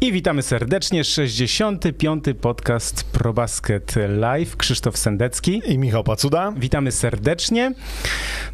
I 0.00 0.12
witamy 0.12 0.42
serdecznie. 0.42 1.04
65. 1.04 2.24
podcast 2.40 3.04
ProBasket 3.12 3.94
Live. 4.08 4.56
Krzysztof 4.56 4.96
Sendecki. 4.96 5.62
I 5.66 5.78
Michał 5.78 6.04
Pacuda. 6.04 6.52
Witamy 6.56 6.92
serdecznie. 6.92 7.72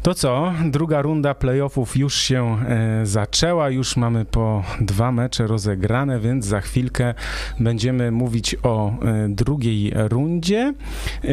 To 0.01 0.13
co? 0.13 0.53
Druga 0.65 1.01
runda 1.01 1.33
playoffów 1.33 1.97
już 1.97 2.15
się 2.15 2.57
e, 2.67 3.05
zaczęła. 3.05 3.69
Już 3.69 3.97
mamy 3.97 4.25
po 4.25 4.63
dwa 4.81 5.11
mecze 5.11 5.47
rozegrane, 5.47 6.19
więc 6.19 6.45
za 6.45 6.61
chwilkę 6.61 7.13
będziemy 7.59 8.11
mówić 8.11 8.55
o 8.63 8.89
e, 8.89 8.95
drugiej 9.29 9.93
rundzie. 9.95 10.73
E, 11.23 11.27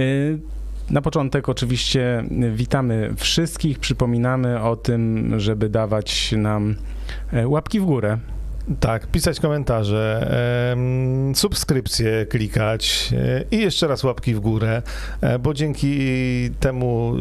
na 0.91 1.03
początek 1.03 1.49
oczywiście 1.49 2.25
witamy 2.55 3.15
wszystkich. 3.17 3.79
Przypominamy 3.79 4.63
o 4.63 4.77
tym, 4.77 5.33
żeby 5.41 5.69
dawać 5.69 6.35
nam 6.37 6.75
e, 7.33 7.49
łapki 7.49 7.81
w 7.81 7.85
górę. 7.85 8.19
Tak, 8.81 9.07
pisać 9.07 9.41
komentarze, 9.41 10.31
subskrypcje 11.35 12.27
klikać 12.27 13.11
e, 13.13 13.45
i 13.51 13.59
jeszcze 13.59 13.87
raz 13.87 14.05
łapki 14.05 14.35
w 14.35 14.41
górę, 14.41 14.83
e, 15.21 15.39
bo 15.39 15.55
dzięki 15.55 15.99
temu 16.61 17.15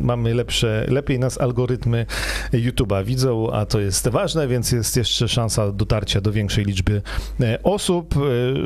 mamy 0.00 0.34
lepsze, 0.34 0.86
lepiej 0.88 1.18
nas 1.18 1.40
algorytmy 1.40 2.06
YouTube'a 2.52 3.04
widzą, 3.04 3.52
a 3.52 3.66
to 3.66 3.80
jest 3.80 4.08
ważne, 4.08 4.48
więc 4.48 4.72
jest 4.72 4.96
jeszcze 4.96 5.28
szansa 5.28 5.72
dotarcia 5.72 6.20
do 6.20 6.32
większej 6.32 6.64
liczby 6.64 7.02
e, 7.40 7.62
osób. 7.62 8.14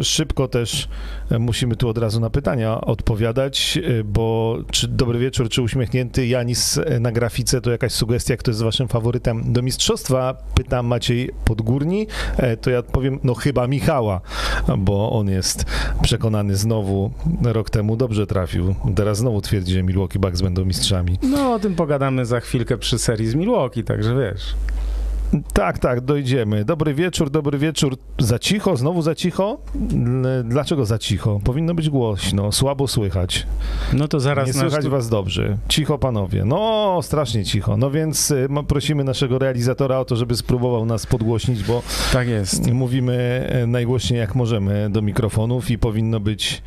Szybko 0.02 0.48
też 0.48 0.88
musimy 1.38 1.76
tu 1.76 1.88
od 1.88 1.98
razu 1.98 2.20
na 2.20 2.30
pytania 2.30 2.80
odpowiadać, 2.80 3.78
e, 4.00 4.04
bo 4.04 4.58
czy 4.70 4.88
dobry 4.88 5.18
wieczór, 5.18 5.48
czy 5.48 5.62
uśmiechnięty 5.62 6.26
Janis 6.26 6.78
e, 6.78 7.00
na 7.00 7.12
grafice 7.12 7.60
to 7.60 7.70
jakaś 7.70 7.92
sugestia, 7.92 8.36
kto 8.36 8.50
jest 8.50 8.62
waszym 8.62 8.88
faworytem 8.88 9.52
do 9.52 9.62
mistrzostwa? 9.62 10.36
Pytam 10.54 10.86
Maciej 10.86 11.30
Podgórni. 11.44 12.06
E, 12.36 12.56
to 12.56 12.70
ja 12.70 12.78
odpowiem, 12.78 13.18
no 13.24 13.34
chyba 13.34 13.66
Michała, 13.66 14.20
bo 14.78 15.12
on 15.12 15.28
jest 15.28 15.64
przekonany 16.02 16.56
znowu, 16.56 17.10
rok 17.42 17.70
temu 17.70 17.96
dobrze 17.96 18.26
trafił. 18.26 18.74
Teraz 18.96 19.18
znowu 19.18 19.40
twierdzi, 19.40 19.72
że 19.72 19.82
Milwaukee 19.82 20.18
Bucks 20.18 20.40
będą 20.40 20.64
mistrzami. 20.64 21.18
No, 21.22 21.54
o 21.54 21.58
tym 21.58 21.74
pogadamy 21.74 22.26
za 22.26 22.40
chwilkę 22.40 22.78
przy 22.78 22.98
serii 22.98 23.28
z 23.28 23.34
Milwaukee, 23.34 23.84
także 23.84 24.16
wiesz. 24.16 24.54
Tak, 25.52 25.78
tak, 25.78 26.00
dojdziemy. 26.00 26.64
Dobry 26.64 26.94
wieczór, 26.94 27.30
dobry 27.30 27.58
wieczór. 27.58 27.96
Za 28.18 28.38
cicho, 28.38 28.76
znowu 28.76 29.02
za 29.02 29.14
cicho? 29.14 29.58
Dlaczego 30.44 30.84
za 30.86 30.98
cicho? 30.98 31.40
Powinno 31.44 31.74
być 31.74 31.90
głośno, 31.90 32.52
słabo 32.52 32.88
słychać. 32.88 33.46
No 33.92 34.08
to 34.08 34.20
zaraz 34.20 34.46
Nie 34.46 34.52
słychać 34.52 34.88
was 34.88 35.08
dobrze. 35.08 35.56
Cicho, 35.68 35.98
panowie. 35.98 36.44
No, 36.44 36.98
strasznie 37.02 37.44
cicho. 37.44 37.76
No 37.76 37.90
więc 37.90 38.30
y, 38.30 38.48
prosimy 38.68 39.04
naszego 39.04 39.38
realizatora 39.38 39.98
o 39.98 40.04
to, 40.04 40.16
żeby 40.16 40.36
spróbował 40.36 40.86
nas 40.86 41.06
podgłośnić, 41.06 41.64
bo 41.64 41.82
Tak 42.12 42.28
jest. 42.28 42.72
Mówimy 42.72 43.46
e, 43.50 43.66
najgłośniej 43.66 44.20
jak 44.20 44.34
możemy 44.34 44.90
do 44.90 45.02
mikrofonów 45.02 45.70
i 45.70 45.78
powinno 45.78 46.20
być. 46.20 46.62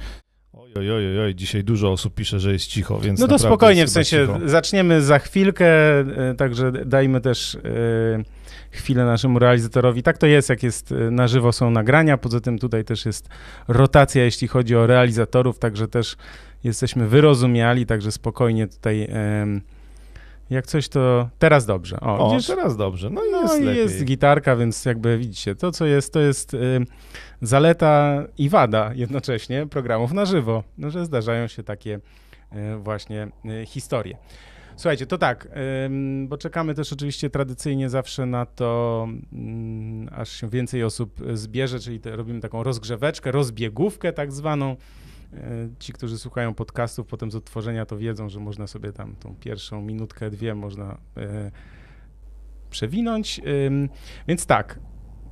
Oj, 0.78 0.92
oj, 0.92 1.20
oj, 1.20 1.36
dzisiaj 1.36 1.64
dużo 1.64 1.92
osób 1.92 2.14
pisze, 2.16 2.40
że 2.40 2.54
jest 2.54 2.68
cicho, 2.68 3.00
więc. 3.00 3.20
No 3.20 3.28
to 3.28 3.40
spokojnie, 3.40 3.86
w 3.86 3.90
sensie 3.90 4.28
cicho. 4.28 4.40
zaczniemy 4.46 5.02
za 5.02 5.20
chwilkę, 5.20 6.00
e, 6.00 6.36
także 6.38 6.72
dajmy 6.72 7.22
też 7.22 7.56
e, 7.56 7.60
chwilę 8.74 9.06
naszemu 9.06 9.40
realizatorowi. 9.40 10.04
Tak 10.04 10.18
to 10.18 10.28
jest, 10.28 10.50
jak 10.50 10.64
jest 10.64 10.92
e, 10.92 11.12
na 11.12 11.28
żywo 11.28 11.52
są 11.52 11.72
nagrania, 11.72 12.18
poza 12.18 12.40
tym 12.40 12.60
tutaj 12.60 12.86
też 12.86 13.06
jest 13.06 13.30
rotacja, 13.68 14.24
jeśli 14.24 14.48
chodzi 14.48 14.76
o 14.76 14.88
realizatorów, 14.88 15.60
także 15.60 15.88
też 15.88 16.16
jesteśmy 16.64 17.08
wyrozumiali, 17.08 17.86
także 17.86 18.12
spokojnie 18.12 18.68
tutaj 18.68 19.08
jak 20.50 20.68
coś 20.68 20.90
to 20.90 21.30
teraz 21.40 21.66
dobrze. 21.66 22.00
O, 22.00 22.18
O, 22.18 22.38
teraz 22.48 22.78
dobrze. 22.78 23.10
No 23.10 23.26
i 23.26 23.32
No 23.32 23.42
jest 23.42 23.62
i 23.62 23.66
jest 23.66 24.04
gitarka, 24.04 24.56
więc 24.56 24.86
jakby 24.86 25.18
widzicie, 25.18 25.56
to 25.56 25.72
co 25.72 25.86
jest, 25.86 26.14
to 26.14 26.20
jest 26.20 26.54
y, 26.54 26.58
zaleta 27.42 28.24
i 28.38 28.50
wada 28.50 28.92
jednocześnie 28.94 29.68
programów 29.68 30.12
na 30.12 30.26
żywo, 30.26 30.64
no, 30.78 30.90
że 30.90 31.06
zdarzają 31.06 31.48
się 31.48 31.64
takie 31.64 32.00
y, 32.54 32.78
właśnie 32.78 33.28
y, 33.46 33.66
historie. 33.66 34.18
Słuchajcie, 34.76 35.06
to 35.06 35.18
tak, 35.18 35.48
bo 36.28 36.38
czekamy 36.38 36.74
też 36.74 36.94
oczywiście 36.94 37.30
tradycyjnie 37.30 37.90
zawsze 37.90 38.26
na 38.26 38.46
to, 38.46 39.08
mm, 39.34 40.10
aż 40.12 40.30
się 40.30 40.50
więcej 40.50 40.84
osób 40.84 41.20
zbierze, 41.34 41.80
czyli 41.80 42.00
robimy 42.06 42.40
taką 42.40 42.64
rozgrzeweczkę, 42.64 43.32
rozbiegówkę 43.32 44.14
tak 44.14 44.32
zwaną. 44.32 44.76
Y, 45.34 45.70
Ci, 45.80 45.94
którzy 45.94 46.18
słuchają 46.18 46.54
podcastów 46.54 47.08
potem 47.08 47.32
z 47.32 47.36
odtworzenia, 47.36 47.86
to 47.86 47.98
wiedzą, 47.98 48.30
że 48.30 48.40
można 48.40 48.68
sobie 48.68 48.92
tam 48.92 49.16
tą 49.16 49.36
pierwszą 49.36 49.82
minutkę, 49.82 50.30
dwie 50.30 50.56
można 50.56 50.98
y, 51.18 51.52
przewinąć. 52.70 53.42
Więc 54.28 54.46
tak, 54.46 54.80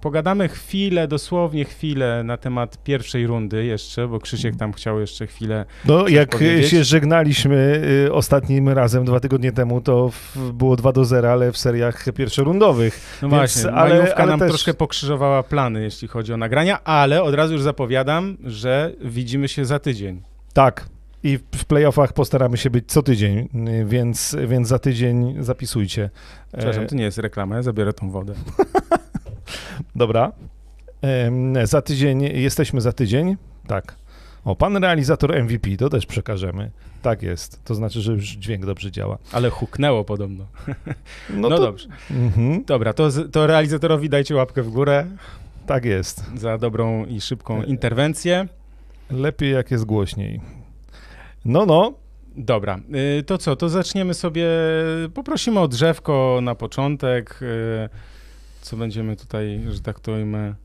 pogadamy 0.01 0.47
chwilę, 0.50 1.07
dosłownie 1.07 1.66
chwilę 1.66 2.23
na 2.23 2.38
temat 2.38 2.84
pierwszej 2.84 3.28
rundy 3.28 3.66
jeszcze, 3.66 4.07
bo 4.07 4.19
Krzysiek 4.19 4.56
tam 4.56 4.73
chciał 4.73 5.00
jeszcze 5.00 5.28
chwilę. 5.28 5.66
No, 5.85 6.07
jak 6.07 6.29
powiedzieć? 6.29 6.69
się 6.72 6.84
żegnaliśmy 6.84 7.81
y, 8.07 8.13
ostatnim 8.13 8.69
razem 8.69 9.06
dwa 9.06 9.19
tygodnie 9.19 9.51
temu, 9.51 9.81
to 9.81 10.09
w, 10.09 10.51
było 10.51 10.75
2 10.75 10.91
do 10.91 11.06
0, 11.06 11.31
ale 11.31 11.51
w 11.51 11.57
seriach 11.57 12.06
pierwszorundowych. 12.16 13.19
No 13.22 13.29
Więc, 13.29 13.40
właśnie, 13.40 13.72
ale- 13.72 13.95
majówka 13.95 14.16
ale 14.16 14.31
nam 14.31 14.40
też- 14.40 14.50
troszkę 14.50 14.73
pokrzyżowała 14.73 15.44
plany, 15.44 15.81
jeśli 15.84 16.07
chodzi 16.07 16.34
o 16.34 16.38
nagrania, 16.38 16.84
ale 16.84 17.23
od 17.23 17.35
razu 17.35 17.53
już 17.53 17.61
zapowiadam, 17.61 18.38
że 18.44 18.91
widzimy 19.01 19.47
się 19.47 19.66
za 19.66 19.79
tydzień. 19.79 20.22
Tak. 20.53 20.85
I 21.23 21.38
w- 21.38 21.66
playoffach 21.66 22.13
postaramy 22.13 22.57
się 22.57 22.69
być 22.69 22.91
co 22.91 23.03
tydzień, 23.03 23.50
więc, 23.85 24.35
więc 24.47 24.67
za 24.67 24.79
tydzień 24.79 25.35
zapisujcie. 25.40 26.09
Przepraszam, 26.57 26.84
E, 26.84 26.88
to 26.88 26.95
nie 26.95 27.03
jest 27.03 27.17
reklama, 27.17 27.56
ja 27.56 27.61
zabiorę 27.63 27.94
tą 27.94 28.11
wodę. 28.11 28.34
Dobra. 29.95 30.31
Za 31.63 31.81
tydzień, 31.81 32.22
jesteśmy 32.22 32.81
za 32.81 32.91
tydzień, 32.94 33.38
tak. 33.67 33.95
O, 34.45 34.56
pan 34.56 34.78
realizator 34.78 35.44
MVP, 35.44 35.78
to 35.78 35.89
też 35.89 36.06
przekażemy. 36.06 36.72
Tak 37.01 37.23
jest, 37.23 37.63
to 37.66 37.75
znaczy, 37.75 38.01
że 38.01 38.11
już 38.13 38.23
dźwięk 38.25 38.66
dobrze 38.66 38.91
działa. 38.91 39.17
Ale 39.31 39.50
huknęło 39.50 40.03
podobno. 40.03 40.45
No, 41.29 41.50
No 41.50 41.57
to, 41.57 41.61
dobrze. 41.61 41.90
Mhm, 42.11 42.63
Dobra, 42.66 42.94
to, 42.94 43.09
to 43.31 43.47
realizatorowi 43.47 44.09
dajcie 44.09 44.35
łapkę 44.35 44.63
w 44.63 44.69
górę 44.69 45.06
tak 45.66 45.85
jest. 45.85 46.25
za 46.35 46.57
dobrą 46.57 47.06
i 47.06 47.22
szybką 47.22 47.61
E, 47.61 47.66
interwencję. 47.66 48.47
Lepiej 49.11 49.51
jak 49.53 49.72
jest 49.72 49.85
głośniej. 49.85 50.41
No, 51.45 51.66
no, 51.66 51.94
Dobra, 52.35 52.79
y, 53.19 53.23
to 53.23 53.38
co, 53.38 53.56
to 53.56 53.69
zaczniemy 53.69 54.13
sobie, 54.13 54.47
poprosimy 55.13 55.59
o 55.59 55.67
drzewko 55.67 56.40
na 56.41 56.56
początek, 56.56 57.40
y, 57.41 57.90
co 58.61 58.77
będziemy 58.77 59.16
tutaj, 59.16 59.61
że 59.69 59.81
tak 59.81 59.99
to 59.99 60.11
ujmę, 60.11 60.55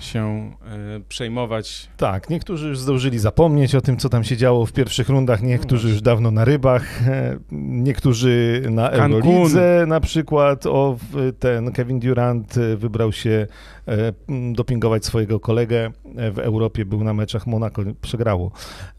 się 0.00 0.50
y, 0.98 1.00
przejmować. 1.08 1.88
tak, 1.96 2.30
niektórzy 2.30 2.68
już 2.68 2.78
zdążyli 2.78 3.18
zapomnieć 3.18 3.74
o 3.74 3.80
tym, 3.80 3.96
co 3.96 4.08
tam 4.08 4.24
się 4.24 4.36
działo 4.36 4.66
w 4.66 4.72
pierwszych 4.72 5.08
rundach, 5.08 5.42
niektórzy 5.42 5.82
właśnie. 5.82 5.90
już 5.90 6.02
dawno 6.02 6.30
na 6.30 6.44
rybach, 6.44 7.08
e, 7.08 7.38
niektórzy 7.52 8.62
na 8.70 8.88
Cancun. 8.88 9.12
Eurolidze 9.12 9.84
na 9.88 10.00
przykład. 10.00 10.66
O, 10.66 10.96
ten 11.38 11.72
Kevin 11.72 12.00
Durant 12.00 12.56
e, 12.56 12.76
wybrał 12.76 13.12
się 13.12 13.46
e, 13.88 14.12
dopingować 14.52 15.04
swojego 15.04 15.40
kolegę 15.40 15.90
w 16.32 16.38
Europie, 16.38 16.84
był 16.84 17.04
na 17.04 17.14
meczach 17.14 17.46
Monako, 17.46 17.82
przegrało. 18.00 18.50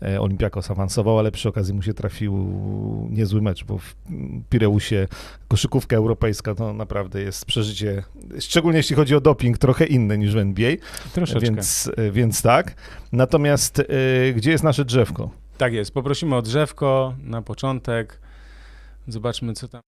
E, 0.01 0.21
Olympiakos 0.21 0.71
awansował, 0.71 1.19
ale 1.19 1.31
przy 1.31 1.49
okazji 1.49 1.73
mu 1.73 1.81
się 1.81 1.93
trafił 1.93 2.33
niezły 3.09 3.41
mecz, 3.41 3.63
bo 3.63 3.77
w 3.77 3.95
Pireusie 4.49 5.07
koszykówka 5.47 5.95
europejska 5.95 6.55
to 6.55 6.73
naprawdę 6.73 7.21
jest 7.21 7.45
przeżycie, 7.45 8.03
szczególnie 8.39 8.77
jeśli 8.77 8.95
chodzi 8.95 9.15
o 9.15 9.21
doping, 9.21 9.57
trochę 9.57 9.85
inne 9.85 10.17
niż 10.17 10.33
w 10.33 10.37
NBA. 10.37 10.71
Troszeczkę. 11.13 11.45
Więc, 11.45 11.91
e, 11.97 12.11
więc 12.11 12.41
tak. 12.41 12.75
Natomiast 13.11 13.79
e, 13.79 13.83
gdzie 14.33 14.51
jest 14.51 14.63
nasze 14.63 14.85
drzewko? 14.85 15.29
Tak 15.57 15.73
jest, 15.73 15.93
poprosimy 15.93 16.35
o 16.35 16.41
drzewko 16.41 17.15
na 17.23 17.41
początek. 17.41 18.21
Zobaczmy, 19.07 19.53
co 19.53 19.67
tam. 19.67 19.90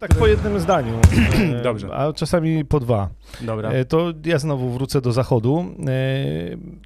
Tak 0.00 0.14
po 0.14 0.26
jednym 0.26 0.60
zdaniu. 0.60 0.92
Dobrze. 1.62 1.94
A 1.94 2.12
czasami 2.12 2.64
po 2.64 2.80
dwa. 2.80 3.08
Dobra, 3.40 3.70
E, 3.70 3.84
To 3.84 4.12
ja 4.24 4.38
znowu 4.38 4.70
wrócę 4.70 5.00
do 5.00 5.12
zachodu. 5.12 5.64
E, 5.86 5.92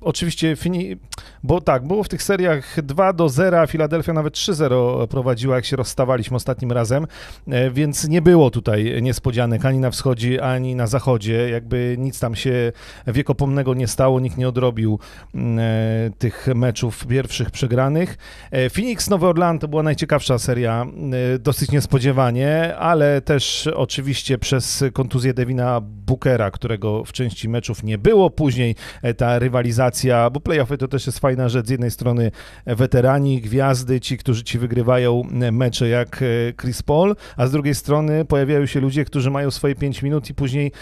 oczywiście, 0.01 0.57
fini... 0.57 0.97
bo 1.43 1.61
tak, 1.61 1.87
było 1.87 2.05
w 2.05 2.09
tych 2.09 2.23
seriach 2.23 2.83
2 2.83 3.13
do 3.13 3.29
0, 3.29 3.61
a 3.61 3.67
Filadelfia 3.67 4.13
nawet 4.13 4.35
3-0 4.35 5.07
prowadziła, 5.07 5.57
jak 5.57 5.65
się 5.65 5.77
rozstawaliśmy 5.77 6.37
ostatnim 6.37 6.73
razem, 6.73 7.07
e, 7.49 7.71
więc 7.71 8.09
nie 8.09 8.23
było 8.23 8.51
tutaj 8.51 9.03
niespodzianek 9.03 9.65
ani 9.65 9.79
na 9.79 9.91
wschodzie, 9.91 10.43
ani 10.45 10.75
na 10.75 10.87
zachodzie. 10.87 11.51
Jakby 11.51 11.97
nic 11.99 12.21
tam 12.21 12.35
się 12.35 12.73
wiekopomnego 13.07 13.75
nie 13.75 13.89
stało, 13.89 14.21
nikt 14.21 14.37
nie 14.37 14.49
odrobił 14.49 14.99
mm, 15.35 15.59
e, 15.59 16.11
tych 16.19 16.47
meczów 16.55 17.07
pierwszych 17.07 17.51
przegranych. 17.51 18.19
E, 18.51 18.71
Phoenix 18.71 19.11
Nowy 19.11 19.27
Orleans 19.27 19.61
to 19.61 19.69
była 19.69 19.83
najciekawsza 19.83 20.39
seria, 20.39 20.87
e, 21.35 21.39
dosyć 21.39 21.71
niespodziewanie, 21.71 22.77
ale 22.77 23.04
też 23.25 23.67
oczywiście 23.75 24.39
przez 24.39 24.85
kontuzję 24.93 25.35
Devina 25.35 25.81
Bookera, 25.81 26.51
którego 26.51 27.05
w 27.05 27.13
części 27.13 27.49
meczów 27.49 27.83
nie 27.83 27.99
było. 27.99 28.31
Później 28.31 28.75
e, 29.03 29.15
ta 29.15 29.39
rywalizacja, 29.39 30.31
bo 30.31 30.41
playoffy 30.41 30.79
to 30.79 30.89
też 30.89 31.07
jest 31.07 31.19
fajna 31.19 31.49
rzecz. 31.49 31.67
Z 31.67 31.71
jednej 31.71 31.91
strony 31.91 32.31
weterani, 32.67 33.41
gwiazdy, 33.41 34.01
ci, 34.01 34.19
którzy 34.19 34.45
ci 34.45 34.59
wygrywają 34.59 35.23
e, 35.41 35.53
mecze 35.53 35.89
jak 35.89 36.23
e, 36.23 36.53
Chris 36.61 36.83
Paul, 36.83 37.17
a 37.37 37.47
z 37.47 37.53
drugiej 37.53 37.75
strony 37.75 38.25
pojawiają 38.25 38.67
się 38.67 38.81
ludzie, 38.81 39.05
którzy 39.05 39.31
mają 39.31 39.51
swoje 39.51 39.75
5 39.75 40.03
minut 40.03 40.31
i 40.31 40.35
później 40.35 40.73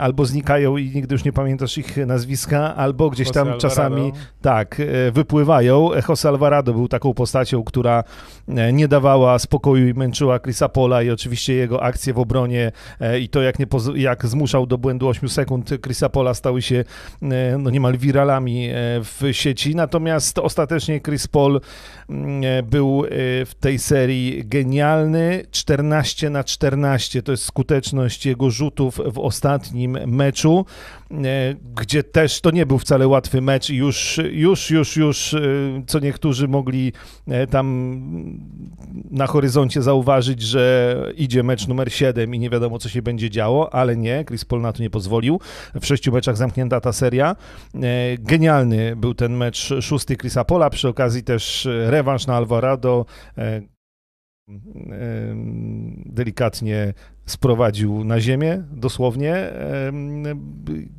albo 0.00 0.24
znikają 0.24 0.76
i 0.76 0.90
nigdy 0.94 1.14
już 1.14 1.24
nie 1.24 1.32
pamiętasz 1.32 1.78
ich 1.78 1.96
nazwiska, 1.96 2.76
albo 2.76 3.10
gdzieś 3.10 3.26
Jose 3.26 3.34
tam 3.34 3.48
Alvarado. 3.48 3.68
czasami 3.68 4.12
tak, 4.42 4.80
e, 4.80 5.10
wypływają. 5.10 5.90
Jose 6.08 6.28
Alvarado 6.28 6.72
był 6.72 6.88
taką 6.88 7.14
postacią, 7.14 7.64
która 7.64 8.04
nie 8.72 8.88
dawała 8.88 9.38
spokoju 9.38 9.88
i 9.88 9.94
męczyła 9.94 10.40
Chrisa 10.40 10.68
Pola 10.68 11.02
i 11.02 11.10
oczywiście 11.10 11.54
jego 11.66 11.82
akcje 11.82 12.12
w 12.12 12.18
obronie 12.18 12.72
e, 13.00 13.20
i 13.20 13.28
to, 13.28 13.42
jak, 13.42 13.58
nie 13.58 13.66
jak 13.94 14.26
zmuszał 14.26 14.66
do 14.66 14.78
błędu 14.78 15.08
8 15.08 15.28
sekund 15.28 15.70
Chrisa 15.82 16.08
Pola 16.08 16.34
stały 16.34 16.62
się 16.62 16.84
e, 17.22 17.58
no, 17.58 17.70
niemal 17.70 17.98
wiralami 17.98 18.68
e, 18.68 18.72
w 19.02 19.22
sieci. 19.32 19.74
Natomiast 19.74 20.38
ostatecznie 20.38 21.00
Chris 21.00 21.26
Paul 21.26 21.60
mm, 22.10 22.66
był 22.66 23.04
w 23.46 23.52
tej 23.60 23.78
serii 23.78 24.42
genialny. 24.44 25.44
14 25.50 26.30
na 26.30 26.44
14 26.44 27.22
to 27.22 27.32
jest 27.32 27.44
skuteczność 27.44 28.26
jego 28.26 28.50
rzutów 28.50 29.00
w 29.12 29.18
ostatnim 29.18 29.98
meczu 30.06 30.64
gdzie 31.76 32.02
też 32.02 32.40
to 32.40 32.50
nie 32.50 32.66
był 32.66 32.78
wcale 32.78 33.08
łatwy 33.08 33.40
mecz 33.40 33.70
i 33.70 33.76
już, 33.76 34.20
już, 34.30 34.70
już, 34.70 34.96
już, 34.96 35.34
co 35.86 35.98
niektórzy 35.98 36.48
mogli 36.48 36.92
tam 37.50 37.66
na 39.10 39.26
horyzoncie 39.26 39.82
zauważyć, 39.82 40.42
że 40.42 40.96
idzie 41.16 41.42
mecz 41.42 41.55
numer 41.68 41.92
7 41.92 42.34
i 42.34 42.38
nie 42.38 42.50
wiadomo, 42.50 42.78
co 42.78 42.88
się 42.88 43.02
będzie 43.02 43.30
działo, 43.30 43.74
ale 43.74 43.96
nie, 43.96 44.24
Chris 44.24 44.44
Paul 44.44 44.62
na 44.62 44.72
to 44.72 44.82
nie 44.82 44.90
pozwolił. 44.90 45.40
W 45.80 45.86
sześciu 45.86 46.12
meczach 46.12 46.36
zamknięta 46.36 46.80
ta 46.80 46.92
seria. 46.92 47.36
E, 47.74 48.18
Genialny 48.18 48.96
był 48.96 49.14
ten 49.14 49.36
mecz 49.36 49.74
szósty 49.80 50.16
Chrisa 50.16 50.44
Pola, 50.44 50.70
przy 50.70 50.88
okazji 50.88 51.22
też 51.22 51.66
e, 51.66 51.90
rewanż 51.90 52.26
na 52.26 52.36
Alvarado. 52.36 53.06
E, 53.38 53.62
delikatnie 56.06 56.94
sprowadził 57.26 58.04
na 58.04 58.20
ziemię, 58.20 58.62
dosłownie, 58.70 59.50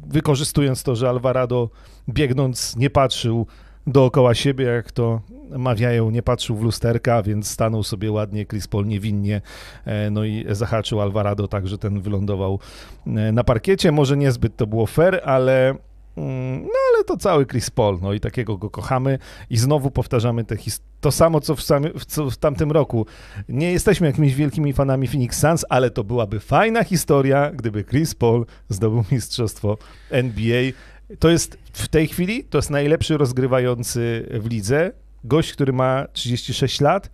wykorzystując 0.08 0.84
to, 0.84 0.96
że 0.96 1.10
Alvarado 1.10 1.70
biegnąc 2.10 2.76
nie 2.76 2.90
patrzył 2.90 3.48
dookoła 3.88 4.34
siebie, 4.34 4.66
jak 4.66 4.92
to 4.92 5.22
mawiają, 5.50 6.10
nie 6.10 6.24
patrzył 6.24 6.56
w 6.56 6.64
lusterka, 6.64 7.24
więc 7.24 7.50
stanął 7.50 7.84
sobie 7.84 8.12
ładnie 8.12 8.46
Chris 8.46 8.68
Paul 8.68 8.86
niewinnie, 8.86 9.42
e, 9.86 10.10
no 10.10 10.24
i 10.26 10.46
zahaczył 10.50 11.02
Alvarado 11.02 11.48
tak, 11.48 11.68
że 11.68 11.78
ten 11.78 12.02
wylądował 12.02 12.60
e, 13.08 13.10
na 13.32 13.44
parkiecie. 13.44 13.92
Może 13.92 14.18
niezbyt 14.18 14.56
to 14.56 14.68
było 14.68 14.86
fair, 14.86 15.22
ale 15.26 15.70
mm, 16.18 16.62
no 16.62 16.80
ale 16.96 17.04
to 17.04 17.18
cały 17.18 17.46
Chris 17.46 17.70
Paul, 17.70 18.00
no 18.02 18.14
i 18.14 18.20
takiego 18.20 18.58
go 18.58 18.70
kochamy 18.70 19.20
i 19.50 19.58
znowu 19.58 19.92
powtarzamy 19.92 20.44
te 20.46 20.56
to 21.02 21.12
samo, 21.12 21.42
co 21.42 21.56
w, 21.56 21.64
co 22.06 22.30
w 22.30 22.38
tamtym 22.38 22.72
roku. 22.72 23.06
Nie 23.50 23.72
jesteśmy 23.72 24.08
jakimiś 24.08 24.36
wielkimi 24.36 24.74
fanami 24.74 25.08
Phoenix 25.08 25.40
Suns, 25.40 25.66
ale 25.70 25.92
to 25.92 26.04
byłaby 26.04 26.40
fajna 26.40 26.84
historia, 26.84 27.52
gdyby 27.52 27.84
Chris 27.84 28.16
Paul 28.16 28.46
zdobył 28.70 29.04
mistrzostwo 29.12 29.78
NBA. 30.10 30.72
To 31.20 31.30
jest 31.30 31.58
w 31.74 31.88
tej 31.88 32.08
chwili, 32.08 32.44
to 32.44 32.58
jest 32.58 32.70
najlepszy 32.70 33.18
rozgrywający 33.18 34.28
w 34.40 34.46
lidze. 34.50 34.92
Gość, 35.24 35.54
który 35.54 35.74
ma 35.74 36.06
36 36.14 36.82
lat. 36.82 37.10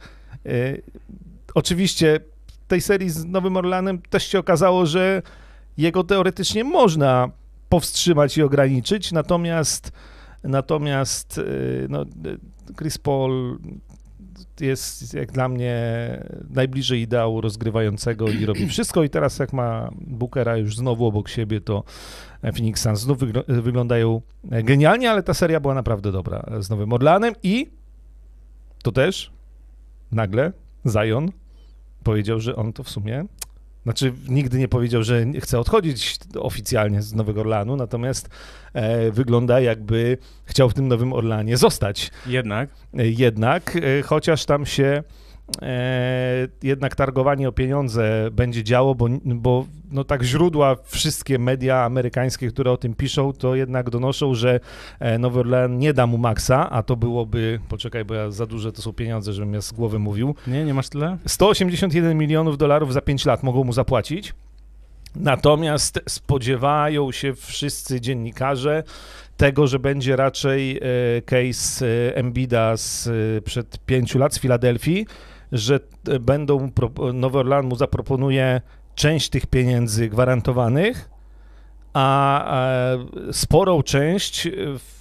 E, 0.45 0.49
oczywiście 1.53 2.19
w 2.47 2.67
tej 2.67 2.81
serii 2.81 3.09
z 3.09 3.25
Nowym 3.25 3.57
Orlanem 3.57 4.01
też 4.09 4.27
się 4.27 4.39
okazało, 4.39 4.85
że 4.85 5.21
jego 5.77 6.03
teoretycznie 6.03 6.63
można 6.63 7.29
powstrzymać 7.69 8.37
i 8.37 8.43
ograniczyć, 8.43 9.11
natomiast 9.11 9.91
natomiast 10.43 11.37
e, 11.37 11.43
no, 11.89 12.01
e, 12.01 12.05
Chris 12.77 12.97
Paul 12.97 13.59
jest 14.59 15.13
jak 15.13 15.31
dla 15.31 15.49
mnie 15.49 15.77
najbliżej 16.49 17.01
ideału 17.01 17.41
rozgrywającego 17.41 18.29
i 18.29 18.45
robi 18.45 18.67
wszystko 18.67 19.03
i 19.03 19.09
teraz 19.09 19.39
jak 19.39 19.53
ma 19.53 19.89
Bookera 20.01 20.57
już 20.57 20.77
znowu 20.77 21.05
obok 21.05 21.29
siebie, 21.29 21.61
to 21.61 21.83
Phoenix 22.41 22.81
Suns 22.81 22.99
znów 22.99 23.17
wygl- 23.19 23.61
wyglądają 23.61 24.21
genialnie, 24.43 25.11
ale 25.11 25.23
ta 25.23 25.33
seria 25.33 25.59
była 25.59 25.73
naprawdę 25.73 26.11
dobra 26.11 26.45
z 26.59 26.69
Nowym 26.69 26.93
Orlanem 26.93 27.33
i 27.43 27.67
to 28.83 28.91
też 28.91 29.31
nagle 30.11 30.51
Zion 30.87 31.31
powiedział, 32.03 32.39
że 32.39 32.55
on 32.55 32.73
to 32.73 32.83
w 32.83 32.89
sumie 32.89 33.25
znaczy, 33.83 34.13
nigdy 34.27 34.59
nie 34.59 34.67
powiedział, 34.67 35.03
że 35.03 35.25
nie 35.25 35.41
chce 35.41 35.59
odchodzić 35.59 36.17
oficjalnie 36.39 37.01
z 37.01 37.13
Nowego 37.13 37.41
Orlanu, 37.41 37.75
natomiast 37.75 38.29
e, 38.73 39.11
wygląda 39.11 39.59
jakby 39.59 40.17
chciał 40.45 40.69
w 40.69 40.73
tym 40.73 40.87
Nowym 40.87 41.13
Orlanie 41.13 41.57
zostać. 41.57 42.11
Jednak. 42.27 42.69
E, 42.97 43.07
Jednak, 43.07 43.75
e, 43.75 44.01
chociaż 44.01 44.45
tam 44.45 44.65
się 44.65 45.03
jednak 46.63 46.95
targowanie 46.95 47.49
o 47.49 47.51
pieniądze 47.51 48.29
będzie 48.31 48.63
działo, 48.63 48.95
bo, 48.95 49.07
bo 49.25 49.65
no 49.91 50.03
tak 50.03 50.23
źródła, 50.23 50.75
wszystkie 50.83 51.39
media 51.39 51.83
amerykańskie, 51.83 52.47
które 52.47 52.71
o 52.71 52.77
tym 52.77 52.93
piszą, 52.93 53.33
to 53.33 53.55
jednak 53.55 53.89
donoszą, 53.89 54.35
że 54.35 54.59
e, 54.99 55.19
Nowy 55.19 55.39
Orlean 55.39 55.77
nie 55.77 55.93
da 55.93 56.07
mu 56.07 56.17
maksa, 56.17 56.69
a 56.69 56.83
to 56.83 56.95
byłoby, 56.95 57.59
poczekaj, 57.69 58.05
bo 58.05 58.13
ja 58.13 58.31
za 58.31 58.45
duże 58.45 58.71
to 58.71 58.81
są 58.81 58.93
pieniądze, 58.93 59.33
żebym 59.33 59.53
ja 59.53 59.61
z 59.61 59.71
głowy 59.71 59.99
mówił, 59.99 60.35
Nie, 60.47 60.65
nie 60.65 60.73
masz 60.73 60.89
tyle? 60.89 61.17
181 61.25 62.17
milionów 62.17 62.57
dolarów 62.57 62.93
za 62.93 63.01
5 63.01 63.25
lat 63.25 63.43
mogą 63.43 63.63
mu 63.63 63.73
zapłacić. 63.73 64.33
Natomiast 65.15 65.99
spodziewają 66.07 67.11
się 67.11 67.33
wszyscy 67.33 68.01
dziennikarze 68.01 68.83
tego, 69.37 69.67
że 69.67 69.79
będzie 69.79 70.15
raczej 70.15 70.77
e, 70.77 70.81
case 71.21 71.85
e, 71.85 72.15
Embida 72.15 72.77
z, 72.77 73.07
e, 73.07 73.41
przed 73.41 73.79
5 73.85 74.15
lat 74.15 74.33
z 74.33 74.39
Filadelfii, 74.39 75.05
że 75.53 75.79
e, 76.07 76.19
będą, 76.19 76.71
Nowy 77.13 77.39
Orlean 77.39 77.65
mu 77.65 77.75
zaproponuje 77.75 78.61
część 78.95 79.29
tych 79.29 79.45
pieniędzy 79.45 80.09
gwarantowanych, 80.09 81.09
a 81.93 82.45
e, 83.29 83.33
sporą 83.33 83.83
część 83.83 84.47
e, 84.47 84.51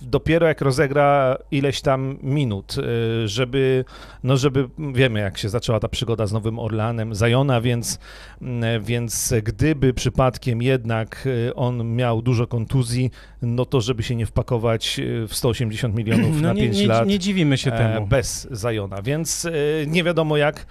dopiero 0.03 0.47
jak 0.47 0.61
rozegra 0.61 1.37
ileś 1.51 1.81
tam 1.81 2.19
minut, 2.23 2.75
e, 2.79 3.29
żeby, 3.29 3.85
no 4.25 4.37
żeby, 4.37 4.69
wiemy 4.95 5.21
jak 5.21 5.39
się 5.39 5.49
zaczęła 5.49 5.81
ta 5.81 5.89
przygoda 5.89 6.27
z 6.27 6.33
Nowym 6.33 6.59
Orlanem, 6.59 7.15
Zajona, 7.15 7.61
więc, 7.61 7.99
więc 8.81 9.35
gdyby 9.43 9.95
przypadkiem 9.95 10.63
jednak 10.63 11.29
on 11.55 11.95
miał 11.97 12.23
dużo 12.23 12.47
kontuzji, 12.47 13.11
no 13.43 13.65
to 13.65 13.81
żeby 13.81 14.03
się 14.03 14.17
nie 14.17 14.27
wpakować 14.27 15.01
w 15.29 15.35
180 15.35 15.95
milionów 15.95 16.35
No 16.35 16.49
na 16.49 16.53
nie, 16.53 16.63
5 16.63 16.79
nie, 16.79 16.87
lat 16.87 17.09
nie 17.09 17.19
dziwimy 17.19 17.59
się 17.59 17.71
temu. 17.71 18.07
bez 18.07 18.49
Zajona, 18.51 19.03
więc 19.03 19.49
nie 19.87 20.05
wiadomo 20.05 20.37
jak 20.37 20.67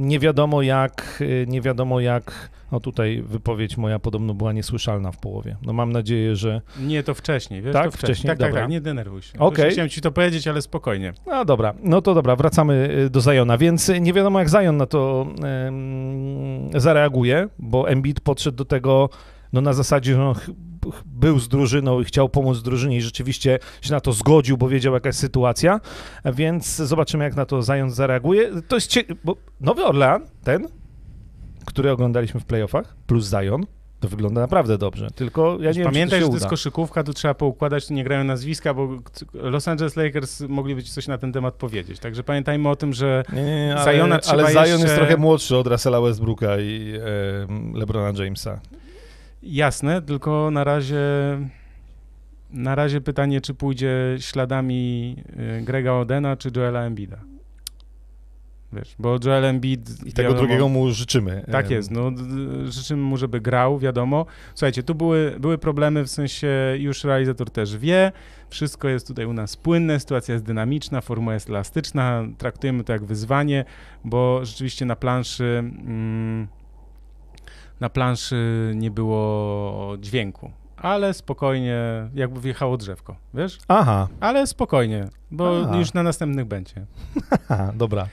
nie 0.00 0.18
wiadomo 0.18 0.62
jak 0.62 1.22
nie 1.46 1.60
wiadomo 1.60 2.00
jak 2.00 2.50
no 2.72 2.80
tutaj 2.80 3.22
wypowiedź 3.26 3.76
moja 3.76 3.98
podobno 3.98 4.34
była 4.34 4.52
niesłyszalna 4.52 5.12
w 5.12 5.16
połowie. 5.18 5.56
No 5.62 5.72
mam 5.72 5.92
nadzieję, 5.92 6.36
że 6.36 6.60
Nie, 6.80 7.02
to 7.02 7.14
wcześniej, 7.14 7.62
wiesz, 7.62 7.72
Tak? 7.72 7.88
wcześniej. 7.92 8.06
Wcześniej? 8.14 8.28
Tak, 8.30 8.38
tak, 8.38 8.48
Dobra. 8.48 8.62
tak, 8.62 8.70
nie 8.70 8.80
denerwuj 8.80 9.22
się. 9.22 9.38
Właśnie 9.38 9.70
Chciałem 9.70 9.88
ci 9.90 10.00
to 10.00 10.12
powiedzieć, 10.12 10.48
ale 10.48 10.62
spokojnie. 10.62 11.12
no 11.26 11.44
dobra, 11.44 11.74
no 11.82 12.02
to 12.02 12.14
dobra, 12.14 12.36
wracamy 12.36 12.88
y, 13.06 13.10
do 13.10 13.20
Zajona, 13.20 13.58
więc 13.58 13.92
nie 14.00 14.12
wiadomo 14.12 14.38
jak 14.38 14.48
Zajon 14.48 14.76
na 14.76 14.86
to 14.86 15.26
zareaguje, 16.74 17.48
bo 17.58 17.88
Embiid 17.90 18.20
podszedł 18.20 18.56
do 18.56 18.64
tego 18.64 19.10
no 19.52 19.60
na 19.60 19.72
zasadzie, 19.72 20.14
że 20.14 20.32
był 21.06 21.38
z 21.38 21.48
drużyną 21.48 22.00
i 22.00 22.04
chciał 22.04 22.28
pomóc 22.28 22.62
drużynie 22.62 22.96
i 22.96 23.00
rzeczywiście 23.00 23.58
się 23.82 23.92
na 23.92 24.00
to 24.00 24.12
zgodził, 24.12 24.56
bo 24.56 24.68
wiedział 24.68 24.94
jaka 24.94 25.08
jest 25.08 25.18
sytuacja, 25.18 25.80
więc 26.34 26.76
zobaczymy 26.76 27.24
jak 27.24 27.36
na 27.36 27.46
to 27.46 27.62
Zion 27.62 27.90
zareaguje. 27.90 28.50
To 28.68 28.76
jest 28.76 28.90
cie... 28.90 29.04
bo 29.24 29.36
Nowy 29.60 29.84
Orlean, 29.84 30.22
ten, 30.44 30.68
który 31.66 31.90
oglądaliśmy 31.90 32.40
w 32.40 32.44
playoffach, 32.44 32.96
plus 33.06 33.30
Zion, 33.30 33.66
To 34.00 34.08
wygląda 34.08 34.40
naprawdę 34.40 34.78
dobrze, 34.78 35.08
tylko 35.14 35.58
ja 35.60 35.70
nie 35.70 35.74
wiem, 35.78 35.84
Pamiętaj, 35.84 36.20
że 36.20 36.26
to 36.26 36.32
jest 36.34 36.46
koszykówka, 36.46 37.02
tu 37.04 37.12
trzeba 37.12 37.34
poukładać, 37.34 37.86
tu 37.86 37.94
nie 37.94 38.04
grają 38.04 38.24
nazwiska, 38.24 38.74
bo 38.74 38.88
Los 39.34 39.68
Angeles 39.68 39.96
Lakers 39.96 40.40
mogliby 40.40 40.82
ci 40.82 40.90
coś 40.90 41.08
na 41.08 41.18
ten 41.18 41.32
temat 41.32 41.54
powiedzieć. 41.54 41.98
Także 41.98 42.22
pamiętajmy 42.24 42.68
o 42.68 42.76
tym, 42.76 42.92
że 42.92 43.22
Nie, 43.32 43.44
nie, 43.44 43.66
nie, 43.66 43.76
Ziona 43.94 44.14
ale, 44.14 44.18
trzeba 44.22 44.42
ale 44.42 44.50
Zion 44.52 44.62
jeszcze- 44.64 44.82
jest 44.82 44.94
trochę 44.94 45.16
młodszy 45.16 45.56
od 45.56 45.66
Russella 45.66 46.00
Westbrooka 46.00 46.58
i 46.60 46.92
e, 47.74 47.78
LeBrona 47.78 48.24
Jamesa. 48.24 48.60
jasne, 49.42 50.02
tylko 50.02 50.50
na 50.50 50.64
razie 50.64 50.98
na 52.50 52.74
razie 52.74 53.00
pytanie, 53.00 53.40
czy 53.40 53.54
pójdzie 53.54 54.16
śladami 54.20 55.16
y, 55.58 55.62
Grega 55.64 55.92
Odena, 55.92 56.36
czy 56.36 56.50
Joela 56.56 56.82
Embida. 56.82 57.16
Wiesz, 58.72 58.94
bo 58.98 59.18
Joel 59.24 59.44
Embiid... 59.44 60.06
I 60.06 60.12
tego 60.12 60.28
wiadomo- 60.30 60.38
drugiego 60.38 60.68
mu 60.68 60.90
życzymy. 60.90 61.44
Tak 61.52 61.70
jest, 61.70 61.90
no 61.90 62.10
życzymy 62.64 63.02
mu, 63.02 63.16
żeby 63.16 63.40
grał, 63.40 63.78
wiadomo. 63.78 64.26
Słuchajcie, 64.54 64.82
tu 64.82 64.94
były, 64.94 65.36
były 65.40 65.58
problemy, 65.58 66.04
w 66.04 66.08
sensie 66.10 66.48
już 66.78 67.04
realizator 67.04 67.50
też 67.50 67.76
wie, 67.76 68.12
wszystko 68.50 68.88
jest 68.88 69.06
tutaj 69.06 69.26
u 69.26 69.32
nas 69.32 69.56
płynne, 69.56 70.00
sytuacja 70.00 70.32
jest 70.32 70.44
dynamiczna, 70.44 71.00
formuła 71.00 71.34
jest 71.34 71.50
elastyczna, 71.50 72.24
traktujemy 72.38 72.84
to 72.84 72.92
jak 72.92 73.04
wyzwanie, 73.04 73.64
bo 74.04 74.44
rzeczywiście 74.44 74.84
na 74.86 74.96
planszy 74.96 75.44
mm, 75.58 76.48
na 77.80 77.88
planszy 77.88 78.72
nie 78.74 78.90
było 78.90 79.96
dźwięku, 80.00 80.50
ale 80.76 81.14
spokojnie, 81.14 81.78
jakby 82.14 82.40
wjechało 82.40 82.76
drzewko, 82.76 83.16
wiesz? 83.34 83.58
Aha, 83.68 84.08
Ale 84.20 84.46
spokojnie, 84.46 85.08
bo 85.30 85.70
A. 85.72 85.76
już 85.76 85.92
na 85.92 86.02
następnych 86.02 86.44
będzie. 86.44 86.86
aha, 87.48 87.72
dobra. 87.76 88.06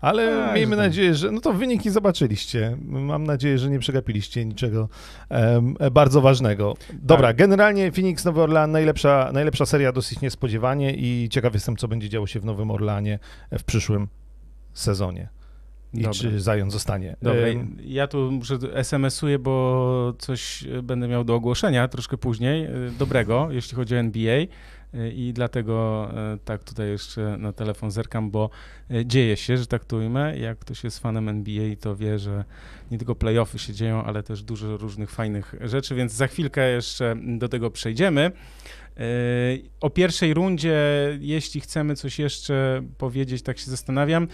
Ale 0.00 0.36
Tak, 0.46 0.54
miejmy 0.54 0.76
to- 0.76 0.82
nadzieję, 0.82 1.14
że. 1.14 1.30
No 1.30 1.40
to 1.40 1.52
wyniki 1.52 1.90
zobaczyliście. 1.90 2.76
Mam 2.84 3.24
nadzieję, 3.24 3.58
że 3.58 3.70
nie 3.70 3.78
przegapiliście 3.78 4.44
niczego 4.44 4.88
e, 5.30 5.90
bardzo 5.90 6.20
ważnego. 6.20 6.74
Dobra, 7.02 7.28
Tak. 7.28 7.36
generalnie 7.36 7.92
Phoenix 7.92 8.24
Nowy 8.24 8.42
Orlean 8.42 8.70
najlepsza, 8.70 9.30
najlepsza 9.32 9.66
seria 9.66 9.92
dosyć 9.92 10.20
niespodziewanie 10.20 10.94
i 10.94 11.28
ciekaw 11.28 11.54
jestem, 11.54 11.76
co 11.76 11.88
będzie 11.88 12.08
działo 12.08 12.26
się 12.26 12.40
w 12.40 12.44
Nowym 12.44 12.70
Orleanie 12.70 13.18
w 13.58 13.64
przyszłym 13.64 14.08
sezonie. 14.72 15.28
I 15.94 15.96
Dobra. 16.02 16.12
czy 16.12 16.38
Zion 16.38 16.70
zostanie. 16.70 17.16
Dobra, 17.22 17.40
ja 17.84 18.06
tu 18.06 18.30
muszę 18.32 18.58
SMS-uję, 18.74 19.38
bo 19.38 20.14
coś 20.18 20.64
będę 20.82 21.08
miał 21.08 21.24
do 21.24 21.34
ogłoszenia 21.34 21.88
troszkę 21.88 22.18
później, 22.18 22.64
e, 22.64 22.70
dobrego, 22.98 23.48
jeśli 23.50 23.76
chodzi 23.76 23.94
o 23.94 23.98
NBA 23.98 24.44
i 25.14 25.32
dlatego 25.32 26.08
e, 26.14 26.38
tak 26.44 26.64
tutaj 26.64 26.88
jeszcze 26.88 27.36
na 27.38 27.52
telefon 27.52 27.90
zerkam, 27.90 28.30
bo 28.30 28.50
e, 28.90 29.06
dzieje 29.06 29.36
się, 29.36 29.56
że 29.56 29.66
tak 29.66 29.84
to 29.84 29.96
ujmę. 29.96 30.38
Jak 30.38 30.58
ktoś 30.58 30.84
jest 30.84 30.98
fanem 30.98 31.28
NBA, 31.28 31.76
to 31.80 31.96
wie, 31.96 32.18
że 32.18 32.44
nie 32.90 32.98
tylko 32.98 33.14
playoffy 33.14 33.58
się 33.58 33.72
dzieją, 33.72 34.04
ale 34.04 34.22
też 34.22 34.42
dużo 34.42 34.76
różnych 34.76 35.10
fajnych 35.10 35.54
rzeczy, 35.60 35.94
więc 35.94 36.12
za 36.12 36.26
chwilkę 36.26 36.70
jeszcze 36.70 37.16
do 37.38 37.48
tego 37.48 37.70
przejdziemy. 37.70 38.32
E, 38.98 39.02
O 39.80 39.90
pierwszej 39.90 40.34
rundzie, 40.34 40.76
jeśli 41.20 41.60
chcemy 41.60 41.96
coś 41.96 42.18
jeszcze 42.18 42.82
powiedzieć, 42.98 43.42
tak 43.42 43.58
się 43.58 43.70
zastanawiam, 43.70 44.28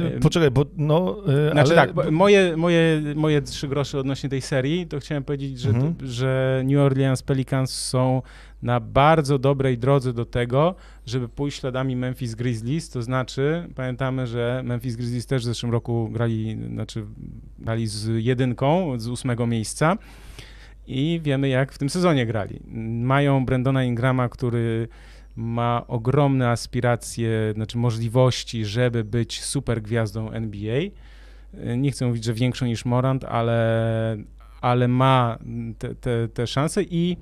e, 0.00 0.20
Poczekaj, 0.20 0.50
bo 0.50 0.64
no. 0.76 1.16
e, 1.48 1.52
znaczy 1.52 1.80
ale, 1.80 1.92
tak, 1.94 2.10
moje, 2.10 2.56
moje, 2.56 3.02
moje 3.14 3.42
trzy 3.42 3.68
grosze 3.68 3.98
odnośnie 3.98 4.28
tej 4.30 4.40
serii, 4.40 4.86
to 4.86 5.00
chciałem 5.00 5.24
powiedzieć, 5.24 5.58
że, 5.60 5.70
Mhm. 5.70 5.94
że 6.02 6.62
New 6.64 6.78
Orleans 6.78 7.22
Pelicans 7.22 7.70
są 7.74 8.22
na 8.62 8.80
bardzo 8.80 9.38
dobrej 9.38 9.78
drodze 9.78 10.12
do 10.12 10.24
tego, 10.24 10.74
żeby 11.06 11.28
pójść 11.28 11.60
śladami 11.60 11.96
Memphis 11.96 12.34
Grizzlies, 12.34 12.90
to 12.90 13.02
znaczy 13.02 13.68
pamiętamy, 13.74 14.26
że 14.26 14.62
Memphis 14.64 14.96
Grizzlies 14.96 15.26
też 15.26 15.42
w 15.42 15.44
zeszłym 15.44 15.72
roku 15.72 16.08
grali, 16.12 16.58
znaczy 16.74 17.04
grali 17.58 17.86
z 17.86 18.24
jedynką, 18.24 18.98
z 18.98 19.08
ósmego 19.08 19.46
miejsca 19.46 19.96
i 20.86 21.20
wiemy 21.22 21.48
jak 21.48 21.72
w 21.72 21.78
tym 21.78 21.90
sezonie 21.90 22.26
grali. 22.26 22.60
Mają 23.02 23.44
Brandona 23.44 23.84
Ingrama, 23.84 24.28
który 24.28 24.88
ma 25.36 25.84
ogromne 25.88 26.48
aspiracje, 26.48 27.52
znaczy 27.54 27.78
możliwości, 27.78 28.64
żeby 28.64 29.04
być 29.04 29.42
super 29.42 29.82
gwiazdą 29.82 30.30
NBA. 30.30 30.80
Nie 31.76 31.90
chcę 31.90 32.06
mówić, 32.06 32.24
że 32.24 32.34
większą 32.34 32.66
niż 32.66 32.84
Morant, 32.84 33.24
ale, 33.24 34.16
ale 34.60 34.88
ma 34.88 35.38
te, 35.78 35.94
te, 35.94 36.28
te 36.28 36.46
szanse 36.46 36.82
i 36.82 37.16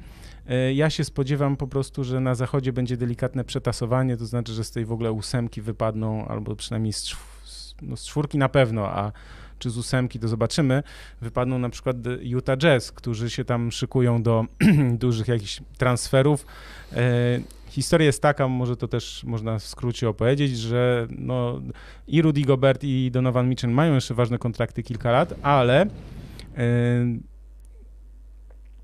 e, 0.49 0.75
ja 0.75 0.91
się 0.91 1.05
spodziewam 1.05 1.57
po 1.57 1.67
prostu, 1.67 2.05
że 2.05 2.21
na 2.21 2.35
zachodzie 2.35 2.73
będzie 2.73 2.97
delikatne 2.97 3.45
przetasowanie, 3.45 4.17
to 4.17 4.27
znaczy, 4.27 4.53
że 4.53 4.65
z 4.65 4.71
tej 4.71 4.85
w 4.85 4.93
ogóle 4.93 5.13
ósemki 5.13 5.63
wypadną, 5.63 6.29
albo 6.29 6.57
przynajmniej 6.57 6.93
z, 6.93 7.05
czw- 7.05 7.45
z- 7.45 7.75
no 7.83 7.97
z 7.97 8.05
czwórki 8.05 8.39
na 8.39 8.49
pewno, 8.49 8.89
a 8.89 9.13
czy 9.59 9.71
z 9.71 9.79
ósemki 9.79 10.19
to 10.19 10.29
zobaczymy, 10.29 10.83
wypadną 11.21 11.59
na 11.59 11.69
przykład 11.71 11.97
Utah 12.21 12.57
Jazz, 12.57 12.93
którzy 12.93 13.31
się 13.31 13.45
tam 13.45 13.73
szykują 13.73 14.23
do 14.23 14.45
dużych 15.05 15.29
jakichś 15.29 15.61
transferów. 15.79 16.47
E, 16.93 17.41
Historia 17.69 18.07
jest 18.07 18.23
taka, 18.23 18.49
może 18.49 18.77
to 18.77 18.89
też 18.89 19.25
można 19.25 19.59
w 19.59 19.65
skrócie 19.65 20.09
opowiedzieć, 20.09 20.59
że 20.59 21.07
no, 21.11 21.61
i 22.07 22.23
Rudy 22.23 22.41
Gobert 22.41 22.85
i 22.85 23.11
Donovan 23.11 23.49
Mitchell 23.49 23.71
mają 23.71 23.95
jeszcze 23.95 24.15
ważne 24.15 24.39
kontrakty 24.39 24.83
kilka 24.83 25.11
lat, 25.11 25.35
ale 25.43 25.83
e, 25.83 25.89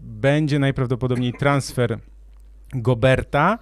będzie 0.00 0.59
najprawdopodobniej 0.59 1.33
transfer 1.33 1.99
Goberta 2.75 3.59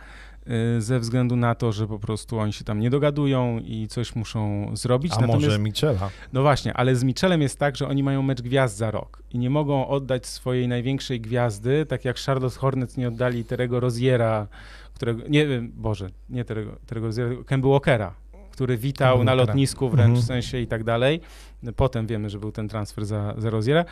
ze 0.78 1.00
względu 1.00 1.36
na 1.36 1.54
to, 1.54 1.72
że 1.72 1.86
po 1.86 1.98
prostu 1.98 2.38
oni 2.38 2.52
się 2.52 2.64
tam 2.64 2.80
nie 2.80 2.90
dogadują 2.90 3.58
i 3.58 3.86
coś 3.88 4.14
muszą 4.14 4.70
zrobić. 4.76 5.12
A 5.12 5.20
Natomiast, 5.20 5.44
może 5.44 5.58
Michela? 5.58 6.10
no 6.32 6.42
właśnie, 6.42 6.74
ale 6.74 6.96
z 6.96 7.04
Mitchellem 7.04 7.42
jest 7.42 7.58
tak, 7.58 7.76
że 7.76 7.88
oni 7.88 8.02
mają 8.02 8.22
mecz 8.22 8.42
gwiazd 8.42 8.76
za 8.76 8.90
rok 8.90 9.22
i 9.30 9.38
nie 9.38 9.50
mogą 9.50 9.88
oddać 9.88 10.26
swojej 10.26 10.68
największej 10.68 11.20
gwiazdy, 11.20 11.86
tak 11.86 12.04
jak 12.04 12.18
Charlotte 12.18 12.58
Hornets 12.58 12.96
nie 12.96 13.08
oddali 13.08 13.44
Terego 13.44 13.80
Roziera, 13.80 14.46
którego, 14.94 15.22
nie 15.28 15.46
wiem, 15.46 15.72
Boże, 15.76 16.08
nie 16.30 16.44
Terego, 16.44 16.76
Terego 16.86 17.06
Roziera, 17.06 17.30
Kemba 17.46 17.68
Walkera, 17.68 18.14
który 18.50 18.76
witał 18.76 19.24
na 19.24 19.34
lotnisku 19.34 19.88
wręcz 19.90 20.06
Mhm. 20.08 20.22
w 20.22 20.26
sensie 20.26 20.58
i 20.60 20.66
tak 20.66 20.84
dalej. 20.84 21.20
Potem 21.76 22.06
wiemy, 22.06 22.30
że 22.30 22.38
był 22.38 22.52
ten 22.52 22.68
transfer 22.68 23.06
za, 23.06 23.34
za 23.38 23.50
Roziera. 23.50 23.84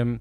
Ym, 0.00 0.18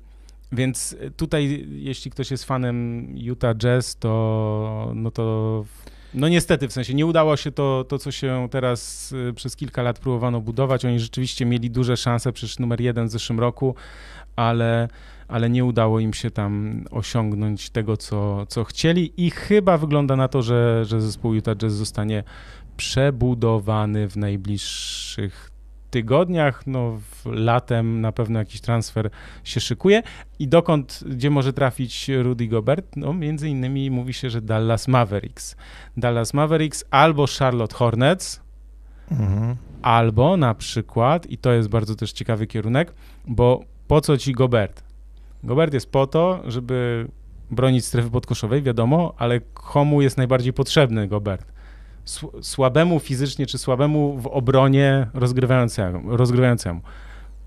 więc 0.51 0.95
tutaj, 1.17 1.67
jeśli 1.69 2.11
ktoś 2.11 2.31
jest 2.31 2.43
fanem 2.43 3.07
Utah 3.17 3.55
Jazz, 3.55 3.95
to 3.95 4.91
no 4.95 5.11
to 5.11 5.65
no 6.13 6.27
niestety, 6.27 6.67
w 6.67 6.73
sensie 6.73 6.93
nie 6.93 7.05
udało 7.05 7.37
się 7.37 7.51
to, 7.51 7.85
to 7.87 7.99
co 7.99 8.11
się 8.11 8.47
teraz 8.51 9.11
y, 9.11 9.33
przez 9.33 9.55
kilka 9.55 9.81
lat 9.81 9.99
próbowano 9.99 10.41
budować. 10.41 10.85
Oni 10.85 10.99
rzeczywiście 10.99 11.45
mieli 11.45 11.71
duże 11.71 11.97
szanse, 11.97 12.33
przecież 12.33 12.59
numer 12.59 12.81
jeden 12.81 13.07
w 13.07 13.11
zeszłym 13.11 13.39
roku, 13.39 13.75
ale, 14.35 14.87
ale 15.27 15.49
nie 15.49 15.65
udało 15.65 15.99
im 15.99 16.13
się 16.13 16.31
tam 16.31 16.83
osiągnąć 16.91 17.69
tego, 17.69 17.97
co, 17.97 18.45
co 18.45 18.63
chcieli 18.63 19.25
i 19.25 19.31
chyba 19.31 19.77
wygląda 19.77 20.15
na 20.15 20.27
to, 20.27 20.41
że, 20.41 20.85
że 20.85 21.01
zespół 21.01 21.33
Utah 21.33 21.55
Jazz 21.55 21.73
zostanie 21.73 22.23
przebudowany 22.77 24.09
w 24.09 24.17
najbliższych 24.17 25.51
tygodniach, 26.01 26.67
no 26.67 26.99
w 27.11 27.25
latem 27.25 28.01
na 28.01 28.11
pewno 28.11 28.39
jakiś 28.39 28.61
transfer 28.61 29.09
się 29.43 29.59
szykuje 29.59 30.03
i 30.39 30.47
dokąd, 30.47 31.03
gdzie 31.07 31.29
może 31.29 31.53
trafić 31.53 32.09
Rudy 32.21 32.47
Gobert? 32.47 32.95
No 32.95 33.13
między 33.13 33.49
innymi 33.49 33.91
mówi 33.91 34.13
się, 34.13 34.29
że 34.29 34.41
Dallas 34.41 34.87
Mavericks. 34.87 35.55
Dallas 35.97 36.33
Mavericks 36.33 36.85
albo 36.91 37.25
Charlotte 37.39 37.75
Hornets, 37.75 38.41
Mhm. 39.11 39.55
albo 39.81 40.37
na 40.37 40.53
przykład, 40.55 41.25
i 41.29 41.37
to 41.37 41.51
jest 41.51 41.69
bardzo 41.69 41.95
też 41.95 42.11
ciekawy 42.11 42.47
kierunek, 42.47 42.93
bo 43.27 43.63
po 43.87 44.01
co 44.01 44.17
ci 44.17 44.33
Gobert? 44.33 44.83
Gobert 45.43 45.73
jest 45.73 45.91
po 45.91 46.07
to, 46.07 46.43
żeby 46.47 47.07
bronić 47.51 47.85
strefy 47.85 48.09
podkoszowej, 48.09 48.61
wiadomo, 48.63 49.13
ale 49.17 49.39
komu 49.53 50.01
jest 50.01 50.17
najbardziej 50.17 50.53
potrzebny 50.53 51.07
Gobert? 51.07 51.51
Sł- 52.07 52.43
Słabemu 52.43 52.99
fizycznie, 52.99 53.45
czy 53.45 53.57
słabemu 53.57 54.17
w 54.17 54.27
obronie 54.27 55.07
rozgrywającemu. 55.13 56.17
rozgrywającemu. 56.17 56.81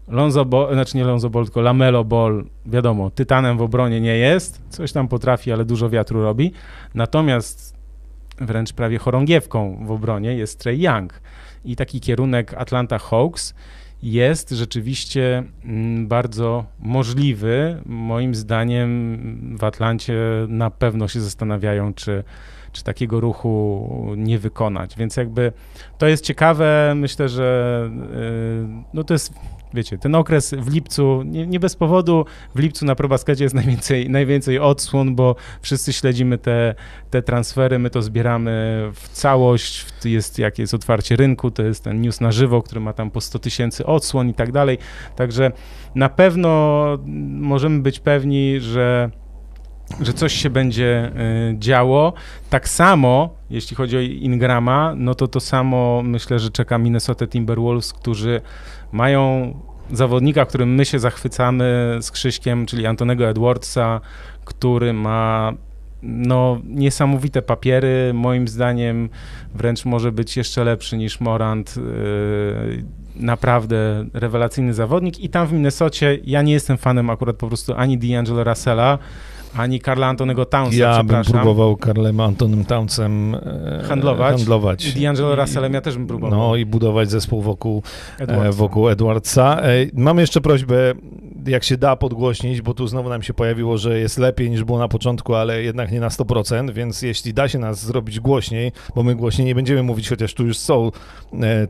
Lonzo 0.09 0.45
Ball, 0.45 0.73
znaczy 0.75 0.97
nie 0.97 1.05
Lonzo 1.05 1.31
Ball, 1.31 1.45
tylko 1.45 1.61
Lamelo 1.61 2.05
Ball, 2.05 2.45
wiadomo, 2.67 3.11
tytanem 3.11 3.59
w 3.59 3.62
obronie 3.62 4.00
nie 4.00 4.17
jest, 4.17 4.62
coś 4.69 4.93
tam 4.93 5.09
potrafi, 5.09 5.52
ale 5.52 5.64
dużo 5.64 5.90
wiatru 5.90 6.23
robi. 6.23 6.52
Natomiast 6.95 7.76
wręcz 8.40 8.73
prawie 8.73 8.99
chorągiewką 8.99 9.85
w 9.87 9.90
obronie 9.90 10.35
jest 10.35 10.61
Trey 10.61 10.81
Young. 10.83 11.21
I 11.64 11.76
taki 11.76 12.00
kierunek 12.00 12.55
Atlanta 12.55 12.99
Hawks 12.99 13.55
jest 14.02 14.50
rzeczywiście 14.50 15.43
mm, 15.64 16.09
bardzo 16.09 16.64
możliwy. 16.79 17.83
Moim 17.87 18.35
zdaniem 18.35 19.57
w 19.59 19.64
Atlancie 19.64 20.14
na 20.49 20.71
pewno 20.71 21.09
się 21.09 21.21
zastanawiają, 21.21 21.95
czy, 21.95 22.25
czy 22.73 22.85
takiego 22.85 23.21
ruchu 23.21 24.15
nie 24.17 24.39
wykonać. 24.39 24.97
Więc 24.97 25.17
jakby 25.17 25.53
to 25.99 26.07
jest 26.07 26.25
ciekawe, 26.25 26.93
myślę, 26.97 27.29
że 27.29 27.91
y, 28.15 28.85
no 28.95 29.05
to 29.05 29.15
jest 29.15 29.35
wiecie, 29.75 29.99
ten 29.99 30.15
okres 30.15 30.55
w 30.59 30.73
lipcu, 30.73 31.23
nie, 31.27 31.47
nie, 31.47 31.61
bez 31.61 31.77
powodu 31.77 32.25
w 32.55 32.59
lipcu 32.59 32.87
na 32.87 32.95
ProBaskecie 32.95 33.45
jest 33.45 33.55
najwięcej, 33.55 34.11
najwięcej 34.11 34.59
odsłon, 34.59 35.15
bo 35.15 35.37
wszyscy 35.61 35.93
śledzimy 35.93 36.39
te, 36.39 36.75
te 37.11 37.23
transfery, 37.23 37.79
my 37.79 37.91
to 37.91 38.03
zbieramy 38.03 38.83
w 38.95 39.09
całość, 39.09 39.87
jest, 40.05 40.39
jak 40.39 40.59
jest 40.59 40.75
otwarcie 40.75 41.17
rynku, 41.17 41.50
to 41.50 41.62
jest 41.62 41.85
ten 41.85 42.00
news 42.00 42.21
na 42.21 42.33
żywo, 42.33 42.62
który 42.62 42.81
ma 42.81 42.93
tam 42.93 43.11
po 43.11 43.21
100 43.21 43.39
tysięcy 43.39 43.87
odsłon 43.87 44.29
i 44.29 44.35
tak 44.35 44.53
dalej, 44.53 44.79
także 45.17 45.53
na 45.95 46.09
pewno 46.09 46.99
możemy 47.41 47.83
być 47.83 48.00
pewni, 48.00 48.61
że 48.61 49.11
że 50.00 50.12
coś 50.12 50.32
się 50.32 50.50
będzie 50.50 51.12
y, 51.52 51.59
działo. 51.59 52.12
Tak 52.50 52.68
samo, 52.68 53.35
jeśli 53.50 53.76
chodzi 53.76 53.97
o 53.97 54.00
Ingrama, 54.00 54.94
no 54.97 55.14
to 55.14 55.28
to 55.28 55.40
samo 55.40 56.02
myślę, 56.04 56.38
że 56.38 56.50
czeka 56.50 56.78
Minnesota 56.78 57.26
Timberwolves, 57.26 57.92
którzy 57.92 58.40
mają 58.92 59.54
zawodnika, 59.92 60.47
którym 60.47 60.75
my 60.75 60.85
się 60.85 60.99
zachwycamy 60.99 61.99
z 62.00 62.11
Krzyśkiem, 62.11 62.66
czyli 62.66 62.87
Antonego 62.87 63.28
Edwardsa, 63.28 64.00
który 64.44 64.92
ma 64.92 65.52
no, 66.02 66.61
niesamowite 66.64 67.42
papiery. 67.42 68.11
Moim 68.14 68.49
zdaniem 68.49 69.09
wręcz 69.54 69.85
może 69.85 70.12
być 70.12 70.37
jeszcze 70.37 70.64
lepszy 70.64 70.97
niż 70.97 71.20
Morant. 71.20 71.76
Yy, 71.76 72.85
naprawdę 73.16 74.06
rewelacyjny 74.12 74.75
zawodnik. 74.75 75.20
I 75.20 75.28
tam 75.28 75.47
w 75.47 75.52
Minnesocie 75.52 76.18
ja 76.25 76.42
nie 76.42 76.52
jestem 76.52 76.78
fanem 76.78 77.11
akurat 77.11 77.37
po 77.37 77.47
prostu 77.47 77.75
ani 77.76 77.99
D'Angelo 77.99 78.44
Russella, 78.49 78.99
ani 79.57 79.80
Karla 79.80 80.07
Antonego 80.07 80.45
Townsa, 80.45 80.76
Ja 80.76 81.02
bym 81.04 81.23
próbował 81.25 81.76
Karlem 81.76 82.21
Antonym 82.21 82.64
Townsem 82.64 83.35
e, 83.35 83.83
handlować. 83.88 84.37
handlować. 84.37 84.87
I 84.97 85.00
D'Angelo 85.00 85.35
Russellem 85.40 85.75
ja 85.75 85.80
też 85.80 85.95
bym 85.97 86.07
próbował. 86.07 86.38
No 86.38 86.57
i 86.57 86.66
budować 86.66 87.11
zespół 87.11 87.42
wokół 87.42 87.83
Edwardsa. 88.19 88.49
e, 88.49 88.52
wokół 88.52 88.88
Edwardsa. 88.88 89.61
E, 89.62 89.69
Mam 89.95 90.19
jeszcze 90.19 90.40
prośbę, 90.40 90.92
jak 91.47 91.64
się 91.64 91.76
da 91.76 91.97
podgłośnić, 91.97 92.62
bo 92.62 92.75
tu 92.75 92.87
znowu 92.87 93.09
nam 93.09 93.23
się 93.23 93.35
pojawiło, 93.35 93.78
że 93.78 93.99
jest 93.99 94.19
lepiej 94.19 94.50
niż 94.50 94.64
było 94.64 94.78
na 94.78 94.88
początku, 94.88 95.35
ale 95.35 95.62
jednak 95.62 95.92
nie 95.92 96.00
na 96.00 96.09
100%, 96.09 96.71
więc 96.73 97.02
jeśli 97.02 97.35
da 97.35 97.49
się 97.49 97.59
nas 97.59 97.85
zrobić 97.87 98.21
głośniej, 98.21 98.73
bo 98.95 99.02
my 99.02 99.14
głośniej 99.14 99.47
nie 99.47 99.54
będziemy 99.54 99.83
mówić, 99.83 100.09
chociaż 100.09 100.35
tu 100.35 100.47
już 100.47 100.59
są 100.59 100.90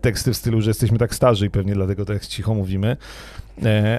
teksty 0.01 0.33
w 0.33 0.37
stylu, 0.37 0.61
że 0.61 0.71
jesteśmy 0.71 0.99
tak 0.99 1.15
starzy 1.15 1.47
i 1.47 1.51
pewnie 1.51 1.75
dlatego 1.75 2.05
tak 2.05 2.27
cicho 2.27 2.55
mówimy, 2.55 2.97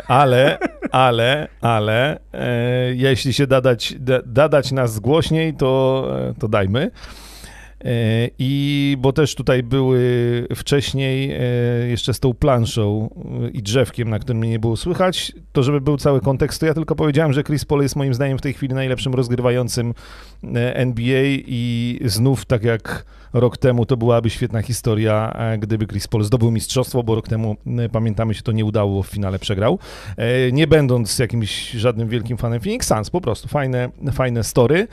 ale, 0.08 0.58
ale, 0.92 1.48
ale 1.62 2.20
e, 2.34 2.96
jeśli 2.96 3.34
się 3.34 3.48
da 3.48 3.62
dać, 3.62 3.94
da, 4.00 4.20
da 4.26 4.50
dać 4.50 4.72
nas 4.72 5.00
głośniej, 5.00 5.54
to, 5.54 6.08
e, 6.30 6.34
to 6.40 6.48
dajmy. 6.48 6.92
E, 7.86 8.30
I 8.40 8.98
bo 9.00 9.14
też 9.14 9.36
tutaj 9.36 9.64
były 9.64 10.02
wcześniej 10.56 11.32
e, 11.32 11.40
jeszcze 11.88 12.14
z 12.14 12.20
tą 12.20 12.34
planszą 12.34 13.10
e, 13.46 13.50
i 13.50 13.64
drzewkiem, 13.64 14.10
na 14.10 14.20
którym 14.20 14.40
mnie 14.40 14.50
nie 14.50 14.60
było 14.60 14.78
słychać, 14.78 15.34
to 15.52 15.64
żeby 15.64 15.82
był 15.82 15.98
cały 15.98 16.22
kontekst, 16.22 16.60
to 16.60 16.66
ja 16.66 16.74
tylko 16.74 16.96
powiedziałem, 16.96 17.34
że 17.34 17.44
Chris 17.44 17.66
Paul 17.66 17.82
jest 17.82 17.96
moim 17.96 18.14
zdaniem 18.14 18.38
w 18.38 18.42
tej 18.42 18.54
chwili 18.54 18.74
najlepszym 18.74 19.14
rozgrywającym 19.14 19.94
NBA 20.74 21.24
i 21.26 22.00
znów 22.06 22.46
tak 22.46 22.64
jak 22.64 23.06
rok 23.34 23.58
temu 23.58 23.86
to 23.86 23.98
byłaby 23.98 24.30
świetna 24.30 24.62
historia, 24.62 25.38
gdyby 25.60 25.88
Chris 25.88 26.08
Paul 26.08 26.24
zdobył 26.24 26.52
mistrzostwo, 26.52 27.04
bo 27.04 27.16
rok 27.16 27.28
temu 27.28 27.56
pamiętamy 27.92 28.34
się 28.34 28.42
to 28.42 28.52
nie 28.52 28.66
udało, 28.66 29.04
w 29.04 29.08
finale 29.08 29.40
przegrał. 29.40 29.80
Nie 30.52 30.68
będąc 30.68 31.20
jakimś 31.20 31.72
żadnym 31.72 32.10
wielkim 32.10 32.38
fanem 32.38 32.60
Phoenix 32.62 32.88
Suns, 32.88 33.10
po 33.10 33.22
prostu 33.22 33.48
fajne, 33.48 33.90
fajne 34.14 34.44
story. 34.44 34.88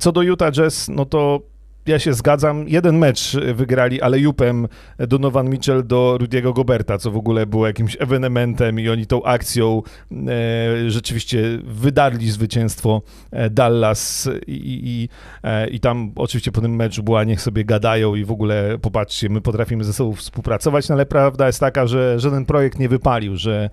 Co 0.00 0.12
do 0.12 0.22
Utah 0.22 0.52
Jazz, 0.52 0.88
no 0.88 1.04
to 1.04 1.40
ja 1.88 1.98
się 1.98 2.14
zgadzam. 2.14 2.68
Jeden 2.68 2.98
mecz 2.98 3.36
wygrali, 3.54 4.02
ale 4.02 4.18
jupem 4.18 4.68
Donovan 4.98 5.50
Mitchell 5.50 5.86
do 5.86 6.16
Rudiego 6.20 6.52
Goberta, 6.52 6.98
co 6.98 7.10
w 7.10 7.16
ogóle 7.16 7.46
było 7.46 7.66
jakimś 7.66 7.96
ewenementem 8.00 8.80
i 8.80 8.88
oni 8.88 9.06
tą 9.06 9.22
akcją 9.22 9.82
e, 10.12 10.90
rzeczywiście 10.90 11.42
wydarli 11.64 12.30
zwycięstwo 12.30 13.02
e, 13.30 13.50
Dallas 13.50 14.28
i, 14.46 14.80
i, 14.84 15.08
e, 15.42 15.68
i 15.68 15.80
tam 15.80 16.12
oczywiście 16.16 16.52
po 16.52 16.60
tym 16.60 16.76
meczu 16.76 17.02
była 17.02 17.24
niech 17.24 17.40
sobie 17.40 17.64
gadają 17.64 18.14
i 18.14 18.24
w 18.24 18.30
ogóle 18.30 18.78
popatrzcie, 18.82 19.28
my 19.28 19.40
potrafimy 19.40 19.84
ze 19.84 19.92
sobą 19.92 20.12
współpracować, 20.12 20.88
no 20.88 20.94
ale 20.94 21.06
prawda 21.06 21.46
jest 21.46 21.60
taka, 21.60 21.86
że 21.86 22.20
żaden 22.20 22.44
projekt 22.44 22.78
nie 22.78 22.88
wypalił, 22.88 23.36
że 23.36 23.70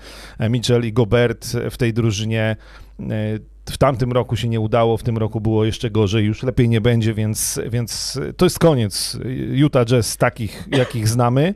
Mitchell 0.50 0.86
i 0.86 0.94
Gobert 0.94 1.48
w 1.72 1.78
tej 1.78 1.94
drużynie 1.94 2.56
e, 3.00 3.53
w 3.66 3.78
tamtym 3.78 4.12
roku 4.12 4.36
się 4.36 4.50
nie 4.50 4.60
udało, 4.60 4.98
w 4.98 5.04
tym 5.04 5.18
roku 5.18 5.42
było 5.42 5.66
jeszcze 5.66 5.90
gorzej, 5.90 6.26
już 6.26 6.44
lepiej 6.44 6.70
nie 6.70 6.82
będzie, 6.82 7.14
więc, 7.14 7.60
więc 7.70 8.20
to 8.38 8.46
jest 8.46 8.60
koniec 8.60 9.18
Utah 9.52 9.86
Jazz 9.86 10.18
takich, 10.18 10.68
jakich 10.72 11.08
znamy. 11.08 11.56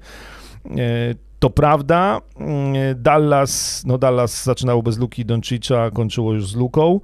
E, 0.66 0.70
to 1.40 1.50
prawda, 1.50 2.22
mm, 2.40 2.74
Dallas, 2.96 3.84
no 3.86 3.98
Dallas 3.98 4.44
zaczynało 4.44 4.84
bez 4.84 4.98
Luki 4.98 5.26
Doncicza, 5.26 5.92
kończyło 5.92 6.34
już 6.34 6.52
z 6.52 6.56
Luką. 6.56 7.00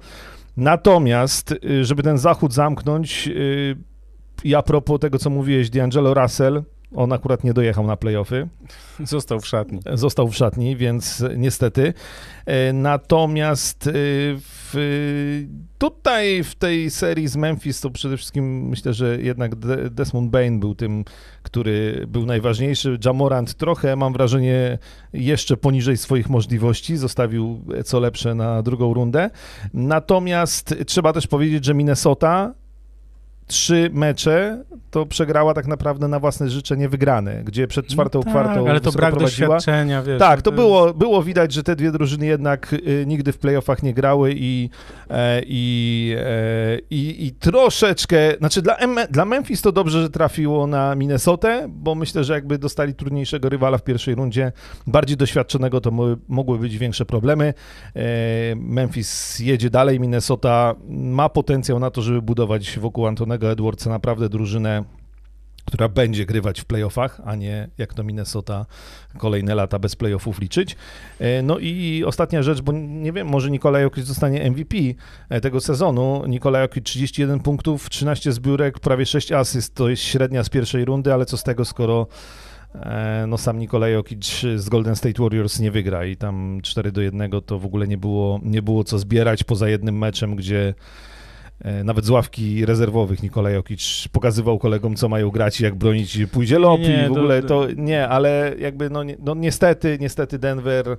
Natomiast, 0.56 1.52
y, 1.52 1.84
żeby 1.84 2.02
ten 2.02 2.18
zachód 2.18 2.52
zamknąć, 2.52 3.28
y, 3.28 3.76
i 4.44 4.54
a 4.54 4.62
propos 4.62 5.00
tego, 5.00 5.18
co 5.18 5.30
mówiłeś, 5.30 5.70
D'Angelo 5.70 6.22
Russell, 6.22 6.62
on 6.94 7.12
akurat 7.12 7.44
nie 7.44 7.52
dojechał 7.52 7.86
na 7.86 7.96
playoffy. 7.96 8.48
Został 9.04 9.40
w 9.40 9.46
szatni. 9.46 9.80
Został 9.94 10.28
w 10.28 10.36
szatni, 10.36 10.76
więc 10.76 11.24
niestety. 11.36 11.94
E, 12.46 12.72
natomiast 12.72 13.86
e, 13.86 13.90
w, 14.74 15.46
tutaj 15.78 16.44
w 16.44 16.54
tej 16.54 16.90
serii 16.90 17.28
z 17.28 17.36
Memphis 17.36 17.80
to 17.80 17.90
przede 17.90 18.16
wszystkim 18.16 18.68
myślę, 18.68 18.94
że 18.94 19.18
jednak 19.22 19.54
Desmond 19.90 20.30
Bain 20.30 20.60
był 20.60 20.74
tym, 20.74 21.04
który 21.42 22.04
był 22.08 22.26
najważniejszy. 22.26 22.98
Jamorant 23.04 23.54
trochę, 23.54 23.96
mam 23.96 24.12
wrażenie, 24.12 24.78
jeszcze 25.12 25.56
poniżej 25.56 25.96
swoich 25.96 26.30
możliwości. 26.30 26.96
Zostawił 26.96 27.64
co 27.84 28.00
lepsze 28.00 28.34
na 28.34 28.62
drugą 28.62 28.94
rundę. 28.94 29.30
Natomiast 29.74 30.74
trzeba 30.86 31.12
też 31.12 31.26
powiedzieć, 31.26 31.64
że 31.64 31.74
Minnesota 31.74 32.54
trzy 33.46 33.90
mecze, 33.92 34.64
to 34.90 35.06
przegrała 35.06 35.54
tak 35.54 35.66
naprawdę 35.66 36.08
na 36.08 36.18
własne 36.18 36.48
życzenie 36.48 36.88
wygrane, 36.88 37.44
gdzie 37.44 37.66
przed 37.66 37.86
czwartą 37.86 38.18
no 38.18 38.22
tak, 38.24 38.32
kwartą 38.32 38.68
ale 38.68 38.80
to 38.80 38.92
brak 38.92 39.16
doświadczenia, 39.16 40.02
wiesz. 40.02 40.18
Tak, 40.18 40.42
to 40.42 40.52
było, 40.52 40.94
było 40.94 41.22
widać, 41.22 41.52
że 41.52 41.62
te 41.62 41.76
dwie 41.76 41.92
drużyny 41.92 42.26
jednak 42.26 42.72
y, 42.72 43.04
nigdy 43.06 43.32
w 43.32 43.38
playoffach 43.38 43.82
nie 43.82 43.94
grały 43.94 44.34
i, 44.36 44.70
e, 45.10 45.42
i, 45.46 46.16
e, 46.18 46.78
i, 46.90 47.26
i 47.26 47.32
troszeczkę, 47.32 48.16
znaczy 48.38 48.62
dla, 48.62 48.76
M 48.76 48.96
dla 49.10 49.24
Memphis 49.24 49.62
to 49.62 49.72
dobrze, 49.72 50.02
że 50.02 50.10
trafiło 50.10 50.66
na 50.66 50.94
Minnesotę, 50.94 51.66
bo 51.68 51.94
myślę, 51.94 52.24
że 52.24 52.34
jakby 52.34 52.58
dostali 52.58 52.94
trudniejszego 52.94 53.48
rywala 53.48 53.78
w 53.78 53.84
pierwszej 53.84 54.14
rundzie, 54.14 54.52
bardziej 54.86 55.16
doświadczonego, 55.16 55.80
to 55.80 55.90
mogły 56.28 56.58
być 56.58 56.78
większe 56.78 57.04
problemy. 57.04 57.54
E, 57.96 58.02
Memphis 58.56 59.38
jedzie 59.38 59.70
dalej, 59.70 60.00
Minnesota 60.00 60.74
ma 60.88 61.28
potencjał 61.28 61.78
na 61.78 61.90
to, 61.90 62.02
żeby 62.02 62.22
budować 62.22 62.78
wokół 62.78 63.06
Antonego 63.34 63.52
Edwardsa 63.52 63.90
naprawdę 63.90 64.28
drużynę 64.28 64.84
która 65.66 65.88
będzie 65.88 66.26
grywać 66.26 66.60
w 66.60 66.64
playoffach, 66.64 67.20
a 67.24 67.34
nie 67.34 67.68
jak 67.78 67.94
to 67.94 68.04
Minnesota 68.04 68.66
kolejne 69.18 69.54
lata 69.54 69.78
bez 69.78 69.96
playoffów 69.96 70.40
liczyć. 70.40 70.76
E, 71.18 71.42
no 71.42 71.58
i 71.58 72.04
ostatnia 72.06 72.42
rzecz, 72.42 72.60
bo 72.60 72.72
nie 72.72 73.12
wiem, 73.12 73.28
może 73.28 73.50
Nikolaj 73.50 73.82
Jokic 73.82 74.04
zostanie 74.04 74.50
MVP 74.50 74.76
e, 75.28 75.40
tego 75.40 75.60
sezonu. 75.60 76.22
Nikolaj 76.26 76.62
Jokic 76.62 76.84
31 76.84 77.40
punktów, 77.40 77.90
13 77.90 78.32
zbiórek, 78.32 78.80
prawie 78.80 79.06
6 79.06 79.32
asyst, 79.32 79.74
to 79.74 79.88
jest 79.88 80.02
średnia 80.02 80.44
z 80.44 80.48
pierwszej 80.48 80.84
rundy, 80.84 81.14
ale 81.14 81.26
co 81.26 81.36
z 81.36 81.42
tego, 81.42 81.64
skoro 81.64 82.06
e, 82.74 83.24
no 83.28 83.38
sam 83.38 83.58
Nikolaj 83.58 83.92
Jokic 83.92 84.40
z 84.56 84.68
Golden 84.68 84.96
State 84.96 85.22
Warriors 85.22 85.60
nie 85.60 85.70
wygra 85.70 86.04
i 86.04 86.16
tam 86.16 86.60
4 86.62 86.92
do 86.92 87.00
1 87.00 87.30
to 87.46 87.58
w 87.58 87.66
ogóle 87.66 87.88
nie 87.88 87.98
było, 87.98 88.40
nie 88.42 88.62
było 88.62 88.84
co 88.84 88.98
zbierać 88.98 89.44
poza 89.44 89.68
jednym 89.68 89.98
meczem, 89.98 90.36
gdzie 90.36 90.74
nawet 91.84 92.04
z 92.04 92.10
ławki 92.10 92.66
rezerwowych 92.66 93.22
Nikolaj 93.22 93.54
Jokic 93.54 94.08
pokazywał 94.12 94.58
kolegom, 94.58 94.96
co 94.96 95.08
mają 95.08 95.30
grać 95.30 95.60
i 95.60 95.64
jak 95.64 95.74
bronić, 95.74 96.18
pójdzie 96.32 96.58
Lopi 96.58 96.90
i 97.04 97.08
w 97.08 97.10
ogóle 97.10 97.42
to 97.42 97.66
nie, 97.76 98.08
ale 98.08 98.54
jakby 98.58 98.90
no, 98.90 99.02
no 99.18 99.34
niestety, 99.34 99.98
niestety 100.00 100.38
Denver 100.38 100.96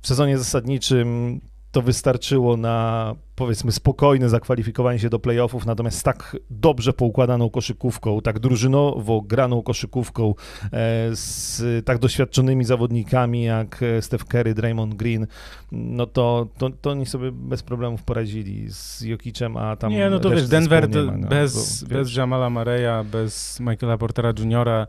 w 0.00 0.08
sezonie 0.08 0.38
zasadniczym 0.38 1.40
to 1.72 1.82
wystarczyło 1.82 2.56
na 2.56 3.14
powiedzmy 3.34 3.72
spokojne 3.72 4.28
zakwalifikowanie 4.28 4.98
się 4.98 5.08
do 5.08 5.18
playoffów, 5.18 5.66
natomiast 5.66 5.98
z 5.98 6.02
tak 6.02 6.36
dobrze 6.50 6.92
poukładaną 6.92 7.50
koszykówką, 7.50 8.20
tak 8.20 8.38
drużynowo 8.38 9.20
graną 9.20 9.62
koszykówką, 9.62 10.34
e, 10.64 10.70
z 11.12 11.86
tak 11.86 11.98
doświadczonymi 11.98 12.64
zawodnikami 12.64 13.44
jak 13.44 13.82
e, 13.82 14.02
Steph 14.02 14.24
Curry, 14.24 14.54
Draymond 14.54 14.94
Green, 14.94 15.26
no 15.72 16.06
to, 16.06 16.48
to, 16.58 16.70
to 16.70 16.90
oni 16.90 17.06
sobie 17.06 17.32
bez 17.32 17.62
problemów 17.62 18.02
poradzili 18.02 18.70
z 18.70 19.00
Jokicem, 19.00 19.56
a 19.56 19.76
tam 19.76 19.92
Nie, 19.92 20.10
no 20.10 20.20
to 20.20 20.30
wiesz, 20.30 20.48
Denver 20.48 20.90
nie 20.90 21.02
ma, 21.02 21.16
no, 21.16 21.28
bez, 21.28 21.84
bo, 21.84 21.94
bez 21.94 22.16
Jamala 22.16 22.50
Mareya, 22.50 23.04
bez 23.04 23.60
Michaela 23.60 23.98
Portera 23.98 24.32
Jr., 24.38 24.86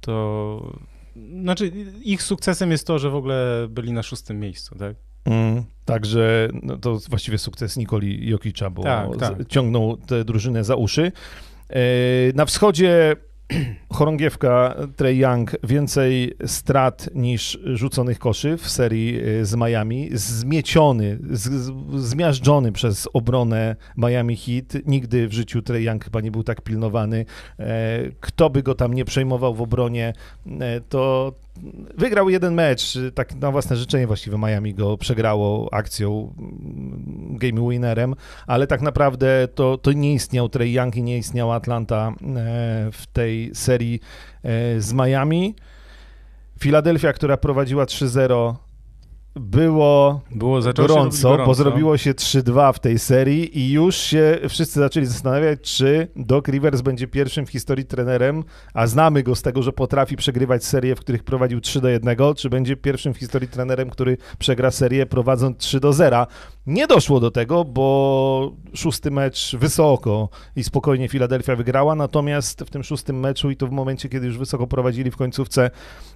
to 0.00 0.76
znaczy 1.42 1.72
ich 2.02 2.22
sukcesem 2.22 2.70
jest 2.70 2.86
to, 2.86 2.98
że 2.98 3.10
w 3.10 3.14
ogóle 3.14 3.66
byli 3.70 3.92
na 3.92 4.02
szóstym 4.02 4.40
miejscu, 4.40 4.74
tak? 4.78 5.11
Mm, 5.24 5.64
także 5.84 6.48
no 6.62 6.76
to 6.76 6.98
właściwie 7.10 7.38
sukces 7.38 7.76
Nikoli 7.76 8.28
Jokicza, 8.28 8.70
bo 8.70 8.82
tak, 8.82 9.16
tak. 9.16 9.48
ciągnął 9.48 9.96
tę 9.96 10.24
drużynę 10.24 10.64
za 10.64 10.76
uszy. 10.76 11.12
E, 11.70 11.76
Na 12.34 12.44
wschodzie 12.44 13.16
chorągiewka 13.92 14.76
Trey 14.96 15.18
Young 15.18 15.50
więcej 15.64 16.34
strat 16.46 17.08
niż 17.14 17.58
rzuconych 17.64 18.18
koszy 18.18 18.56
w 18.56 18.68
serii 18.70 19.20
e, 19.40 19.44
z 19.44 19.54
Miami. 19.54 20.08
Zmieciony, 20.12 21.18
z, 21.30 21.72
zmiażdżony 21.96 22.72
przez 22.72 23.08
obronę 23.12 23.76
Miami 23.96 24.36
Heat. 24.36 24.86
Nigdy 24.86 25.28
w 25.28 25.32
życiu 25.32 25.62
Trey 25.62 25.84
Young 25.84 26.04
chyba 26.04 26.20
nie 26.20 26.30
był 26.30 26.42
tak 26.42 26.60
pilnowany. 26.60 27.24
E, 27.58 27.98
Kto 28.20 28.50
by 28.50 28.62
go 28.62 28.74
tam 28.74 28.94
nie 28.94 29.04
przejmował 29.04 29.54
w 29.54 29.62
obronie, 29.62 30.12
to 30.88 31.32
wygrał 31.94 32.30
jeden 32.30 32.54
mecz, 32.54 32.98
tak 33.14 33.34
na 33.34 33.50
własne 33.50 33.76
życzenie 33.76 34.06
właściwie 34.06 34.38
Miami 34.38 34.74
go 34.74 34.98
przegrało 34.98 35.74
akcją, 35.74 36.34
mm, 36.38 37.38
game 37.38 37.70
winnerem, 37.70 38.14
ale 38.46 38.66
tak 38.66 38.80
naprawdę 38.80 39.48
to, 39.54 39.78
to 39.78 39.92
nie 39.92 40.14
istniał 40.14 40.48
Trey 40.48 40.72
Young 40.72 40.96
i 40.96 41.02
nie 41.02 41.18
istniała 41.18 41.54
Atlanta 41.54 42.08
e, 42.08 42.14
w 42.92 43.06
tej 43.12 43.50
serii 43.54 44.00
e, 44.42 44.80
z 44.80 44.92
Miami. 44.92 45.54
Filadelfia, 46.58 47.12
która 47.12 47.36
prowadziła 47.36 47.84
3-0, 47.84 48.54
było 49.36 50.20
Było 50.30 50.60
gorąco, 50.60 51.28
gorąco. 51.28 51.46
bo 51.46 51.54
zrobiło 51.54 51.96
się 51.96 52.14
3-2 52.14 52.72
w 52.72 52.78
tej 52.78 52.98
serii 52.98 53.58
i 53.58 53.72
już 53.72 53.96
się 53.96 54.38
wszyscy 54.48 54.80
zaczęli 54.80 55.06
zastanawiać, 55.06 55.60
czy 55.60 56.08
Doc 56.16 56.48
Rivers 56.48 56.80
będzie 56.80 57.06
pierwszym 57.06 57.46
w 57.46 57.50
historii 57.50 57.84
trenerem, 57.84 58.44
a 58.74 58.86
znamy 58.86 59.22
go 59.22 59.34
z 59.34 59.42
tego, 59.42 59.62
że 59.62 59.72
potrafi 59.72 60.16
przegrywać 60.16 60.64
serie, 60.64 60.96
w 60.96 61.00
których 61.00 61.24
prowadził 61.24 61.60
3 61.60 61.80
do 61.80 61.88
1, 61.88 62.16
czy 62.36 62.50
będzie 62.50 62.76
pierwszym 62.76 63.14
w 63.14 63.18
historii 63.18 63.48
trenerem, 63.48 63.90
który 63.90 64.16
przegra 64.38 64.70
serię 64.70 65.06
prowadząc 65.06 65.58
3 65.58 65.80
do 65.80 65.92
0. 65.92 66.26
Nie 66.66 66.86
doszło 66.86 67.20
do 67.20 67.30
tego, 67.30 67.64
bo 67.64 68.52
szósty 68.74 69.10
mecz 69.10 69.56
wysoko 69.56 70.28
i 70.56 70.64
spokojnie 70.64 71.08
Filadelfia 71.08 71.56
wygrała, 71.56 71.94
natomiast 71.94 72.60
w 72.60 72.70
tym 72.70 72.82
szóstym 72.82 73.20
meczu 73.20 73.50
i 73.50 73.56
to 73.56 73.66
w 73.66 73.70
momencie, 73.70 74.08
kiedy 74.08 74.26
już 74.26 74.38
wysoko 74.38 74.66
prowadzili 74.66 75.10
w 75.10 75.16
końcówce, 75.16 75.70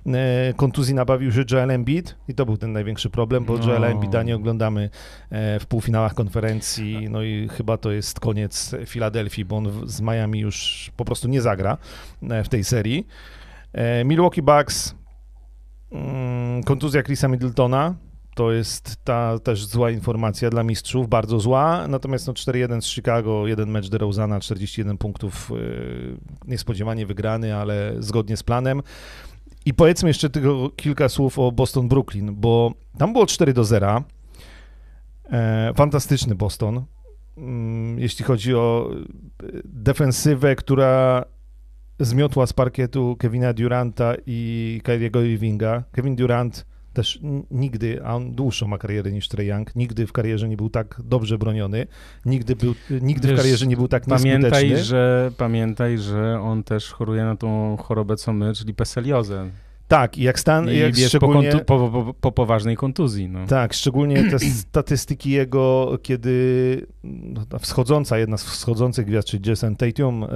e, 0.06 0.54
kontuzji 0.56 0.94
nabawił 0.94 1.32
się 1.32 1.44
Joel 1.50 1.70
Embiid 1.70 2.16
i 2.28 2.34
to 2.34 2.46
był 2.46 2.56
ten 2.56 2.72
największy 2.72 3.05
problem, 3.10 3.44
bo 3.44 3.58
No. 3.58 3.66
Joela 3.66 3.86
Embida 3.86 4.22
nie 4.22 4.36
oglądamy 4.36 4.90
e, 5.30 5.60
w 5.60 5.66
półfinałach 5.66 6.14
konferencji, 6.14 7.10
no 7.10 7.22
i 7.22 7.48
chyba 7.48 7.76
to 7.76 7.92
jest 7.92 8.20
koniec 8.20 8.74
Filadelfii, 8.86 9.44
bo 9.44 9.56
on 9.56 9.88
z 9.88 10.00
Miami 10.00 10.40
już 10.40 10.90
po 10.96 11.04
prostu 11.04 11.28
nie 11.28 11.42
zagra 11.42 11.78
e, 12.22 12.44
w 12.44 12.48
tej 12.48 12.64
serii. 12.64 13.06
E, 13.72 14.04
Milwaukee 14.04 14.42
Bucks, 14.42 14.94
mm, 15.92 16.62
kontuzja 16.62 17.02
Chrisa 17.02 17.28
Middletona, 17.28 17.94
to 18.34 18.52
jest 18.52 18.96
ta 19.04 19.38
też 19.38 19.66
zła 19.66 19.90
informacja 19.90 20.50
dla 20.50 20.62
mistrzów, 20.62 21.08
bardzo 21.08 21.40
zła. 21.40 21.88
Natomiast 21.88 22.26
no 22.26 22.32
4-1 22.32 22.80
z 22.80 22.86
Chicago, 22.86 23.46
jeden 23.46 23.70
mecz 23.70 23.88
DeRozana, 23.88 24.40
41 24.40 24.98
punktów, 24.98 25.52
niespodziewanie 26.46 27.06
wygrany, 27.06 27.56
ale 27.56 27.94
zgodnie 27.98 28.36
z 28.36 28.42
planem. 28.42 28.82
I 29.66 29.74
powiedzmy 29.74 30.08
jeszcze 30.08 30.30
tylko 30.30 30.70
kilka 30.76 31.08
słów 31.08 31.38
o 31.38 31.52
Boston-Brooklyn, 31.52 32.30
bo 32.34 32.74
tam 32.98 33.12
było 33.12 33.26
4 33.26 33.52
do 33.52 33.64
0. 33.64 34.04
E, 35.30 35.72
fantastyczny 35.76 36.34
Boston, 36.34 36.84
mm, 37.36 37.98
jeśli 37.98 38.24
chodzi 38.24 38.54
o 38.54 38.90
e, 38.90 39.46
defensywę, 39.64 40.56
która 40.56 41.24
zmiotła 42.00 42.46
z 42.46 42.52
parkietu 42.52 43.16
Kevina 43.18 43.52
Duranta 43.52 44.14
i 44.26 44.80
Kyriego 44.84 45.22
Irvinga. 45.22 45.82
Kevin 45.92 46.16
Durant 46.16 46.66
też 46.96 47.18
nigdy, 47.50 48.00
a 48.04 48.14
on 48.14 48.34
dłuższą 48.34 48.66
ma 48.66 48.78
karierę 48.78 49.12
niż 49.12 49.28
Trae 49.28 49.44
Young, 49.44 49.76
nigdy 49.76 50.06
w 50.06 50.12
karierze 50.12 50.48
nie 50.48 50.56
był 50.56 50.70
tak 50.70 51.00
dobrze 51.04 51.38
broniony, 51.38 51.86
nigdy, 52.24 52.56
był, 52.56 52.74
nigdy 53.02 53.28
w 53.28 53.30
Wiesz, 53.30 53.40
karierze 53.40 53.66
nie 53.66 53.76
był 53.76 53.88
tak. 53.88 54.04
Pamiętaj, 54.06 54.76
że, 54.76 55.32
pamiętaj, 55.36 55.98
że 55.98 56.40
on 56.40 56.62
też 56.62 56.90
choruje 56.90 57.24
na 57.24 57.36
tą 57.36 57.76
chorobę 57.76 58.16
co 58.16 58.32
my, 58.32 58.54
czyli 58.54 58.74
peseliozę. 58.74 59.50
Tak, 59.88 60.18
i 60.18 60.22
jak 60.22 60.40
stan, 60.40 60.70
I 60.70 60.78
jak 60.78 60.98
jest 60.98 61.02
po, 61.02 61.08
szczególnie... 61.08 61.52
kontu- 61.52 61.64
po, 61.64 61.90
po, 61.90 62.14
po 62.14 62.32
poważnej 62.32 62.76
kontuzji. 62.76 63.28
No. 63.28 63.46
Tak, 63.46 63.74
szczególnie 63.74 64.30
te 64.30 64.38
statystyki 64.68 65.30
jego, 65.30 65.98
kiedy 66.02 66.86
no, 67.04 67.46
ta 67.46 67.58
wschodząca, 67.58 68.18
jedna 68.18 68.36
z 68.36 68.44
wschodzących 68.44 69.06
gwiazd, 69.06 69.28
czyli 69.28 69.48
Jason 69.48 69.76
Tatum 69.76 70.26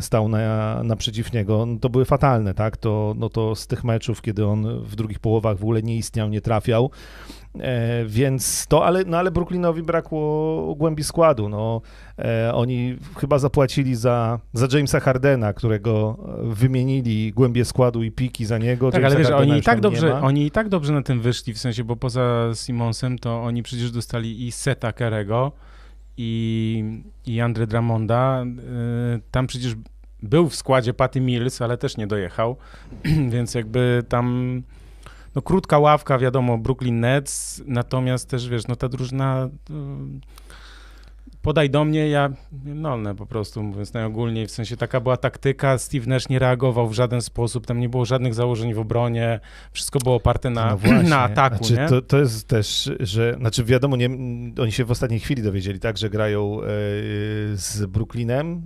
stał 0.00 0.28
na, 0.28 0.80
naprzeciw 0.84 1.32
niego, 1.32 1.66
no 1.66 1.78
to 1.78 1.88
były 1.88 2.04
fatalne, 2.04 2.54
tak? 2.54 2.76
To, 2.76 3.14
no 3.16 3.28
to 3.28 3.54
z 3.54 3.66
tych 3.66 3.84
meczów, 3.84 4.22
kiedy 4.22 4.46
on 4.46 4.82
w 4.82 4.96
drugich 4.96 5.18
połowach 5.18 5.58
w 5.58 5.62
ogóle 5.62 5.82
nie 5.82 5.96
istniał, 5.96 6.28
nie 6.28 6.40
trafiał, 6.40 6.90
więc 8.06 8.66
to, 8.66 8.86
ale, 8.86 9.04
no 9.06 9.18
ale 9.18 9.30
Brooklynowi 9.30 9.82
brakło 9.82 10.74
głębi 10.74 11.04
składu, 11.04 11.48
no. 11.48 11.80
E, 12.18 12.54
oni 12.54 12.96
chyba 13.18 13.38
zapłacili 13.38 13.94
za, 13.94 14.40
za 14.52 14.66
Jamesa 14.72 15.00
Hardena, 15.00 15.52
którego 15.52 16.18
wymienili 16.42 17.32
głębie 17.32 17.64
składu 17.64 18.02
i 18.02 18.10
piki 18.10 18.46
za 18.46 18.58
niego. 18.58 18.90
Tak, 18.90 19.02
Jamesa 19.02 19.16
ale 19.16 19.18
wiesz, 19.18 19.30
Hardena 19.30 19.52
oni 19.52 19.60
i, 19.60 19.62
tak 19.62 19.80
dobrze, 19.80 20.20
oni 20.20 20.46
i 20.46 20.50
tak 20.50 20.68
dobrze 20.68 20.92
na 20.92 21.02
tym 21.02 21.20
wyszli, 21.20 21.54
w 21.54 21.58
sensie, 21.58 21.84
bo 21.84 21.96
poza 21.96 22.50
Simonsem 22.54 23.18
to 23.18 23.42
oni 23.42 23.62
przecież 23.62 23.90
dostali 23.90 24.46
i 24.46 24.52
Seta 24.52 24.92
Kerego 24.92 25.52
i, 26.16 26.84
i 27.26 27.40
Andre 27.40 27.66
Drummonda. 27.66 28.44
y, 29.16 29.20
Tam 29.30 29.46
przecież 29.46 29.74
był 30.22 30.48
w 30.48 30.56
składzie 30.56 30.94
Patty 30.94 31.20
Mills, 31.20 31.62
ale 31.62 31.78
też 31.78 31.96
nie 31.96 32.06
dojechał, 32.06 32.56
więc 33.32 33.54
jakby 33.54 34.02
tam 34.08 34.62
no 35.34 35.42
krótka 35.42 35.78
ławka, 35.78 36.18
wiadomo, 36.18 36.58
Brooklyn 36.58 37.00
Nets, 37.00 37.62
natomiast 37.66 38.28
też, 38.28 38.48
wiesz, 38.48 38.66
no 38.66 38.76
ta 38.76 38.88
drużyna 38.88 39.48
y, 39.70 40.43
podaj 41.44 41.70
do 41.70 41.84
mnie, 41.84 42.08
ja 42.08 42.30
nolne 42.64 43.14
po 43.14 43.26
prostu, 43.26 43.62
mówiąc 43.62 43.92
najogólniej, 43.92 44.46
w 44.46 44.50
sensie 44.50 44.76
taka 44.76 45.00
była 45.00 45.16
taktyka, 45.16 45.78
Steve 45.78 46.06
Nash 46.06 46.28
nie 46.28 46.38
reagował 46.38 46.88
w 46.88 46.92
żaden 46.92 47.22
sposób, 47.22 47.66
tam 47.66 47.80
nie 47.80 47.88
było 47.88 48.04
żadnych 48.04 48.34
założeń 48.34 48.74
w 48.74 48.78
obronie, 48.78 49.40
wszystko 49.72 49.98
było 49.98 50.14
oparte 50.14 50.50
na, 50.50 50.78
No 50.84 51.02
na 51.16 51.20
ataku, 51.20 51.64
znaczy, 51.64 51.82
nie? 51.82 51.88
To, 51.88 52.02
to 52.02 52.18
jest 52.18 52.48
też, 52.48 52.90
że, 53.00 53.36
znaczy 53.38 53.64
wiadomo, 53.64 53.96
nie, 53.96 54.10
oni 54.60 54.72
się 54.72 54.84
w 54.84 54.90
ostatniej 54.90 55.20
chwili 55.20 55.42
dowiedzieli, 55.42 55.80
tak, 55.80 55.98
że 55.98 56.10
grają 56.10 56.60
e, 56.62 56.66
z 57.54 57.86
Brooklynem, 57.86 58.62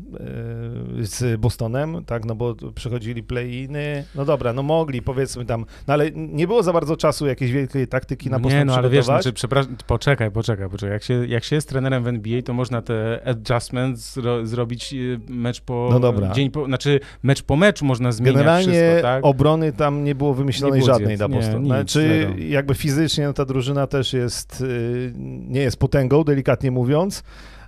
e, 1.01 1.05
z 1.05 1.41
Bostonem, 1.41 2.05
tak, 2.07 2.25
no 2.25 2.35
bo 2.35 2.55
przechodzili 2.75 3.23
play-iny, 3.23 4.05
no 4.15 4.25
dobra, 4.25 4.53
no 4.53 4.63
mogli, 4.63 5.03
powiedzmy 5.03 5.45
tam, 5.45 5.65
no 5.87 5.95
ale 5.95 6.11
nie 6.11 6.47
było 6.47 6.63
za 6.63 6.73
bardzo 6.73 6.97
czasu 6.97 7.27
jakiejś 7.27 7.53
wielkiej 7.53 7.89
taktyki 7.89 8.31
na 8.31 8.39
Boston 8.39 8.59
nie, 8.59 8.65
no 8.65 8.75
ale 8.75 8.91
wiesz, 8.91 9.05
znaczy, 9.05 9.33
przepraszam, 9.33 9.77
poczekaj, 9.87 10.31
poczekaj, 10.31 10.71
poczekaj. 10.71 10.93
Jak 10.93 11.03
się, 11.03 11.27
jak 11.27 11.45
się 11.45 11.57
jest 11.57 11.69
trenerem 11.69 12.05
w 12.05 12.09
NBA, 12.09 12.43
to 12.43 12.53
można 12.69 12.83
te 12.83 13.21
adjustments 13.25 14.15
zro, 14.15 14.47
zrobić 14.47 14.93
y, 14.95 15.21
mecz 15.29 15.61
po 15.61 15.89
No 15.93 16.01
dobra. 16.01 16.33
dzień 16.33 16.51
po, 16.51 16.65
znaczy 16.67 17.01
mecz 17.23 17.43
po 17.43 17.57
meczu 17.57 17.85
można 17.85 18.13
zmieniać 18.13 18.35
Generalnie 18.35 18.73
wszystko, 18.73 19.03
tak? 19.03 19.25
obrony 19.25 19.73
tam 19.73 20.05
nie 20.05 20.15
było 20.15 20.35
wymyślonej 20.35 20.81
Nie 20.81 20.87
było 20.87 20.99
żadnej 20.99 21.17
dla 21.17 21.27
nie, 21.27 21.35
Boston. 21.37 21.59
nic, 21.63 21.67
znaczy, 21.67 22.01
zero. 22.23 22.35
jakby 22.39 22.75
fizycznie 22.75 23.27
no, 23.27 23.33
ta 23.33 23.45
drużyna 23.45 23.87
też 23.87 24.13
jest, 24.13 24.61
y, 24.61 25.13
nie 25.49 25.61
jest 25.61 25.77
potęgą, 25.77 26.25
delikatnie 26.25 26.71
mówiąc, 26.71 27.23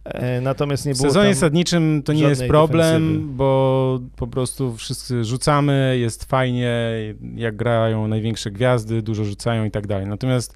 e, 0.05 0.41
natomiast 0.41 0.87
nie 0.87 0.95
W 0.95 0.97
było 0.97 1.09
sezonie 1.09 1.31
tam... 1.31 1.41
sadniczym 1.41 2.03
to 2.05 2.13
nie 2.13 2.23
jest 2.23 2.45
problem, 2.47 3.03
defensywy. 3.03 3.35
bo 3.35 4.01
po 4.17 4.27
prostu 4.27 4.77
wszyscy 4.77 5.25
rzucamy, 5.25 5.97
jest 6.01 6.25
fajnie, 6.25 6.81
jak 7.37 7.57
grają 7.57 8.09
największe 8.09 8.51
gwiazdy, 8.51 9.03
dużo 9.03 9.25
rzucają 9.25 9.65
i 9.65 9.71
tak 9.71 9.87
dalej. 9.87 10.07
Natomiast 10.07 10.55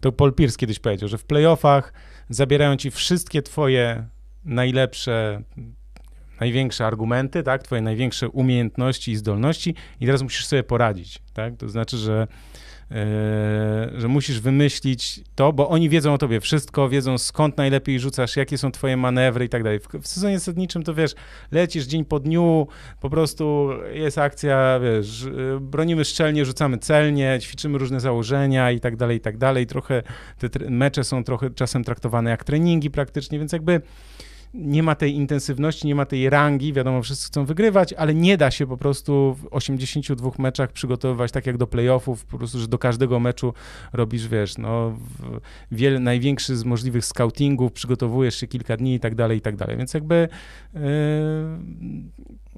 to 0.00 0.12
Paul 0.12 0.32
Pierce 0.32 0.56
kiedyś 0.56 0.78
powiedział, 0.78 1.08
że 1.08 1.18
w 1.18 1.24
playoffach 1.24 1.92
zabierają 2.28 2.76
ci 2.76 2.90
wszystkie 2.90 3.42
twoje 3.42 4.06
najlepsze, 4.44 5.42
największe 6.40 6.86
argumenty, 6.86 7.42
tak, 7.42 7.62
twoje 7.62 7.82
największe 7.82 8.28
umiejętności 8.28 9.12
i 9.12 9.16
zdolności 9.16 9.74
i 10.00 10.06
teraz 10.06 10.22
musisz 10.22 10.46
sobie 10.46 10.62
poradzić, 10.62 11.22
tak? 11.34 11.56
To 11.56 11.68
znaczy, 11.68 11.96
że 11.96 12.26
że 13.96 14.08
musisz 14.08 14.40
wymyślić 14.40 15.20
to, 15.34 15.52
bo 15.52 15.68
oni 15.68 15.88
wiedzą 15.88 16.14
o 16.14 16.18
tobie 16.18 16.40
wszystko, 16.40 16.88
wiedzą 16.88 17.18
skąd 17.18 17.56
najlepiej 17.56 18.00
rzucasz, 18.00 18.36
jakie 18.36 18.58
są 18.58 18.70
twoje 18.70 18.96
manewry 18.96 19.44
i 19.44 19.48
tak 19.48 19.62
dalej. 19.62 19.80
W, 20.02 20.08
sezonie 20.08 20.38
zasadniczym 20.38 20.82
to 20.82 20.94
wiesz, 20.94 21.14
lecisz 21.50 21.84
dzień 21.84 22.04
po 22.04 22.20
dniu, 22.20 22.66
po 23.00 23.10
prostu 23.10 23.68
jest 23.92 24.18
akcja, 24.18 24.80
wiesz, 24.82 25.22
y, 25.22 25.58
bronimy 25.60 26.04
szczelnie, 26.04 26.44
rzucamy 26.44 26.78
celnie, 26.78 27.38
ćwiczymy 27.42 27.78
różne 27.78 28.00
założenia 28.00 28.70
i 28.70 28.80
tak 28.80 28.96
dalej, 28.96 29.16
i 29.16 29.20
tak 29.20 29.38
dalej. 29.38 29.66
Trochę 29.66 30.02
te 30.38 30.70
mecze 30.70 31.04
są 31.04 31.24
trochę 31.24 31.50
czasem 31.50 31.84
traktowane 31.84 32.30
jak 32.30 32.44
treningi 32.44 32.90
praktycznie, 32.90 33.38
więc 33.38 33.52
jakby 33.52 33.80
nie 34.54 34.82
ma 34.82 34.94
tej 34.94 35.14
intensywności, 35.14 35.86
nie 35.86 35.94
ma 35.94 36.06
tej 36.06 36.30
rangi, 36.30 36.72
wiadomo, 36.72 37.02
wszyscy 37.02 37.26
chcą 37.26 37.44
wygrywać, 37.44 37.92
ale 37.92 38.14
nie 38.14 38.36
da 38.36 38.50
się 38.50 38.66
po 38.66 38.76
prostu 38.76 39.34
w 39.34 39.46
82 39.50 40.30
meczach 40.38 40.72
przygotowywać 40.72 41.32
tak 41.32 41.46
jak 41.46 41.56
do 41.56 41.66
playoffów, 41.66 42.24
po 42.24 42.38
prostu, 42.38 42.58
że 42.58 42.68
do 42.68 42.78
każdego 42.78 43.20
meczu 43.20 43.54
robisz, 43.92 44.28
wiesz, 44.28 44.58
no, 44.58 44.98
wiele, 45.70 46.00
największy 46.00 46.56
z 46.56 46.64
możliwych 46.64 47.04
scoutingów, 47.04 47.72
przygotowujesz 47.72 48.36
się 48.36 48.46
kilka 48.46 48.76
dni 48.76 48.94
i 48.94 49.00
tak 49.00 49.14
dalej, 49.14 49.38
i 49.38 49.40
tak 49.40 49.56
dalej, 49.56 49.76
więc 49.76 49.94
jakby 49.94 50.28
yy, 50.74 50.80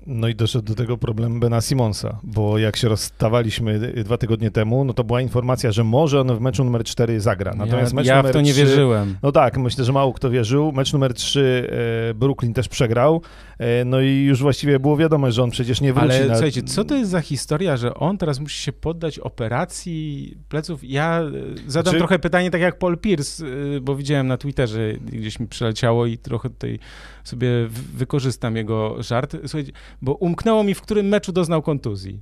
No 0.07 0.29
i 0.29 0.35
doszedł 0.35 0.65
do 0.65 0.75
tego 0.75 0.99
problem 0.99 1.41
Bena 1.41 1.61
Simonsa, 1.61 2.19
bo 2.23 2.59
jak 2.59 2.77
się 2.77 2.89
rozstawaliśmy 2.89 3.93
dwa 4.05 4.19
tygodnie 4.19 4.51
temu, 4.51 4.85
no 4.85 4.93
to 4.93 5.05
była 5.05 5.21
informacja, 5.21 5.73
że 5.73 5.85
może 5.85 6.21
on 6.21 6.37
w 6.37 6.41
meczu 6.41 6.65
numer 6.65 6.85
4 6.85 7.21
zagra. 7.21 7.55
Natomiast 7.55 7.93
ja, 7.93 7.97
mecz 7.97 8.07
ja 8.07 8.17
numer 8.17 8.33
w 8.33 8.35
to 8.35 8.41
nie 8.41 8.53
3, 8.53 8.65
wierzyłem. 8.65 9.17
No 9.23 9.33
tak, 9.33 9.59
myślę, 9.59 9.85
że 9.85 9.93
mało 9.93 10.13
kto 10.13 10.31
wierzył. 10.31 10.73
Mecz 10.73 10.93
numer 10.93 11.15
3 11.15 11.71
e, 12.11 12.15
Brooklyn 12.15 12.55
też 12.55 12.69
przegrał, 12.69 13.23
e, 13.59 13.85
no 13.85 14.01
i 14.01 14.25
już 14.25 14.43
właściwie 14.43 14.81
było 14.81 14.97
wiadomo, 14.97 15.31
że 15.31 15.43
on 15.43 15.51
przecież 15.51 15.81
nie 15.81 15.93
wróci. 15.93 16.17
Ale 16.17 16.27
na... 16.27 16.35
słuchajcie, 16.35 16.63
co 16.63 16.85
to 16.85 16.95
jest 16.95 17.11
za 17.11 17.21
historia, 17.21 17.77
że 17.77 17.95
on 17.95 18.19
teraz 18.19 18.41
musi 18.41 18.63
się 18.63 18.73
poddać 18.73 19.19
operacji 19.19 20.37
pleców? 20.49 20.81
Ja 20.85 21.21
e, 21.21 21.31
zadam 21.67 21.69
Znaczy- 21.69 21.99
trochę 21.99 22.19
pytanie 22.19 22.51
tak 22.51 22.61
jak 22.61 22.79
Paul 22.79 22.99
Pierce, 22.99 23.45
bo 23.83 23.97
widziałem 23.97 24.27
na 24.27 24.37
Twitterze, 24.37 24.93
gdzieś 24.95 25.41
mi 25.41 25.47
przyleciało 25.47 26.07
i 26.07 26.19
trochę 26.19 26.51
tutaj 26.51 26.79
sobie 27.25 27.49
wykorzystam 27.95 28.57
jego 28.57 29.03
żart. 29.03 29.37
Słuchajcie, 29.47 29.73
bo 30.03 30.15
umknęło 30.15 30.65
mi, 30.65 30.75
w 30.75 30.83
którym 30.83 31.09
meczu 31.09 31.33
doznał 31.33 31.63
kontuzji. 31.63 32.21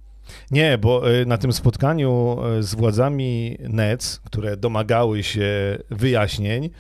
Nie, 0.51 0.79
bo 0.79 1.11
e, 1.11 1.25
na 1.25 1.39
tym 1.39 1.53
spotkaniu 1.53 2.39
e, 2.45 2.63
z 2.63 2.75
władzami 2.75 3.59
Nets, 3.61 4.21
które 4.25 4.57
domagały 4.57 5.23
się 5.23 5.79
wyjaśnień, 5.91 6.71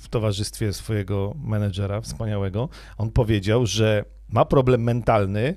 w 0.00 0.08
towarzystwie 0.10 0.72
swojego 0.72 1.34
menedżera 1.44 2.00
wspaniałego, 2.00 2.68
on 2.98 3.10
powiedział, 3.10 3.66
że 3.66 4.04
ma 4.28 4.44
problem 4.44 4.82
mentalny 4.82 5.54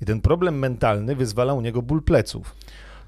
i 0.00 0.04
ten 0.04 0.20
problem 0.20 0.58
mentalny 0.58 1.16
wyzwala 1.16 1.54
u 1.54 1.60
niego 1.60 1.82
ból 1.82 2.02
pleców. 2.02 2.56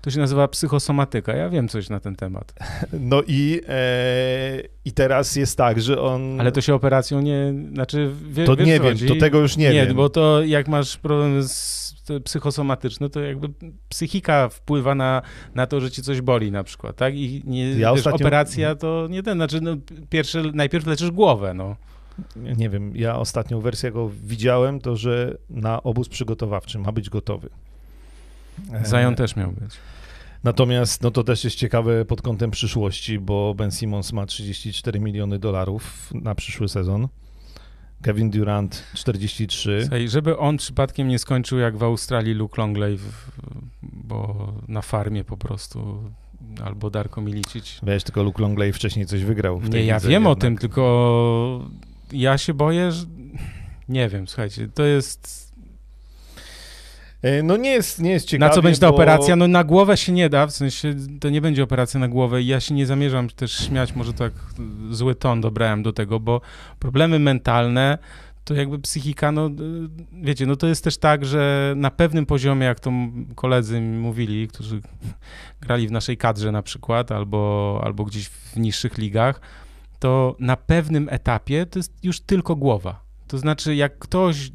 To 0.04 0.10
się 0.10 0.18
nazywa 0.18 0.48
psychosomatyka. 0.48 1.36
Ja 1.36 1.48
wiem 1.48 1.68
coś 1.68 1.88
na 1.88 2.00
ten 2.00 2.16
temat. 2.16 2.52
No 3.00 3.22
i, 3.26 3.60
e, 3.68 4.62
i 4.84 4.92
teraz 4.92 5.36
jest 5.36 5.58
tak, 5.58 5.82
że 5.82 6.00
on... 6.00 6.40
Ale 6.40 6.52
to 6.52 6.60
się 6.60 6.74
operacją 6.74 7.20
nie. 7.20 7.54
Znaczy, 7.72 8.10
wie, 8.28 8.44
to 8.44 8.56
wiesz, 8.56 8.66
nie 8.66 8.80
wiem, 8.80 8.98
to 9.08 9.16
tego 9.16 9.38
już 9.38 9.56
nie, 9.56 9.70
nie 9.70 9.86
wiem. 9.86 9.96
bo 9.96 10.08
to 10.08 10.42
jak 10.42 10.68
masz 10.68 10.96
problem 10.96 11.42
z 11.42 11.94
psychosomatyczny, 12.24 13.10
to 13.10 13.20
jakby 13.20 13.48
psychika 13.88 14.48
wpływa 14.48 14.94
na, 14.94 15.22
na 15.54 15.66
to, 15.66 15.80
że 15.80 15.90
ci 15.90 16.02
coś 16.02 16.20
boli 16.20 16.52
na 16.52 16.64
przykład, 16.64 16.96
tak? 16.96 17.14
I 17.14 17.42
nie, 17.44 17.70
Ja 17.70 17.92
wiesz, 17.94 18.04
ostatnio- 18.04 18.14
operacja 18.14 18.74
to 18.74 19.06
nie 19.10 19.22
ten, 19.22 19.38
znaczy 19.38 19.60
no, 19.60 19.76
pierwszy, 20.10 20.42
najpierw 20.54 20.86
leczysz 20.86 21.10
głowę, 21.10 21.54
no. 21.54 21.76
Nie 22.36 22.70
wiem, 22.70 22.96
ja 22.96 23.18
ostatnią 23.18 23.60
wersję, 23.60 23.86
jaką 23.86 24.10
widziałem, 24.24 24.80
to 24.80 24.96
że 24.96 25.36
na 25.50 25.82
obóz 25.82 26.08
przygotowawczy 26.08 26.78
ma 26.78 26.92
być 26.92 27.10
gotowy. 27.10 27.50
E, 28.72 28.86
Zion 28.86 29.14
też 29.14 29.36
miał 29.36 29.52
być. 29.52 29.70
Natomiast 30.44 31.02
no 31.02 31.10
to 31.10 31.24
też 31.24 31.44
jest 31.44 31.56
ciekawe 31.56 32.04
pod 32.04 32.22
kątem 32.22 32.50
przyszłości, 32.50 33.18
bo 33.18 33.54
Ben 33.54 33.70
Simmons 33.70 34.12
ma 34.12 34.26
34 34.26 35.00
miliony 35.00 35.38
dolarów 35.38 36.10
na 36.14 36.34
przyszły 36.34 36.68
sezon. 36.68 37.08
Kevin 38.02 38.30
Durant 38.30 38.84
43. 38.94 39.78
Słuchaj, 39.80 40.08
żeby 40.08 40.38
on 40.38 40.56
przypadkiem 40.56 41.08
nie 41.08 41.18
skończył 41.18 41.58
jak 41.58 41.76
w 41.76 41.82
Australii 41.82 42.34
Luke 42.34 42.62
Longley, 42.62 42.96
w, 42.98 43.30
bo 43.82 44.52
na 44.68 44.82
farmie 44.82 45.24
po 45.24 45.36
prostu, 45.36 46.02
albo 46.64 46.90
Darko 46.90 47.20
Milicic. 47.20 47.80
Wiesz, 47.82 48.04
tylko 48.04 48.22
Luke 48.22 48.42
Longley 48.42 48.72
wcześniej 48.72 49.06
coś 49.06 49.24
wygrał. 49.24 49.58
W 49.58 49.70
tej 49.70 49.80
Nie, 49.80 49.86
ja 49.86 50.00
wiem 50.00 50.26
o 50.26 50.30
jednak. 50.30 50.40
tym, 50.42 50.58
tylko 50.58 51.68
ja 52.12 52.38
się 52.38 52.54
boję, 52.54 52.92
że 52.92 53.06
nie 53.88 54.08
wiem, 54.08 54.28
słuchajcie, 54.28 54.68
to 54.74 54.84
jest 54.84 55.43
No 57.42 57.56
nie 57.56 57.70
jest, 57.70 58.00
nie 58.00 58.10
jest 58.10 58.26
ciekawie, 58.26 58.48
Na 58.48 58.54
co 58.54 58.62
będzie 58.62 58.80
ta 58.80 58.88
bo... 58.88 58.94
operacja? 58.94 59.36
No 59.36 59.48
na 59.48 59.64
głowę 59.64 59.96
się 59.96 60.12
nie 60.12 60.28
da, 60.28 60.46
w 60.46 60.50
sensie 60.50 60.94
to 61.20 61.30
nie 61.30 61.40
będzie 61.40 61.62
operacja 61.62 62.00
na 62.00 62.08
głowę 62.08 62.42
i 62.42 62.46
ja 62.46 62.60
się 62.60 62.74
nie 62.74 62.86
zamierzam 62.86 63.28
też 63.28 63.52
śmiać, 63.52 63.94
może 63.94 64.12
tak 64.12 64.32
zły 64.90 65.14
ton 65.14 65.40
dobrałem 65.40 65.82
do 65.82 65.92
tego, 65.92 66.20
bo 66.20 66.40
problemy 66.78 67.18
mentalne 67.18 67.98
to 68.44 68.54
jakby 68.54 68.78
psychika, 68.78 69.32
no 69.32 69.50
wiecie, 70.22 70.46
no 70.46 70.56
to 70.56 70.66
jest 70.66 70.84
też 70.84 70.96
tak, 70.96 71.24
że 71.24 71.74
na 71.76 71.90
pewnym 71.90 72.26
poziomie, 72.26 72.66
jak 72.66 72.80
to 72.80 72.92
koledzy 73.34 73.80
mi 73.80 73.98
mówili, 73.98 74.48
którzy 74.48 74.80
grali 75.62 75.88
w 75.88 75.92
naszej 75.92 76.16
kadrze 76.16 76.52
na 76.52 76.62
przykład, 76.62 77.12
albo, 77.12 77.80
albo 77.84 78.04
gdzieś 78.04 78.28
w 78.28 78.56
niższych 78.56 78.98
ligach, 78.98 79.40
to 79.98 80.36
na 80.38 80.56
pewnym 80.56 81.08
etapie 81.10 81.66
to 81.66 81.78
jest 81.78 81.92
już 82.02 82.20
tylko 82.20 82.56
głowa. 82.56 83.03
To 83.28 83.38
znaczy, 83.38 83.74
jak 83.74 83.98
ktoś 83.98 84.52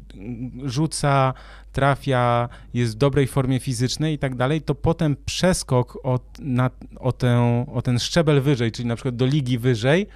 rzuca, 0.64 1.34
trafia, 1.72 2.48
jest 2.74 2.94
w 2.94 2.98
dobrej 2.98 3.26
formie 3.26 3.60
fizycznej 3.60 4.14
i 4.14 4.18
tak 4.18 4.34
dalej, 4.34 4.62
to 4.62 4.74
potem 4.74 5.16
przeskok 5.24 5.98
od, 6.02 6.22
na, 6.38 6.70
o, 6.96 7.12
tę, 7.12 7.64
o 7.72 7.82
ten 7.82 7.98
szczebel 7.98 8.40
wyżej, 8.40 8.72
czyli 8.72 8.88
na 8.88 8.96
przykład 8.96 9.16
do 9.16 9.26
ligi 9.26 9.58
wyżej, 9.58 10.06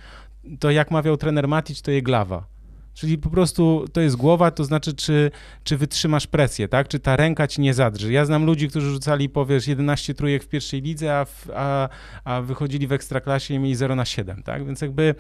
to 0.61 0.71
jak 0.71 0.91
mawiał 0.91 1.17
trener 1.17 1.49
Matic, 1.49 1.83
to 1.83 1.91
jest 1.91 2.05
glawa. 2.05 2.54
Czyli 2.95 3.19
po 3.19 3.31
prostu 3.31 3.85
to 3.93 4.01
jest 4.01 4.17
głowa, 4.17 4.51
to 4.51 4.65
znaczy, 4.65 4.95
czy, 4.95 5.31
czy 5.65 5.77
wytrzymasz 5.77 6.27
presję, 6.27 6.69
tak? 6.69 6.89
Czy 6.89 7.01
ta 7.01 7.17
ręka 7.17 7.47
ci 7.47 7.61
nie 7.61 7.75
zadrży. 7.75 8.13
Ja 8.13 8.25
znam 8.25 8.47
ludzi, 8.47 8.69
którzy 8.69 8.91
rzucali, 8.91 9.29
powiesz, 9.29 9.67
11 9.67 10.15
trójek 10.15 10.45
w 10.45 10.49
pierwszej 10.49 10.83
lidze, 10.83 11.19
a, 11.19 11.25
w, 11.25 11.51
a, 11.55 11.89
a 12.25 12.41
wychodzili 12.43 12.87
w 12.87 12.93
ekstraklasie 12.93 13.55
i 13.55 13.59
mieli 13.59 13.75
0 13.75 13.95
na 13.97 14.05
7, 14.05 14.43
tak? 14.43 14.67
Więc 14.67 14.81
jakby, 14.81 15.15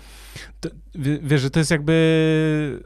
to, 0.61 0.69
wie- 0.95 1.19
wiesz, 1.23 1.41
że 1.41 1.51
to 1.51 1.59
jest 1.59 1.71
jakby, 1.71 2.81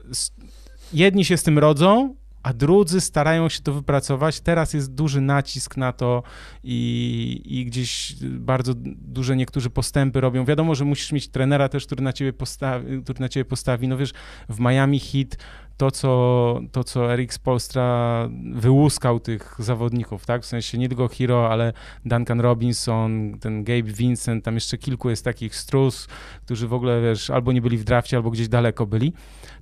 jedni 0.93 1.25
się 1.25 1.37
z 1.37 1.43
tym 1.43 1.59
rodzą, 1.59 2.15
a 2.43 2.53
drudzy 2.53 3.01
starają 3.01 3.49
się 3.49 3.61
to 3.61 3.73
wypracować. 3.73 4.41
Teraz 4.41 4.75
jest 4.75 4.95
duży 4.95 5.21
nacisk 5.21 5.77
na 5.77 5.93
to 5.93 6.23
i, 6.65 7.43
i 7.45 7.65
gdzieś 7.65 8.15
bardzo 8.23 8.73
duże 8.97 9.37
niektórzy 9.37 9.71
postępy 9.71 10.21
robią. 10.21 10.45
Wiadomo, 10.45 10.75
że 10.75 10.85
musisz 10.85 11.13
mieć 11.13 11.29
trenera 11.29 11.69
też, 11.69 11.87
który 11.87 12.03
na 12.03 12.13
ciebie 12.13 12.33
postawi, 12.33 13.03
który 13.03 13.21
na 13.21 13.29
ciebie 13.29 13.45
postawi. 13.45 13.89
No 13.89 13.97
wiesz, 13.97 14.13
w 14.49 14.61
Miami 14.61 15.01
Heat 15.01 15.37
to, 15.79 15.91
co, 15.91 16.61
to, 16.73 16.85
co 16.85 17.13
Eric 17.13 17.33
Spolstra 17.33 18.29
wyłuskał 18.55 19.21
tych 19.21 19.55
zawodników, 19.59 20.27
tak? 20.27 20.43
W 20.43 20.47
sensie 20.47 20.79
nie 20.79 20.89
tylko 20.89 21.09
Hero, 21.09 21.51
ale 21.53 21.73
Duncan 22.05 22.41
Robinson, 22.41 23.39
ten 23.41 23.65
Gabe 23.65 23.83
Vincent, 23.93 24.45
tam 24.45 24.55
jeszcze 24.55 24.79
kilku 24.79 25.11
jest 25.11 25.25
takich 25.25 25.57
strus, 25.57 26.09
którzy 26.45 26.69
w 26.69 26.73
ogóle, 26.73 27.03
wiesz, 27.03 27.31
albo 27.31 27.53
nie 27.53 27.63
byli 27.63 27.79
w 27.79 27.85
drafcie, 27.85 28.17
albo 28.17 28.31
gdzieś 28.31 28.49
daleko 28.49 28.87
byli 28.87 29.13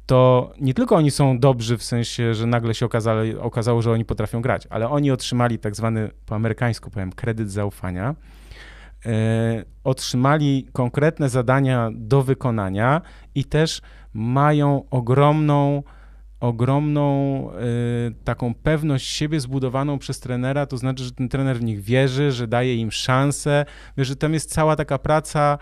to 0.06 0.52
nie 0.60 0.74
tylko 0.74 0.96
oni 0.96 1.10
są 1.10 1.38
dobrzy 1.38 1.78
w 1.78 1.82
sensie, 1.82 2.34
że 2.34 2.46
nagle 2.46 2.74
się 2.74 2.88
okazało, 3.40 3.82
że 3.82 3.92
oni 3.92 4.04
potrafią 4.04 4.42
grać, 4.42 4.66
ale 4.70 4.88
oni 4.88 5.10
otrzymali 5.10 5.58
tak 5.58 5.76
zwany, 5.76 6.10
po 6.26 6.34
amerykańsku 6.34 6.90
powiem, 6.90 7.12
kredyt 7.12 7.50
zaufania, 7.50 8.14
e, 9.06 9.64
otrzymali 9.84 10.66
konkretne 10.72 11.28
zadania 11.28 11.90
do 11.94 12.22
wykonania 12.22 13.02
i 13.34 13.44
też 13.44 13.82
mają 14.14 14.84
ogromną 14.90 15.82
ogromną 16.40 17.50
y, 17.50 18.14
taką 18.24 18.54
pewność 18.54 19.06
siebie 19.06 19.40
zbudowaną 19.40 19.98
przez 19.98 20.20
trenera, 20.20 20.66
to 20.66 20.76
znaczy, 20.76 21.04
że 21.04 21.12
ten 21.12 21.28
trener 21.28 21.58
w 21.58 21.62
nich 21.62 21.80
wierzy, 21.80 22.32
że 22.32 22.46
daje 22.46 22.76
im 22.76 22.92
szansę, 22.92 23.64
wiesz, 23.96 24.08
że 24.08 24.16
tam 24.16 24.34
jest 24.34 24.52
cała 24.52 24.76
taka 24.76 24.98
praca 24.98 25.58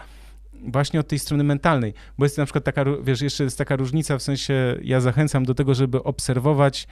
właśnie 0.69 1.01
od 1.01 1.09
tej 1.09 1.19
strony 1.19 1.45
mentalnej, 1.45 1.95
bo 2.19 2.25
jest 2.25 2.39
na 2.39 2.45
przykład 2.45 2.65
taka, 2.65 2.85
wiesz, 3.03 3.23
jeszcze 3.23 3.45
jest 3.45 3.59
taka 3.59 3.77
różnica, 3.77 4.19
w 4.19 4.23
sensie 4.23 4.79
ja 4.83 5.01
zachęcam 5.01 5.45
do 5.45 5.55
tego, 5.55 5.75
żeby 5.75 6.03
obserwować 6.03 6.87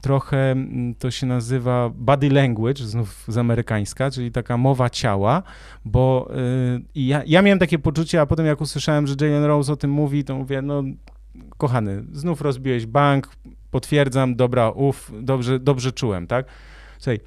trochę, 0.00 0.56
to 0.98 1.10
się 1.10 1.26
nazywa 1.26 1.90
body 1.94 2.30
language, 2.30 2.84
znów 2.84 3.24
z 3.28 3.38
amerykańska, 3.38 4.10
czyli 4.10 4.32
taka 4.32 4.56
mowa 4.56 4.90
ciała, 4.90 5.42
bo 5.84 6.30
y, 6.76 6.82
ja, 6.94 7.22
ja 7.26 7.42
miałem 7.42 7.58
takie 7.58 7.78
poczucie, 7.78 8.20
a 8.20 8.26
potem 8.26 8.46
jak 8.46 8.60
usłyszałem, 8.60 9.06
że 9.06 9.14
Jalen 9.20 9.44
Rose 9.44 9.72
o 9.72 9.76
tym 9.76 9.90
mówi, 9.90 10.24
to 10.24 10.36
mówię, 10.36 10.62
no 10.62 10.82
kochany, 11.58 12.04
znów 12.12 12.40
rozbiłeś 12.40 12.86
bank, 12.86 13.28
potwierdzam, 13.70 14.36
dobra, 14.36 14.70
uf, 14.70 15.12
dobrze, 15.20 15.58
dobrze 15.58 15.92
czułem, 15.92 16.26
tak? 16.26 16.46
Słuchaj, 16.98 17.20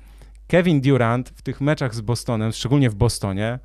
Kevin 0.48 0.82
Durant 0.82 1.30
w 1.30 1.42
tych 1.42 1.62
meczach 1.62 1.96
z 1.96 2.02
Bostonem, 2.02 2.52
szczególnie 2.52 2.90
w 2.90 2.96
Bostonie, 2.96 3.60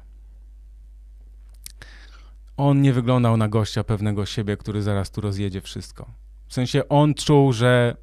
on 2.57 2.83
nie 2.83 2.93
wyglądał 2.93 3.37
na 3.37 3.49
gościa 3.49 3.85
pewnego 3.85 4.27
siebie, 4.27 4.57
który 4.57 4.83
zaraz 4.83 5.11
tu 5.11 5.21
rozjedzie 5.21 5.61
wszystko. 5.61 6.11
W 6.49 6.55
sensie 6.55 6.89
on 6.89 7.15
czuł, 7.15 7.53
że 7.53 7.97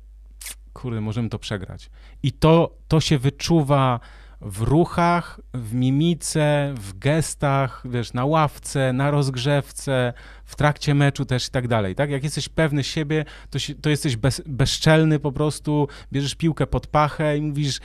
kurde, 0.73 1.01
możemy 1.01 1.29
to 1.29 1.39
przegrać. 1.39 1.89
I 2.23 2.31
to, 2.31 2.77
to 2.87 2.99
się 2.99 3.17
wyczuwa 3.17 3.99
w 4.41 4.61
ruchach, 4.61 5.39
w 5.53 5.73
mimice, 5.73 6.73
w 6.77 6.99
gestach, 6.99 7.83
wiesz, 7.85 8.13
na 8.13 8.25
ławce, 8.25 8.93
na 8.93 9.11
rozgrzewce, 9.11 10.13
w 10.45 10.55
trakcie 10.55 10.95
meczu 10.95 11.25
też 11.25 11.47
i 11.47 11.51
tak 11.51 11.67
dalej, 11.67 11.95
tak? 11.95 12.09
Jak 12.09 12.23
jesteś 12.23 12.49
pewny 12.49 12.83
siebie, 12.83 13.25
to, 13.49 13.59
się, 13.59 13.75
to 13.75 13.89
jesteś 13.89 14.15
bez, 14.15 14.41
bezczelny 14.45 15.19
po 15.19 15.31
prostu, 15.31 15.87
bierzesz 16.11 16.35
piłkę 16.35 16.67
pod 16.67 16.87
pachę 16.87 17.37
i 17.37 17.41
mówisz 17.41 17.79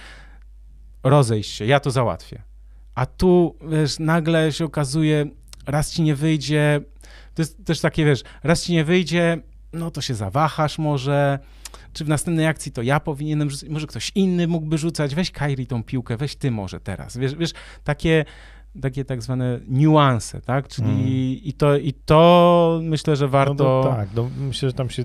rozejść 1.03 1.51
się, 1.51 1.65
ja 1.65 1.81
to 1.81 1.91
załatwię. 1.91 2.43
A 2.95 3.07
tu, 3.07 3.57
wiesz, 3.69 3.99
nagle 3.99 4.53
się 4.53 4.65
okazuje, 4.65 5.27
raz 5.67 5.93
ci 5.93 6.03
nie 6.03 6.15
wyjdzie, 6.15 6.81
to 7.35 7.43
jest 7.43 7.65
też 7.65 7.81
takie, 7.81 8.05
wiesz, 8.05 8.23
raz 8.43 8.65
ci 8.65 8.73
nie 8.73 8.85
wyjdzie, 8.85 9.39
no 9.73 9.91
to 9.91 10.01
się 10.01 10.15
zawahasz 10.15 10.79
może, 10.79 11.39
czy 11.93 12.05
w 12.05 12.09
następnej 12.09 12.47
akcji 12.47 12.73
to 12.73 12.83
ja 12.83 13.01
powinienem 13.01 13.51
rzucać, 13.51 13.69
może 13.69 13.87
ktoś 13.87 14.13
inny 14.15 14.49
mógłby 14.49 14.79
rzucać, 14.79 15.15
weź 15.15 15.31
Kairi 15.31 15.67
tą 15.67 15.83
piłkę, 15.83 16.17
weź 16.17 16.37
ty 16.37 16.51
może 16.51 16.81
teraz, 16.81 17.17
wiesz, 17.17 17.35
wiesz 17.35 17.53
takie, 17.85 18.25
takie 18.83 19.05
tak 19.05 19.23
zwane 19.23 19.61
niuanse, 19.69 20.41
tak? 20.41 20.69
Czyli 20.69 21.49
i, 21.49 21.53
to, 21.53 21.77
i 21.77 21.93
to 21.93 22.81
myślę, 22.83 23.17
że 23.17 23.29
warto... 23.29 23.55
No 23.55 23.83
to, 23.83 23.97
tak, 23.97 24.09
no, 24.15 24.31
myślę, 24.41 24.69
że 24.69 24.73
tam 24.73 24.91
się 24.91 25.05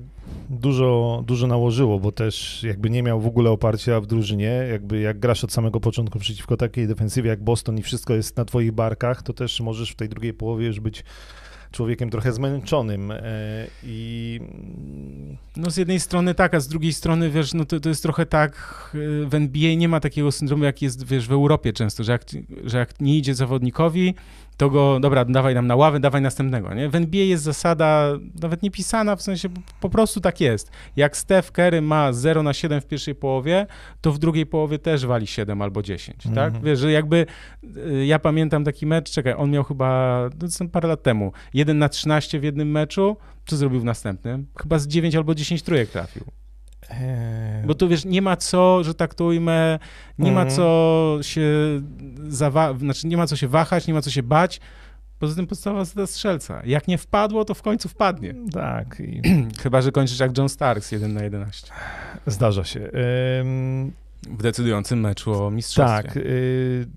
dużo, 0.49 1.23
dużo 1.25 1.47
nałożyło, 1.47 1.99
bo 1.99 2.11
też 2.11 2.63
jakby 2.63 2.89
nie 2.89 3.03
miał 3.03 3.21
w 3.21 3.27
ogóle 3.27 3.49
oparcia 3.49 4.01
w 4.01 4.07
drużynie, 4.07 4.67
jakby 4.71 4.99
jak 4.99 5.19
grasz 5.19 5.43
od 5.43 5.51
samego 5.51 5.79
początku 5.79 6.19
przeciwko 6.19 6.57
takiej 6.57 6.87
defensywie 6.87 7.29
jak 7.29 7.43
Boston 7.43 7.77
i 7.77 7.81
wszystko 7.81 8.13
jest 8.13 8.37
na 8.37 8.45
twoich 8.45 8.71
barkach, 8.71 9.23
to 9.23 9.33
też 9.33 9.61
możesz 9.61 9.91
w 9.91 9.95
tej 9.95 10.09
drugiej 10.09 10.33
połowie 10.33 10.67
już 10.67 10.79
być 10.79 11.03
człowiekiem 11.77 12.09
trochę 12.09 12.33
zmęczonym 12.33 13.11
e, 13.11 13.21
i... 13.83 14.39
No 15.55 15.71
z 15.71 15.77
jednej 15.77 15.99
strony 15.99 16.35
tak, 16.35 16.53
a 16.53 16.59
z 16.59 16.67
drugiej 16.67 16.93
strony, 16.93 17.29
wiesz, 17.29 17.53
no 17.53 17.65
to, 17.65 17.79
to 17.79 17.89
jest 17.89 18.03
trochę 18.03 18.25
tak, 18.25 18.53
w 19.27 19.33
NBA 19.33 19.75
nie 19.75 19.89
ma 19.89 19.99
takiego 19.99 20.31
syndromu, 20.31 20.63
jak 20.63 20.81
jest, 20.81 21.05
wiesz, 21.05 21.27
w 21.27 21.31
Europie 21.31 21.73
często, 21.73 22.03
że 22.03 22.11
jak, 22.11 22.23
że 22.63 22.77
jak 22.77 23.01
nie 23.01 23.17
idzie 23.17 23.35
zawodnikowi, 23.35 24.15
to 24.57 24.69
go, 24.69 24.99
dobra, 24.99 25.25
dawaj 25.25 25.55
nam 25.55 25.67
na 25.67 25.75
ławę, 25.75 25.99
dawaj 25.99 26.21
następnego, 26.21 26.73
nie? 26.73 26.89
W 26.89 26.95
NBA 26.95 27.23
jest 27.23 27.43
zasada, 27.43 28.11
nawet 28.41 28.63
nie 28.63 28.71
pisana, 28.71 29.15
w 29.15 29.21
sensie 29.21 29.49
po, 29.79 29.89
prostu 29.89 30.21
tak 30.21 30.41
jest. 30.41 30.71
Jak 30.95 31.17
Steph 31.17 31.51
Curry 31.51 31.81
ma 31.81 32.13
0 32.13 32.43
na 32.43 32.53
7 32.53 32.81
w 32.81 32.85
pierwszej 32.85 33.15
połowie, 33.15 33.67
to 34.01 34.11
w 34.11 34.19
drugiej 34.19 34.45
połowie 34.45 34.79
też 34.79 35.05
wali 35.05 35.27
7 35.27 35.61
albo 35.61 35.81
10, 35.81 36.23
tak? 36.23 36.47
Mhm. 36.47 36.63
Wiesz, 36.63 36.79
że 36.79 36.91
jakby, 36.91 37.25
y, 37.77 38.05
ja 38.05 38.19
pamiętam 38.19 38.63
taki 38.63 38.85
mecz, 38.85 39.11
czekaj, 39.11 39.33
on 39.37 39.51
miał 39.51 39.63
chyba, 39.63 40.19
są 40.47 40.69
parę 40.69 40.87
lat 40.87 41.03
temu, 41.03 41.31
1 41.53 41.77
na 41.77 41.89
13 41.89 42.39
w 42.39 42.43
jednym 42.43 42.71
meczu, 42.71 43.17
co 43.45 43.57
zrobił 43.57 43.79
w 43.79 43.83
następnym? 43.83 44.47
Chyba 44.61 44.79
z 44.79 44.87
9 44.87 45.15
albo 45.15 45.35
10 45.35 45.63
trójek 45.63 45.89
trafił. 45.89 46.23
E, 46.91 47.63
Bo 47.65 47.75
tu 47.75 47.87
wiesz, 47.89 48.05
nie 48.05 48.21
ma 48.21 48.35
co, 48.37 48.83
że 48.83 48.93
tak 48.93 49.13
to 49.13 49.25
ujmę, 49.25 49.79
nie 50.19 50.31
ma 50.31 50.41
Mhm. 50.41 50.55
co 50.57 51.17
się 51.21 51.43
zawa- 52.27 52.77
znaczy 52.79 53.07
nie 53.07 53.17
ma 53.17 53.27
co 53.27 53.35
się 53.35 53.47
wahać, 53.47 53.87
nie 53.87 53.93
ma 53.93 54.01
co 54.01 54.11
się 54.11 54.23
bać. 54.23 54.59
Poza 55.19 55.35
tym 55.35 55.47
podstawowa 55.47 55.85
zasada 55.85 56.07
strzelca. 56.07 56.61
Jak 56.65 56.87
nie 56.87 56.97
wpadło, 56.97 57.45
to 57.45 57.53
w 57.53 57.61
końcu 57.61 57.89
wpadnie. 57.89 58.33
Tak, 58.53 58.99
i 58.99 59.21
Chyba, 59.63 59.81
że 59.81 59.91
kończysz 59.91 60.19
jak 60.19 60.37
John 60.37 60.49
Starks 60.49 60.91
1 60.91 61.13
na 61.13 61.23
11. 61.23 61.71
zdarza 62.27 62.63
się. 62.63 62.79
Em, 62.79 63.91
W 64.29 64.41
decydującym 64.43 64.99
meczu 64.99 65.43
o 65.45 65.51
mistrzostwie. 65.51 66.03
Tak. 66.07 66.17
y, 66.17 66.87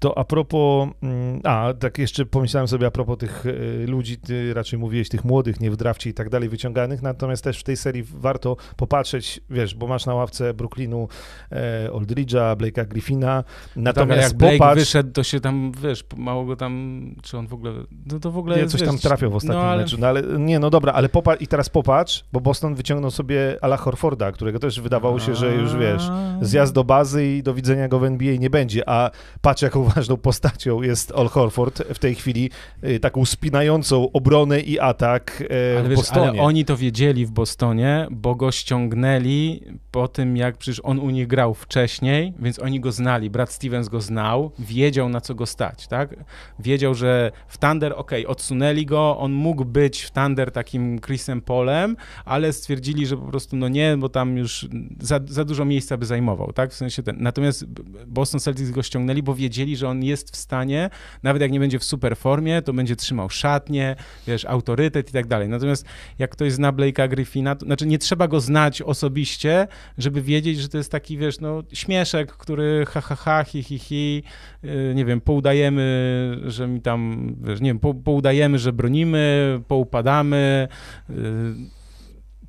To 0.00 0.18
a 0.18 0.24
propos, 0.24 0.88
mm, 1.02 1.40
a 1.44 1.74
tak 1.80 1.98
jeszcze 1.98 2.26
pomyślałem 2.26 2.68
sobie 2.68 2.86
a 2.86 2.90
propos 2.90 3.18
tych 3.18 3.46
y, 3.46 3.84
ludzi, 3.88 4.18
ty 4.18 4.54
raczej 4.54 4.78
mówiłeś 4.78 5.08
tych 5.08 5.24
młodych, 5.24 5.60
nie 5.60 5.70
w 5.70 5.76
drafcie 5.76 6.10
i 6.10 6.14
tak 6.14 6.28
dalej, 6.28 6.48
wyciąganych, 6.48 7.02
natomiast 7.02 7.44
też 7.44 7.60
w 7.60 7.62
tej 7.62 7.76
serii 7.76 8.02
warto 8.02 8.56
popatrzeć, 8.76 9.40
wiesz, 9.50 9.74
bo 9.74 9.86
masz 9.86 10.06
na 10.06 10.14
ławce 10.14 10.54
Brooklynu 10.54 11.08
e, 11.52 11.88
Aldridge'a, 11.92 12.56
Blake'a 12.56 12.88
Griffina, 12.88 13.42
tak, 13.42 13.56
ale 13.76 13.82
natomiast 13.82 14.28
jak 14.28 14.38
Blake 14.38 14.58
popatrz, 14.58 14.80
wyszedł, 14.80 15.12
to 15.12 15.22
się 15.22 15.40
tam, 15.40 15.72
wiesz, 15.82 16.04
mało 16.16 16.44
go 16.44 16.56
tam, 16.56 17.02
czy 17.22 17.38
on 17.38 17.46
w 17.46 17.54
ogóle, 17.54 17.72
no 18.06 18.20
to 18.20 18.30
w 18.30 18.38
ogóle 18.38 18.56
nie, 18.56 18.66
coś 18.66 18.82
tam 18.82 18.92
wiesz, 18.92 19.02
trafiał 19.02 19.30
w 19.30 19.34
ostatnim 19.34 19.64
no, 19.64 19.70
ale, 19.70 19.82
meczu, 19.82 19.96
no 20.00 20.06
ale 20.06 20.22
nie, 20.22 20.58
no 20.58 20.70
dobra, 20.70 20.92
ale 20.92 21.08
popatrz, 21.08 21.42
i 21.42 21.46
teraz 21.46 21.68
popatrz, 21.68 22.24
bo 22.32 22.40
Boston 22.40 22.74
wyciągnął 22.74 23.10
sobie 23.10 23.56
Ala 23.60 23.76
Horforda, 23.76 24.32
którego 24.32 24.58
też 24.58 24.80
wydawało 24.80 25.20
się, 25.20 25.34
że 25.34 25.54
już 25.54 25.76
wiesz, 25.76 26.10
zjazd 26.40 26.74
do 26.74 26.84
bazy 26.84 27.26
i 27.26 27.42
do 27.42 27.54
widzenia 27.54 27.88
go 27.88 27.98
w 27.98 28.04
NBA 28.04 28.36
nie 28.36 28.50
będzie, 28.50 28.88
a 28.88 29.10
patrz 29.40 29.62
jaką 29.62 29.89
ważną 29.94 30.16
postacią 30.16 30.82
jest 30.82 31.12
Al 31.12 31.28
Horford 31.28 31.82
w 31.94 31.98
tej 31.98 32.14
chwili, 32.14 32.50
y, 32.84 33.00
taką 33.00 33.24
spinającą 33.24 34.12
obronę 34.12 34.60
i 34.60 34.78
atak 34.78 35.42
e, 35.50 35.78
Ale, 35.78 35.84
w 35.84 35.88
wiesz, 35.88 35.98
Bostonie. 35.98 36.28
ale 36.28 36.40
oni 36.42 36.64
to 36.64 36.76
wiedzieli 36.76 37.26
w 37.26 37.30
Bostonie, 37.30 38.06
bo 38.10 38.34
go 38.34 38.52
ściągnęli 38.52 39.60
po 39.90 40.08
tym, 40.08 40.36
jak 40.36 40.56
przecież 40.56 40.80
on 40.84 40.98
u 40.98 41.10
nich 41.10 41.26
grał 41.26 41.54
wcześniej, 41.54 42.32
więc 42.38 42.58
oni 42.58 42.80
go 42.80 42.92
znali. 42.92 43.30
Brat 43.30 43.52
Stevens 43.52 43.88
go 43.88 44.00
znał, 44.00 44.52
wiedział 44.58 45.08
na 45.08 45.20
co 45.20 45.34
go 45.34 45.46
stać, 45.46 45.86
tak? 45.86 46.14
Wiedział, 46.58 46.94
że 46.94 47.32
w 47.48 47.58
Thunder, 47.58 47.94
okej, 47.96 48.26
odsunęli 48.26 48.86
go, 48.86 49.18
on 49.18 49.32
mógł 49.32 49.64
być 49.64 50.02
w 50.02 50.10
Thunder 50.10 50.52
takim 50.52 51.00
Chrisem 51.00 51.40
Polem, 51.40 51.96
ale 52.24 52.52
stwierdzili, 52.52 53.06
że 53.06 53.16
po 53.16 53.26
prostu 53.26 53.56
no 53.56 53.68
nie, 53.68 53.96
bo 53.98 54.08
tam 54.08 54.36
już 54.36 54.68
za, 55.00 55.20
za 55.26 55.44
dużo 55.44 55.64
miejsca 55.64 55.96
by 55.96 56.06
zajmował, 56.06 56.52
tak? 56.52 56.70
W 56.70 56.74
sensie 56.74 57.02
ten. 57.02 57.16
Natomiast 57.20 57.64
Boston 58.06 58.40
Celtics 58.40 58.70
go 58.70 58.82
ściągnęli, 58.82 59.22
bo 59.22 59.34
wiedzieli, 59.34 59.76
że 59.80 59.88
on 59.88 60.04
jest 60.04 60.30
w 60.32 60.36
stanie, 60.36 60.90
nawet 61.22 61.42
jak 61.42 61.52
nie 61.52 61.60
będzie 61.60 61.78
w 61.78 61.84
super 61.84 62.16
formie, 62.16 62.62
to 62.62 62.72
będzie 62.72 62.96
trzymał 62.96 63.30
szatnie, 63.30 63.96
wiesz, 64.26 64.44
autorytet 64.44 65.10
i 65.10 65.12
tak 65.12 65.26
dalej. 65.26 65.48
Natomiast 65.48 65.84
jak 66.18 66.30
ktoś 66.30 66.52
zna 66.52 66.72
Blake'a 66.72 67.08
Griffina, 67.08 67.54
to 67.54 67.66
znaczy 67.66 67.86
nie 67.86 67.98
trzeba 67.98 68.28
go 68.28 68.40
znać 68.40 68.82
osobiście, 68.82 69.66
żeby 69.98 70.22
wiedzieć, 70.22 70.58
że 70.58 70.68
to 70.68 70.78
jest 70.78 70.92
taki, 70.92 71.18
wiesz, 71.18 71.40
no 71.40 71.62
śmieszek, 71.72 72.32
który 72.32 72.84
ha, 72.88 73.00
ha, 73.00 73.14
ha, 73.14 73.44
hi, 73.44 73.62
hi, 73.62 73.78
hi, 73.78 74.22
yy, 74.62 74.92
nie 74.94 75.04
wiem, 75.04 75.20
poudajemy, 75.20 76.36
że 76.46 76.68
mi 76.68 76.80
tam, 76.80 77.34
wiesz, 77.42 77.60
nie 77.60 77.70
wiem, 77.70 77.78
po, 77.78 77.94
poudajemy, 77.94 78.58
że 78.58 78.72
bronimy, 78.72 79.60
poupadamy, 79.68 80.68
yy, 81.08 81.79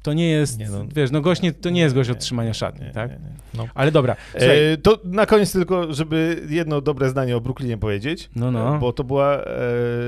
to 0.02 0.14
nie 0.14 0.30
jest, 0.30 0.60
Nie 0.60 0.70
no. 0.70 0.86
wiesz, 0.96 1.12
no 1.12 1.22
gość 1.22 1.42
nie, 1.42 1.52
to 1.52 1.70
nie 1.70 1.82
jest 1.82 1.96
gość 1.96 2.10
Nie, 2.10 2.14
od 2.14 2.20
trzymania 2.20 2.54
szatni, 2.54 2.92
tak? 2.94 3.12
No. 3.54 3.68
Ale 3.74 3.92
dobra, 3.92 4.16
słuchaj, 4.32 4.72
E, 4.74 4.78
to 4.78 5.00
na 5.04 5.26
koniec 5.26 5.52
tylko, 5.52 5.94
żeby 5.94 6.46
jedno 6.50 6.82
dobre 6.82 7.10
zdanie 7.10 7.38
o 7.38 7.42
Brooklynie 7.42 7.78
powiedzieć, 7.78 8.30
no, 8.36 8.52
no. 8.52 8.80
bo 8.80 8.94
to 8.94 9.04
była 9.04 9.38
e, 9.38 9.44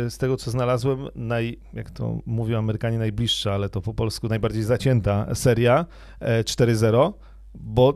z 0.09 0.17
tego, 0.17 0.37
co 0.37 0.51
znalazłem, 0.51 1.07
naj, 1.15 1.59
jak 1.73 1.91
to 1.91 2.17
mówią 2.25 2.59
Amerykanie, 2.59 2.97
najbliższa, 2.97 3.53
ale 3.53 3.69
to 3.69 3.81
po 3.81 3.93
polsku 3.93 4.27
najbardziej 4.27 4.63
zacięta 4.63 5.35
seria 5.35 5.85
e, 6.19 6.43
4-0, 6.43 7.13
bo 7.55 7.93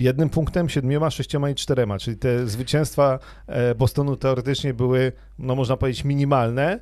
jednym 0.00 0.30
punktem, 0.30 0.68
siedmioma, 0.68 1.10
sześcioma 1.10 1.50
i 1.50 1.54
czterema, 1.54 1.98
czyli 1.98 2.16
te 2.16 2.46
zwycięstwa 2.46 3.18
e, 3.46 3.74
Bostonu 3.74 4.16
teoretycznie 4.16 4.74
były, 4.74 5.12
no 5.38 5.54
można 5.54 5.76
powiedzieć, 5.76 6.04
minimalne, 6.04 6.80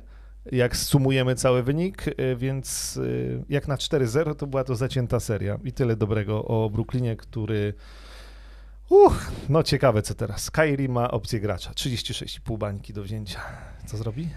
jak 0.51 0.77
sumujemy 0.77 1.35
cały 1.35 1.63
wynik, 1.63 2.05
e, 2.07 2.35
więc 2.35 2.97
e, 2.97 3.43
jak 3.49 3.67
na 3.67 3.75
4-0 3.75 4.35
to 4.35 4.47
była 4.47 4.63
to 4.63 4.75
zacięta 4.75 5.19
seria 5.19 5.59
i 5.63 5.71
tyle 5.71 5.95
dobrego 5.95 6.45
o 6.45 6.69
Brooklynie, 6.69 7.15
który 7.15 7.73
Uch, 8.89 9.31
no 9.49 9.63
ciekawe 9.63 10.01
co 10.01 10.13
teraz. 10.13 10.51
Kairi 10.51 10.89
ma 10.89 11.11
opcję 11.11 11.39
gracza, 11.39 11.71
36,5 11.71 12.57
bańki 12.57 12.93
do 12.93 13.03
wzięcia. 13.03 13.39
Co 13.85 13.97
zrobi? 13.97 14.29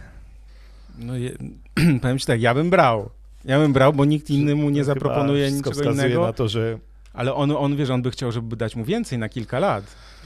No, 0.98 1.16
je, 1.16 1.31
powiem 2.03 2.18
ci 2.18 2.27
tak, 2.27 2.40
ja 2.40 2.55
bym 2.55 2.70
brał. 2.70 3.11
Ja 3.44 3.59
bym 3.59 3.72
brał, 3.72 3.92
bo 3.92 4.05
nikt 4.05 4.31
inny 4.31 4.55
mu 4.55 4.70
nie 4.70 4.85
zaproponuje 4.85 5.53
niczego 5.53 5.92
innego. 5.92 6.27
na 6.27 6.33
to, 6.33 6.48
że 6.48 6.79
Ale 7.12 7.35
on, 7.35 7.51
on, 7.51 7.77
wiesz, 7.77 7.90
on 7.90 8.03
by 8.03 8.11
chciał, 8.11 8.33
żeby 8.33 8.57
dać 8.57 8.77
mu 8.77 8.85
więcej 8.85 9.18
na 9.18 9.29
kilka 9.29 9.59
lat. 9.59 9.85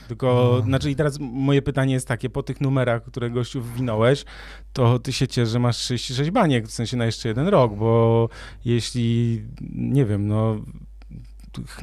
Tylko, 0.09 0.53
No. 0.59 0.62
znaczy 0.64 0.90
i 0.90 0.97
teraz 0.97 1.19
moje 1.21 1.62
pytanie 1.62 1.95
jest 1.95 2.09
takie, 2.09 2.31
po 2.31 2.42
tych 2.42 2.61
numerach, 2.61 3.03
które 3.03 3.31
gościu 3.31 3.62
wwinąłeś, 3.62 4.25
to 4.73 4.99
ty 4.99 5.12
się 5.12 5.29
ciesz, 5.29 5.49
że 5.49 5.59
masz 5.59 5.77
36 5.77 6.31
baniek, 6.31 6.66
w 6.69 6.73
sensie 6.73 6.97
na 6.97 7.07
jeszcze 7.07 7.29
jeden 7.29 7.49
rok, 7.49 7.75
bo 7.75 8.29
jeśli, 8.64 9.42
nie 9.75 10.05
wiem, 10.05 10.27
no 10.29 10.57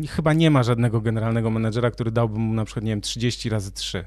chyba 0.10 0.34
nie 0.34 0.52
ma 0.52 0.64
żadnego 0.64 1.02
generalnego 1.02 1.50
menedżera, 1.50 1.92
który 1.92 2.12
dałby 2.12 2.40
mu 2.40 2.54
na 2.54 2.66
przykład, 2.66 2.86
nie 2.86 2.92
wiem, 2.92 3.02
30 3.02 3.50
razy 3.50 3.72
3. 3.72 4.06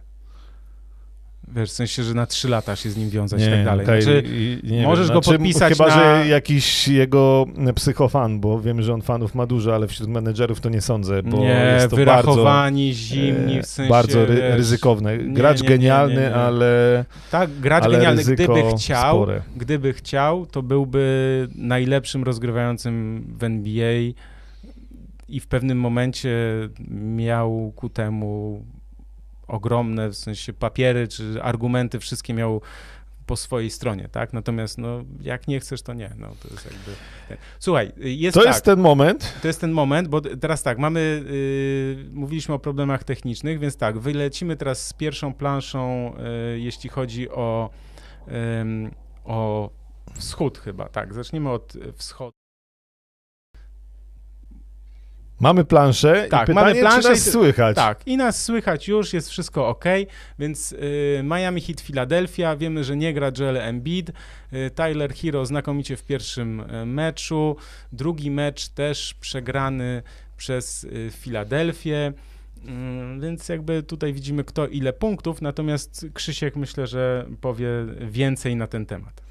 Wiesz, 1.49 1.71
w 1.71 1.73
sensie, 1.73 2.03
że 2.03 2.15
na 2.15 2.27
3 2.27 2.49
lata 2.49 2.77
się 2.77 2.91
z 2.91 2.97
nim 2.97 3.11
wiązać 3.11 3.43
i 3.43 3.45
tak 3.51 3.65
dalej. 3.65 3.87
Kairi, 3.87 4.03
Znaczy, 4.03 4.23
i- 4.27 4.71
nie 4.71 4.83
możesz 4.83 5.07
wiem, 5.09 5.15
go 5.17 5.23
znaczy, 5.23 5.39
podpisać 5.39 5.73
Chyba, 5.73 5.87
na- 5.89 5.95
że 6.23 6.29
jakiś 6.29 6.89
jego 6.89 7.47
psychofan, 7.75 8.41
bo 8.41 8.61
wiem, 8.61 8.83
że 8.83 8.95
on 8.95 9.03
fanów 9.03 9.35
ma 9.35 9.47
dużo, 9.47 9.75
ale 9.75 9.87
wśród 9.89 10.09
menedżerów 10.09 10.61
to 10.61 10.69
nie 10.69 10.81
sądzę, 10.81 11.23
bo 11.23 11.37
nie, 11.39 11.71
jest 11.75 11.91
to 11.91 11.97
wyrachowani, 11.97 12.89
bardzo, 12.89 13.01
zimni, 13.03 13.59
e, 13.59 13.63
w 13.63 13.67
sensie, 13.67 13.91
bardzo 13.91 14.27
ry- 14.27 14.57
ryzykowne. 14.57 15.19
nie, 15.19 15.35
Gracz 15.35 15.63
nie, 15.63 15.69
nie, 15.69 15.75
nie, 15.75 15.79
genialny, 15.79 16.15
nie. 16.21 16.35
ale, 16.35 17.05
Tak, 17.31 17.51
gracz 17.51 17.85
ale 17.85 17.97
genialny, 17.97 18.23
gdyby 18.25 18.63
chciał, 18.79 19.15
spore. 19.17 19.43
gdyby 19.57 19.93
chciał, 19.93 20.47
to 20.47 20.63
byłby 20.63 21.49
najlepszym 21.55 22.25
rozgrywającym 22.25 23.25
w 23.39 23.45
NBA 23.45 23.93
i 25.29 25.41
w 25.41 25.47
pewnym 25.47 25.79
momencie 25.81 26.31
miał 27.17 27.73
ku 27.77 27.89
temu 27.89 28.61
ogromne, 29.49 30.09
w 30.09 30.17
sensie 30.17 30.53
papiery 30.53 31.09
czy 31.09 31.43
argumenty, 31.43 32.01
wszystkie 32.01 32.35
miał 32.35 32.61
po 33.27 33.37
swojej 33.37 33.71
stronie, 33.71 34.09
tak? 34.09 34.33
Natomiast 34.33 34.79
no, 34.79 35.05
jak 35.21 35.49
nie 35.49 35.61
chcesz, 35.61 35.83
to 35.83 35.95
nie. 35.95 36.11
No, 36.19 36.29
to 36.43 36.49
jest 36.49 36.65
jakby... 36.65 36.91
Słuchaj, 37.59 37.93
jest 37.97 38.35
To 38.35 38.41
tak, 38.41 38.49
jest 38.49 38.65
ten 38.65 38.81
moment, 38.81 39.35
to 39.43 39.49
jest 39.49 39.61
ten 39.61 39.73
moment, 39.73 40.09
bo 40.09 40.21
teraz 40.21 40.63
tak, 40.63 40.79
mamy, 40.79 41.25
yy, 42.01 42.11
mówiliśmy 42.13 42.55
o 42.55 42.59
problemach 42.59 43.05
technicznych, 43.05 43.59
więc 43.59 43.77
tak, 43.77 43.99
wylecimy 43.99 44.57
teraz 44.57 44.87
z 44.87 44.93
pierwszą 44.93 45.35
planszą, 45.35 46.13
yy, 46.53 46.61
jeśli 46.61 46.91
chodzi 46.91 47.31
o, 47.31 47.71
ym, 48.61 48.91
o 49.25 49.71
wschód 50.15 50.59
chyba, 50.59 50.89
tak, 50.89 51.15
zaczniemy 51.15 51.51
od 51.51 51.73
wschodu. 51.97 52.46
Mamy 55.41 55.65
planszę 55.65 56.27
Tak, 56.31 56.49
i 56.49 56.53
pytanie, 56.53 56.67
mamy 56.67 56.81
planszę 56.81 57.03
czy 57.03 57.09
nas 57.09 57.31
słychać. 57.31 57.77
Tak, 57.77 58.07
i 58.07 58.17
nas 58.17 58.45
słychać 58.45 58.89
już, 58.89 59.13
jest 59.13 59.31
wszystko 59.31 59.69
ok, 59.69 59.85
więc 60.39 60.73
y, 60.73 61.21
Miami 61.25 61.61
Heat 61.61 61.81
Philadelphia, 61.81 62.57
wiemy, 62.57 62.85
że 62.85 62.97
nie 62.97 63.15
gra 63.15 63.33
Joel 63.39 63.57
Embiid, 63.57 64.11
y, 64.53 64.71
Tyler 64.71 65.15
Hero 65.15 65.47
znakomicie 65.47 65.97
w 65.97 66.05
pierwszym 66.05 66.61
y, 66.61 66.87
meczu, 66.87 67.57
drugi 67.93 68.31
mecz 68.31 68.69
też 68.69 69.15
przegrany 69.21 70.03
przez 70.37 70.85
y, 70.85 71.11
Filadelfię. 71.11 72.13
Mm, 72.67 73.21
Więc 73.21 73.49
jakby 73.49 73.83
tutaj 73.83 74.13
widzimy 74.13 74.45
kto 74.45 74.67
ile 74.67 74.93
punktów, 74.93 75.43
natomiast 75.43 76.07
Krzysiek 76.15 76.57
myślę, 76.57 76.87
że 76.87 77.27
powie 77.41 77.69
więcej 78.01 78.57
na 78.57 78.67
ten 78.67 78.87
temat. 78.87 79.23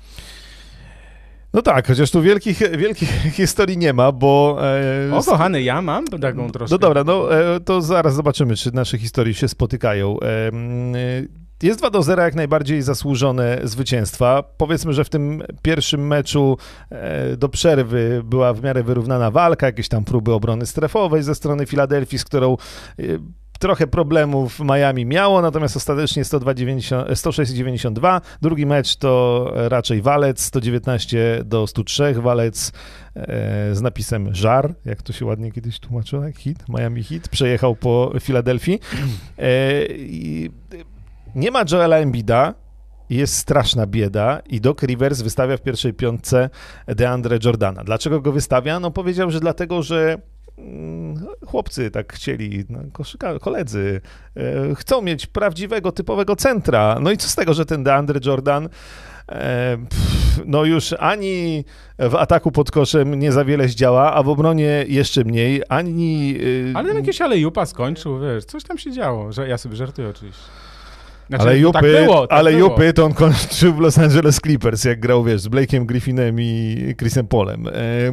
No 1.55 1.61
tak, 1.61 1.87
chociaż 1.87 2.11
tu 2.11 2.21
wielkich, 2.21 2.77
wielkich 2.77 3.09
historii 3.41 3.77
nie 3.77 3.93
ma, 3.93 4.11
bo... 4.11 4.57
E, 5.09 5.15
O 5.15 5.23
kochany, 5.23 5.61
ja 5.61 5.81
mam 5.81 6.07
taką 6.07 6.51
troszkę. 6.51 6.73
No 6.73 6.77
dobra, 6.77 7.03
no 7.03 7.39
e, 7.39 7.59
to 7.59 7.81
zaraz 7.81 8.15
zobaczymy, 8.15 8.55
czy 8.55 8.71
nasze 8.75 8.97
historie 8.97 9.33
się 9.33 9.47
spotykają. 9.47 10.17
E, 10.19 10.25
e, 10.27 10.51
Jest 11.63 11.79
2 11.79 11.89
do 11.89 12.03
0 12.03 12.23
jak 12.23 12.35
najbardziej 12.35 12.81
zasłużone 12.81 13.59
zwycięstwa. 13.63 14.43
Powiedzmy, 14.57 14.93
że 14.93 15.03
w 15.03 15.09
tym 15.09 15.43
pierwszym 15.61 16.07
meczu 16.07 16.57
e, 16.89 17.37
do 17.37 17.49
przerwy 17.49 18.21
była 18.25 18.53
w 18.53 18.63
miarę 18.63 18.83
wyrównana 18.83 19.31
walka, 19.31 19.65
jakieś 19.65 19.87
tam 19.87 20.05
próby 20.05 20.33
obrony 20.33 20.65
strefowej 20.65 21.23
ze 21.23 21.35
strony 21.35 21.65
Filadelfii, 21.65 22.19
z 22.19 22.25
którą 22.25 22.57
e, 22.99 23.03
trochę 23.59 23.87
problemów 23.87 24.59
Miami 24.59 25.05
miało, 25.05 25.41
natomiast 25.41 25.77
ostatecznie 25.77 26.23
102,90 26.23 27.05
106,92. 27.05 28.21
Drugi 28.41 28.65
mecz 28.65 28.95
to 28.95 29.51
raczej 29.55 30.01
walec 30.01 30.41
119 30.41 31.41
do 31.45 31.67
103. 31.67 32.13
Walec 32.13 32.71
e, 33.15 33.75
z 33.75 33.81
napisem 33.81 34.35
żar, 34.35 34.73
jak 34.85 35.01
to 35.01 35.13
się 35.13 35.25
ładnie 35.25 35.51
kiedyś 35.51 35.79
tłumaczyło, 35.79 36.23
jak 36.23 36.37
hit, 36.37 36.69
Miami 36.69 37.03
hit, 37.03 37.29
przejechał 37.29 37.75
po 37.75 38.11
Filadelfii. 38.19 38.79
E, 39.39 39.43
nie 41.35 41.51
ma 41.51 41.63
Joela 41.71 41.97
Embida, 41.97 42.53
jest 43.09 43.37
straszna 43.37 43.87
bieda 43.87 44.41
i 44.49 44.61
Doc 44.61 44.83
Rivers 44.83 45.21
wystawia 45.21 45.57
w 45.57 45.61
pierwszej 45.61 45.93
piątce 45.93 46.49
DeAndre 46.87 47.39
Jordana. 47.43 47.83
Dlaczego 47.83 48.21
go 48.21 48.31
wystawia? 48.31 48.79
No 48.79 48.91
powiedział, 48.91 49.31
że 49.31 49.39
dlatego, 49.39 49.83
że 49.83 50.17
chłopcy 51.45 51.91
tak 51.91 52.13
chcieli, 52.13 52.63
no, 52.69 52.79
koszyka, 52.93 53.39
koledzy, 53.39 54.01
e, 54.37 54.75
chcą 54.75 55.01
mieć 55.01 55.27
prawdziwego, 55.27 55.91
typowego 55.91 56.35
centra. 56.35 56.97
No 57.01 57.11
i 57.11 57.17
co 57.17 57.27
z 57.27 57.35
tego, 57.35 57.53
że 57.53 57.65
ten 57.65 57.83
DeAndre 57.83 58.19
Jordan 58.25 58.69
e, 59.31 59.77
no 60.45 60.63
już 60.65 60.93
ani 60.99 61.65
w 61.99 62.15
ataku 62.15 62.51
pod 62.51 62.71
koszem 62.71 63.19
nie 63.19 63.31
za 63.31 63.45
wiele 63.45 63.67
zdziała, 63.67 64.13
a 64.13 64.23
w 64.23 64.29
obronie 64.29 64.85
jeszcze 64.87 65.23
mniej, 65.23 65.61
ani... 65.69 66.37
e, 66.71 66.77
Ale 66.77 66.87
tam 66.87 66.97
jakieś 66.97 67.21
alejupa 67.21 67.65
skończył, 67.65 68.19
wiesz, 68.19 68.45
coś 68.45 68.63
tam 68.63 68.77
się 68.77 68.91
działo, 68.91 69.31
że 69.31 69.47
ja 69.47 69.57
sobie 69.57 69.75
żartuję 69.75 70.09
oczywiście. 70.09 70.43
Znaczy, 71.29 71.43
ale 71.43 71.51
no 71.51 71.57
Jupy, 71.57 71.73
tak 71.73 71.83
było, 71.83 72.27
tak 72.27 72.39
ale 72.39 72.51
było. 72.51 72.69
Jupy 72.69 72.93
to 72.93 73.05
on 73.05 73.13
kończył 73.13 73.73
w 73.73 73.79
Los 73.79 73.97
Angeles 73.97 74.39
Clippers, 74.39 74.83
jak 74.83 74.99
grał, 74.99 75.23
wiesz, 75.23 75.41
z 75.41 75.47
Blake'em 75.47 75.85
Griffinem 75.85 76.35
i 76.39 76.95
Chrisem 76.99 77.27
Polem. 77.27 77.67
E, 77.67 77.71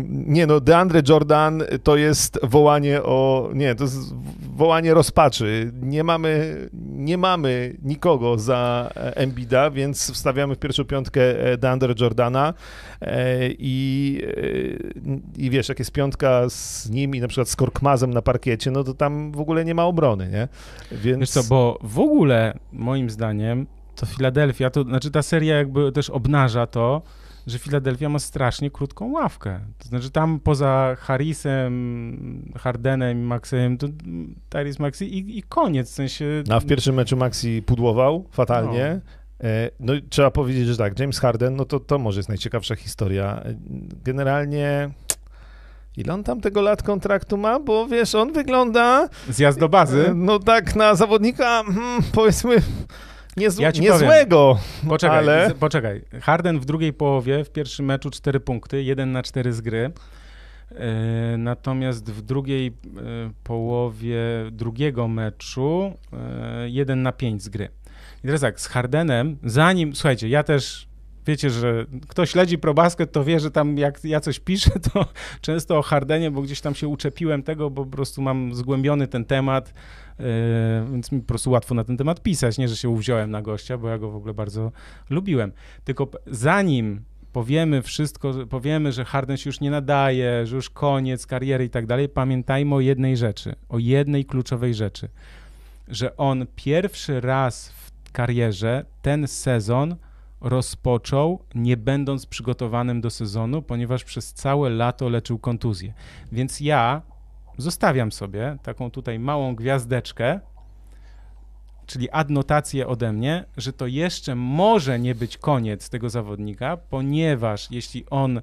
nie 0.08 0.46
no, 0.46 0.60
DeAndre 0.60 1.02
Jordan 1.08 1.62
to 1.82 1.96
jest 1.96 2.38
wołanie 2.42 3.02
o, 3.02 3.50
nie, 3.54 3.74
to 3.74 3.84
jest 3.84 4.14
wołanie 4.56 4.94
rozpaczy. 4.94 5.72
Nie 5.82 6.04
mamy, 6.04 6.56
nie 6.92 7.18
mamy 7.18 7.76
nikogo 7.82 8.38
za 8.38 8.90
e, 8.96 9.16
Embida, 9.16 9.70
więc 9.70 10.12
wstawiamy 10.12 10.54
w 10.54 10.58
pierwszą 10.58 10.84
piątkę 10.84 11.20
e, 11.52 11.56
DeAndre 11.56 11.94
Jordana 12.00 12.54
e, 13.00 13.48
i, 13.58 14.22
e, 15.38 15.42
i 15.42 15.50
wiesz, 15.50 15.68
jak 15.68 15.78
jest 15.78 15.92
piątka 15.92 16.42
z 16.48 16.90
nim 16.90 17.14
i 17.14 17.20
na 17.20 17.28
przykład 17.28 17.48
z 17.48 17.56
Korkmazem 17.56 18.14
na 18.14 18.22
parkiecie, 18.22 18.70
no 18.70 18.84
to 18.84 18.94
tam 18.94 19.32
w 19.32 19.40
ogóle 19.40 19.64
nie 19.64 19.74
ma 19.74 19.84
obrony, 19.84 20.28
nie? 20.28 20.48
Więc... 20.98 21.20
Wiesz 21.20 21.30
co, 21.30 21.42
bo 21.44 21.78
w 21.82 21.98
ogóle 21.98 22.58
moim 22.72 23.01
zdaniem 23.10 23.66
to 23.94 24.06
Filadelfia, 24.06 24.70
to 24.70 24.82
znaczy 24.82 25.10
ta 25.10 25.22
seria 25.22 25.56
jakby 25.56 25.92
też 25.92 26.10
obnaża 26.10 26.66
to, 26.66 27.02
że 27.46 27.58
Filadelfia 27.58 28.08
ma 28.08 28.18
strasznie 28.18 28.70
krótką 28.70 29.10
ławkę. 29.10 29.60
To 29.78 29.88
znaczy 29.88 30.10
tam 30.10 30.40
poza 30.40 30.96
Harrisem, 30.98 32.52
Hardenem 32.56 33.18
i 33.18 33.22
Maxem, 33.22 33.78
to 33.78 33.86
Tyrese 34.48 34.82
Maxi 34.82 35.18
i, 35.18 35.38
i 35.38 35.42
koniec, 35.42 35.90
w 35.90 35.94
sensie... 35.94 36.42
No, 36.48 36.54
a 36.54 36.60
w 36.60 36.66
pierwszym 36.66 36.94
meczu 36.94 37.16
Maxi 37.16 37.62
pudłował 37.62 38.28
fatalnie. 38.30 39.00
E, 39.44 39.70
No 39.80 39.94
i 39.94 40.02
trzeba 40.02 40.30
powiedzieć, 40.30 40.66
że 40.66 40.76
tak, 40.76 40.98
James 40.98 41.18
Harden, 41.18 41.56
no 41.56 41.64
to, 41.64 41.80
to 41.80 41.98
może 41.98 42.18
jest 42.18 42.28
najciekawsza 42.28 42.76
historia. 42.76 43.42
E, 43.44 43.54
Generalnie 44.04 44.90
ile 45.96 46.14
on 46.14 46.24
tam 46.24 46.40
tego 46.40 46.62
lat 46.62 46.82
kontraktu 46.82 47.36
ma? 47.36 47.60
Bo 47.60 47.86
wiesz, 47.86 48.14
on 48.14 48.32
wygląda 48.32 49.08
Zjazd 49.28 49.58
do 49.58 49.68
bazy. 49.68 50.06
e, 50.08 50.14
no 50.14 50.38
tak 50.38 50.76
na 50.76 50.94
zawodnika, 50.94 51.62
hmm, 51.64 52.02
powiedzmy, 52.12 52.56
niezł, 53.36 53.62
Ja 53.62 53.72
ci 53.72 53.80
niezłego. 53.80 54.58
Poczekaj, 54.88 55.18
ale- 55.18 55.50
z- 55.50 55.54
poczekaj. 55.54 56.02
Harden 56.22 56.60
w 56.60 56.64
drugiej 56.64 56.92
połowie, 56.92 57.44
w 57.44 57.50
pierwszym 57.50 57.86
meczu 57.86 58.10
4 58.10 58.40
punkty, 58.40 58.82
1 58.82 59.12
na 59.12 59.22
4 59.22 59.52
z 59.52 59.60
gry. 59.60 59.90
E, 60.74 61.36
Natomiast 61.38 62.10
w 62.12 62.22
drugiej 62.22 62.66
e, 62.66 62.72
połowie 63.44 64.18
drugiego 64.50 65.08
meczu 65.08 65.92
e, 66.12 66.68
1 66.68 67.02
na 67.02 67.12
5 67.12 67.42
z 67.42 67.48
gry. 67.48 67.68
I 68.18 68.26
teraz 68.26 68.40
tak, 68.40 68.60
z 68.60 68.66
Hardenem, 68.66 69.36
zanim, 69.44 69.94
słuchajcie, 69.94 70.28
ja 70.28 70.42
też, 70.42 70.88
wiecie, 71.26 71.50
że 71.50 71.86
kto 72.08 72.26
śledzi 72.26 72.58
ProBasket, 72.58 73.12
to 73.12 73.24
wie, 73.24 73.40
że 73.40 73.50
tam 73.50 73.78
jak 73.78 74.04
ja 74.04 74.20
coś 74.20 74.40
piszę, 74.40 74.70
to 74.92 75.06
często 75.40 75.78
o 75.78 75.82
Hardenie, 75.82 76.30
bo 76.30 76.42
gdzieś 76.42 76.60
tam 76.60 76.74
się 76.74 76.88
uczepiłem 76.88 77.42
tego, 77.42 77.70
bo 77.70 77.84
po 77.84 77.90
prostu 77.90 78.22
mam 78.22 78.54
zgłębiony 78.54 79.08
ten 79.08 79.24
temat, 79.24 79.74
e, 80.20 80.24
więc 80.92 81.12
mi 81.12 81.20
po 81.20 81.26
prostu 81.26 81.50
łatwo 81.50 81.74
na 81.74 81.84
ten 81.84 81.96
temat 81.96 82.22
pisać, 82.22 82.58
nie, 82.58 82.68
że 82.68 82.76
się 82.76 82.88
uwziąłem 82.88 83.30
na 83.30 83.42
gościa, 83.42 83.78
bo 83.78 83.88
ja 83.88 83.98
go 83.98 84.10
w 84.10 84.16
ogóle 84.16 84.34
bardzo 84.34 84.72
lubiłem. 85.10 85.52
Tylko 85.84 86.08
zanim 86.26 87.00
powiemy 87.32 87.82
wszystko, 87.82 88.34
powiemy, 88.50 88.92
że 88.92 89.04
Harden 89.04 89.36
się 89.36 89.48
już 89.48 89.60
nie 89.60 89.70
nadaje, 89.70 90.46
że 90.46 90.56
już 90.56 90.70
koniec 90.70 91.26
kariery 91.26 91.64
i 91.64 91.70
tak 91.70 91.86
dalej, 91.86 92.08
pamiętajmy 92.08 92.74
o 92.74 92.80
jednej 92.80 93.16
rzeczy, 93.16 93.54
o 93.68 93.78
jednej 93.78 94.24
kluczowej 94.24 94.74
rzeczy, 94.74 95.08
że 95.88 96.16
on 96.16 96.46
pierwszy 96.56 97.20
raz 97.20 97.68
w 97.68 98.12
karierze 98.12 98.84
ten 99.02 99.28
sezon 99.28 99.96
rozpoczął 100.42 101.44
nie 101.54 101.76
będąc 101.76 102.26
przygotowanym 102.26 103.00
do 103.00 103.10
sezonu, 103.10 103.62
ponieważ 103.62 104.04
przez 104.04 104.32
całe 104.32 104.70
lato 104.70 105.08
leczył 105.08 105.38
kontuzję. 105.38 105.94
Więc 106.32 106.60
ja 106.60 107.02
zostawiam 107.58 108.12
sobie 108.12 108.56
taką 108.62 108.90
tutaj 108.90 109.18
małą 109.18 109.54
gwiazdeczkę, 109.54 110.40
czyli 111.86 112.10
adnotację 112.10 112.86
ode 112.86 113.12
mnie, 113.12 113.44
że 113.56 113.72
to 113.72 113.86
jeszcze 113.86 114.34
może 114.34 114.98
nie 114.98 115.14
być 115.14 115.38
koniec 115.38 115.90
tego 115.90 116.10
zawodnika, 116.10 116.76
ponieważ 116.76 117.70
jeśli 117.70 118.04
on 118.10 118.40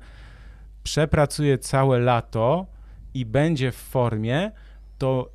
przepracuje 0.83 1.57
całe 1.57 1.99
lato 1.99 2.65
i 3.13 3.25
będzie 3.25 3.71
w 3.71 3.75
formie, 3.75 4.51
to 4.97 5.29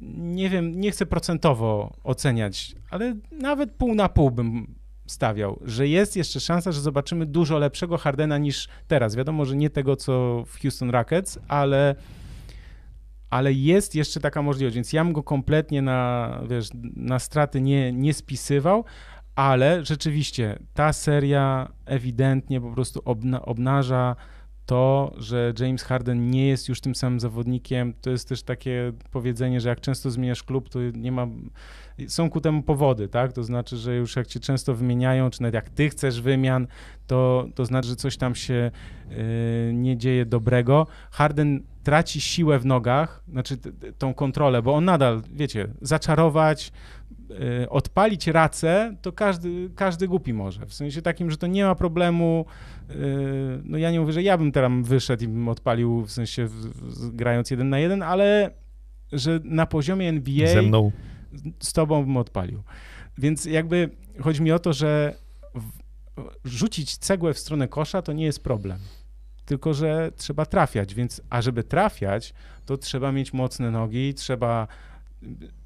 nie 0.00 0.50
wiem, 0.50 0.80
nie 0.80 0.90
chcę 0.90 1.06
procentowo 1.06 1.96
oceniać, 2.04 2.74
ale 2.90 3.16
nawet 3.32 3.72
pół 3.72 3.94
na 3.94 4.08
pół 4.08 4.30
bym 4.30 4.74
stawiał, 5.06 5.60
że 5.64 5.88
jest 5.88 6.16
jeszcze 6.16 6.40
szansa, 6.40 6.72
że 6.72 6.80
zobaczymy 6.80 7.26
dużo 7.26 7.58
lepszego 7.58 7.98
Hardena 7.98 8.38
niż 8.38 8.68
teraz. 8.88 9.16
Wiadomo, 9.16 9.44
że 9.44 9.56
nie 9.56 9.70
tego, 9.70 9.96
co 9.96 10.44
w 10.46 10.60
Houston 10.60 10.90
Rockets, 10.90 11.38
ale, 11.48 11.94
ale 13.30 13.52
jest 13.52 13.94
jeszcze 13.94 14.20
taka 14.20 14.42
możliwość, 14.42 14.74
więc 14.74 14.92
ja 14.92 15.04
bym 15.04 15.12
go 15.12 15.22
kompletnie 15.22 15.82
na, 15.82 16.30
wiesz, 16.48 16.68
na 16.96 17.18
straty 17.18 17.60
nie, 17.60 17.92
nie 17.92 18.14
spisywał, 18.14 18.84
ale 19.34 19.84
rzeczywiście 19.84 20.58
ta 20.74 20.92
seria 20.92 21.72
ewidentnie 21.86 22.60
po 22.60 22.72
prostu 22.72 23.02
obna, 23.04 23.42
obnaża 23.42 24.16
to, 24.66 25.14
że 25.16 25.52
James 25.58 25.82
Harden 25.82 26.30
nie 26.30 26.48
jest 26.48 26.68
już 26.68 26.80
tym 26.80 26.94
samym 26.94 27.20
zawodnikiem. 27.20 27.94
To 28.00 28.10
jest 28.10 28.28
też 28.28 28.42
takie 28.42 28.92
powiedzenie, 29.10 29.60
że 29.60 29.68
jak 29.68 29.80
często 29.80 30.10
zmieniasz 30.10 30.42
klub, 30.42 30.68
to 30.68 30.78
nie 30.94 31.12
ma. 31.12 31.26
Są 32.08 32.30
ku 32.30 32.40
temu 32.40 32.62
powody, 32.62 33.08
tak? 33.08 33.32
To 33.32 33.44
znaczy, 33.44 33.76
że 33.76 33.96
już 33.96 34.16
jak 34.16 34.26
cię 34.26 34.40
często 34.40 34.74
wymieniają, 34.74 35.30
czy 35.30 35.42
nawet 35.42 35.54
jak 35.54 35.70
ty 35.70 35.88
chcesz 35.88 36.20
wymian, 36.20 36.66
to, 37.06 37.46
to 37.54 37.64
znaczy, 37.64 37.88
że 37.88 37.96
coś 37.96 38.16
tam 38.16 38.34
się 38.34 38.70
y, 39.10 39.72
nie 39.74 39.96
dzieje 39.96 40.26
dobrego. 40.26 40.86
Harden 41.10 41.62
traci 41.86 42.20
siłę 42.20 42.58
w 42.58 42.66
nogach, 42.66 43.22
znaczy 43.28 43.56
tą 43.98 44.14
kontrolę, 44.14 44.62
bo 44.62 44.74
on 44.74 44.84
nadal, 44.84 45.22
wiecie, 45.32 45.68
zaczarować, 45.80 46.72
y, 47.62 47.70
odpalić 47.70 48.26
racę, 48.26 48.96
to 49.02 49.12
każdy, 49.12 49.70
każdy 49.74 50.08
głupi 50.08 50.32
może. 50.32 50.66
W 50.66 50.74
sensie 50.74 51.02
takim, 51.02 51.30
że 51.30 51.36
to 51.36 51.46
nie 51.46 51.64
ma 51.64 51.74
problemu. 51.74 52.44
y, 52.90 52.94
No 53.64 53.78
ja 53.78 53.90
nie 53.90 54.00
mówię, 54.00 54.12
że 54.12 54.22
ja 54.22 54.38
bym 54.38 54.52
teraz 54.52 54.72
wyszedł 54.82 55.24
i 55.24 55.28
bym 55.28 55.48
odpalił, 55.48 56.02
w 56.04 56.10
sensie 56.12 56.46
w, 56.46 56.52
w, 56.52 57.16
grając 57.16 57.50
jeden 57.50 57.68
na 57.68 57.78
jeden, 57.78 58.02
ale 58.02 58.50
że 59.12 59.40
na 59.44 59.66
poziomie 59.66 60.08
NBA 60.08 60.48
Ze 60.48 60.62
mną. 60.62 60.92
z 61.60 61.72
tobą 61.72 62.04
bym 62.04 62.16
odpalił. 62.16 62.62
Więc 63.18 63.44
jakby 63.44 63.90
chodzi 64.20 64.42
mi 64.42 64.52
o 64.52 64.58
to, 64.58 64.72
że 64.72 65.14
w, 65.54 65.70
rzucić 66.44 66.96
cegłę 66.96 67.34
w 67.34 67.38
stronę 67.38 67.68
kosza 67.68 68.02
to 68.02 68.12
nie 68.12 68.24
jest 68.24 68.42
problem. 68.44 68.78
Tylko, 69.46 69.74
że 69.74 70.12
trzeba 70.16 70.46
trafiać, 70.46 70.94
więc 70.94 71.22
a 71.30 71.42
żeby 71.42 71.64
trafiać, 71.64 72.34
to 72.66 72.76
trzeba 72.76 73.12
mieć 73.12 73.32
mocne 73.32 73.70
nogi, 73.70 74.14
trzeba 74.14 74.66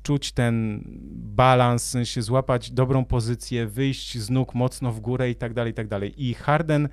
czuć 0.02 0.32
ten 0.32 0.84
balans, 1.12 1.84
w 1.84 1.90
sensie 1.90 2.22
złapać 2.22 2.70
dobrą 2.70 3.04
pozycję, 3.04 3.66
wyjść 3.66 4.18
z 4.18 4.30
nóg 4.30 4.54
mocno 4.54 4.92
w 4.92 5.00
górę 5.00 5.30
i 5.30 5.34
tak 5.34 5.54
dalej, 5.54 5.70
i 5.70 5.74
tak 5.74 5.88
dalej. 5.88 6.24
I 6.28 6.34
Harden 6.34 6.88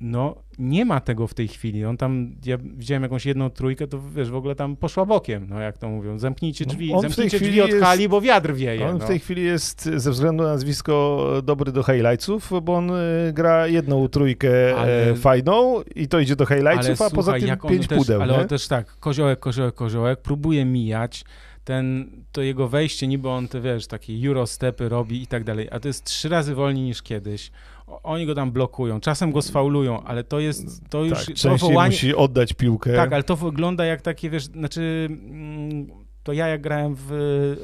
no 0.00 0.34
nie 0.58 0.84
ma 0.84 1.00
tego 1.00 1.26
w 1.26 1.34
tej 1.34 1.48
chwili. 1.48 1.84
On 1.84 1.96
tam, 1.96 2.34
ja 2.44 2.58
widziałem 2.58 3.02
jakąś 3.02 3.26
jedną 3.26 3.50
trójkę, 3.50 3.86
to 3.86 4.00
wiesz, 4.16 4.30
w 4.30 4.34
ogóle 4.34 4.54
tam 4.54 4.76
poszła 4.76 5.06
bokiem, 5.06 5.46
no 5.48 5.60
jak 5.60 5.78
to 5.78 5.88
mówią. 5.88 6.18
Zamknijcie 6.18 6.64
No, 6.64 6.72
drzwi, 6.72 6.90
tej 6.90 7.00
zamknijcie 7.00 7.40
drzwi 7.40 7.60
od 7.60 7.70
jest- 7.70 7.82
hali, 7.82 8.08
bo 8.08 8.20
wiatr 8.20 8.54
wieje. 8.54 8.86
On 8.86 8.98
no. 8.98 9.04
w 9.04 9.08
tej 9.08 9.18
chwili 9.18 9.42
jest 9.42 9.84
ze 9.84 10.10
względu 10.10 10.42
na 10.42 10.48
nazwisko 10.48 11.26
dobry 11.44 11.72
do 11.72 11.82
highlightsów, 11.82 12.50
bo 12.62 12.74
on 12.74 12.90
y, 12.90 13.32
gra 13.32 13.66
jedną 13.66 14.08
trójkę 14.08 14.76
Ale- 14.78 15.10
e, 15.10 15.14
fajną 15.14 15.82
i 15.94 16.08
to 16.08 16.20
idzie 16.20 16.36
do 16.36 16.46
highlightsów, 16.46 17.02
a 17.02 17.10
poza 17.10 17.32
słuchaj, 17.32 17.58
tym 17.58 17.70
pięć 17.70 17.86
też, 17.86 17.98
pudeł. 17.98 18.22
Ale 18.22 18.40
on 18.40 18.48
też 18.48 18.68
tak, 18.68 18.96
koziołek, 19.00 19.38
koziołek, 19.40 19.74
koziołek, 19.74 20.20
próbuje 20.22 20.64
mijać. 20.64 21.24
Ten, 21.64 22.10
to 22.32 22.42
jego 22.42 22.68
wejście, 22.68 23.06
niby 23.06 23.28
on 23.28 23.48
te, 23.48 23.60
wiesz, 23.60 23.86
takie 23.86 24.12
eurostepy 24.28 24.88
robi 24.88 25.22
i 25.22 25.26
tak 25.26 25.44
dalej, 25.44 25.68
a 25.70 25.80
to 25.80 25.88
jest 25.88 26.04
trzy 26.04 26.28
razy 26.28 26.54
wolniej 26.54 26.84
niż 26.84 27.02
kiedyś. 27.02 27.50
Oni 28.02 28.26
go 28.26 28.34
tam 28.34 28.52
blokują, 28.52 29.00
czasem 29.00 29.32
go 29.32 29.42
sfaulują, 29.42 30.02
ale 30.02 30.24
to 30.24 30.40
jest, 30.40 30.90
to 30.90 31.04
już, 31.04 31.26
tak, 31.26 31.36
to 31.42 31.56
wołanie, 31.56 31.90
musi 31.90 32.14
oddać 32.14 32.52
piłkę. 32.52 32.94
tak, 32.94 33.12
ale 33.12 33.22
to 33.22 33.36
wygląda 33.36 33.84
jak 33.84 34.02
takie, 34.02 34.30
wiesz, 34.30 34.44
znaczy, 34.44 35.08
mm, 35.10 35.86
to 36.22 36.32
ja 36.32 36.48
jak 36.48 36.60
grałem 36.60 36.94
w 36.98 37.10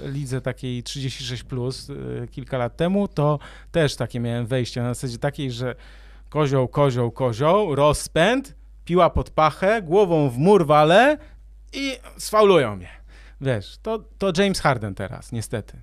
lidze 0.05 0.41
takiej 0.41 0.83
36+, 0.83 1.45
plus, 1.45 1.91
y, 1.91 2.29
kilka 2.31 2.59
lat 2.59 2.77
temu, 2.77 3.09
to 3.09 3.39
też 3.72 3.97
takie 3.97 4.20
miałem 4.20 4.47
wejście 4.47 4.83
na 4.83 4.95
zasadzie 4.95 5.18
takiej, 5.18 5.51
że 5.51 5.74
kozioł, 6.29 6.68
kozioł, 6.68 7.11
kozioł, 7.11 7.74
rozpęd, 7.74 8.55
piła 8.85 9.11
pod 9.11 9.31
pachę, 9.31 9.83
głową 9.83 10.31
w 10.31 10.39
mur 10.39 10.66
walę 10.66 11.18
i 11.72 11.97
sfaulują 12.16 12.77
mnie. 12.77 12.89
Wiesz, 13.41 13.79
to, 13.83 13.99
to 14.18 14.33
James 14.39 14.61
Harden 14.61 14.95
teraz, 14.95 15.33
niestety. 15.33 15.83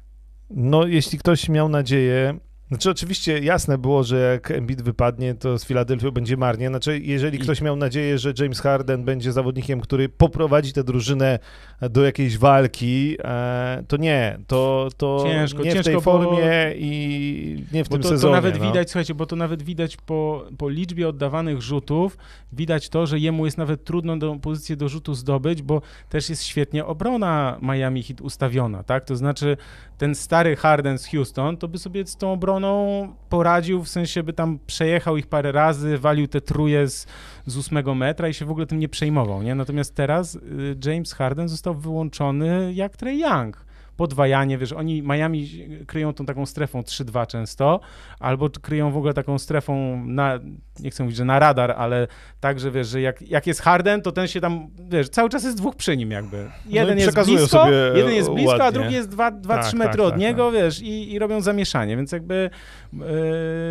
No, 0.50 0.88
jeśli 0.88 1.20
ktoś 1.20 1.50
miał 1.50 1.70
nadzieję, 1.70 2.38
znaczy 2.74 2.90
oczywiście 2.90 3.40
jasne 3.40 3.78
było, 3.78 4.04
że 4.04 4.20
jak 4.20 4.52
Embiid 4.52 4.82
wypadnie, 4.82 5.36
to 5.36 5.60
z 5.60 5.66
Filadelfią 5.66 6.12
będzie 6.12 6.38
marnie. 6.38 6.68
Znaczy, 6.68 7.00
jeżeli 7.00 7.38
I- 7.38 7.42
ktoś 7.42 7.62
miał 7.62 7.76
nadzieję, 7.76 8.18
że 8.18 8.34
James 8.40 8.60
Harden 8.62 9.04
będzie 9.06 9.32
zawodnikiem, 9.32 9.82
który 9.82 10.10
poprowadzi 10.10 10.74
tę 10.74 10.84
drużynę 10.84 11.40
do 11.82 12.04
jakiejś 12.06 12.38
walki, 12.38 13.18
e, 13.24 13.84
to 13.88 13.98
nie. 13.98 14.38
To, 14.48 14.90
to 14.98 15.24
Ciężko, 15.28 15.64
nie 15.64 15.72
w 15.72 15.74
ciężko, 15.74 15.84
tej 15.86 15.94
bo- 15.96 16.02
formie 16.02 16.74
i 16.76 17.64
nie 17.74 17.84
w 17.84 17.90
Bo 17.90 17.94
tym 17.96 18.02
to, 18.04 18.10
sezonie. 18.10 18.32
to 18.32 18.36
nawet 18.42 18.60
no. 18.60 18.66
widać, 18.68 18.90
słuchajcie, 18.92 19.16
bo 19.16 19.26
to 19.26 19.36
nawet 19.36 19.64
widać 19.64 19.98
po, 19.98 20.46
po 20.58 20.70
liczbie 20.70 21.08
oddawanych 21.10 21.62
rzutów, 21.62 22.18
widać 22.54 22.90
to, 22.90 23.06
że 23.06 23.20
jemu 23.20 23.46
jest 23.46 23.58
nawet 23.58 23.84
trudno 23.84 24.18
do 24.18 24.36
pozycję 24.36 24.76
do 24.76 24.90
rzutu 24.90 25.14
zdobyć, 25.14 25.62
bo 25.62 25.82
też 26.10 26.30
jest 26.30 26.44
świetnie 26.44 26.86
obrona 26.86 27.58
Miami 27.62 28.04
Heat 28.04 28.22
ustawiona, 28.22 28.84
tak? 28.84 29.06
To 29.06 29.16
znaczy 29.16 29.58
ten 29.98 30.16
stary 30.16 30.56
Harden 30.56 30.98
z 30.98 31.08
Houston, 31.08 31.58
to 31.58 31.68
by 31.68 31.78
sobie 31.78 32.08
z 32.08 32.18
tą 32.18 32.32
obroną 32.32 33.08
poradził, 33.30 33.84
w 33.84 33.90
sensie 33.90 34.24
by 34.24 34.34
tam 34.34 34.60
przejechał 34.68 35.18
ich 35.18 35.28
parę 35.28 35.52
razy, 35.52 35.98
walił 35.98 36.28
te 36.28 36.42
truje 36.42 36.88
z, 36.88 37.08
z 37.46 37.58
ósmego 37.58 37.96
metra 37.96 38.28
i 38.28 38.34
się 38.34 38.46
w 38.46 38.52
ogóle 38.52 38.66
tym 38.66 38.80
nie 38.80 38.90
przejmował, 38.90 39.44
nie? 39.44 39.56
Natomiast 39.56 39.96
teraz 39.96 40.36
y, 40.36 40.40
James 40.86 41.14
Harden 41.14 41.50
został 41.50 41.76
wyłączony 41.76 42.74
jak 42.74 42.98
Trey 42.98 43.20
Young 43.20 43.66
podwajanie, 43.98 44.58
wiesz, 44.58 44.74
oni 44.74 45.02
Miami 45.02 45.50
kryją 45.88 46.14
tą 46.14 46.26
taką 46.26 46.46
strefą 46.46 46.82
3-2 46.82 47.28
często, 47.28 47.80
albo 48.20 48.50
kryją 48.50 48.92
w 48.92 48.98
ogóle 48.98 49.14
taką 49.14 49.40
strefą 49.40 50.04
na, 50.06 50.40
nie 50.80 50.92
chcę 50.92 51.04
mówić, 51.04 51.18
że 51.18 51.26
na 51.26 51.40
radar, 51.40 51.72
ale 51.72 52.08
tak, 52.40 52.60
że 52.60 52.72
wiesz, 52.72 52.88
że 52.88 53.02
jak, 53.02 53.22
jak 53.22 53.48
jest 53.48 53.62
Harden, 53.62 54.02
to 54.02 54.12
ten 54.12 54.28
się 54.28 54.42
tam, 54.42 54.68
wiesz, 54.90 55.10
cały 55.10 55.30
czas 55.30 55.44
jest 55.44 55.58
dwóch 55.58 55.76
przy 55.76 55.98
nim 55.98 56.12
jakby. 56.12 56.50
Jeden 56.66 56.98
jest 56.98 57.08
przekazują 57.08 57.38
blisko, 57.38 57.58
sobie 57.58 57.76
jeden 57.96 58.14
jest 58.14 58.32
blisko, 58.32 58.54
a 58.54 58.58
ładnie. 58.58 58.80
drugi 58.80 58.96
jest 58.96 59.10
2-3 59.10 59.48
Tak, 59.48 59.74
metry 59.74 59.98
tak, 59.98 60.00
od 60.00 60.10
tak, 60.10 60.20
niego, 60.20 60.52
wiesz, 60.52 60.82
i, 60.82 61.12
i 61.12 61.20
robią 61.20 61.42
zamieszanie, 61.42 61.98
więc 61.98 62.12
jakby... 62.12 62.50
Yy, 62.94 63.00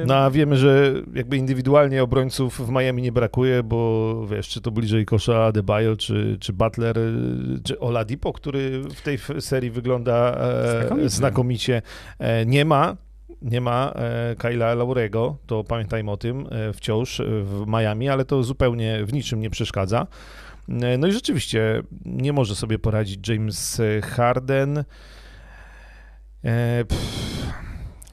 No 0.06 0.14
a 0.14 0.30
wiemy, 0.30 0.56
że 0.56 0.92
jakby 1.14 1.36
indywidualnie 1.36 2.02
obrońców 2.02 2.66
w 2.66 2.70
Miami 2.70 3.02
nie 3.02 3.12
brakuje, 3.12 3.62
bo 3.62 4.26
wiesz, 4.26 4.48
czy 4.48 4.60
to 4.60 4.70
bliżej 4.70 5.04
kosza 5.04 5.44
Adebayo, 5.44 5.96
czy, 5.96 6.36
czy 6.40 6.52
Butler, 6.52 6.98
y, 6.98 7.12
czy 7.64 7.78
Oladipo, 7.78 8.32
który 8.32 8.82
w 8.94 9.02
tej 9.02 9.18
serii 9.40 9.70
wygląda 9.70 10.11
e, 10.14 10.80
Znakomicie. 10.80 11.08
znakomicie, 11.08 11.82
e, 12.18 12.46
nie 12.46 12.64
ma. 12.64 12.96
Nie 13.42 13.60
ma 13.60 13.92
e, 13.94 14.36
Kyla 14.36 14.74
Laurego, 14.74 15.36
to 15.46 15.64
pamiętajmy 15.64 16.10
o 16.10 16.16
tym 16.16 16.48
wciąż 16.74 17.22
w 17.26 17.64
Miami, 17.66 18.08
ale 18.08 18.24
to 18.24 18.42
zupełnie 18.42 19.04
w 19.04 19.12
niczym 19.12 19.40
nie 19.40 19.50
przeszkadza. 19.50 20.06
No 20.98 21.06
i 21.06 21.12
rzeczywiście 21.12 21.82
nie 22.04 22.32
może 22.32 22.54
sobie 22.54 22.78
poradzić 22.78 23.28
James 23.28 23.82
Harden. 24.02 24.84
Pff, 26.88 27.41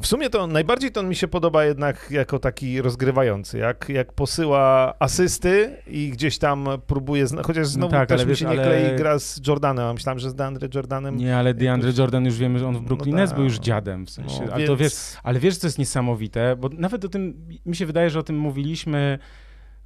w 0.01 0.07
sumie 0.07 0.29
to 0.29 0.47
najbardziej 0.47 0.91
to 0.91 0.99
on 0.99 1.09
mi 1.09 1.15
się 1.15 1.27
podoba 1.27 1.65
jednak 1.65 2.07
jako 2.11 2.39
taki 2.39 2.81
rozgrywający, 2.81 3.57
jak, 3.57 3.89
jak 3.89 4.13
posyła 4.13 4.93
asysty 4.99 5.77
i 5.87 6.09
gdzieś 6.09 6.37
tam 6.37 6.67
próbuje, 6.87 7.25
chociaż 7.43 7.67
znowu 7.67 7.91
tak, 7.91 8.09
też 8.09 8.21
mi 8.21 8.27
wiesz, 8.27 8.39
się 8.39 8.45
nie 8.45 8.51
ale- 8.51 8.63
klei 8.63 8.95
gra 8.97 9.19
z 9.19 9.47
Jordanem, 9.47 9.85
a 9.85 9.93
myślałem, 9.93 10.19
że 10.19 10.29
z 10.29 10.35
DeAndre 10.35 10.67
Jordanem. 10.75 11.17
nie, 11.17 11.37
ale 11.37 11.53
DeAndre 11.53 11.91
Jordan 11.97 12.25
już 12.25 12.37
wiemy, 12.37 12.59
że 12.59 12.67
on 12.67 12.75
w 12.77 12.81
Brooklyn 12.81 13.15
No 13.15 13.21
Nets 13.21 13.33
był 13.33 13.43
już 13.43 13.59
dziadem, 13.59 14.05
w 14.05 14.09
sensie, 14.09 14.45
No, 14.45 14.53
ale 14.53 14.65
to 14.67 14.77
wiesz, 14.77 14.91
więc- 14.91 15.17
Ale 15.23 15.39
wiesz, 15.39 15.57
co 15.57 15.67
jest 15.67 15.79
niesamowite? 15.79 16.55
Bo 16.55 16.69
nawet 16.69 17.05
o 17.05 17.09
tym, 17.09 17.47
mi 17.65 17.75
się 17.75 17.85
wydaje, 17.85 18.09
że 18.09 18.19
o 18.19 18.23
tym 18.23 18.37
mówiliśmy, 18.37 19.19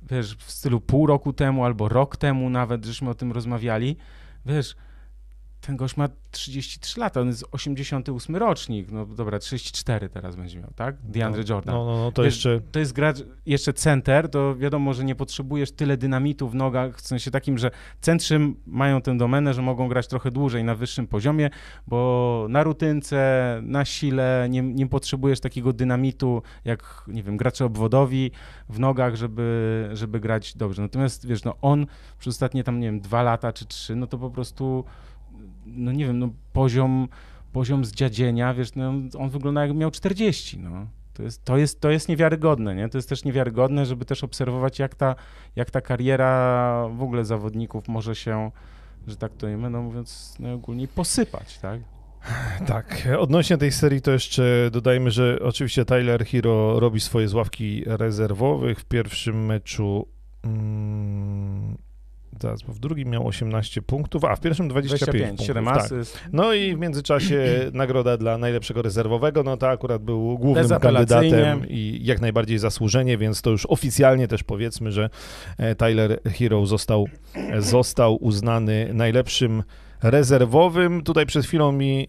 wiesz, 0.09 0.35
w 0.35 0.51
stylu 0.51 0.81
pół 0.81 1.07
roku 1.07 1.33
temu 1.33 1.65
albo 1.65 1.89
rok 1.89 2.17
temu 2.17 2.49
nawet, 2.49 2.85
żeśmy 2.85 3.09
o 3.09 3.13
tym 3.13 3.31
rozmawiali. 3.31 3.97
Wiesz, 4.45 4.75
ten 5.65 5.77
gość 5.77 5.97
ma 5.97 6.09
33 6.31 6.99
lata, 6.99 7.21
on 7.21 7.27
jest 7.27 7.45
88 7.51 8.35
rocznik, 8.35 8.91
no 8.91 9.05
dobra, 9.05 9.39
34 9.39 10.09
teraz 10.09 10.35
będzie 10.35 10.59
miał, 10.59 10.69
tak? 10.75 10.95
DeAndre 11.03 11.43
Jordan. 11.49 11.75
No, 11.75 11.85
no, 11.85 11.97
no 11.97 12.11
to 12.11 12.23
Wiesz, 12.23 12.35
jeszcze 12.35 12.61
To 12.71 12.79
jest 12.79 12.93
gracz, 12.93 13.17
jeszcze 13.45 13.73
center, 13.73 14.29
to 14.29 14.55
wiadomo, 14.55 14.93
że 14.93 15.03
nie 15.03 15.15
potrzebujesz 15.15 15.71
tyle 15.71 15.97
dynamitu 15.97 16.49
w 16.49 16.55
nogach, 16.55 16.97
w 16.97 17.07
sensie 17.07 17.31
takim, 17.31 17.57
że 17.57 17.71
centrzy 18.01 18.39
mają 18.65 19.01
tę 19.01 19.17
domenę, 19.17 19.53
że 19.53 19.61
mogą 19.61 19.87
grać 19.87 20.07
trochę 20.07 20.31
dłużej 20.31 20.63
na 20.63 20.75
wyższym 20.75 21.07
poziomie, 21.07 21.49
bo 21.87 22.45
na 22.49 22.63
rutynce, 22.63 23.59
na 23.63 23.85
sile 23.85 24.47
nie, 24.49 24.61
nie 24.61 24.87
potrzebujesz 24.87 25.39
takiego 25.39 25.73
dynamitu, 25.73 26.41
jak, 26.65 27.03
nie 27.07 27.23
wiem, 27.23 27.37
gracze 27.37 27.65
obwodowi 27.65 28.31
w 28.69 28.79
nogach, 28.79 29.15
żeby, 29.15 29.89
żeby 29.93 30.19
grać 30.19 30.57
dobrze. 30.57 30.81
Natomiast, 30.81 31.27
wiesz, 31.27 31.43
no 31.43 31.55
on 31.61 31.85
przez 32.19 32.33
ostatnie 32.33 32.63
tam, 32.63 32.79
nie 32.79 32.87
wiem, 32.87 32.99
dwa 32.99 33.23
lata 33.23 33.53
czy 33.53 33.65
trzy, 33.65 33.95
no 33.95 34.07
to 34.07 34.17
po 34.17 34.29
prostu, 34.29 34.85
no 35.65 35.91
nie 35.91 36.05
wiem, 36.05 36.19
no 36.19 36.29
poziom, 36.53 37.07
poziom 37.51 37.85
zdziadzienia, 37.85 38.53
wiesz, 38.53 38.75
no 38.75 38.93
on 39.19 39.29
wygląda 39.29 39.61
jakby 39.61 39.79
miał 39.79 39.91
40, 39.91 40.59
no. 40.59 40.87
To 41.13 41.23
jest, 41.23 41.45
to, 41.45 41.57
jest, 41.57 41.81
to 41.81 41.89
jest 41.89 42.09
niewiarygodne, 42.09 42.75
nie? 42.75 42.89
To 42.89 42.97
jest 42.97 43.09
też 43.09 43.23
niewiarygodne, 43.23 43.85
żeby 43.85 44.05
też 44.05 44.23
obserwować, 44.23 44.79
jak 44.79 44.95
ta, 44.95 45.15
jak 45.55 45.71
ta 45.71 45.81
kariera 45.81 46.87
w 46.97 47.03
ogóle 47.03 47.25
zawodników 47.25 47.87
może 47.87 48.15
się, 48.15 48.51
że 49.07 49.15
tak 49.15 49.33
to 49.33 49.49
imię, 49.49 49.69
no 49.69 49.81
mówiąc 49.81 50.35
najogólniej, 50.39 50.87
posypać, 50.87 51.59
tak? 51.59 51.79
Tak, 52.67 53.07
odnośnie 53.19 53.57
tej 53.57 53.71
serii 53.71 54.01
to 54.01 54.11
jeszcze 54.11 54.69
dodajmy, 54.71 55.11
że 55.11 55.39
oczywiście 55.41 55.85
Tyler 55.85 56.25
Hero 56.25 56.79
robi 56.79 56.99
swoje 56.99 57.27
z 57.27 57.33
ławki 57.33 57.83
rezerwowych. 57.85 58.79
W 58.79 58.85
pierwszym 58.85 59.45
meczu 59.45 60.07
mm, 60.43 61.77
zaraz, 62.41 62.61
bo 62.61 62.73
w 62.73 62.79
drugim 62.79 63.09
miał 63.09 63.27
18 63.27 63.81
punktów, 63.81 64.25
a 64.25 64.35
w 64.35 64.41
pierwszym 64.41 64.67
25, 64.67 64.99
25, 64.99 65.27
punktów. 65.27 65.47
7 65.47 65.65
tak. 65.65 65.77
asyst. 65.77 66.19
No 66.33 66.53
i 66.53 66.75
w 66.75 66.79
międzyczasie 66.79 67.45
nagroda 67.73 68.17
dla 68.17 68.37
najlepszego 68.37 68.81
rezerwowego, 68.81 69.43
no 69.43 69.57
to 69.57 69.69
akurat 69.69 70.03
był 70.03 70.37
głównym 70.37 70.79
kandydatem 70.79 71.69
i 71.69 71.99
jak 72.03 72.21
najbardziej 72.21 72.57
zasłużenie, 72.57 73.17
więc 73.17 73.41
to 73.41 73.49
już 73.49 73.65
oficjalnie 73.65 74.27
też 74.27 74.43
powiedzmy, 74.43 74.91
że 74.91 75.09
e, 75.57 75.75
Tyler 75.75 76.19
Hero 76.23 76.65
został, 76.65 77.07
e, 77.35 77.61
został 77.61 78.23
uznany 78.23 78.89
najlepszym 78.93 79.63
rezerwowym. 80.03 81.03
Tutaj 81.03 81.25
przed 81.25 81.45
chwilą 81.45 81.71
mi 81.71 82.07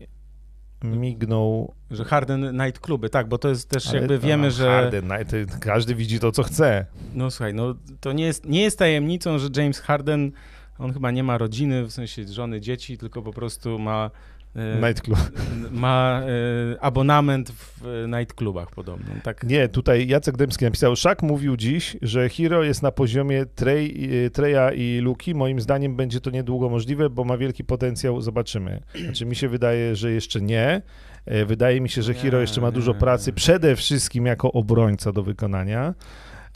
mignął. 0.85 1.73
Że 1.91 2.05
Harden 2.05 2.57
Night 2.57 2.79
Kluby, 2.81 3.11
tak, 3.11 3.29
bo 3.29 3.39
to 3.39 3.49
jest 3.49 3.69
też 3.69 3.89
ale 3.89 3.99
jakby 3.99 4.19
to 4.19 4.27
wiemy, 4.27 4.43
nam 4.43 4.51
że... 4.51 4.67
Harden, 4.67 5.09
no, 5.09 5.15
to 5.15 5.59
każdy 5.61 5.95
widzi 5.95 6.21
to, 6.21 6.33
co 6.33 6.43
chce. 6.43 6.87
No 7.15 7.31
słuchaj, 7.31 7.55
no 7.55 7.75
to 8.01 8.13
nie 8.13 8.25
jest, 8.25 8.47
nie 8.47 8.63
jest 8.63 8.79
tajemnicą, 8.79 9.39
że 9.39 9.49
James 9.57 9.81
Harden, 9.81 10.33
on 10.79 10.93
chyba 10.93 11.11
nie 11.11 11.23
ma 11.25 11.39
rodziny, 11.39 11.85
w 11.85 11.93
sensie 11.93 12.29
żony, 12.29 12.61
dzieci, 12.61 12.99
tylko 12.99 13.23
po 13.23 13.33
prostu 13.33 13.79
ma... 13.79 14.11
e, 14.57 14.87
Nightclub. 14.87 15.19
ma 15.71 16.23
e, 16.23 16.83
abonament 16.83 17.51
w 17.51 17.87
e, 17.87 18.09
nightclubach 18.19 18.71
podobno. 18.71 19.07
Tak, 19.23 19.45
Nie, 19.45 19.69
tutaj 19.69 20.07
Jacek 20.07 20.37
Dębski 20.37 20.65
napisał, 20.65 20.97
Szak 20.97 21.23
mówił 21.23 21.57
dziś, 21.57 21.97
że 22.03 22.29
Hero 22.29 22.63
jest 22.63 22.83
na 22.83 22.91
poziomie 22.93 23.47
Trey, 23.47 24.11
y, 24.27 24.31
Treya 24.31 24.75
i 24.77 25.01
Luki. 25.01 25.35
Moim 25.35 25.61
zdaniem 25.61 25.97
będzie 25.97 26.21
to 26.21 26.31
niedługo 26.31 26.69
możliwe, 26.69 27.11
bo 27.11 27.25
ma 27.25 27.37
wielki 27.37 27.65
potencjał, 27.65 28.21
zobaczymy. 28.21 28.81
Znaczy 29.05 29.27
mi 29.27 29.37
się 29.37 29.49
wydaje, 29.49 29.97
że 29.97 30.11
jeszcze 30.11 30.41
nie. 30.41 30.83
E, 31.27 31.45
Wydaje 31.45 31.81
mi 31.81 31.89
się, 31.89 32.03
że 32.03 32.15
Hero 32.15 32.41
jeszcze 32.41 32.61
ma 32.61 32.71
dużo 32.71 32.95
pracy, 32.95 33.33
przede 33.33 33.77
wszystkim 33.77 34.27
jako 34.27 34.53
obrońca 34.53 35.13
do 35.13 35.23
wykonania. 35.23 35.95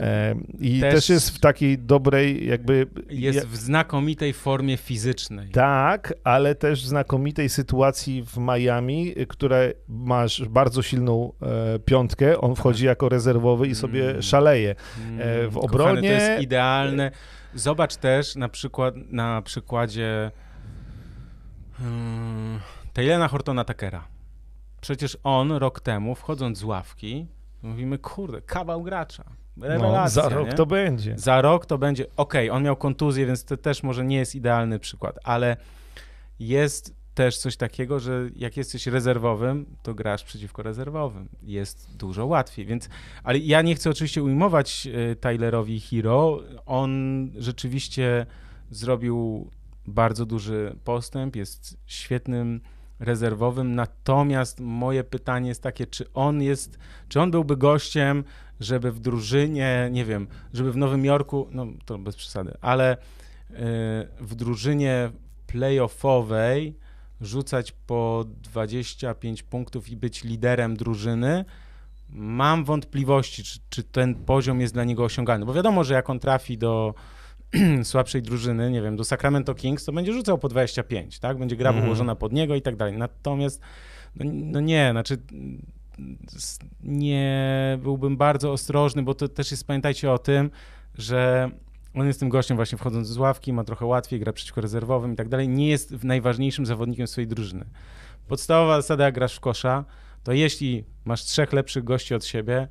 E, 0.01 0.35
I 0.59 0.81
Też- 0.81 0.95
też... 0.95 1.09
jest 1.09 1.31
w 1.31 1.41
takiej 1.41 1.79
dobrej 1.79 2.47
jakby... 2.47 2.87
Jest 3.11 3.47
w 3.47 3.57
znakomitej 3.57 4.33
formie 4.33 4.77
fizycznej. 4.77 5.51
Tak, 5.51 6.15
ale 6.25 6.55
też 6.55 6.83
w 6.85 6.87
znakomitej 6.87 7.49
sytuacji 7.49 8.23
w 8.23 8.39
Miami, 8.39 9.15
które 9.29 9.73
masz 9.89 10.45
bardzo 10.49 10.83
silną 10.83 11.33
e, 11.43 11.79
piątkę, 11.79 12.41
on 12.41 12.55
wchodzi 12.55 12.87
jako 12.87 13.09
rezerwowy 13.09 13.67
i 13.69 13.75
sobie 13.75 14.11
Mm. 14.11 14.23
szaleje. 14.23 14.75
Mm, 15.09 15.21
E, 15.21 15.49
w 15.49 15.55
kochany, 15.55 15.73
obronie- 15.73 16.09
To 16.09 16.15
jest 16.15 16.43
idealne. 16.43 17.11
Zobacz 17.55 17.97
też 17.97 18.37
na 18.37 18.49
przykład 18.49 18.95
na 19.11 19.43
przykładzie 19.43 20.31
hmm, 21.79 22.61
Hortona 23.31 23.65
Takera. 23.65 24.09
Przecież 24.81 25.19
on 25.25 25.53
rok 25.53 25.81
temu, 25.81 26.15
wchodząc 26.15 26.59
z 26.59 26.65
ławki, 26.65 27.27
mówimy, 27.63 27.99
kurde, 27.99 28.43
kawał 28.43 28.83
gracza. 28.83 29.25
No, 29.59 29.69
Rewelacja, 29.69 30.23
za 30.23 30.29
rok 30.29 30.47
nie? 30.47 30.53
to 30.53 30.67
będzie. 30.67 31.19
Za 31.19 31.43
rok 31.43 31.67
to 31.67 31.79
będzie, 31.79 32.07
okej, 32.17 32.51
on 32.51 32.63
miał 32.63 32.77
kontuzję, 32.77 33.27
więc 33.27 33.45
to 33.45 33.57
też 33.57 33.83
może 33.83 34.05
nie 34.05 34.17
jest 34.17 34.35
idealny 34.35 34.79
przykład, 34.79 35.19
ale 35.25 35.57
jest 36.39 36.99
też 37.15 37.39
coś 37.39 37.57
takiego, 37.57 38.01
że 38.01 38.29
jak 38.37 38.57
jesteś 38.57 38.87
rezerwowym, 38.87 39.67
to 39.83 39.95
grasz 39.95 40.25
przeciwko 40.25 40.63
rezerwowym. 40.63 41.29
Jest 41.43 41.97
dużo 41.97 42.27
łatwiej, 42.27 42.67
więc, 42.67 42.89
ale 43.23 43.39
ja 43.39 43.63
nie 43.63 43.75
chcę 43.75 43.91
oczywiście 43.91 44.23
ujmować 44.23 44.89
e, 45.11 45.17
Tylerowi 45.17 45.81
Hero. 45.81 46.41
On 46.67 47.31
rzeczywiście 47.39 48.27
zrobił 48.71 49.51
bardzo 49.87 50.27
duży 50.27 50.77
postęp, 50.85 51.37
jest 51.37 51.79
świetnym 51.87 52.61
rezerwowym, 52.99 53.75
natomiast 53.75 54.61
moje 54.61 55.05
pytanie 55.05 55.49
jest 55.49 55.63
takie, 55.63 55.87
czy 55.87 56.13
on 56.13 56.43
jest, 56.43 56.79
czy 57.09 57.21
on 57.21 57.31
byłby 57.31 57.57
gościem, 57.57 58.25
żeby 58.61 58.93
w 58.93 59.01
drużynie, 59.01 59.89
nie 59.93 60.05
wiem, 60.05 60.27
żeby 60.55 60.73
w 60.73 60.77
Nowym 60.77 61.05
Jorku, 61.05 61.49
no 61.51 61.67
to 61.85 61.99
bez 61.99 62.17
przesady, 62.17 62.55
ale 62.61 62.97
y, 62.97 62.99
w 64.21 64.35
drużynie 64.35 65.11
playoffowej 65.47 66.75
rzucać 67.21 67.73
po 67.87 68.25
25 68.53 69.43
punktów 69.43 69.89
i 69.89 69.97
być 69.97 70.25
liderem 70.25 70.77
drużyny, 70.77 71.45
mam 72.11 72.65
wątpliwości, 72.65 73.43
czy, 73.45 73.59
czy 73.71 73.83
ten 73.83 74.15
poziom 74.15 74.61
jest 74.61 74.75
dla 74.75 74.85
niego 74.85 75.05
osiągalny. 75.05 75.47
Bo 75.47 75.55
wiadomo, 75.55 75.85
że 75.85 75.95
jak 75.95 76.11
on 76.11 76.19
trafi 76.19 76.59
do 76.59 76.95
słabszej 77.83 78.23
drużyny, 78.23 78.71
nie 78.71 78.83
wiem, 78.83 78.97
do 78.97 79.05
Sacramento 79.05 79.55
Kings, 79.55 79.85
to 79.85 79.93
będzie 79.93 80.13
rzucał 80.13 80.39
po 80.39 80.49
25, 80.49 81.19
tak? 81.19 81.39
Będzie 81.39 81.57
gra 81.57 81.71
Mhm. 81.71 81.87
ułożona 81.87 82.15
pod 82.15 82.33
niego 82.33 82.55
i 82.55 82.63
tak 82.63 82.77
dalej. 82.77 82.99
Natomiast, 82.99 83.61
no, 84.17 84.25
no 84.35 84.61
nie, 84.61 84.89
znaczy 84.91 85.19
nie 86.83 87.79
byłbym 87.83 88.17
bardzo 88.17 88.53
ostrożny, 88.53 89.03
bo 89.03 89.15
to 89.15 89.29
też 89.29 89.51
jest, 89.51 89.67
pamiętajcie 89.67 90.13
o 90.13 90.19
tym, 90.19 90.51
że 90.95 91.51
on 91.95 92.07
jest 92.07 92.21
tym 92.21 92.29
gościem 92.29 92.57
właśnie 92.57 92.79
wchodząc 92.79 93.09
z 93.09 93.17
ławki, 93.17 93.53
ma 93.53 93.65
trochę 93.65 93.87
łatwiej, 93.87 94.21
gra 94.21 94.33
przeciwko 94.33 94.61
rezerwowym 94.61 95.13
i 95.13 95.17
tak 95.17 95.29
dalej, 95.29 95.49
nie 95.49 95.69
jest 95.69 96.05
najważniejszym 96.05 96.67
zawodnikiem 96.67 97.07
swojej 97.07 97.29
drużyny. 97.29 97.65
Podstawowa 98.29 98.77
zasada, 98.77 99.05
jak 99.05 99.15
grasz 99.15 99.37
w 99.37 99.41
kosza, 99.41 99.85
to 100.25 100.33
jeśli 100.33 100.85
masz 101.05 101.25
trzech 101.25 101.53
lepszych 101.53 101.85
gości 101.85 102.15
od 102.15 102.25
siebie, 102.25 102.69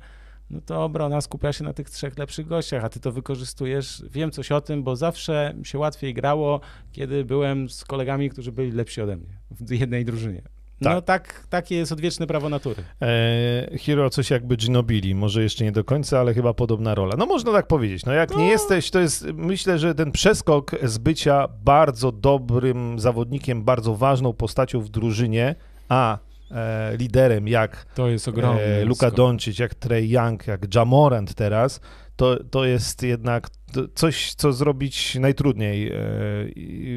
no 0.50 0.60
to 0.60 0.84
obrona 0.84 1.20
skupia 1.20 1.52
się 1.52 1.64
na 1.64 1.72
tych 1.72 1.90
trzech 1.90 2.18
lepszych 2.18 2.46
gościach, 2.46 2.84
a 2.84 2.88
ty 2.88 3.00
to 3.00 3.12
wykorzystujesz. 3.12 4.04
Wiem 4.10 4.30
coś 4.30 4.52
o 4.52 4.60
tym, 4.60 4.82
bo 4.82 4.96
zawsze 4.96 5.54
mi 5.56 5.66
się 5.66 5.78
łatwiej 5.78 6.14
grało, 6.14 6.60
kiedy 6.92 7.24
byłem 7.24 7.68
z 7.68 7.84
kolegami, 7.84 8.30
którzy 8.30 8.52
byli 8.52 8.72
lepsi 8.72 9.00
ode 9.00 9.16
mnie 9.16 9.38
w 9.50 9.70
jednej 9.70 10.04
drużynie. 10.04 10.57
No 10.80 11.02
Tak. 11.02 11.04
tak, 11.04 11.46
takie 11.50 11.76
jest 11.76 11.92
odwieczne 11.92 12.26
prawo 12.26 12.48
natury. 12.48 12.82
E, 13.02 13.78
Hero 13.78 14.10
coś 14.10 14.30
jakby 14.30 14.56
Ginobili, 14.56 15.14
może 15.14 15.42
jeszcze 15.42 15.64
nie 15.64 15.72
do 15.72 15.84
końca, 15.84 16.20
ale 16.20 16.34
chyba 16.34 16.54
podobna 16.54 16.94
rola. 16.94 17.14
No 17.18 17.26
można 17.26 17.52
tak 17.52 17.66
powiedzieć. 17.66 18.06
No 18.06 18.12
jak 18.12 18.36
nie 18.36 18.48
jesteś, 18.48 18.90
to 18.90 19.00
jest, 19.00 19.26
myślę, 19.34 19.78
że 19.78 19.94
ten 19.94 20.12
przeskok 20.12 20.70
z 20.82 20.98
bycia 20.98 21.48
bardzo 21.64 22.12
dobrym 22.12 22.98
zawodnikiem, 22.98 23.64
bardzo 23.64 23.94
ważną 23.94 24.32
postacią 24.32 24.80
w 24.80 24.88
drużynie, 24.88 25.54
a 25.88 26.18
e, 26.50 26.96
liderem 26.96 27.48
jak 27.48 27.86
To 27.94 28.08
jest 28.08 28.28
ogromny. 28.28 28.62
e, 28.62 28.84
Luka. 28.84 29.10
Doncic, 29.10 29.58
jak 29.58 29.74
Trey 29.74 30.10
Young, 30.10 30.46
jak 30.46 30.74
Jamorant 30.74 31.34
teraz, 31.34 31.80
to, 32.16 32.44
to 32.50 32.64
jest 32.64 33.02
jednak 33.02 33.46
coś, 33.94 34.34
co 34.34 34.52
zrobić 34.52 35.14
najtrudniej, 35.14 35.88
e, 35.92 35.96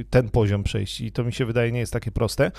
ten 0.10 0.30
poziom 0.30 0.64
przejść 0.64 1.02
i 1.02 1.12
to 1.12 1.24
mi 1.24 1.34
się 1.34 1.46
wydaje 1.46 1.72
nie 1.72 1.80
jest 1.80 1.94
takie 1.94 2.12
proste. 2.12 2.52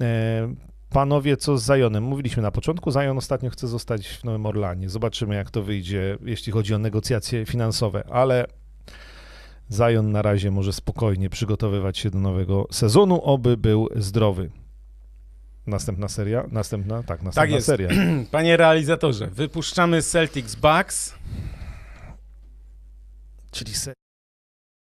E, 0.00 0.54
Panowie, 0.90 1.36
co 1.36 1.58
z 1.58 1.66
Zionem? 1.66 2.04
Mówiliśmy 2.04 2.42
na 2.42 2.50
początku, 2.50 2.90
Zion 2.92 3.18
ostatnio 3.18 3.50
chce 3.50 3.68
zostać 3.68 4.08
w 4.08 4.24
Nowym 4.24 4.46
Orlanie. 4.46 4.88
Zobaczymy, 4.88 5.34
jak 5.34 5.50
to 5.50 5.62
wyjdzie, 5.62 6.18
jeśli 6.24 6.52
chodzi 6.52 6.74
o 6.74 6.78
negocjacje 6.78 7.46
finansowe, 7.46 8.04
ale 8.10 8.46
Zion 9.72 10.12
na 10.12 10.22
razie 10.22 10.50
może 10.50 10.72
spokojnie 10.72 11.30
przygotowywać 11.30 11.98
się 11.98 12.10
do 12.10 12.18
nowego 12.18 12.66
sezonu, 12.70 13.22
oby 13.22 13.56
był 13.56 13.88
zdrowy. 13.96 14.50
Następna 15.66 16.08
seria? 16.08 16.44
Następna? 16.50 17.02
Tak, 17.02 17.22
następna 17.22 17.56
jest. 17.56 17.66
seria. 17.66 17.88
Panie 18.30 18.56
realizatorze, 18.56 19.26
wypuszczamy 19.26 20.02
Celtics 20.02 20.54
Bucks. 20.54 21.14
Czyli 23.50 23.74
se... 23.74 23.92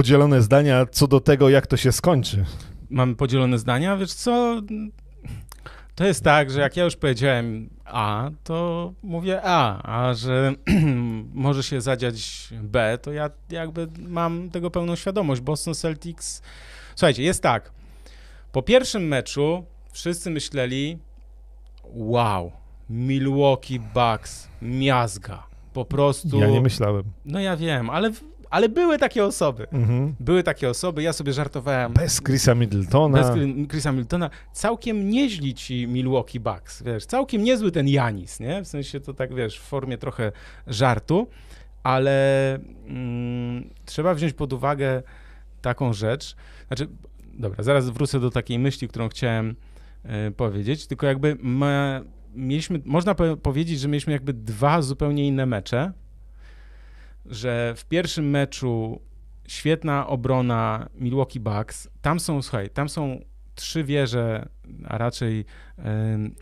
podzielone 0.02 0.42
zdania 0.42 0.86
co 0.92 1.08
do 1.08 1.20
tego, 1.20 1.50
jak 1.50 1.68
to 1.68 1.78
się 1.78 1.92
skończy. 1.92 2.46
Mamy 2.90 3.16
podzielone 3.16 3.60
zdania. 3.60 3.98
Wiesz 3.98 4.14
co? 4.14 4.62
To 5.96 6.06
jest 6.06 6.24
tak, 6.24 6.52
że 6.52 6.62
jak 6.62 6.78
ja 6.78 6.84
już 6.84 6.96
powiedziałem 6.96 7.70
A, 7.86 8.30
to 8.44 8.94
mówię 9.04 9.42
A, 9.44 9.82
a 9.84 10.14
że 10.14 10.54
może 11.34 11.64
się 11.64 11.82
zadziać 11.82 12.50
B, 12.62 12.98
to 13.02 13.12
ja 13.12 13.30
jakby 13.50 13.88
mam 14.00 14.50
tego 14.50 14.72
pełną 14.72 14.96
świadomość. 14.96 15.42
Boston 15.42 15.74
Celtics. 15.74 16.42
Słuchajcie, 16.96 17.24
jest 17.24 17.44
tak. 17.44 17.72
Po 18.52 18.62
pierwszym 18.62 19.08
meczu 19.08 19.66
wszyscy 19.92 20.30
myśleli: 20.30 20.98
wow, 21.84 22.52
Milwaukee 22.90 23.80
Bucks, 23.80 24.48
miazga. 24.62 25.44
Po 25.74 25.86
prostu. 25.86 26.40
Ja 26.40 26.48
nie 26.48 26.62
myślałem. 26.62 27.04
No 27.26 27.40
ja 27.40 27.58
wiem, 27.58 27.90
ale, 27.90 28.12
ale 28.50 28.70
były 28.70 28.98
takie 28.98 29.26
osoby. 29.26 29.68
Mhm. 29.72 30.16
Były 30.20 30.44
takie 30.44 30.70
osoby, 30.70 31.04
ja 31.04 31.14
sobie 31.14 31.34
żartowałem. 31.34 31.94
Bez 31.94 32.22
Chrisa 32.22 32.56
Middletona. 32.56 33.18
Bez 33.18 33.28
Chri- 33.28 33.68
Chrisa 33.70 33.92
Miltona. 33.92 34.30
Całkiem 34.54 35.10
nieźli 35.10 35.54
ci 35.54 35.88
Milwaukee 35.88 36.40
Bucks, 36.40 36.84
wiesz, 36.84 37.06
całkiem 37.06 37.44
niezły 37.44 37.72
ten 37.72 37.88
Janis, 37.88 38.40
nie? 38.40 38.64
W 38.64 38.68
sensie 38.68 39.00
to 39.00 39.14
tak, 39.14 39.36
wiesz, 39.36 39.60
w 39.60 39.64
formie 39.64 39.98
trochę 39.98 40.32
żartu, 40.68 41.28
ale 41.84 42.56
mm, 42.88 43.70
trzeba 43.86 44.14
wziąć 44.14 44.34
pod 44.34 44.54
uwagę 44.54 45.04
taką 45.62 45.94
rzecz, 45.94 46.36
znaczy, 46.68 46.88
dobra, 47.34 47.64
zaraz 47.64 47.90
wrócę 47.90 48.20
do 48.20 48.30
takiej 48.30 48.60
myśli, 48.60 48.88
którą 48.88 49.10
chciałem 49.10 49.56
e, 50.04 50.32
powiedzieć, 50.32 50.88
tylko 50.88 51.06
jakby 51.08 51.38
my, 51.42 52.02
mieliśmy, 52.36 52.82
można 52.86 53.16
po, 53.16 53.38
powiedzieć, 53.38 53.80
że 53.80 53.88
mieliśmy 53.88 54.14
jakby 54.14 54.34
dwa 54.34 54.82
zupełnie 54.82 55.28
inne 55.28 55.46
mecze, 55.46 55.92
że 57.28 57.74
w 57.78 57.86
pierwszym 57.86 58.30
meczu 58.30 59.02
świetna 59.48 60.08
obrona 60.08 60.90
Milwaukee 60.96 61.40
Bucks. 61.40 61.90
Tam 62.02 62.20
są, 62.20 62.42
słuchaj, 62.42 62.70
tam 62.70 62.90
są 62.90 63.20
trzy 63.56 63.84
wieże, 63.84 64.50
a 64.86 64.98
raczej, 64.98 65.46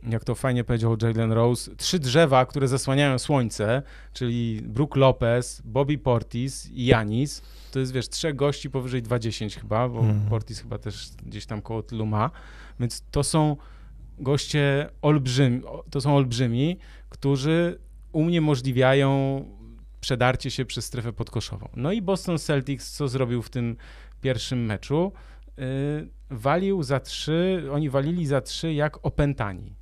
jak 0.09 0.23
to 0.23 0.35
fajnie 0.35 0.63
powiedział 0.63 0.97
Jalen 1.01 1.31
Rose, 1.31 1.75
trzy 1.75 1.99
drzewa, 1.99 2.45
które 2.45 2.67
zasłaniają 2.67 3.19
słońce, 3.19 3.81
czyli 4.13 4.61
Brook 4.61 4.95
Lopez, 4.95 5.61
Bobby 5.65 5.97
Portis 5.97 6.69
i 6.71 6.85
Janis. 6.85 7.41
To 7.71 7.79
jest, 7.79 7.91
wiesz, 7.91 8.09
trzech 8.09 8.35
gości 8.35 8.69
powyżej 8.69 9.01
20 9.01 9.45
chyba, 9.61 9.89
bo 9.89 9.99
Mhm. 9.99 10.29
Portis 10.29 10.59
chyba 10.61 10.77
też 10.77 11.09
gdzieś 11.25 11.45
tam 11.45 11.61
koło 11.61 11.83
tylu 11.83 12.05
ma. 12.05 12.31
Więc 12.79 13.03
to 13.11 13.23
są 13.23 13.57
goście 14.19 14.89
olbrzymi, 15.01 15.61
to 15.89 16.01
są 16.01 16.15
olbrzymi, 16.15 16.77
którzy 17.09 17.79
uniemożliwiają 18.11 19.41
przedarcie 20.05 20.51
się 20.51 20.65
przez 20.65 20.85
strefę 20.85 21.13
podkoszową. 21.13 21.69
No 21.75 21.91
i 21.91 22.01
Boston 22.01 22.37
Celtics, 22.37 22.91
co 22.91 23.07
zrobił 23.07 23.41
w 23.41 23.49
tym 23.49 23.77
pierwszym 24.21 24.65
meczu? 24.65 25.11
Yy, 25.57 25.63
walił 26.29 26.83
za 26.83 26.99
trzy, 26.99 27.67
oni 27.71 27.89
walili 27.89 28.25
za 28.25 28.41
trzy 28.41 28.73
jak 28.73 29.05
opętani. 29.05 29.75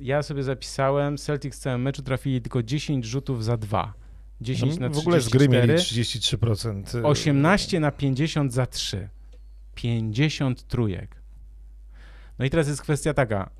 Ja 0.00 0.22
sobie 0.22 0.42
zapisałem, 0.42 1.18
Celtics 1.18 1.58
w 1.58 1.60
całym 1.60 1.82
meczu 1.82 2.02
trafili 2.02 2.40
tylko 2.42 2.62
10 2.62 3.04
rzutów 3.04 3.44
za 3.44 3.56
dwa. 3.56 3.94
10 4.40 4.78
na 4.78 4.88
No, 4.88 4.94
w 4.94 4.98
ogóle 4.98 5.20
z 5.20 5.28
gry 5.28 5.48
34, 5.48 5.66
mieli 5.66 5.82
33%. 5.82 6.98
y, 6.98 7.06
18 7.06 7.80
na 7.80 7.90
50 7.90 8.52
za 8.52 8.66
3. 8.66 9.08
50 9.74 10.62
trójek. 10.62 11.22
No 12.38 12.44
i 12.44 12.50
teraz 12.50 12.68
jest 12.68 12.82
kwestia 12.82 13.14
taka, 13.14 13.50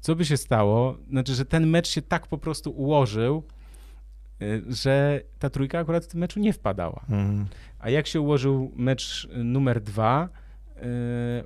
co 0.00 0.16
by 0.16 0.24
się 0.24 0.36
stało, 0.36 0.98
znaczy, 1.10 1.34
że 1.34 1.44
ten 1.44 1.66
mecz 1.66 1.88
się 1.88 2.02
tak 2.02 2.26
po 2.26 2.38
prostu 2.38 2.70
ułożył, 2.70 3.42
y, 3.50 3.55
że 4.68 5.20
ta 5.38 5.50
trójka 5.50 5.78
akurat 5.78 6.04
w 6.04 6.08
tym 6.08 6.20
meczu 6.20 6.40
nie 6.40 6.52
wpadała. 6.52 7.00
Mhm. 7.10 7.46
A 7.78 7.90
jak 7.90 8.06
się 8.06 8.20
ułożył 8.20 8.72
mecz 8.76 9.28
y, 9.36 9.44
numer 9.44 9.80
dwa, 9.80 10.28
y, 10.76 10.82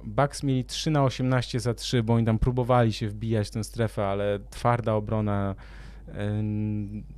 Bucks 0.04 0.42
mieli 0.42 0.64
3 0.64 0.90
na 0.90 1.04
18 1.04 1.60
za 1.60 1.74
3, 1.74 2.02
bo 2.02 2.14
oni 2.14 2.26
tam 2.26 2.38
próbowali 2.38 2.92
się 2.92 3.08
wbijać 3.08 3.48
w 3.48 3.50
tę 3.50 3.64
strefę, 3.64 4.06
ale 4.06 4.38
twarda 4.50 4.94
obrona 4.94 5.54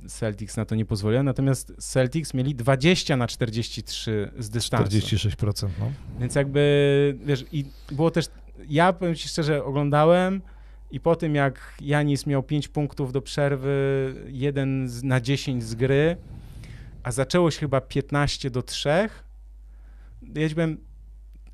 Celtics 0.07 0.57
na 0.57 0.65
to 0.65 0.75
nie 0.75 0.85
pozwoliła, 0.85 1.23
natomiast 1.23 1.73
Celtics 1.77 2.33
mieli 2.33 2.55
20 2.55 3.17
na 3.17 3.27
43 3.27 4.31
z 4.39 4.49
dystansu. 4.49 4.97
46%, 4.97 5.67
no. 5.79 5.91
Więc 6.19 6.35
jakby, 6.35 7.17
wiesz, 7.25 7.45
i 7.51 7.65
było 7.91 8.11
też, 8.11 8.25
ja 8.69 8.93
powiem 8.93 9.15
ci 9.15 9.27
szczerze, 9.27 9.63
oglądałem 9.63 10.41
i 10.93 10.99
po 10.99 11.15
tym 11.15 11.35
jak 11.35 11.73
Janis 11.81 12.25
miał 12.25 12.43
5 12.43 12.67
punktów 12.67 13.11
do 13.11 13.21
przerwy, 13.21 14.15
1 14.27 14.89
na 15.03 15.21
10 15.21 15.63
z 15.63 15.75
gry, 15.75 16.17
a 17.03 17.11
zaczęło 17.11 17.51
się 17.51 17.59
chyba 17.59 17.81
15 17.81 18.49
do 18.49 18.61
3, 18.61 18.89
ja 18.89 20.49
powiem, 20.49 20.77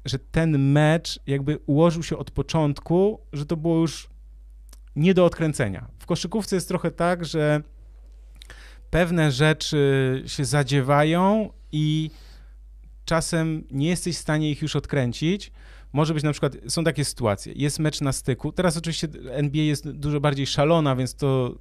że 0.05 0.19
ten 0.19 0.71
mecz 0.71 1.19
jakby 1.27 1.57
ułożył 1.65 2.03
się 2.03 2.17
od 2.17 2.31
początku, 2.31 3.19
że 3.33 3.45
to 3.45 3.57
było 3.57 3.77
już 3.77 4.09
nie 4.95 5.13
do 5.13 5.25
odkręcenia. 5.25 5.87
W 5.99 6.05
koszykówce 6.05 6.55
jest 6.55 6.67
trochę 6.67 6.91
tak, 6.91 7.25
że 7.25 7.61
pewne 8.89 9.31
rzeczy 9.31 10.23
się 10.27 10.45
zadziewają 10.45 11.49
i 11.71 12.11
czasem 13.05 13.63
nie 13.71 13.89
jesteś 13.89 14.15
w 14.15 14.19
stanie 14.19 14.51
ich 14.51 14.61
już 14.61 14.75
odkręcić. 14.75 15.51
Może 15.93 16.13
być 16.13 16.23
na 16.23 16.31
przykład, 16.31 16.57
są 16.67 16.83
takie 16.83 17.05
sytuacje, 17.05 17.53
jest 17.55 17.79
mecz 17.79 18.01
na 18.01 18.11
styku. 18.11 18.51
Teraz 18.51 18.77
oczywiście 18.77 19.07
NBA 19.31 19.63
jest 19.63 19.91
dużo 19.91 20.19
bardziej 20.19 20.47
szalona, 20.47 20.95
więc 20.95 21.15
to 21.15 21.55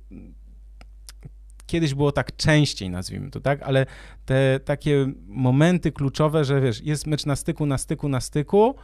kiedyś 1.66 1.94
było 1.94 2.12
tak 2.12 2.36
częściej, 2.36 2.90
nazwijmy 2.90 3.30
to, 3.30 3.40
tak? 3.40 3.62
Ale 3.62 3.86
te 4.24 4.60
takie 4.64 5.12
momenty 5.26 5.92
kluczowe, 5.92 6.44
że 6.44 6.60
wiesz, 6.60 6.82
jest 6.82 7.06
mecz 7.06 7.26
na 7.26 7.36
styku, 7.36 7.66
na 7.66 7.78
styku, 7.78 8.08
na 8.08 8.20
styku, 8.20 8.74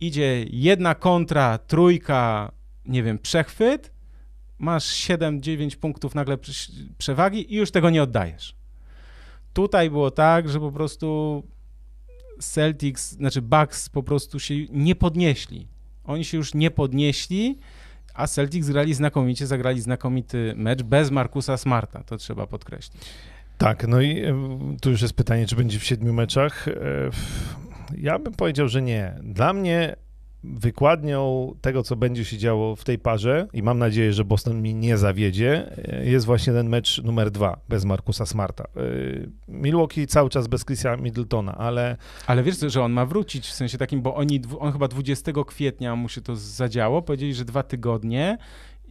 idzie 0.00 0.44
jedna 0.50 0.94
kontra, 0.94 1.58
trójka, 1.58 2.52
nie 2.86 3.02
wiem, 3.02 3.18
przechwyt, 3.18 3.92
masz 4.58 4.84
7-9 4.84 5.76
punktów 5.76 6.14
nagle 6.14 6.38
przewagi 6.98 7.54
i 7.54 7.56
już 7.56 7.70
tego 7.70 7.90
nie 7.90 8.02
oddajesz. 8.02 8.56
Tutaj 9.52 9.90
było 9.90 10.10
tak, 10.10 10.48
że 10.48 10.60
po 10.60 10.72
prostu 10.72 11.42
Celtics, 12.46 13.12
znaczy 13.12 13.42
Bucks 13.42 13.88
po 13.88 14.02
prostu 14.02 14.40
się 14.40 14.54
nie 14.70 14.94
podnieśli. 14.94 15.68
Oni 16.04 16.24
się 16.24 16.36
już 16.36 16.54
nie 16.54 16.70
podnieśli, 16.70 17.58
a 18.14 18.26
Celtics 18.26 18.68
grali 18.68 18.94
znakomicie, 18.94 19.46
zagrali 19.46 19.80
znakomity 19.80 20.54
mecz 20.56 20.82
bez 20.82 21.10
Markusa 21.10 21.56
Smarta, 21.56 22.04
to 22.04 22.16
trzeba 22.16 22.46
podkreślić. 22.46 23.02
Tak, 23.58 23.88
no 23.88 24.00
i 24.00 24.20
e, 24.20 24.34
tu 24.80 24.90
już 24.90 25.02
jest 25.02 25.14
pytanie, 25.14 25.46
czy 25.46 25.56
będzie 25.56 25.78
w 25.78 25.84
siedmiu 25.84 26.12
meczach. 26.12 26.68
E, 26.68 26.72
ja 27.98 28.18
bym 28.18 28.32
powiedział, 28.32 28.68
że 28.68 28.82
nie. 28.82 29.14
Dla 29.22 29.52
mnie 29.52 29.96
wykładnią 30.44 31.52
tego, 31.60 31.82
co 31.82 31.96
będzie 31.96 32.24
się 32.24 32.38
działo 32.38 32.76
w 32.76 32.84
tej 32.84 32.98
parze 32.98 33.48
i 33.52 33.62
mam 33.62 33.78
nadzieję, 33.78 34.12
że 34.12 34.24
Boston 34.24 34.62
mi 34.62 34.74
nie 34.74 34.98
zawiedzie, 34.98 35.76
jest 36.04 36.26
właśnie 36.26 36.52
ten 36.52 36.68
mecz 36.68 37.02
numer 37.02 37.30
dwa 37.30 37.60
bez 37.68 37.84
Markusa 37.84 38.26
Smarta. 38.26 38.64
Y, 38.76 39.30
Milwaukee 39.48 40.06
cały 40.06 40.30
czas 40.30 40.48
bez 40.48 40.64
Chrisa 40.64 40.96
Middletona, 40.96 41.54
ale... 41.54 41.96
Ale 42.26 42.42
wiesz, 42.42 42.58
że 42.58 42.82
on 42.82 42.92
ma 42.92 43.06
wrócić, 43.06 43.46
w 43.46 43.52
sensie 43.52 43.78
takim, 43.78 44.02
bo 44.02 44.14
oni, 44.14 44.40
on 44.58 44.72
chyba 44.72 44.88
20 44.88 45.32
kwietnia 45.46 45.96
mu 45.96 46.08
się 46.08 46.20
to 46.20 46.36
zadziało, 46.36 47.02
powiedzieli, 47.02 47.34
że 47.34 47.44
dwa 47.44 47.62
tygodnie 47.62 48.38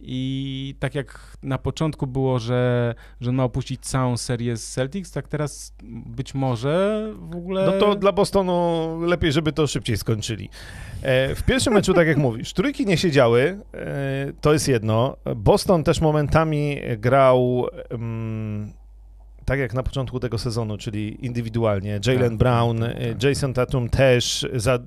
i 0.04 0.74
tak 0.78 0.94
jak 0.94 1.36
na 1.42 1.58
początku 1.58 2.06
było, 2.06 2.38
że, 2.38 2.94
że 3.20 3.30
on 3.30 3.36
ma 3.36 3.44
opuścić 3.44 3.80
całą 3.80 4.16
serię 4.16 4.56
z 4.56 4.70
Celtics, 4.70 5.12
tak 5.12 5.28
teraz 5.28 5.74
być 6.06 6.34
może 6.34 7.06
w 7.16 7.36
ogóle. 7.36 7.66
No 7.66 7.72
to 7.72 7.94
dla 7.94 8.12
Bostonu 8.12 8.98
lepiej, 9.06 9.32
żeby 9.32 9.52
to 9.52 9.66
szybciej 9.66 9.96
skończyli. 9.96 10.48
E, 11.02 11.34
w 11.34 11.42
pierwszym 11.42 11.72
meczu, 11.72 11.94
tak 11.94 12.06
jak 12.06 12.16
mówisz, 12.26 12.52
trójki 12.52 12.86
nie 12.86 12.96
siedziały, 12.96 13.58
e, 13.74 14.32
to 14.40 14.52
jest 14.52 14.68
jedno. 14.68 15.16
Boston 15.36 15.84
też 15.84 16.00
momentami 16.00 16.80
grał. 16.98 17.66
Um, 17.90 18.72
tak 19.44 19.58
jak 19.58 19.74
na 19.74 19.82
początku 19.82 20.20
tego 20.20 20.38
sezonu, 20.38 20.78
czyli 20.78 21.26
indywidualnie. 21.26 22.00
Jalen 22.06 22.30
tak, 22.30 22.38
Brown, 22.38 22.80
tak, 22.80 22.92
tak. 22.92 23.22
Jason 23.22 23.54
Tatum 23.54 23.88
też. 23.88 24.46
Za, 24.54 24.78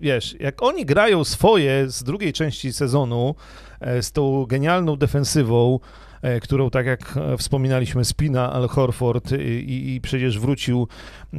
wiesz, 0.00 0.36
jak 0.40 0.62
oni 0.62 0.86
grają 0.86 1.24
swoje 1.24 1.90
z 1.90 2.02
drugiej 2.02 2.32
części 2.32 2.72
sezonu, 2.72 3.34
e, 3.38 3.63
z 4.00 4.12
tą 4.12 4.46
genialną 4.46 4.96
defensywą, 4.96 5.78
e, 6.22 6.40
którą, 6.40 6.70
tak 6.70 6.86
jak 6.86 7.14
wspominaliśmy, 7.38 8.04
spina 8.04 8.52
Al 8.52 8.68
Horford 8.68 9.32
i, 9.32 9.94
i 9.94 10.00
przecież 10.00 10.38
wrócił 10.38 10.88
e, 11.32 11.36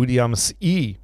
Williams 0.00 0.54
i 0.60 0.96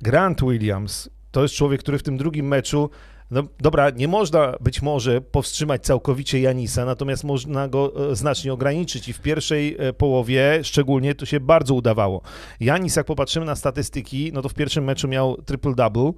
Grant 0.00 0.40
Williams. 0.40 1.10
To 1.30 1.42
jest 1.42 1.54
człowiek, 1.54 1.80
który 1.80 1.98
w 1.98 2.02
tym 2.02 2.16
drugim 2.16 2.46
meczu 2.46 2.90
no 3.30 3.42
dobra, 3.60 3.90
nie 3.90 4.08
można 4.08 4.54
być 4.60 4.82
może 4.82 5.20
powstrzymać 5.20 5.82
całkowicie 5.82 6.40
Janisa, 6.40 6.84
natomiast 6.84 7.24
można 7.24 7.68
go 7.68 8.10
e, 8.10 8.16
znacznie 8.16 8.52
ograniczyć 8.52 9.08
i 9.08 9.12
w 9.12 9.20
pierwszej 9.20 9.76
e, 9.78 9.92
połowie 9.92 10.60
szczególnie 10.62 11.14
to 11.14 11.26
się 11.26 11.40
bardzo 11.40 11.74
udawało. 11.74 12.22
Janis, 12.60 12.96
jak 12.96 13.06
popatrzymy 13.06 13.46
na 13.46 13.56
statystyki, 13.56 14.30
no 14.34 14.42
to 14.42 14.48
w 14.48 14.54
pierwszym 14.54 14.84
meczu 14.84 15.08
miał 15.08 15.34
triple-double, 15.34 16.12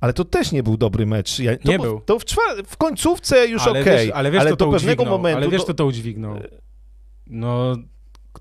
ale 0.00 0.12
to 0.12 0.24
też 0.24 0.52
nie 0.52 0.62
był 0.62 0.76
dobry 0.76 1.06
mecz. 1.06 1.38
Ja, 1.38 1.52
nie 1.64 1.78
był. 1.78 2.00
To 2.00 2.18
w, 2.18 2.24
w 2.66 2.76
końcówce 2.76 3.46
już 3.46 3.66
okej, 3.66 3.82
okay, 3.82 4.14
ale, 4.14 4.30
wiesz, 4.30 4.40
ale 4.40 4.56
do 4.56 4.70
pewnego 4.70 5.04
momentu... 5.04 5.36
Ale 5.38 5.48
wiesz, 5.48 5.64
to 5.64 5.74
to 5.74 5.86
udźwignął? 5.86 6.40
No 7.26 7.76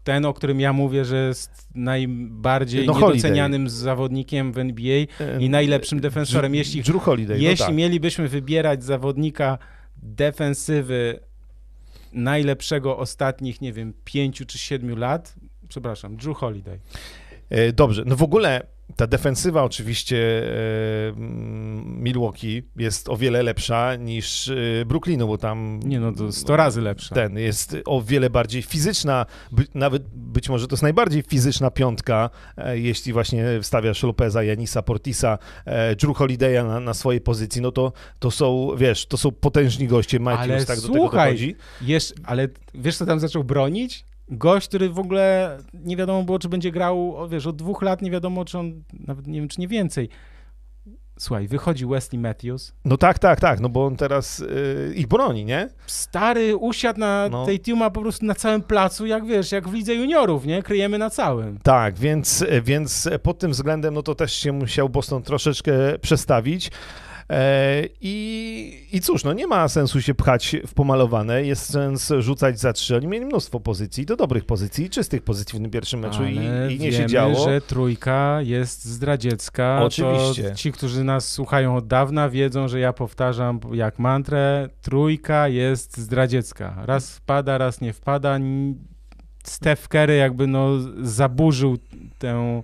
ten, 0.04 0.26
o 0.26 0.34
którym 0.34 0.60
ja 0.60 0.74
mówię, 0.74 1.06
że 1.06 1.28
jest 1.28 1.68
najbardziej 1.76 2.86
no, 2.88 2.94
niedocenianym 2.94 3.70
zawodnikiem 3.70 4.52
w 4.52 4.58
NBA 4.58 5.06
i 5.40 5.50
najlepszym 5.50 6.00
defensorem. 6.00 6.56
Jeśli, 6.56 6.82
Drew 6.82 7.04
Holiday, 7.04 7.38
no 7.38 7.44
jeśli 7.44 7.66
tak. 7.66 7.76
mielibyśmy 7.76 8.28
wybierać 8.28 8.84
zawodnika 8.84 9.58
defensywy 9.98 11.20
najlepszego 12.14 12.98
ostatnich, 12.98 13.62
nie 13.62 13.74
wiem, 13.74 13.94
pięciu 14.06 14.46
czy 14.46 14.58
siedmiu 14.58 14.96
lat, 14.96 15.36
przepraszam, 15.68 16.18
Drew 16.18 16.38
Holiday. 16.38 16.80
E, 17.50 17.74
dobrze, 17.74 18.04
no 18.06 18.16
w 18.16 18.24
ogóle 18.24 18.68
ta 18.96 19.08
defensywa 19.08 19.64
oczywiście 19.64 20.18
e, 20.18 21.14
Milwaukee 21.86 22.64
jest 22.76 23.10
o 23.10 23.18
wiele 23.18 23.44
lepsza 23.44 23.96
niż 23.96 24.50
e, 24.50 24.86
Brooklynu, 24.86 25.28
bo 25.28 25.38
tam... 25.38 25.80
Nie 25.84 26.00
no, 26.00 26.12
to 26.12 26.32
100 26.32 26.56
razy 26.56 26.82
lepsza. 26.82 27.16
Ten 27.16 27.38
jest 27.38 27.78
o 27.86 28.02
wiele 28.02 28.30
bardziej 28.30 28.62
fizyczna, 28.62 29.26
nawet 29.76 30.04
być 30.14 30.50
może 30.50 30.68
to 30.68 30.74
jest 30.74 30.84
najbardziej 30.84 31.22
fizyczna 31.22 31.72
piątka, 31.72 32.30
e, 32.58 32.80
jeśli 32.80 33.14
właśnie 33.14 33.46
wstawiasz 33.62 34.04
Lopeza, 34.04 34.44
Janisa, 34.44 34.82
Portisa, 34.82 35.38
Drew 36.00 36.18
Holiday'a 36.18 36.68
na, 36.68 36.80
na 36.80 36.94
swojej 36.94 37.22
pozycji, 37.22 37.62
no 37.62 37.72
to, 37.72 37.94
to 38.20 38.32
są, 38.32 38.70
wiesz, 38.78 39.06
to 39.06 39.18
są 39.18 39.32
potężni 39.32 39.88
goście, 39.88 40.20
Matthews 40.20 40.52
ale 40.52 40.66
tak 40.66 40.78
słuchaj, 40.78 41.02
do 41.02 41.10
tego 41.10 41.18
dochodzi. 41.18 41.56
Jesz, 41.82 42.14
ale 42.24 42.48
wiesz, 42.74 42.98
co 42.98 43.06
tam 43.06 43.20
zaczął 43.20 43.44
bronić? 43.44 44.09
Gość, 44.30 44.68
który 44.68 44.90
w 44.90 45.00
ogóle 45.00 45.58
nie 45.74 45.98
wiadomo 45.98 46.24
było, 46.24 46.40
czy 46.40 46.50
będzie 46.50 46.72
grał, 46.72 47.16
wiesz, 47.30 47.48
od 47.48 47.56
dwóch 47.56 47.82
lat 47.82 48.02
nie 48.02 48.12
wiadomo, 48.12 48.46
czy 48.46 48.58
on, 48.58 48.84
nawet 48.94 49.28
nie 49.28 49.40
wiem, 49.40 49.50
czy 49.50 49.62
nie 49.62 49.68
więcej. 49.68 50.10
Słuchaj, 51.20 51.48
wychodzi 51.48 51.86
Wesley 51.86 52.22
Matthews. 52.22 52.74
No 52.86 52.98
tak, 52.98 53.20
tak, 53.20 53.40
tak, 53.40 53.60
no 53.60 53.70
bo 53.70 53.86
on 53.86 53.96
teraz 53.96 54.40
yy, 54.40 54.94
ich 54.96 55.08
broni, 55.08 55.46
nie? 55.46 55.70
Stary 55.88 56.58
usiadł 56.58 57.00
na 57.00 57.28
no. 57.32 57.46
tej 57.46 57.60
Tiuma 57.60 57.90
po 57.90 58.02
prostu 58.02 58.26
na 58.26 58.36
całym 58.36 58.62
placu, 58.62 59.06
jak 59.06 59.26
wiesz, 59.26 59.52
jak 59.52 59.70
w 59.70 59.74
lidze 59.74 59.96
juniorów, 59.96 60.46
nie? 60.46 60.64
Kryjemy 60.64 60.98
na 60.98 61.10
całym. 61.10 61.60
Tak, 61.64 61.96
więc, 61.96 62.46
więc 62.64 63.10
pod 63.24 63.40
tym 63.40 63.52
względem, 63.52 63.94
no 63.94 64.04
to 64.04 64.16
też 64.16 64.34
się 64.34 64.52
musiał 64.52 64.90
Boston 64.90 65.24
troszeczkę 65.24 65.72
przestawić. 66.02 66.72
E, 67.30 67.84
I, 68.02 68.88
I 68.94 69.02
cóż, 69.02 69.24
no 69.24 69.34
nie 69.34 69.48
ma 69.48 69.68
sensu 69.68 70.02
się 70.02 70.14
pchać 70.14 70.56
w 70.68 70.74
pomalowane, 70.74 71.44
jest 71.44 71.72
sens 71.72 72.14
rzucać 72.20 72.60
za 72.60 72.74
trzy. 72.74 72.96
Oni 72.96 73.08
mieli 73.08 73.26
mnóstwo 73.26 73.60
pozycji, 73.60 74.06
do 74.06 74.16
dobrych 74.16 74.46
pozycji, 74.46 74.90
czystych 74.90 75.22
pozycji 75.22 75.60
w 75.60 75.62
tym 75.62 75.72
pierwszym 75.72 76.00
meczu 76.00 76.26
i, 76.26 76.36
i, 76.36 76.40
nie 76.40 76.78
wiemy, 76.78 76.92
się 76.92 77.06
działo. 77.06 77.46
że 77.46 77.62
trójka 77.62 78.42
jest 78.42 78.86
zdradziecka. 78.86 79.82
Oczywiście. 79.84 80.56
ci, 80.56 80.72
którzy 80.72 81.04
nas 81.04 81.32
słuchają 81.32 81.76
od 81.76 81.88
dawna, 81.88 82.30
wiedzą, 82.30 82.68
że 82.68 82.80
ja 82.80 82.94
powtarzam 82.94 83.60
jak 83.74 84.00
mantrę, 84.00 84.70
trójka 84.82 85.48
jest 85.48 85.98
zdradziecka. 85.98 86.84
Raz 86.86 87.16
wpada, 87.16 87.58
raz 87.58 87.82
nie 87.82 87.94
wpada. 87.94 88.40
Steph 89.44 89.88
Curry 89.88 90.16
jakby 90.16 90.48
no 90.48 90.70
zaburzył 91.02 91.78
tę 92.20 92.62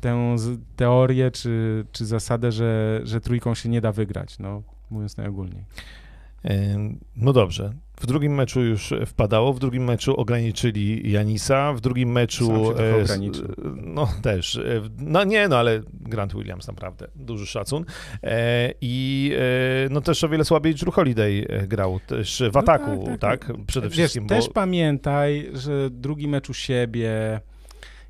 tę 0.00 0.36
teorię 0.76 1.30
czy, 1.30 1.84
czy 1.92 2.06
zasadę, 2.06 2.52
że, 2.52 3.00
że 3.04 3.20
trójką 3.20 3.54
się 3.54 3.68
nie 3.68 3.80
da 3.80 3.92
wygrać, 3.92 4.38
no, 4.38 4.62
mówiąc 4.90 5.16
najogólniej. 5.16 5.64
No 7.16 7.32
dobrze. 7.32 7.72
W 8.00 8.06
drugim 8.06 8.34
meczu 8.34 8.60
już 8.62 8.94
wpadało, 9.06 9.52
w 9.52 9.58
drugim 9.58 9.84
meczu 9.84 10.16
ograniczyli 10.16 11.10
Janisa, 11.12 11.72
w 11.72 11.80
drugim 11.80 12.12
meczu. 12.12 12.72
E, 12.78 13.04
no 13.76 14.08
też. 14.22 14.56
E, 14.56 14.62
no 14.98 15.24
nie, 15.24 15.48
no 15.48 15.56
ale 15.56 15.80
Grant 15.92 16.34
Williams 16.34 16.66
naprawdę, 16.68 17.08
duży 17.14 17.46
szacun. 17.46 17.84
E, 18.22 18.72
I 18.80 19.32
no 19.90 20.00
też 20.00 20.24
o 20.24 20.28
wiele 20.28 20.44
słabiej 20.44 20.74
Drew 20.74 20.94
Holiday 20.94 21.46
grał 21.68 22.00
też 22.06 22.42
w 22.50 22.54
no 22.54 22.60
ataku, 22.60 22.90
no 22.90 23.18
tak, 23.18 23.20
tak. 23.20 23.56
tak? 23.56 23.66
Przede 23.66 23.88
Wiesz, 23.88 23.96
wszystkim. 23.96 24.26
Też 24.26 24.48
pamiętaj, 24.48 25.50
że 25.54 25.90
drugi 25.90 26.28
mecz 26.28 26.50
u 26.50 26.54
siebie 26.54 27.40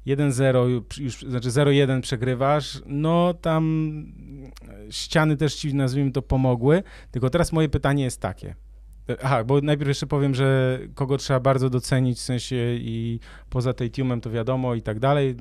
1-0, 0.07 0.83
już, 1.01 1.21
znaczy 1.21 1.49
0-1 1.49 2.01
przegrywasz, 2.01 2.83
no 2.87 3.35
tam 3.35 4.05
ściany 4.91 5.37
też 5.37 5.55
ci, 5.55 5.75
nazwijmy 5.75 6.13
to, 6.13 6.23
pomogły. 6.23 6.83
Tylko 7.11 7.31
teraz 7.31 7.53
moje 7.53 7.69
pytanie 7.69 8.05
jest 8.05 8.21
takie. 8.21 8.55
Aha, 9.23 9.45
bo 9.45 9.61
najpierw 9.61 9.89
jeszcze 9.89 10.07
powiem, 10.07 10.35
że 10.35 10.79
kogo 10.95 11.17
trzeba 11.19 11.41
bardzo 11.41 11.71
docenić, 11.71 12.19
w 12.19 12.21
sensie 12.21 12.57
i 12.79 13.21
poza 13.51 13.73
Tatumem 13.73 14.21
to 14.21 14.31
wiadomo 14.31 14.75
i 14.75 14.83
tak 14.83 14.99
dalej. 14.99 15.37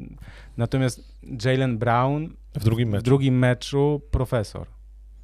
Natomiast 0.58 1.20
Jalen 1.46 1.78
Brown 1.78 2.30
W 2.56 2.64
drugim 2.64 2.90
w 2.90 2.92
meczu. 2.92 3.04
drugim 3.04 3.38
meczu 3.40 4.02
profesor. 4.12 4.68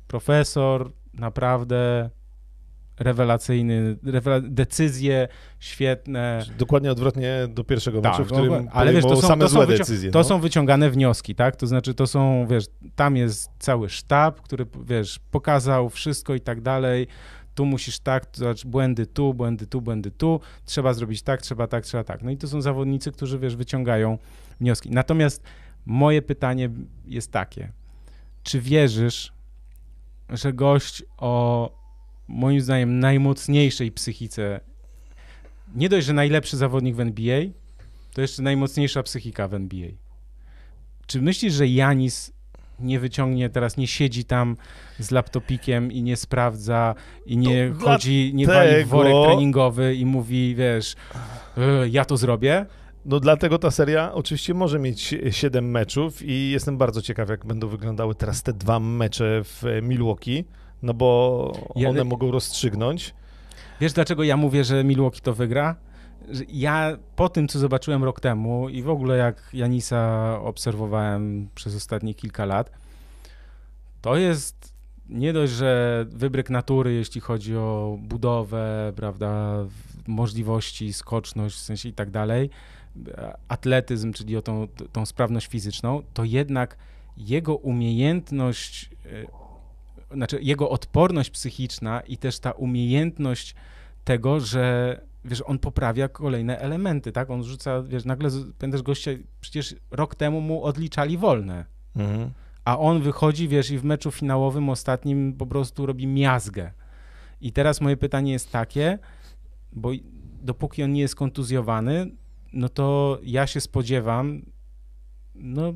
Profesor 0.07 0.91
naprawdę 1.13 2.09
rewelacyjny, 2.99 3.97
rewela 4.03 4.39
decyzje 4.41 5.27
świetne. 5.59 6.45
Dokładnie 6.57 6.91
odwrotnie 6.91 7.47
do 7.49 7.63
pierwszego 7.63 8.01
Tak, 8.01 8.11
meczu, 8.11 8.23
w 8.23 8.27
którym 8.27 8.69
ale 8.71 8.93
wiesz, 8.93 9.03
to 9.03 9.15
są, 9.15 9.27
same 9.27 9.45
to, 9.45 9.49
złe 9.49 9.67
decyzje. 9.67 10.11
to 10.11 10.19
no. 10.19 10.23
są 10.23 10.39
wyciągane 10.39 10.89
wnioski, 10.89 11.35
tak? 11.35 11.55
To 11.55 11.67
znaczy, 11.67 11.93
to 11.93 12.07
są, 12.07 12.47
wiesz, 12.49 12.65
tam 12.95 13.15
jest 13.15 13.49
cały 13.59 13.89
sztab, 13.89 14.41
który, 14.41 14.65
wiesz, 14.85 15.19
pokazał 15.31 15.89
wszystko 15.89 16.35
i 16.35 16.41
tak 16.41 16.61
dalej. 16.61 17.07
Tu 17.55 17.65
musisz 17.65 17.99
tak, 17.99 18.25
to 18.25 18.37
znaczy 18.37 18.67
błędy 18.67 19.05
tu, 19.05 19.33
błędy 19.33 19.67
tu, 19.67 19.81
błędy 19.81 20.11
tu. 20.11 20.39
Trzeba 20.65 20.93
zrobić 20.93 21.21
tak, 21.21 21.41
trzeba 21.41 21.67
tak, 21.67 21.85
trzeba 21.85 22.03
tak. 22.03 22.23
No 22.23 22.31
i 22.31 22.37
to 22.37 22.47
są 22.47 22.61
zawodnicy, 22.61 23.11
którzy, 23.11 23.39
wiesz, 23.39 23.55
wyciągają 23.55 24.17
wnioski. 24.59 24.91
Natomiast 24.91 25.43
moje 25.85 26.21
pytanie 26.21 26.69
jest 27.05 27.31
takie. 27.31 27.71
Czy 28.43 28.61
wierzysz, 28.61 29.33
że 30.29 30.53
gość 30.53 31.03
o 31.17 31.80
moim 32.33 32.61
zdaniem 32.61 32.99
najmocniejszej 32.99 33.91
psychice, 33.91 34.59
nie 35.75 35.89
dość, 35.89 36.07
że 36.07 36.13
najlepszy 36.13 36.57
zawodnik 36.57 36.95
w 36.95 36.99
NBA, 36.99 37.41
to 38.13 38.21
jeszcze 38.21 38.41
najmocniejsza 38.41 39.03
psychika 39.03 39.47
w 39.47 39.53
NBA. 39.53 39.89
Czy 41.07 41.21
myślisz, 41.21 41.53
że 41.53 41.67
Janis 41.67 42.33
nie 42.79 42.99
wyciągnie 42.99 43.49
teraz, 43.49 43.77
nie 43.77 43.87
siedzi 43.87 44.25
tam 44.25 44.57
z 44.99 45.11
laptopikiem 45.11 45.91
i 45.91 46.03
nie 46.03 46.17
sprawdza 46.17 46.95
i 47.25 47.37
nie 47.37 47.73
To 47.79 47.85
chodzi, 47.85 48.31
nie 48.33 48.47
wali 48.47 48.83
w 48.83 48.87
worek 48.87 49.13
treningowy 49.25 49.95
i 49.95 50.05
mówi, 50.05 50.55
wiesz, 50.55 50.95
"E, 51.57 51.89
ja 51.89 52.05
to 52.05 52.17
zrobię? 52.17 52.65
No 53.05 53.19
dlatego 53.19 53.57
ta 53.59 53.71
seria 53.71 54.13
oczywiście 54.13 54.53
może 54.53 54.79
mieć 54.79 55.15
7 55.31 55.71
meczów 55.71 56.21
i 56.21 56.49
jestem 56.51 56.77
bardzo 56.77 57.01
ciekaw, 57.01 57.29
jak 57.29 57.45
będą 57.45 57.67
wyglądały 57.67 58.15
teraz 58.15 58.43
te 58.43 58.53
dwa 58.53 58.79
mecze 58.79 59.41
w 59.43 59.63
Milwaukee, 59.81 60.45
no 60.83 60.93
bo 60.93 61.53
Ja- 61.75 61.89
one 61.89 62.03
mogą 62.03 62.31
rozstrzygnąć. 62.31 63.13
Wiesz, 63.81 63.93
dlaczego 63.93 64.23
ja 64.23 64.37
mówię, 64.37 64.63
że 64.63 64.83
Milwaukee 64.83 65.21
to 65.21 65.33
wygra? 65.33 65.75
Ja 66.49 66.97
po 67.15 67.29
tym, 67.29 67.47
co 67.47 67.59
zobaczyłem 67.59 68.03
rok 68.03 68.19
temu 68.19 68.69
i 68.69 68.81
w 68.83 68.89
ogóle 68.89 69.17
jak 69.17 69.49
Janisa 69.53 70.39
obserwowałem 70.41 71.49
przez 71.55 71.75
ostatnie 71.75 72.13
kilka 72.13 72.45
lat, 72.45 72.71
to 74.01 74.15
jest 74.15 74.73
nie 75.09 75.33
dość, 75.33 75.53
że 75.53 76.05
wybryk 76.09 76.49
natury, 76.49 76.93
jeśli 76.93 77.21
chodzi 77.21 77.57
o 77.57 77.97
budowę, 78.01 78.93
prawda, 78.95 79.55
możliwości, 80.07 80.93
skoczność, 80.93 81.55
w 81.55 81.59
sensie 81.59 81.89
i 81.89 81.93
tak 81.93 82.09
dalej, 82.11 82.49
atletyzm, 83.47 84.13
czyli 84.13 84.37
o 84.37 84.41
tą, 84.41 84.67
tą 84.91 85.05
sprawność 85.05 85.47
fizyczną, 85.47 86.01
to 86.13 86.23
jednak 86.23 86.77
jego 87.17 87.55
umiejętność, 87.55 88.89
e, 89.05 89.40
znaczy 90.13 90.39
jego 90.41 90.69
odporność 90.69 91.29
psychiczna 91.29 92.01
i 92.01 92.17
też 92.17 92.39
ta 92.39 92.51
umiejętność 92.51 93.55
tego, 94.03 94.39
że 94.39 94.97
wiesz, 95.25 95.43
on 95.45 95.59
poprawia 95.59 96.07
kolejne 96.07 96.59
elementy, 96.59 97.11
tak? 97.11 97.29
On 97.29 97.43
rzuca, 97.43 97.81
wiesz, 97.81 98.05
nagle 98.05 98.29
pamiętasz 98.57 98.81
gościa, 98.81 99.11
przecież 99.41 99.75
rok 99.91 100.15
temu 100.15 100.41
mu 100.41 100.63
odliczali 100.63 101.17
wolne, 101.17 101.65
a 102.65 102.79
on 102.79 103.01
wychodzi, 103.01 103.47
wiesz, 103.47 103.71
i 103.71 103.77
w 103.77 103.83
meczu 103.83 104.11
finałowym 104.11 104.69
ostatnim 104.69 105.33
po 105.33 105.45
prostu 105.45 105.85
robi 105.85 106.07
miazgę. 106.07 106.71
I 107.41 107.51
teraz 107.51 107.81
moje 107.81 107.97
pytanie 107.97 108.31
jest 108.31 108.51
takie, 108.51 108.99
bo 109.73 109.89
dopóki 110.41 110.83
on 110.83 110.93
nie 110.93 111.01
jest 111.01 111.15
kontuzjowany, 111.15 112.11
no 112.53 112.69
to 112.69 113.19
ja 113.23 113.47
się 113.47 113.61
spodziewam, 113.61 114.41
no 115.35 115.73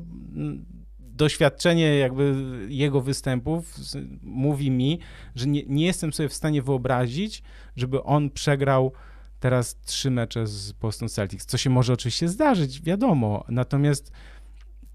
doświadczenie 1.16 1.96
jakby 1.96 2.34
jego 2.68 3.00
występów 3.00 3.74
mówi 4.22 4.70
mi, 4.70 4.98
że 5.34 5.46
nie, 5.46 5.62
nie 5.66 5.86
jestem 5.86 6.12
sobie 6.12 6.28
w 6.28 6.34
stanie 6.34 6.62
wyobrazić, 6.62 7.42
żeby 7.76 8.02
on 8.02 8.30
przegrał 8.30 8.92
teraz 9.40 9.80
trzy 9.80 10.10
mecze 10.10 10.46
z 10.46 10.72
Boston 10.72 11.08
Celtics, 11.08 11.46
co 11.46 11.58
się 11.58 11.70
może 11.70 11.92
oczywiście 11.92 12.28
zdarzyć, 12.28 12.82
wiadomo, 12.82 13.44
natomiast 13.48 14.12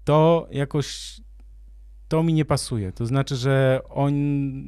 to 0.04 0.48
jakoś 0.50 1.20
to 2.08 2.22
mi 2.22 2.34
nie 2.34 2.44
pasuje. 2.44 2.92
To 2.92 3.06
znaczy, 3.06 3.36
że 3.36 3.80
on, 3.88 4.14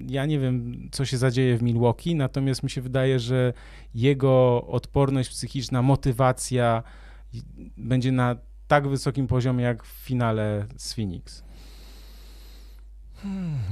ja 0.09 0.26
nie 0.26 0.38
wiem, 0.38 0.88
co 0.92 1.05
się 1.05 1.18
zadzieje 1.18 1.57
w 1.59 1.62
Milwaukee, 1.62 2.14
natomiast 2.14 2.62
mi 2.62 2.70
się 2.70 2.80
wydaje, 2.80 3.18
że 3.18 3.52
jego 3.94 4.66
odporność 4.66 5.30
psychiczna, 5.30 5.82
motywacja 5.82 6.82
będzie 7.76 8.12
na 8.12 8.36
tak 8.69 8.89
wysokim 8.89 9.27
poziomie 9.27 9.65
jak 9.65 9.85
w 9.85 9.89
finale 9.89 10.67
z 10.77 10.93
Phoenix. 10.95 11.45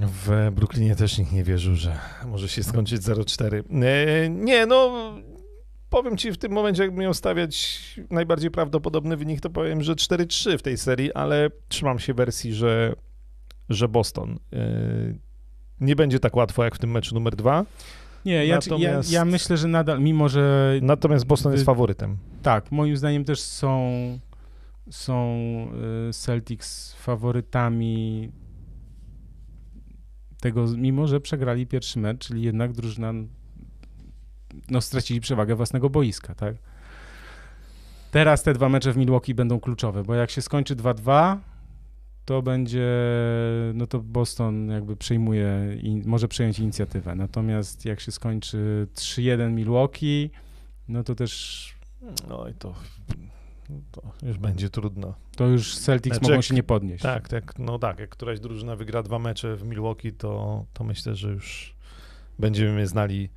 W 0.00 0.50
Brooklynie 0.54 0.96
też 0.96 1.18
nikt 1.18 1.32
nie 1.32 1.44
wierzył, 1.44 1.74
że 1.76 1.98
może 2.26 2.48
się 2.48 2.62
skończyć 2.62 3.02
0-4. 3.02 3.62
E, 3.84 4.28
Nie, 4.28 4.66
no 4.66 4.92
powiem 5.90 6.16
ci 6.16 6.32
w 6.32 6.38
tym 6.38 6.52
momencie, 6.52 6.82
jakbym 6.82 7.00
miał 7.00 7.14
stawiać 7.14 7.80
najbardziej 8.10 8.50
prawdopodobny 8.50 9.16
wynik, 9.16 9.40
to 9.40 9.50
powiem, 9.50 9.82
że 9.82 9.94
4-3 9.94 10.58
w 10.58 10.62
tej 10.62 10.78
serii, 10.78 11.12
ale 11.12 11.50
trzymam 11.68 11.98
się 11.98 12.14
wersji, 12.14 12.54
że, 12.54 12.94
że 13.68 13.88
Boston. 13.88 14.38
E, 14.52 14.58
Nie 15.80 15.96
będzie 15.96 16.20
tak 16.20 16.36
łatwo 16.36 16.64
jak 16.64 16.74
w 16.74 16.78
tym 16.78 16.90
meczu 16.90 17.14
numer 17.14 17.36
dwa, 17.36 17.64
Nie, 18.24 18.46
ja, 18.46 18.56
Natomiast- 18.56 19.12
ja, 19.12 19.18
ja 19.18 19.24
myślę, 19.24 19.56
że 19.56 19.68
nadal, 19.68 20.00
mimo 20.00 20.28
że 20.28 20.74
natomiast 20.82 21.26
Boston 21.26 21.52
jest 21.52 21.64
faworytem. 21.64 22.16
tak, 22.42 22.72
moim 22.72 22.96
zdaniem 22.96 23.24
też 23.24 23.40
są, 23.40 23.92
są 24.92 25.36
y, 26.08 26.12
Celtics 26.12 26.92
faworytami 26.92 28.32
tego, 30.40 30.66
mimo 30.76 31.06
że 31.06 31.20
przegrali 31.20 31.66
pierwszy 31.66 31.98
mecz, 31.98 32.26
czyli 32.26 32.42
jednak 32.42 32.72
drużyna 32.72 33.12
no, 34.70 34.80
stracili 34.80 35.20
przewagę 35.20 35.54
własnego 35.54 35.90
boiska, 35.90 36.34
tak? 36.34 36.56
Teraz 38.10 38.42
te 38.42 38.54
dwa 38.54 38.68
mecze 38.68 38.92
w 38.92 38.96
Milwaukee 38.96 39.34
będą 39.34 39.60
kluczowe, 39.60 40.02
bo 40.02 40.14
jak 40.14 40.30
się 40.30 40.42
skończy 40.42 40.76
2-2, 40.76 41.36
to 42.24 42.42
będzie, 42.42 42.88
no 43.74 43.86
to 43.86 44.00
Boston 44.00 44.68
jakby 44.68 44.96
przejmuje 44.96 45.78
może 46.04 46.28
przejąć 46.28 46.58
inicjatywę. 46.58 47.14
Natomiast 47.14 47.84
jak 47.84 48.00
się 48.00 48.12
skończy 48.12 48.88
3-1 48.94 49.52
Milwaukee, 49.52 50.30
no 50.88 51.04
to 51.04 51.14
też 51.14 51.82
No 52.28 52.48
i 52.48 52.54
to, 52.54 52.74
to 53.92 54.02
już 54.22 54.38
będzie 54.38 54.70
trudno. 54.70 55.14
to 55.36 55.46
już 55.46 55.78
Celtics 55.78 56.16
Znaczy, 56.16 56.22
mogą 56.24 56.34
jak- 56.34 56.44
się 56.44 56.54
nie 56.54 56.62
podnieść. 56.62 57.02
Tak, 57.02 57.28
tak, 57.28 57.58
no 57.58 57.78
tak, 57.78 57.98
jak 57.98 58.10
któraś 58.10 58.40
drużyna 58.40 58.76
wygra 58.76 59.02
dwa 59.02 59.18
mecze 59.18 59.56
w 59.56 59.64
Milwaukee, 59.64 60.12
to, 60.12 60.64
to 60.72 60.84
myślę, 60.84 61.14
że 61.14 61.28
już 61.28 61.74
będziemy 62.38 62.86
znali 62.86 63.30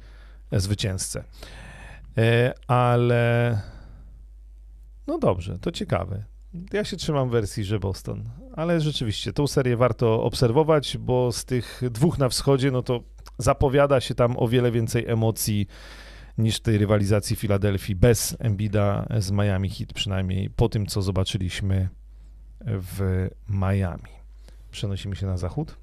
zwycięzcę. 0.51 1.23
E, 2.17 2.53
ale 2.67 3.61
no 5.07 5.17
dobrze, 5.19 5.59
to 5.59 5.71
ciekawe. 5.71 6.23
Ja 6.73 6.83
się 6.83 6.97
trzymam 6.97 7.29
wersji, 7.29 7.63
że 7.63 7.79
Boston, 7.79 8.23
ale 8.55 8.81
rzeczywiście 8.81 9.33
tą 9.33 9.47
serię 9.47 9.77
warto 9.77 10.23
obserwować, 10.23 10.97
bo 10.97 11.31
z 11.31 11.45
tych 11.45 11.81
dwóch 11.91 12.17
na 12.17 12.29
wschodzie, 12.29 12.71
no 12.71 12.83
to 12.83 13.03
zapowiada 13.37 13.99
się 14.01 14.15
tam 14.15 14.37
o 14.37 14.47
wiele 14.47 14.71
więcej 14.71 15.07
emocji 15.07 15.67
niż 16.37 16.59
tej 16.59 16.77
rywalizacji 16.77 17.35
Filadelfii 17.35 17.95
bez 17.95 18.37
Embida 18.39 19.07
z 19.17 19.31
Miami 19.31 19.69
Heat, 19.69 19.93
przynajmniej 19.93 20.49
po 20.49 20.69
tym, 20.69 20.85
co 20.85 21.01
zobaczyliśmy 21.01 21.89
w 22.61 23.27
Miami. 23.49 24.15
Przenosimy 24.71 25.15
się 25.15 25.25
na 25.25 25.37
zachód. 25.37 25.77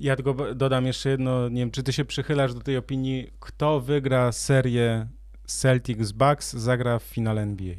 Ja 0.00 0.16
tylko 0.16 0.54
dodam 0.54 0.86
jeszcze 0.86 1.10
jedno, 1.10 1.48
nie 1.48 1.60
wiem, 1.60 1.70
czy 1.70 1.82
ty 1.82 1.92
się 1.92 2.04
przychylasz 2.04 2.54
do 2.54 2.60
tej 2.60 2.76
opinii, 2.76 3.30
kto 3.40 3.80
wygra 3.80 4.32
serię 4.32 5.06
Celtics 5.46 6.12
Bucks, 6.12 6.52
zagra 6.52 6.98
w 6.98 7.02
finale 7.02 7.42
NBA. 7.42 7.74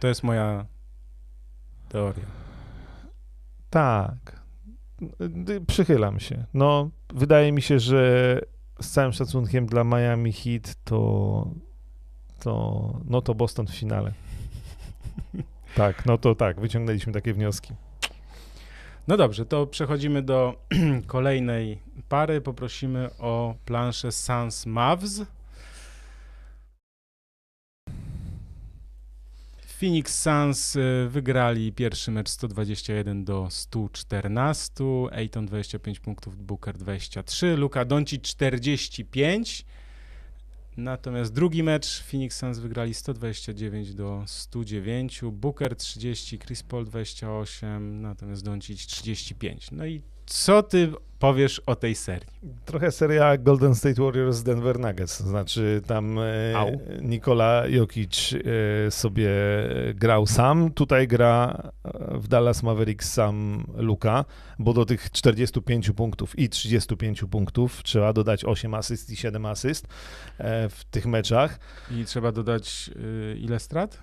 To 0.00 0.08
jest 0.08 0.22
moja 0.22 0.66
teoria. 1.88 2.24
Tak. 3.70 4.42
Przychylam 5.66 6.20
się. 6.20 6.44
No, 6.54 6.90
wydaje 7.14 7.52
mi 7.52 7.62
się, 7.62 7.78
że 7.78 8.40
z 8.80 8.90
całym 8.90 9.12
szacunkiem 9.12 9.66
dla 9.66 9.84
Miami 9.84 10.32
Heat 10.32 10.74
to, 10.84 11.50
to 12.40 13.00
no 13.04 13.22
to 13.22 13.34
Boston 13.34 13.66
w 13.66 13.74
finale. 13.74 14.12
Tak, 15.74 16.06
no 16.06 16.18
to 16.18 16.34
tak, 16.34 16.60
wyciągnęliśmy 16.60 17.12
takie 17.12 17.34
wnioski. 17.34 17.72
No 19.08 19.16
dobrze, 19.16 19.46
to 19.46 19.66
przechodzimy 19.66 20.22
do 20.22 20.54
kolejnej 21.06 21.78
pary. 22.08 22.40
Poprosimy 22.40 23.10
o 23.18 23.54
planszę 23.64 24.12
Suns 24.12 24.66
Mavs. 24.66 25.22
Phoenix 29.82 30.20
Suns 30.20 30.76
y, 30.76 31.08
wygrali 31.08 31.72
pierwszy 31.72 32.10
mecz 32.10 32.28
121 32.28 33.24
do 33.24 33.50
114. 33.50 34.84
Aiton 35.12 35.46
25 35.46 36.00
punktów, 36.00 36.36
Booker 36.36 36.78
23, 36.78 37.56
Luka 37.56 37.84
Doncic 37.84 38.22
45. 38.22 39.64
Natomiast 40.76 41.32
drugi 41.32 41.62
mecz 41.62 42.02
Phoenix 42.02 42.36
Suns 42.36 42.58
wygrali 42.58 42.94
129 42.94 43.94
do 43.94 44.22
109, 44.26 45.20
Booker 45.32 45.76
30, 45.76 46.38
Chris 46.38 46.62
Paul 46.62 46.84
28, 46.84 48.02
natomiast 48.02 48.44
Doncic 48.44 48.86
35. 48.86 49.70
No 49.72 49.86
i 49.86 50.02
co 50.26 50.62
ty 50.62 50.92
powiesz 51.22 51.58
o 51.66 51.76
tej 51.76 51.94
serii? 51.94 52.28
Trochę 52.64 52.92
seria 52.92 53.36
Golden 53.36 53.74
State 53.74 54.02
Warriors 54.02 54.42
Denver 54.42 54.78
Nuggets, 54.78 55.20
znaczy 55.20 55.82
tam 55.86 56.18
e, 56.18 56.56
Au. 56.56 56.80
Nikola 57.00 57.66
Jokic 57.68 58.34
e, 58.34 58.90
sobie 58.90 59.30
grał 59.94 60.26
sam, 60.26 60.70
tutaj 60.70 61.08
gra 61.08 61.62
e, 61.84 62.18
w 62.18 62.28
Dallas 62.28 62.62
Mavericks 62.62 63.12
sam 63.12 63.66
Luka, 63.76 64.24
bo 64.58 64.72
do 64.72 64.84
tych 64.84 65.10
45 65.10 65.90
punktów 65.90 66.38
i 66.38 66.48
35 66.48 67.24
punktów 67.30 67.82
trzeba 67.82 68.12
dodać 68.12 68.44
8 68.44 68.74
asyst 68.74 69.10
i 69.10 69.16
7 69.16 69.46
asyst 69.46 69.86
w 70.70 70.80
tych 70.90 71.06
meczach. 71.06 71.58
I 71.90 72.04
trzeba 72.04 72.32
dodać 72.32 72.90
ile 73.36 73.60
strat? 73.60 73.98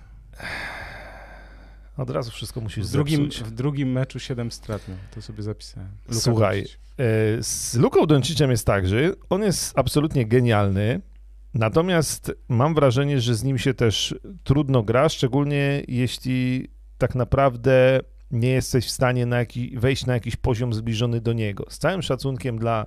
Od 2.00 2.10
razu 2.10 2.30
wszystko 2.30 2.60
musisz 2.60 2.86
W 2.86 2.92
drugim, 2.92 3.24
zepsuć. 3.24 3.42
w 3.48 3.50
drugim 3.50 3.92
meczu 3.92 4.18
7 4.18 4.50
strat, 4.50 4.82
to 5.14 5.22
sobie 5.22 5.42
zapisałem. 5.42 5.88
Luka 6.08 6.20
Słuchaj, 6.20 6.58
Doncic. 6.58 6.78
E, 6.98 7.42
Z 7.42 7.74
Luką 7.74 8.06
Doncicem 8.06 8.50
jest 8.50 8.66
tak, 8.66 8.88
że 8.88 9.12
on 9.30 9.42
jest 9.42 9.78
absolutnie 9.78 10.26
genialny, 10.26 11.00
natomiast 11.54 12.32
mam 12.48 12.74
wrażenie, 12.74 13.20
że 13.20 13.34
z 13.34 13.44
nim 13.44 13.58
się 13.58 13.74
też 13.74 14.14
trudno 14.44 14.82
gra, 14.82 15.08
szczególnie 15.08 15.82
jeśli 15.88 16.68
tak 16.98 17.14
naprawdę 17.14 18.00
nie 18.30 18.50
jesteś 18.50 18.86
w 18.86 18.90
stanie 18.90 19.26
na 19.26 19.38
jaki, 19.38 19.78
wejść 19.78 20.06
na 20.06 20.14
jakiś 20.14 20.36
poziom 20.36 20.74
zbliżony 20.74 21.20
do 21.20 21.32
niego. 21.32 21.66
Z 21.68 21.78
całym 21.78 22.02
szacunkiem 22.02 22.58
dla 22.58 22.86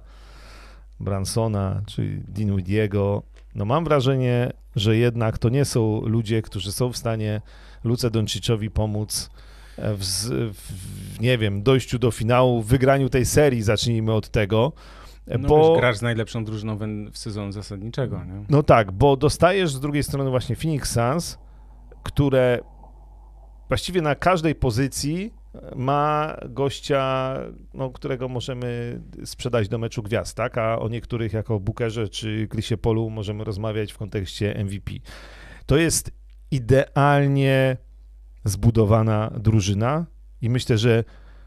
Bransona 0.99 1.81
czy 1.85 2.23
Dinwidiego, 2.27 3.23
no 3.55 3.65
mam 3.65 3.83
wrażenie, 3.83 4.51
że 4.75 4.97
jednak 4.97 5.37
to 5.37 5.49
nie 5.49 5.65
są 5.65 6.01
ludzie, 6.01 6.41
którzy 6.41 6.71
są 6.71 6.91
w 6.91 6.97
stanie 6.97 7.41
Luce 7.83 8.11
Donciczowi 8.11 8.69
pomóc 8.71 9.29
w, 9.77 10.03
z- 10.03 10.55
w, 10.57 11.19
nie 11.21 11.37
wiem, 11.37 11.63
dojściu 11.63 11.99
do 11.99 12.11
finału, 12.11 12.61
w 12.61 12.67
wygraniu 12.67 13.09
tej 13.09 13.25
serii, 13.25 13.61
zacznijmy 13.61 14.13
od 14.13 14.29
tego, 14.29 14.71
No, 15.39 15.49
bo... 15.49 15.69
wiesz, 15.69 15.79
grasz 15.79 15.97
z 15.97 16.01
najlepszą 16.01 16.45
drużyną 16.45 16.77
w, 16.77 16.81
w 17.11 17.17
sezonu 17.17 17.51
zasadniczego, 17.51 18.23
nie? 18.25 18.43
No 18.49 18.63
tak, 18.63 18.91
bo 18.91 19.17
dostajesz 19.17 19.71
z 19.73 19.79
drugiej 19.79 20.03
strony 20.03 20.29
właśnie 20.29 20.55
Phoenix 20.55 20.91
Suns, 20.91 21.37
które 22.03 22.59
właściwie 23.67 24.01
na 24.01 24.15
każdej 24.15 24.55
pozycji 24.55 25.33
ma 25.75 26.37
gościa, 26.49 27.33
no, 27.73 27.89
którego 27.89 28.29
możemy 28.29 29.01
sprzedać 29.25 29.67
do 29.69 29.77
meczu 29.77 30.03
gwiazd, 30.03 30.37
tak? 30.37 30.57
A 30.57 30.79
o 30.79 30.89
niektórych 30.89 31.33
jako 31.33 31.59
Bookerze 31.59 32.09
czy 32.09 32.47
Chrisie 32.51 32.77
Polu 32.77 33.09
możemy 33.09 33.43
rozmawiać 33.43 33.91
w 33.93 33.97
kontekście 33.97 34.63
MVP. 34.65 34.91
To 35.65 35.77
jest 35.77 36.11
idealnie 36.53 37.77
zbudowana 38.43 39.31
drużyna 39.37 40.05
i 40.41 40.49
myślę, 40.49 40.77
że 40.77 41.03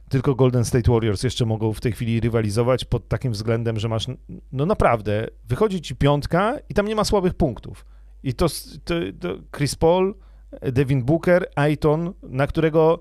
tylko 0.08 0.34
Golden 0.34 0.64
State 0.64 0.92
Warriors 0.92 1.22
jeszcze 1.22 1.46
mogą 1.46 1.72
w 1.72 1.80
tej 1.80 1.92
chwili 1.92 2.20
rywalizować 2.20 2.84
pod 2.84 3.08
takim 3.08 3.32
względem, 3.32 3.78
że 3.78 3.88
masz, 3.88 4.06
no 4.52 4.66
naprawdę, 4.66 5.26
wychodzi 5.44 5.82
ci 5.82 5.96
piątka 5.96 6.56
i 6.68 6.74
tam 6.74 6.88
nie 6.88 6.94
ma 6.94 7.04
słabych 7.04 7.34
punktów. 7.34 7.84
I 8.22 8.34
to, 8.34 8.46
to, 8.84 8.94
to 9.20 9.28
Chris 9.56 9.74
Paul, 9.74 10.14
Devin 10.62 11.02
Booker, 11.02 11.46
Aiton, 11.56 12.12
na 12.22 12.46
którego 12.46 13.00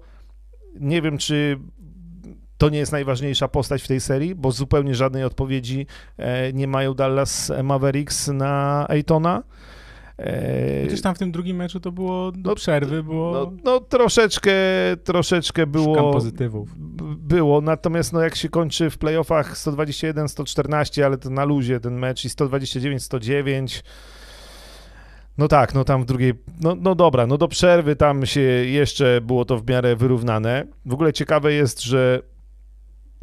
nie 0.79 1.01
wiem, 1.01 1.17
czy 1.17 1.59
to 2.57 2.69
nie 2.69 2.77
jest 2.77 2.91
najważniejsza 2.91 3.47
postać 3.47 3.81
w 3.81 3.87
tej 3.87 3.99
serii, 3.99 4.35
bo 4.35 4.51
zupełnie 4.51 4.95
żadnej 4.95 5.23
odpowiedzi 5.23 5.87
e, 6.17 6.53
nie 6.53 6.67
mają 6.67 6.93
Dallas 6.93 7.51
Mavericks 7.63 8.27
na 8.27 8.85
Aitona. 8.89 9.43
E, 10.17 10.85
Gdzieś 10.87 11.01
tam 11.01 11.15
w 11.15 11.19
tym 11.19 11.31
drugim 11.31 11.57
meczu 11.57 11.79
to 11.79 11.91
było 11.91 12.31
do 12.31 12.49
No, 12.49 12.55
przerwy, 12.55 13.03
było 13.03 13.31
no, 13.31 13.51
no 13.63 13.79
troszeczkę, 13.79 14.51
troszeczkę 15.03 15.61
szukam 15.61 15.71
było, 15.71 16.13
pozytywów. 16.13 16.69
b- 16.77 17.15
było, 17.17 17.61
natomiast 17.61 18.13
no 18.13 18.21
jak 18.21 18.35
się 18.35 18.49
kończy 18.49 18.89
w 18.89 18.97
playoffach 18.97 19.55
121-114, 19.55 21.01
ale 21.01 21.17
to 21.17 21.29
na 21.29 21.45
luzie 21.45 21.79
ten 21.79 21.93
mecz 21.99 22.25
i 22.25 22.29
129-109, 22.29 23.83
no 25.37 25.47
tak, 25.47 25.73
no 25.73 25.83
tam 25.83 26.01
w 26.01 26.05
drugiej, 26.05 26.33
no, 26.61 26.75
no 26.75 26.95
dobra, 26.95 27.27
no 27.27 27.37
do 27.37 27.47
przerwy 27.47 27.95
tam 27.95 28.25
się 28.25 28.41
jeszcze 28.41 29.21
było 29.21 29.45
to 29.45 29.57
w 29.57 29.69
miarę 29.69 29.95
wyrównane. 29.95 30.67
W 30.85 30.93
ogóle 30.93 31.13
ciekawe 31.13 31.53
jest, 31.53 31.81
że 31.83 32.19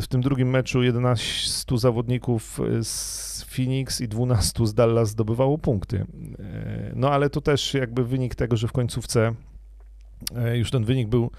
w 0.01 0.07
tym 0.07 0.20
drugim 0.20 0.51
meczu 0.51 0.82
11 0.82 1.78
zawodników 1.78 2.61
z 2.82 3.31
Phoenix 3.53 4.00
i 4.00 4.09
12 4.09 4.66
z 4.66 4.74
Dallas 4.74 5.09
zdobywało 5.09 5.59
punkty. 5.59 6.07
E, 6.38 6.92
No 6.94 7.11
ale 7.11 7.30
to 7.30 7.40
też 7.40 7.74
jakby 7.74 8.05
wynik 8.05 8.34
tego, 8.34 8.57
że 8.57 8.68
w 8.68 8.72
końcówce 8.72 9.34
e, 10.36 10.59
już 10.59 10.70
ten 10.70 10.84
wynik 10.84 11.09
był 11.09 11.30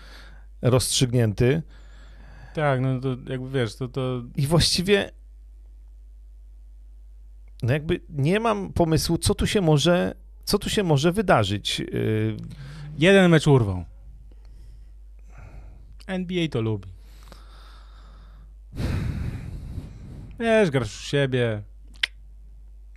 rozstrzygnięty 0.62 1.62
Tak, 2.54 2.82
no 2.82 3.00
to 3.00 3.10
jakby 3.30 3.50
wiesz, 3.50 3.76
to, 3.76 3.88
to 3.88 4.22
i 4.36 4.48
właściwie 4.48 5.12
no 7.64 7.74
jakby 7.74 8.02
nie 8.10 8.40
mam 8.40 8.74
pomysłu, 8.74 9.18
co 9.18 9.36
tu 9.36 9.48
się 9.48 9.62
może, 9.62 10.16
co 10.44 10.60
tu 10.60 10.70
się 10.70 10.84
może 10.84 11.12
wydarzyć. 11.12 11.80
Yy, 11.80 12.38
jeden 12.98 13.32
mecz 13.32 13.48
urwał. 13.48 13.86
NBA 16.08 16.48
to 16.48 16.62
lubi. 16.62 16.90
Wiesz, 20.40 20.72
grasz 20.72 21.00
u 21.00 21.04
siebie. 21.04 21.64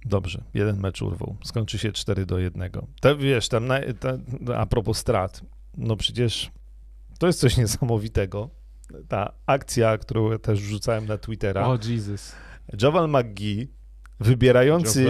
Dobrze, 0.07 0.45
jeden 0.55 0.81
mecz 0.81 1.03
urwał. 1.03 1.37
Skończy 1.45 1.79
się 1.79 1.93
4 1.93 2.27
do 2.27 2.39
1. 2.39 2.71
To 3.01 3.17
wiesz, 3.17 3.49
tam 3.49 3.67
na, 3.67 3.81
ta, 4.01 4.19
a 4.57 4.67
propos 4.67 4.99
strat, 4.99 5.43
no 5.77 5.97
przecież 5.97 6.51
to 7.19 7.27
jest 7.27 7.41
coś 7.41 7.57
niesamowitego. 7.63 8.51
Ta 9.09 9.33
akcja, 9.47 9.99
którą 9.99 10.39
też 10.39 10.61
wrzucałem 10.61 11.07
na 11.07 11.19
Twittera. 11.19 11.67
O, 11.67 11.79
Jesus. 11.89 12.35
Javal 12.83 13.09
McGee, 13.09 13.69
wybierający, 14.21 15.07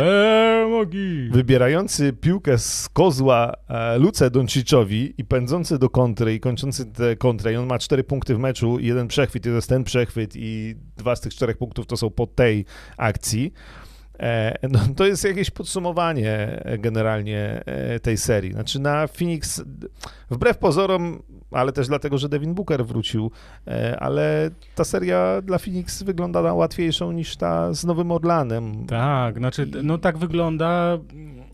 wybierający 1.30 2.12
piłkę 2.12 2.58
z 2.58 2.88
kozła 2.88 3.52
e, 3.68 3.98
Luce 3.98 4.30
Donciczowi 4.30 5.14
i 5.18 5.24
pędzący 5.24 5.78
do 5.78 5.90
kontry 5.90 6.34
i 6.34 6.40
kończący 6.40 6.86
tę 6.86 7.16
kontrę 7.16 7.52
i 7.52 7.56
on 7.56 7.66
ma 7.66 7.78
cztery 7.78 8.04
punkty 8.04 8.34
w 8.34 8.38
meczu 8.38 8.78
i 8.78 8.86
jeden 8.86 9.08
przechwyt, 9.08 9.42
to 9.42 9.48
jest 9.48 9.68
ten 9.68 9.84
przechwyt 9.84 10.32
i 10.36 10.74
dwa 10.96 11.16
z 11.16 11.20
tych 11.20 11.34
czterech 11.34 11.58
punktów 11.58 11.86
to 11.86 11.96
są 11.96 12.10
po 12.10 12.26
tej 12.26 12.64
akcji. 12.96 13.52
E, 14.20 14.58
no, 14.68 14.78
to 14.96 15.06
jest 15.06 15.24
jakieś 15.24 15.50
podsumowanie 15.50 16.62
e, 16.64 16.78
generalnie 16.78 17.62
e, 17.66 18.00
tej 18.00 18.16
serii. 18.16 18.52
Znaczy 18.52 18.78
na 18.80 19.06
Phoenix, 19.06 19.62
wbrew 20.30 20.58
pozorom, 20.58 21.22
ale 21.50 21.72
też 21.72 21.88
dlatego, 21.88 22.18
że 22.18 22.28
Devin 22.28 22.54
Booker 22.54 22.86
wrócił, 22.86 23.30
ale 23.98 24.50
ta 24.74 24.84
seria 24.84 25.42
dla 25.42 25.58
Phoenix 25.58 26.02
wygląda 26.02 26.42
na 26.42 26.54
łatwiejszą 26.54 27.12
niż 27.12 27.36
ta 27.36 27.74
z 27.74 27.84
Nowym 27.84 28.10
Orlanem. 28.10 28.86
Tak, 28.86 29.38
znaczy, 29.38 29.70
no 29.82 29.98
tak 29.98 30.18
wygląda. 30.18 30.98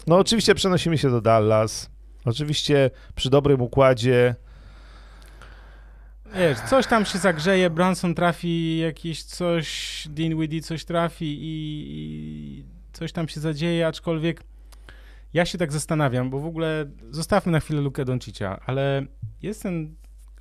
No 0.06 0.18
oczywiście 0.18 0.54
przenosimy 0.54 0.98
się 0.98 1.10
do 1.10 1.20
Dallas. 1.20 1.90
Oczywiście 2.24 2.90
przy 3.14 3.30
dobrym 3.30 3.60
układzie. 3.60 4.34
Wiesz, 6.34 6.60
coś 6.60 6.86
tam 6.86 7.04
się 7.04 7.18
zagrzeje, 7.18 7.70
Branson 7.70 8.14
trafi 8.14 8.78
jakieś 8.78 9.22
coś, 9.22 10.08
Dinwiddie 10.10 10.62
coś 10.62 10.84
trafi 10.84 11.38
i, 11.40 11.84
i 11.88 12.64
coś 12.92 13.12
tam 13.12 13.28
się 13.28 13.40
zadzieje, 13.40 13.86
aczkolwiek 13.86 14.42
ja 15.34 15.44
się 15.44 15.58
tak 15.58 15.72
zastanawiam, 15.72 16.30
bo 16.30 16.40
w 16.40 16.46
ogóle 16.46 16.86
zostawmy 17.10 17.52
na 17.52 17.60
chwilę 17.60 17.80
Lukę 17.80 18.04
Doncicia, 18.04 18.60
ale 18.66 19.06
jest 19.42 19.62
ten 19.62 19.94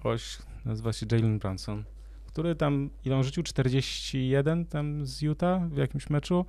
gość, 0.03 0.37
nazywa 0.65 0.93
się 0.93 1.05
Jalen 1.11 1.39
Branson, 1.39 1.83
który 2.27 2.55
tam, 2.55 2.89
ile 3.05 3.15
on 3.15 3.23
rzucił? 3.23 3.43
41 3.43 4.65
tam 4.65 5.05
z 5.05 5.21
Utah 5.21 5.69
w 5.69 5.77
jakimś 5.77 6.09
meczu, 6.09 6.45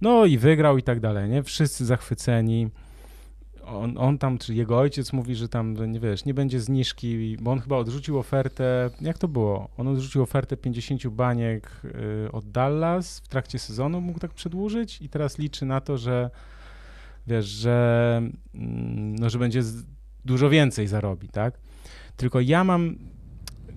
no 0.00 0.24
i 0.24 0.38
wygrał 0.38 0.78
i 0.78 0.82
tak 0.82 1.00
dalej, 1.00 1.30
nie? 1.30 1.42
Wszyscy 1.42 1.86
zachwyceni. 1.86 2.70
On, 3.66 3.98
on 3.98 4.18
tam, 4.18 4.38
czy 4.38 4.54
jego 4.54 4.78
ojciec 4.78 5.12
mówi, 5.12 5.34
że 5.34 5.48
tam, 5.48 5.92
nie 5.92 6.00
wiesz, 6.00 6.24
nie 6.24 6.34
będzie 6.34 6.60
zniżki, 6.60 7.36
bo 7.40 7.52
on 7.52 7.60
chyba 7.60 7.76
odrzucił 7.76 8.18
ofertę, 8.18 8.90
jak 9.00 9.18
to 9.18 9.28
było? 9.28 9.68
On 9.76 9.88
odrzucił 9.88 10.22
ofertę 10.22 10.56
50 10.56 11.06
baniek 11.08 11.70
y, 12.26 12.32
od 12.32 12.50
Dallas 12.50 13.20
w 13.20 13.28
trakcie 13.28 13.58
sezonu, 13.58 14.00
mógł 14.00 14.18
tak 14.18 14.34
przedłużyć 14.34 15.02
i 15.02 15.08
teraz 15.08 15.38
liczy 15.38 15.66
na 15.66 15.80
to, 15.80 15.98
że 15.98 16.30
wiesz, 17.26 17.46
że, 17.46 18.22
mm, 18.54 19.16
no, 19.16 19.30
że 19.30 19.38
będzie 19.38 19.62
dużo 20.24 20.50
więcej 20.50 20.86
zarobi, 20.86 21.28
tak? 21.28 21.58
Tylko 22.16 22.40
ja 22.40 22.64
mam, 22.64 22.96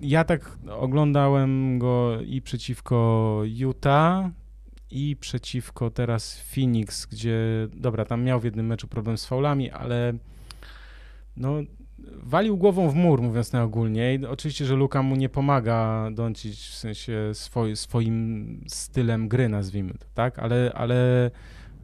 ja 0.00 0.24
tak 0.24 0.58
oglądałem 0.70 1.78
go 1.78 2.20
i 2.20 2.42
przeciwko 2.42 3.40
Utah, 3.44 4.30
i 4.90 5.16
przeciwko 5.20 5.90
teraz 5.90 6.40
Phoenix, 6.40 7.06
gdzie, 7.06 7.38
dobra, 7.72 8.04
tam 8.04 8.24
miał 8.24 8.40
w 8.40 8.44
jednym 8.44 8.66
meczu 8.66 8.88
problem 8.88 9.18
z 9.18 9.26
faulami, 9.26 9.70
ale 9.70 10.12
no, 11.36 11.54
walił 12.22 12.56
głową 12.56 12.90
w 12.90 12.94
mur, 12.94 13.22
mówiąc 13.22 13.52
najogólniej. 13.52 14.26
Oczywiście, 14.26 14.64
że 14.64 14.74
Luka 14.74 15.02
mu 15.02 15.16
nie 15.16 15.28
pomaga 15.28 16.08
dącić 16.12 16.58
w 16.58 16.74
sensie 16.74 17.30
swoi, 17.32 17.76
swoim 17.76 18.64
stylem 18.68 19.28
gry, 19.28 19.48
nazwijmy 19.48 19.94
to, 19.94 20.06
tak? 20.14 20.38
Ale, 20.38 20.72
ale 20.74 21.30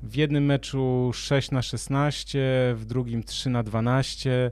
w 0.02 0.16
jednym 0.16 0.44
meczu 0.44 1.10
6 1.14 1.50
na 1.50 1.62
16, 1.62 2.38
w 2.76 2.84
drugim 2.84 3.22
3 3.22 3.50
na 3.50 3.62
12. 3.62 4.50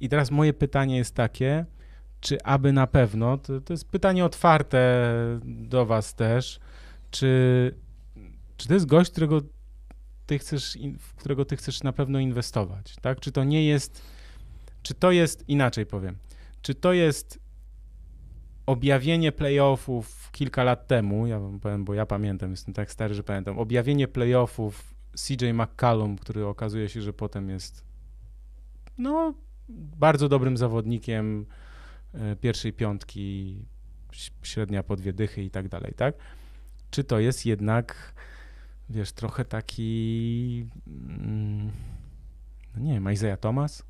I 0.00 0.08
teraz 0.08 0.30
moje 0.30 0.52
pytanie 0.52 0.96
jest 0.96 1.14
takie, 1.14 1.64
czy 2.20 2.42
aby 2.42 2.72
na 2.72 2.86
pewno, 2.86 3.38
to, 3.38 3.60
to 3.60 3.72
jest 3.72 3.90
pytanie 3.90 4.24
otwarte 4.24 5.10
do 5.44 5.86
was 5.86 6.14
też, 6.14 6.60
czy, 7.16 7.74
czy 8.56 8.68
to 8.68 8.74
jest 8.74 8.86
gość, 8.86 9.10
którego 9.10 9.40
ty 10.26 10.38
chcesz, 10.38 10.78
w 10.98 11.14
którego 11.14 11.44
ty 11.44 11.56
chcesz 11.56 11.82
na 11.82 11.92
pewno 11.92 12.18
inwestować, 12.18 12.96
tak? 13.02 13.20
Czy 13.20 13.32
to 13.32 13.44
nie 13.44 13.66
jest, 13.66 14.02
czy 14.82 14.94
to 14.94 15.10
jest, 15.10 15.48
inaczej 15.48 15.86
powiem, 15.86 16.16
czy 16.62 16.74
to 16.74 16.92
jest 16.92 17.38
objawienie 18.66 19.32
playoffów 19.32 20.30
kilka 20.32 20.64
lat 20.64 20.86
temu, 20.86 21.26
ja 21.26 21.40
wam 21.40 21.60
powiem, 21.60 21.84
bo 21.84 21.94
ja 21.94 22.06
pamiętam, 22.06 22.50
jestem 22.50 22.74
tak 22.74 22.92
stary, 22.92 23.14
że 23.14 23.22
pamiętam, 23.22 23.58
objawienie 23.58 24.08
playoffów 24.08 24.94
CJ 25.14 25.52
McCallum, 25.52 26.18
który 26.18 26.46
okazuje 26.46 26.88
się, 26.88 27.02
że 27.02 27.12
potem 27.12 27.50
jest 27.50 27.84
no, 28.98 29.34
bardzo 29.98 30.28
dobrym 30.28 30.56
zawodnikiem 30.56 31.46
e, 32.14 32.36
pierwszej 32.36 32.72
piątki, 32.72 33.58
średnia 34.42 34.82
po 34.82 34.96
dwie 34.96 35.12
dychy 35.12 35.42
i 35.42 35.50
tak 35.50 35.68
dalej, 35.68 35.92
tak? 35.96 36.14
Czy 36.96 37.04
to 37.04 37.18
jest 37.18 37.46
jednak, 37.46 38.14
wiesz, 38.90 39.12
trochę 39.12 39.44
taki, 39.44 40.66
mm, 40.86 41.70
no 42.74 42.82
nie 42.82 42.92
wiem, 42.92 43.12
Isaiah 43.12 43.40
Thomas? 43.40 43.82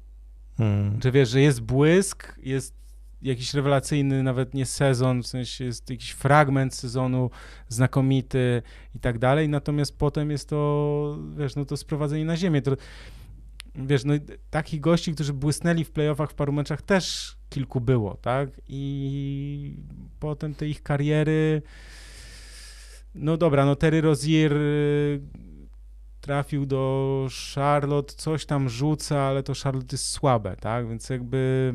Hmm. 0.58 1.02
Że 1.02 1.12
wiesz, 1.12 1.28
że 1.28 1.40
jest 1.40 1.60
błysk, 1.60 2.38
jest 2.42 2.74
jakiś 3.22 3.54
rewelacyjny, 3.54 4.22
nawet 4.22 4.54
nie 4.54 4.66
sezon, 4.66 5.22
w 5.22 5.26
sensie 5.26 5.64
jest 5.64 5.90
jakiś 5.90 6.10
fragment 6.10 6.74
sezonu 6.74 7.30
znakomity 7.68 8.62
i 8.94 9.00
tak 9.00 9.18
dalej, 9.18 9.48
natomiast 9.48 9.98
potem 9.98 10.30
jest 10.30 10.48
to, 10.48 11.18
wiesz, 11.36 11.56
no 11.56 11.64
to 11.64 11.76
sprowadzenie 11.76 12.24
na 12.24 12.36
ziemię. 12.36 12.62
To, 12.62 12.76
wiesz, 13.74 14.04
no 14.04 14.14
takich 14.50 14.80
gości, 14.80 15.14
którzy 15.14 15.32
błysnęli 15.32 15.84
w 15.84 15.90
playoffach 15.90 16.30
w 16.30 16.34
paru 16.34 16.52
meczach 16.52 16.82
też 16.82 17.36
kilku 17.50 17.80
było, 17.80 18.14
tak? 18.14 18.48
I 18.68 19.76
potem 20.20 20.54
te 20.54 20.68
ich 20.68 20.82
kariery, 20.82 21.62
no 23.16 23.36
dobra, 23.36 23.64
no 23.64 23.76
Terry 23.76 24.00
Rozier 24.00 24.52
y, 24.52 25.20
trafił 26.20 26.66
do 26.66 27.28
Charlotte, 27.54 28.14
coś 28.14 28.46
tam 28.46 28.68
rzuca, 28.68 29.20
ale 29.20 29.42
to 29.42 29.52
Charlotte 29.64 29.94
jest 29.94 30.08
słabe, 30.08 30.56
tak? 30.56 30.88
Więc 30.88 31.10
jakby 31.10 31.72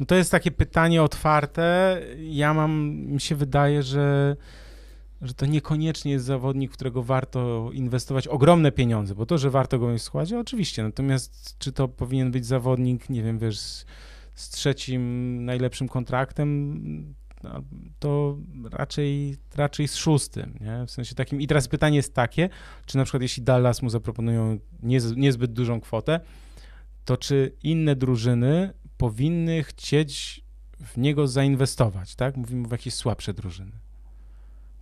no 0.00 0.06
to 0.06 0.14
jest 0.14 0.30
takie 0.30 0.50
pytanie 0.50 1.02
otwarte. 1.02 2.00
Ja 2.18 2.54
mam, 2.54 2.96
mi 2.96 3.20
się 3.20 3.34
wydaje, 3.34 3.82
że, 3.82 4.36
że 5.22 5.34
to 5.34 5.46
niekoniecznie 5.46 6.12
jest 6.12 6.24
zawodnik, 6.24 6.70
w 6.70 6.74
którego 6.74 7.02
warto 7.02 7.70
inwestować 7.72 8.28
ogromne 8.28 8.72
między, 8.78 9.14
bo 9.14 9.26
to, 9.26 9.38
że 9.38 9.50
warto 9.50 9.78
go 9.78 9.88
mieć 9.88 10.00
w 10.00 10.04
składzie, 10.04 10.38
oczywiście. 10.38 10.82
Natomiast 10.82 11.58
czy 11.58 11.72
to 11.72 11.88
powinien 11.88 12.30
być 12.30 12.46
zawodnik, 12.46 13.10
nie 13.10 13.22
wiem, 13.22 13.38
wiesz, 13.38 13.58
z, 13.58 13.86
z 14.34 14.50
trzecim 14.50 15.44
najlepszym 15.44 15.88
kontraktem, 15.88 17.14
to 17.98 18.38
raczej, 18.70 19.36
raczej 19.56 19.88
z 19.88 19.96
szóstym, 19.96 20.58
nie? 20.60 20.86
W 20.86 20.90
sensie 20.90 21.14
takim. 21.14 21.40
I 21.40 21.46
teraz 21.46 21.68
pytanie 21.68 21.96
jest 21.96 22.14
takie, 22.14 22.48
czy 22.86 22.96
na 22.96 23.04
przykład 23.04 23.22
jeśli 23.22 23.42
Dallas 23.42 23.82
mu 23.82 23.90
zaproponują 23.90 24.58
niez, 24.82 25.16
niezbyt 25.16 25.52
dużą 25.52 25.80
kwotę, 25.80 26.20
to 27.04 27.16
czy 27.16 27.52
inne 27.62 27.96
drużyny 27.96 28.72
powinny 28.96 29.62
chcieć 29.62 30.44
w 30.80 30.96
niego 30.96 31.28
zainwestować, 31.28 32.14
tak? 32.14 32.36
Mówimy 32.36 32.68
o 32.68 32.70
jakieś 32.72 32.94
słabsze 32.94 33.34
drużyny. 33.34 33.72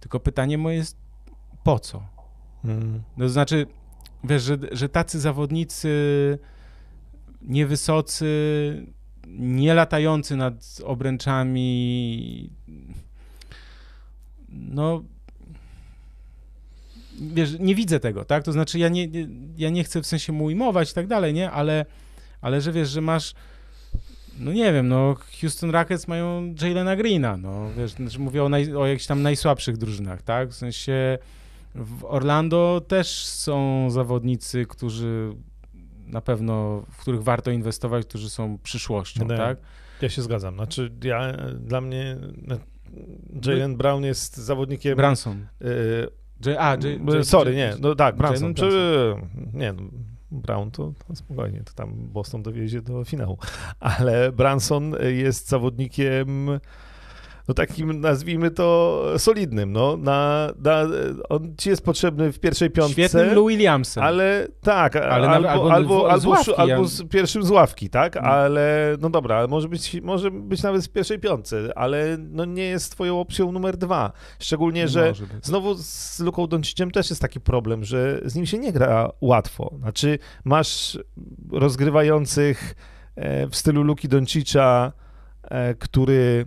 Tylko 0.01 0.21
pytanie 0.21 0.59
moje 0.59 0.77
jest, 0.77 0.97
po 1.65 1.79
co? 1.79 2.03
Hmm. 2.63 3.03
No, 3.17 3.25
to 3.25 3.29
znaczy, 3.29 3.67
wiesz, 4.25 4.43
że, 4.43 4.59
że 4.73 4.89
tacy 4.89 5.21
zawodnicy 5.21 5.89
niewysocy, 7.43 8.27
nie 9.27 9.75
latający 9.75 10.37
nad 10.37 10.81
obręczami, 10.85 12.51
no 14.49 15.03
wiesz, 17.21 17.57
nie 17.61 17.75
widzę 17.75 18.01
tego, 18.01 18.25
tak? 18.25 18.45
To 18.45 18.53
znaczy 18.53 18.79
ja 18.79 18.89
nie, 18.89 19.09
ja 19.57 19.71
nie 19.71 19.85
chcę 19.85 20.03
w 20.03 20.07
sensie 20.07 20.33
mu 20.33 20.45
ujmować 20.45 20.91
i 20.91 20.95
tak 20.95 21.07
dalej, 21.07 21.35
nie? 21.35 21.51
Ale, 21.51 21.87
ale 22.41 22.61
że 22.61 22.73
wiesz, 22.73 22.89
że 22.89 23.01
masz 23.01 23.35
no 24.39 24.53
nie 24.53 24.73
wiem, 24.73 24.89
no 24.89 25.17
Houston 25.41 25.71
Rockets 25.71 26.09
mają 26.09 26.55
Jalena 26.63 26.97
Greena, 26.97 27.37
no 27.37 27.71
wiesz, 27.77 27.91
znaczy 27.91 28.19
mówię 28.19 28.45
o, 28.45 28.49
naj, 28.49 28.75
o 28.75 28.87
jakichś 28.87 29.07
tam 29.07 29.23
najsłabszych 29.23 29.77
drużynach, 29.77 30.23
tak? 30.23 30.49
W 30.49 30.55
sensie 30.55 31.19
w 31.75 32.05
Orlando 32.05 32.83
też 32.89 33.25
są 33.27 33.91
zawodnicy, 33.91 34.67
którzy 34.67 35.33
na 36.07 36.21
pewno, 36.21 36.85
w 36.91 36.97
których 36.97 37.23
warto 37.23 37.51
inwestować, 37.51 38.07
którzy 38.07 38.31
są 38.31 38.59
przyszłością, 38.59 39.25
Nie. 39.25 39.37
tak? 39.37 39.59
Ja 40.03 40.09
się 40.09 40.23
zgadzam. 40.23 40.55
Znaczy, 40.55 40.93
ja, 41.05 41.33
dla 41.55 41.81
mnie 41.81 42.17
no, 42.43 42.57
Jalen 43.47 43.77
Brown 43.77 44.05
jest 44.05 44.37
zawodnikiem... 44.37 44.97
Branson. 44.97 45.47
y, 45.63 46.09
J, 46.47 46.57
a, 46.59 46.71
J, 46.71 46.85
J, 47.15 47.27
Sorry, 47.27 47.57
nie, 47.57 47.75
no 47.81 47.95
tak, 47.95 48.17
Branson. 48.17 48.55
Czy, 48.55 49.15
nie, 49.55 49.73
no, 49.73 49.83
Brown 50.31 50.71
to, 50.71 50.93
to 51.09 51.17
spokojnie, 51.17 51.63
to 51.65 51.73
tam 51.73 51.95
Boston 51.95 52.43
dowiezie 52.43 52.83
do 52.83 53.05
finału. 53.05 53.39
Ale 53.81 54.33
Branson 54.33 54.95
jest 55.11 55.49
zawodnikiem, 55.49 56.51
no 57.49 57.55
takim 57.55 58.01
nazwijmy 58.01 58.51
to 58.51 59.03
solidnym, 59.19 59.73
no. 59.73 59.97
Na, 59.97 60.49
na, 60.65 60.83
on 61.29 61.55
ci 61.59 61.69
jest 61.69 61.85
potrzebny 61.85 62.33
w 62.33 62.39
pierwszej 62.39 62.71
piątce. 62.71 62.93
Świetnym 62.93 63.35
Lou 63.35 63.49
Williamsem. 63.49 64.05
Ale 64.05 64.49
tak, 64.61 64.97
Ale 64.97 65.29
albo, 65.29 65.49
albo 65.49 65.73
albo, 65.73 66.11
albo, 66.11 66.21
z 66.21 66.27
ławki, 66.27 66.55
albo 66.55 66.85
z 66.85 67.09
pierwszym 67.09 67.43
z 67.43 67.51
ławki, 67.51 67.91
tak? 67.91 68.17
Mm. 68.17 68.31
Ale 68.31 68.97
no 69.01 69.11
dobra, 69.11 69.47
może 69.47 69.69
być, 69.69 70.03
może 70.03 70.31
być 70.31 70.63
nawet 70.63 70.85
w 70.85 70.89
pierwszej 70.89 71.19
piątce, 71.19 71.73
ale 71.77 72.17
no 72.21 72.45
nie 72.45 72.65
jest 72.65 72.93
twoją 72.93 73.21
opcją 73.21 73.53
numer 73.53 73.77
dwa. 73.77 74.13
Szczególnie, 74.39 74.89
że. 74.89 75.13
Znowu 75.43 75.75
z 75.75 76.21
Luką 76.21 76.47
Donciciem 76.47 76.91
też 76.91 77.11
jest 77.11 77.23
taki 77.23 77.41
problem, 77.41 77.85
że 77.85 78.21
z 78.25 78.35
nim 78.35 78.47
się 78.47 78.59
nie 78.59 78.73
gra 78.73 79.11
łatwo. 79.21 79.75
Znaczy, 79.79 80.19
masz 80.45 80.99
rozgrywających 81.53 82.75
e, 83.17 83.47
w 83.47 83.57
stylu 83.57 83.83
Luki 83.83 84.09
Doncicza, 84.09 84.93
e, 85.43 85.75
który 85.75 86.47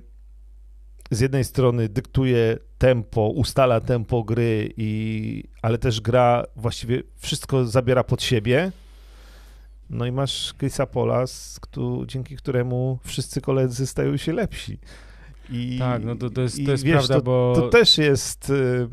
z 1.11 1.19
jednej 1.19 1.43
strony 1.43 1.89
dyktuje 1.89 2.57
tempo, 2.77 3.29
ustala 3.29 3.79
tempo 3.81 4.23
gry, 4.23 4.73
i, 4.77 5.43
ale 5.61 5.77
też 5.77 6.01
gra 6.01 6.45
właściwie 6.55 7.03
wszystko 7.17 7.65
zabiera 7.65 8.03
pod 8.03 8.23
siebie. 8.23 8.71
No 9.89 10.05
i 10.05 10.11
masz 10.11 10.53
Chrisa 10.59 10.85
Pola, 10.85 11.25
dzięki 12.05 12.35
któremu 12.35 12.99
wszyscy 13.03 13.41
koledzy 13.41 13.87
stają 13.87 14.17
się 14.17 14.33
lepsi. 14.33 14.77
I, 15.49 15.75
Tak, 15.79 16.03
no 16.05 16.15
to, 16.15 16.29
to 16.29 16.41
jest, 16.41 16.65
to 16.65 16.71
jest 16.71 16.83
wiesz, 16.83 16.95
prawda, 16.95 17.15
to, 17.15 17.21
bo 17.21 17.53
to 17.55 17.69
też 17.69 17.97
jest. 17.97 18.49
y, 18.49 18.87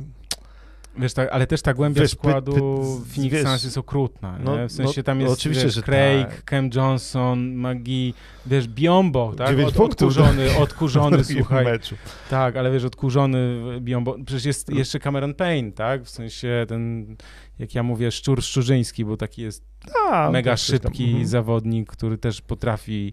wiesz, 0.99 1.15
tak, 1.15 1.29
ale 1.33 1.47
też 1.47 1.63
ta 1.63 1.75
głębia 1.75 2.03
Wiesz, 2.03 2.11
py- 2.11 2.19
składu 2.19 2.53
py- 2.53 3.15
Phoenix 3.15 3.33
wiesz, 3.33 3.47
Suns 3.47 3.65
jest 3.65 3.79
okrutna, 3.79 4.39
no-? 4.45 4.69
W 4.69 4.73
sensie 4.73 5.01
no, 5.01 5.03
tam 5.03 5.21
jest 5.21 5.33
oczywiście, 5.33 5.65
wiesz, 5.65 5.75
że 5.75 5.83
Craig, 5.83 6.29
tak. 6.29 6.51
Cam 6.51 6.71
Johnson, 6.75 7.55
McGee, 7.57 8.15
wiesz, 8.47 8.69
Biombo, 8.69 9.33
tak? 9.37 9.59
Od, 9.59 9.81
odkurzony, 9.81 10.57
odkurzony, 10.63 11.19
w 11.19 11.27
drugim 11.27 11.45
słuchaj. 11.45 11.65
meczu. 11.65 11.97
Tak, 12.31 12.57
ale 12.57 12.73
wiesz, 12.73 12.85
odkurzony 12.85 13.61
Biombo. 13.81 14.17
Przecież 14.27 14.45
jest 14.45 14.71
jeszcze 14.71 14.99
Cameron 14.99 15.35
Payne, 15.35 15.73
tak? 15.73 16.03
W 16.03 16.11
sensie 16.11 16.65
ten, 16.69 17.17
jak 17.59 17.75
ja 17.75 17.83
mówię, 17.83 18.11
szczur 18.11 18.43
szczurzyński, 18.43 19.05
bo 19.05 19.17
taki 19.17 19.43
jest 19.43 19.65
A, 20.11 20.31
mega 20.31 20.57
szybki 20.57 21.05
mhm. 21.05 21.27
zawodnik, 21.27 21.91
który 21.91 22.19
też 22.19 22.41
potrafi 22.41 23.13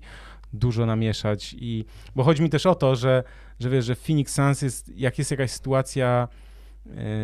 dużo 0.54 0.86
namieszać 0.86 1.56
i 1.60 1.86
bo 2.16 2.24
chodzi 2.24 2.42
mi 2.42 2.50
też 2.50 2.66
o 2.66 2.76
to, 2.76 2.96
że, 2.96 3.24
że 3.60 3.70
wiesz, 3.70 3.86
że 3.86 3.96
Phoenix 3.96 4.34
Suns 4.34 4.62
jest, 4.62 4.98
jak 4.98 5.18
jest 5.18 5.32
jakaś 5.32 5.52
sytuacja, 5.52 6.28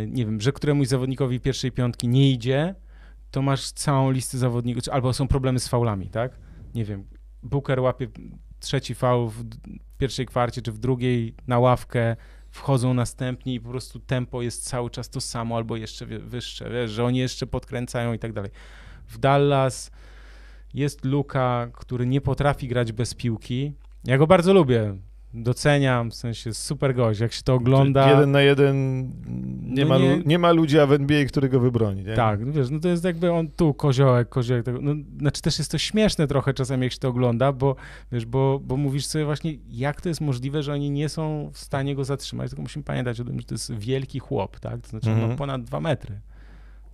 nie 0.07 0.25
wiem, 0.25 0.41
że 0.41 0.51
któremuś 0.51 0.87
zawodnikowi 0.87 1.39
pierwszej 1.39 1.71
piątki 1.71 2.07
nie 2.07 2.31
idzie, 2.31 2.75
to 3.31 3.41
masz 3.41 3.71
całą 3.71 4.11
listę 4.11 4.37
zawodników, 4.37 4.83
albo 4.91 5.13
są 5.13 5.27
problemy 5.27 5.59
z 5.59 5.67
faulami, 5.67 6.09
tak? 6.09 6.39
Nie 6.75 6.85
wiem, 6.85 7.05
Booker 7.43 7.79
łapie 7.79 8.07
trzeci 8.59 8.95
faul 8.95 9.29
w 9.29 9.43
pierwszej 9.97 10.25
kwarcie, 10.25 10.61
czy 10.61 10.71
w 10.71 10.77
drugiej 10.77 11.35
na 11.47 11.59
ławkę, 11.59 12.15
wchodzą 12.51 12.93
następni 12.93 13.55
i 13.55 13.61
po 13.61 13.69
prostu 13.69 13.99
tempo 13.99 14.41
jest 14.41 14.63
cały 14.63 14.89
czas 14.89 15.09
to 15.09 15.21
samo, 15.21 15.55
albo 15.55 15.75
jeszcze 15.75 16.05
wyższe, 16.05 16.69
wiesz, 16.69 16.91
że 16.91 17.05
oni 17.05 17.19
jeszcze 17.19 17.47
podkręcają 17.47 18.13
i 18.13 18.19
tak 18.19 18.33
dalej. 18.33 18.51
W 19.07 19.17
Dallas 19.17 19.91
jest 20.73 21.05
Luka, 21.05 21.67
który 21.73 22.05
nie 22.05 22.21
potrafi 22.21 22.67
grać 22.67 22.91
bez 22.91 23.13
piłki. 23.13 23.73
Ja 24.03 24.17
go 24.17 24.27
bardzo 24.27 24.53
lubię. 24.53 24.97
Doceniam, 25.43 26.11
w 26.11 26.15
sensie 26.15 26.53
super 26.53 26.95
gość. 26.95 27.19
Jak 27.19 27.33
się 27.33 27.41
to 27.43 27.53
ogląda. 27.53 28.09
Jeden 28.11 28.31
na 28.31 28.41
jeden 28.41 29.03
Nie, 29.63 29.83
no 29.83 29.89
ma, 29.89 29.97
lu- 29.97 30.21
nie 30.25 30.39
ma 30.39 30.51
ludzi 30.51 30.77
w 30.87 30.91
NBA, 30.91 31.25
który 31.25 31.49
go 31.49 31.59
wybroni, 31.59 32.03
nie? 32.03 32.13
Tak, 32.15 32.45
no 32.45 32.51
wiesz, 32.51 32.69
no 32.69 32.79
to 32.79 32.87
jest 32.87 33.03
jakby 33.03 33.31
on 33.31 33.47
tu, 33.47 33.73
koziołek, 33.73 34.29
koziołek, 34.29 34.65
tego, 34.65 34.79
no, 34.81 34.93
znaczy 35.19 35.41
też 35.41 35.57
jest 35.59 35.71
to 35.71 35.77
śmieszne 35.77 36.27
trochę 36.27 36.53
czasami, 36.53 36.83
jak 36.83 36.91
się 36.93 36.99
to 36.99 37.07
ogląda, 37.09 37.51
bo 37.51 37.75
wiesz, 38.11 38.25
bo, 38.25 38.59
bo 38.63 38.77
mówisz 38.77 39.05
sobie 39.05 39.25
właśnie, 39.25 39.53
jak 39.69 40.01
to 40.01 40.09
jest 40.09 40.21
możliwe, 40.21 40.63
że 40.63 40.73
oni 40.73 40.91
nie 40.91 41.09
są 41.09 41.49
w 41.53 41.57
stanie 41.57 41.95
go 41.95 42.03
zatrzymać, 42.05 42.49
tylko 42.49 42.61
musimy 42.61 42.83
pamiętać 42.83 43.19
o 43.19 43.23
tym, 43.23 43.39
że 43.39 43.45
to 43.45 43.53
jest 43.53 43.73
wielki 43.73 44.19
chłop, 44.19 44.59
tak, 44.59 44.81
to 44.81 44.89
znaczy 44.89 45.07
on 45.07 45.13
Mhm. 45.13 45.31
ma 45.31 45.37
ponad 45.37 45.63
dwa 45.63 45.79
metry. 45.79 46.19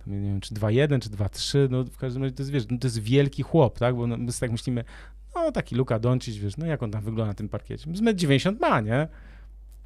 Nie 0.06 0.20
wiem, 0.20 0.40
czy 0.40 0.54
2,1, 0.54 1.00
czy 1.00 1.10
2,3, 1.10 1.70
no 1.70 1.84
w 1.84 1.96
każdym 1.96 2.22
razie 2.22 2.34
to 2.34 2.42
jest, 2.42 2.52
wiesz, 2.52 2.64
no, 2.70 2.78
to 2.78 2.86
jest 2.86 2.98
wielki 2.98 3.42
chłop, 3.42 3.78
tak, 3.78 3.96
bo 3.96 4.06
no, 4.06 4.16
my 4.16 4.32
tak 4.40 4.50
myślimy, 4.50 4.84
no 5.34 5.52
taki 5.52 5.74
Luka 5.74 5.98
Doncic, 5.98 6.36
wiesz, 6.36 6.56
no 6.56 6.66
jak 6.66 6.82
on 6.82 6.90
tam 6.90 7.02
wygląda 7.02 7.26
na 7.26 7.34
tym 7.34 7.48
parkiecie, 7.48 7.94
z 7.94 8.02
1,90 8.02 8.48
m 8.48 8.58
ma, 8.60 8.80
nie? 8.80 9.08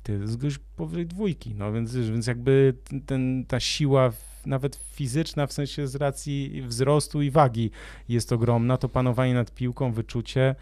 Ty, 0.03 0.17
to 0.17 0.23
jest 0.23 0.37
gość 0.37 0.59
powyżej 0.77 1.07
dwójki, 1.07 1.55
no 1.55 1.73
więc, 1.73 1.97
więc 1.97 2.27
jakby 2.27 2.75
ten, 3.07 3.45
ta 3.49 3.61
siła 3.61 4.13
nawet 4.47 4.77
fizyczna, 4.93 5.47
w 5.47 5.53
sensie 5.53 5.87
z 5.87 5.95
racji 5.95 6.63
wzrostu 6.63 7.23
i 7.23 7.31
wagi 7.31 7.71
jest 8.09 8.33
ogromna, 8.33 8.77
to 8.77 8.89
panowanie 8.89 9.35
nad 9.35 9.55
piłką, 9.55 9.93
wyczucie, 9.93 10.55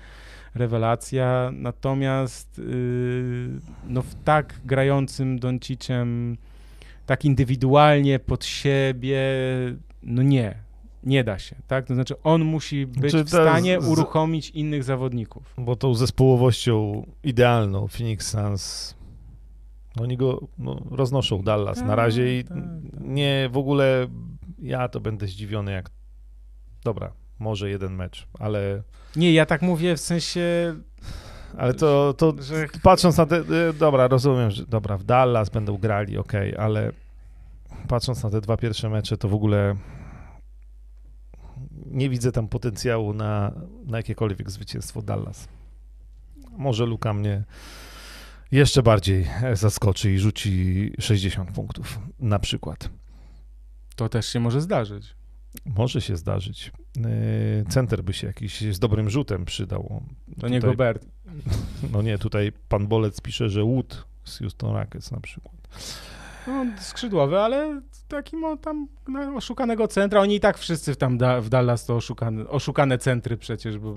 rewelacja, 0.55 1.51
natomiast 1.53 2.59
yy, 2.59 3.49
no 3.89 4.03
w 4.03 4.15
tak 4.15 4.61
grającym 4.65 5.39
Doncicem, 5.39 6.37
tak 7.07 7.25
indywidualnie 7.25 8.19
pod 8.19 8.45
siebie, 8.45 9.21
no 10.03 10.23
nie, 10.23 10.64
nie 11.05 11.25
da 11.25 11.39
się, 11.39 11.57
tak? 11.67 11.87
To 11.87 11.95
znaczy 11.95 12.15
on 12.23 12.45
musi 12.45 12.87
być 12.87 13.11
Znaczy, 13.11 13.25
w 13.25 13.29
stanie 13.29 13.81
z- 13.81 13.89
uruchomić 13.89 14.51
innych 14.51 14.85
zawodników. 14.85 15.55
Bo 15.59 15.77
tą 15.77 15.95
zespołowością 15.95 17.07
idealną 17.25 17.89
Phoenix 17.89 18.31
Suns, 18.31 18.95
oni 20.01 20.17
go 20.17 20.41
no, 20.59 20.83
roznoszą 20.91 21.43
Dallas 21.43 21.81
na 21.81 21.87
Tak, 21.87 21.97
razie 21.97 22.39
i 22.39 22.45
tak, 22.45 22.57
tak. 22.57 22.65
nie 23.01 23.49
w 23.53 23.57
ogóle 23.57 24.07
ja 24.59 24.89
to 24.89 25.01
będę 25.01 25.27
zdziwiony 25.27 25.73
jak 25.73 25.91
dobra, 26.85 27.13
może 27.39 27.71
jeden 27.71 27.95
mecz, 27.95 28.27
ale, 28.39 28.83
Nie, 29.17 29.33
ja 29.33 29.47
tak 29.47 29.63
mówię 29.63 29.97
w 29.97 30.01
sensie, 30.01 30.75
ale 31.59 31.75
to, 31.75 32.15
to 32.19 32.35
że 32.41 32.67
patrząc 32.83 33.17
na 33.17 33.27
te, 33.27 33.37
e, 33.37 33.73
dobra, 33.79 34.09
rozumiem, 34.09 34.51
że 34.51 34.67
dobra, 34.67 34.97
w 34.99 35.05
Dallas 35.05 35.51
będą 35.51 35.77
grali, 35.77 36.19
okej, 36.19 36.57
ale 36.57 36.93
patrząc 37.89 38.23
na 38.25 38.31
te 38.31 38.41
dwa 38.41 38.57
pierwsze 38.57 38.91
mecze, 38.91 39.17
to 39.17 39.29
w 39.29 39.35
ogóle 39.35 39.77
nie 41.95 42.11
widzę 42.11 42.33
tam 42.33 42.49
potencjału 42.49 43.15
na, 43.15 43.53
na 43.87 43.97
jakiekolwiek 43.97 44.51
zwycięstwo 44.51 45.03
Dallas. 45.03 45.49
Może 46.51 46.87
Luka 46.87 47.15
mnie 47.15 47.45
jeszcze 48.53 48.83
bardziej 48.83 49.27
e, 49.43 49.57
zaskoczy 49.57 50.13
i 50.13 50.19
rzuci 50.19 50.93
60 51.01 51.53
punktów 51.53 51.99
na 52.19 52.39
przykład. 52.39 52.91
to 53.97 54.09
też 54.09 54.27
się 54.27 54.41
może 54.41 54.61
zdarzyć. 54.61 55.15
Może 55.67 56.01
się 56.01 56.17
zdarzyć. 56.17 56.73
E, 57.67 57.71
Center 57.71 58.03
by 58.05 58.13
się 58.13 58.27
jakiś 58.27 58.61
z 58.61 58.79
dobrym 58.79 59.11
rzutem 59.11 59.45
przydał. 59.45 60.03
To 60.41 60.49
nie 60.49 60.59
Tutaj- 60.61 60.71
Gobert. 60.71 61.07
No 61.93 62.03
nie, 62.03 62.19
tutaj 62.19 62.53
pan 62.69 62.87
Bolec 62.87 63.21
pisze, 63.21 63.49
że 63.49 63.63
Wood 63.65 64.05
z 64.25 64.39
Houston 64.39 64.73
Rockets 64.77 65.11
na 65.11 65.21
przykład. 65.21 65.55
No, 66.47 66.67
skrzydłowy, 66.81 67.39
ale 67.41 67.83
taki 68.09 68.37
ma 68.37 68.57
tam 68.57 68.89
no, 69.09 69.37
oszukanego 69.37 69.89
centra. 69.89 70.21
Oni 70.21 70.35
i 70.35 70.41
tak 70.41 70.59
wszyscy 70.59 70.97
tam 70.97 71.19
da, 71.19 71.41
w 71.41 71.49
Dallas 71.49 71.87
to 71.87 71.97
oszukane, 71.97 72.49
oszukane 72.49 72.99
centry 72.99 73.37
przecież, 73.37 73.79
bo 73.79 73.95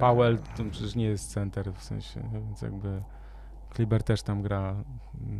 Powell 0.00 0.38
to 0.56 0.64
przecież 0.70 0.94
nie 0.94 1.04
jest 1.04 1.32
center 1.32 1.72
w 1.72 1.82
sensie, 1.82 2.30
więc 2.32 2.62
jakby 2.62 3.02
Kliber 3.70 4.02
też 4.02 4.22
tam 4.22 4.42
gra 4.42 4.84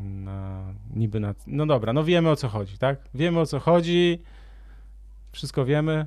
na, 0.01 0.75
niby 0.95 1.21
na... 1.21 1.35
No 1.47 1.67
dobra, 1.67 1.93
no 1.93 2.05
wiemy 2.05 2.31
o 2.31 2.37
co 2.37 2.49
chodzi, 2.49 2.79
tak? 2.79 3.01
Wiemy 3.15 3.41
o 3.41 3.47
co 3.47 3.59
chodzi, 3.59 4.23
wszystko 5.33 5.65
wiemy. 5.65 6.07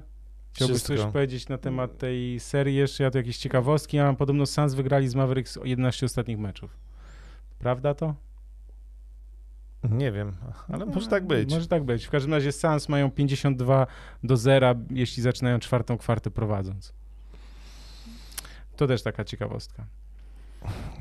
Chciałbyś 0.53 0.78
Wszystko. 0.78 1.03
coś 1.03 1.14
powiedzieć 1.14 1.49
na 1.49 1.57
temat 1.57 1.98
tej 1.98 2.40
serii 2.40 2.76
jeszcze? 2.76 3.03
Ja 3.03 3.11
tu 3.11 3.18
jakieś 3.18 3.38
ciekawostki, 3.38 3.98
ja 3.98 4.03
mam 4.03 4.15
podobno 4.15 4.45
Suns 4.45 4.74
wygrali 4.74 5.07
z 5.07 5.15
Mavericks 5.15 5.60
11 5.64 6.06
ostatnich 6.06 6.40
meczów. 6.40 6.78
Prawda 7.60 7.94
to? 7.94 8.15
Nie 9.92 10.12
wiem, 10.12 10.32
ale 10.74 10.86
może 10.86 11.08
tak 11.08 11.28
być. 11.28 11.54
Może 11.54 11.68
tak 11.68 11.84
być. 11.84 12.06
W 12.06 12.10
każdym 12.10 12.34
razie 12.34 12.52
Suns 12.52 12.90
mają 12.90 13.12
52 13.12 13.88
do 14.24 14.38
0, 14.38 14.76
jeśli 14.90 15.24
zaczynają 15.24 15.60
czwartą 15.60 15.98
kwartę 15.98 16.32
prowadząc. 16.32 16.94
To 18.76 18.88
też 18.88 19.04
taka 19.04 19.24
ciekawostka. 19.24 19.86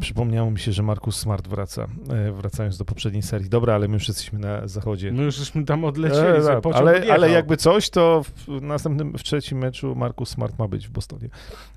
Przypomniało 0.01 0.51
mi 0.51 0.59
się, 0.59 0.73
że 0.73 0.83
Markus 0.83 1.17
Smart 1.19 1.49
wraca, 1.49 1.87
e, 2.11 2.33
wracając 2.33 2.79
do 2.79 2.85
poprzedniej 2.85 3.23
serii. 3.23 3.49
Dobra, 3.49 3.75
ale 3.75 3.89
my 3.89 3.95
już 3.95 4.09
jesteśmy 4.09 4.39
na 4.39 4.69
zachodzie. 4.69 5.13
My 5.13 5.23
już 5.23 5.35
żeśmy 5.37 5.65
tam 5.65 5.85
odlecieli, 5.85 6.39
E, 6.39 6.43
tak, 6.63 6.75
ale, 6.75 6.91
odjechał. 6.93 7.15
ale 7.15 7.31
jakby 7.31 7.57
coś, 7.57 7.91
to 7.91 8.23
w 8.23 8.61
następnym, 8.63 9.19
w 9.19 9.23
trzecim 9.23 9.59
meczu 9.59 9.95
Markus 9.95 10.29
Smart 10.29 10.59
ma 10.59 10.69
być 10.69 10.89
w 10.89 10.91
Bostonie. 10.91 11.29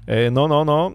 E, 0.08 0.32
No, 0.32 0.48
no, 0.48 0.66
no, 0.66 0.92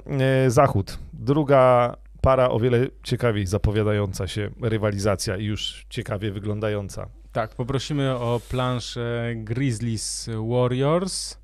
e, 0.46 0.50
Zachód. 0.50 0.98
Druga 1.12 1.96
para 2.20 2.50
o 2.50 2.60
wiele 2.60 2.86
ciekawiej 3.02 3.46
zapowiadająca 3.46 4.28
się 4.28 4.50
rywalizacja 4.62 5.36
i 5.36 5.44
już 5.44 5.86
ciekawie 5.88 6.30
wyglądająca. 6.32 7.08
Tak, 7.32 7.54
poprosimy 7.54 8.10
o 8.14 8.40
planszę 8.50 9.32
Grizzlies 9.36 10.30
Warriors. 10.48 11.38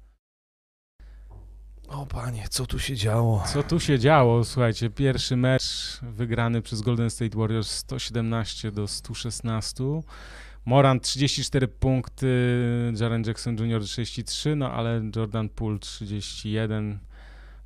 O 1.88 2.06
panie, 2.06 2.44
co 2.50 2.66
tu 2.66 2.78
się 2.78 2.96
działo? 2.96 3.44
Co 3.46 3.62
tu 3.62 3.80
się 3.80 3.98
działo? 3.98 4.44
Słuchajcie, 4.44 4.90
pierwszy 4.90 5.36
mecz 5.36 5.98
wygrany 6.02 6.62
przez 6.62 6.82
Golden 6.82 7.10
State 7.10 7.38
Warriors 7.38 7.70
117 7.70 8.72
do 8.72 8.88
116. 8.88 9.84
Moran 10.64 11.00
34 11.00 11.68
punkty, 11.68 12.26
Jaren 13.00 13.24
Jackson 13.26 13.56
Jr. 13.56 13.84
33, 13.84 14.56
no 14.56 14.72
ale 14.72 15.02
Jordan 15.16 15.48
Poole 15.48 15.78
31, 15.78 16.98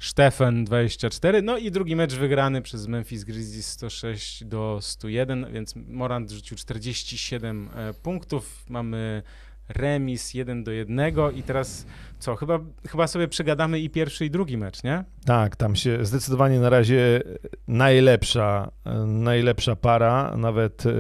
Stephen 0.01 0.65
24, 0.65 1.43
no 1.43 1.59
i 1.59 1.71
drugi 1.71 1.97
mecz 1.97 2.15
wygrany 2.15 2.63
przez 2.63 2.87
Memphis 2.87 3.25
Grizzlies 3.25 3.67
106 3.67 4.45
do 4.45 4.79
101, 4.81 5.47
więc 5.53 5.75
Morant 5.77 6.31
rzucił 6.31 6.57
47 6.57 7.69
e, 7.75 7.95
punktów, 7.95 8.65
mamy 8.69 9.23
remis 9.69 10.35
1 10.35 10.65
do 10.65 10.71
1 10.71 11.01
i 11.35 11.43
teraz 11.43 11.87
co, 12.19 12.37
chyba, 12.37 12.59
chyba 12.89 13.07
sobie 13.07 13.29
przegadamy 13.29 13.81
i 13.81 13.91
pierwszy 13.91 14.25
i 14.25 14.31
drugi 14.31 14.57
mecz, 14.57 14.83
nie? 14.85 15.05
Tak, 15.25 15.57
tam 15.57 15.77
się 15.77 16.05
zdecydowanie 16.05 16.61
na 16.61 16.71
razie 16.71 17.23
najlepsza, 17.69 18.71
najlepsza 19.07 19.77
para, 19.77 20.37
nawet 20.37 20.87
e, 20.87 20.93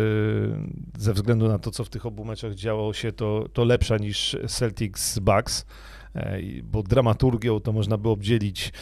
ze 0.98 1.12
względu 1.12 1.48
na 1.48 1.58
to, 1.58 1.70
co 1.70 1.84
w 1.84 1.88
tych 1.88 2.06
obu 2.06 2.24
meczach 2.24 2.54
działo 2.54 2.92
się, 2.92 3.12
to, 3.12 3.44
to 3.52 3.64
lepsza 3.64 3.96
niż 3.96 4.36
Celtics 4.48 5.18
Bucks, 5.18 5.60
e, 5.60 5.89
bo 6.64 6.82
dramaturgią 6.82 7.60
to 7.60 7.72
można 7.72 7.98
by 7.98 8.08
obdzielić 8.08 8.72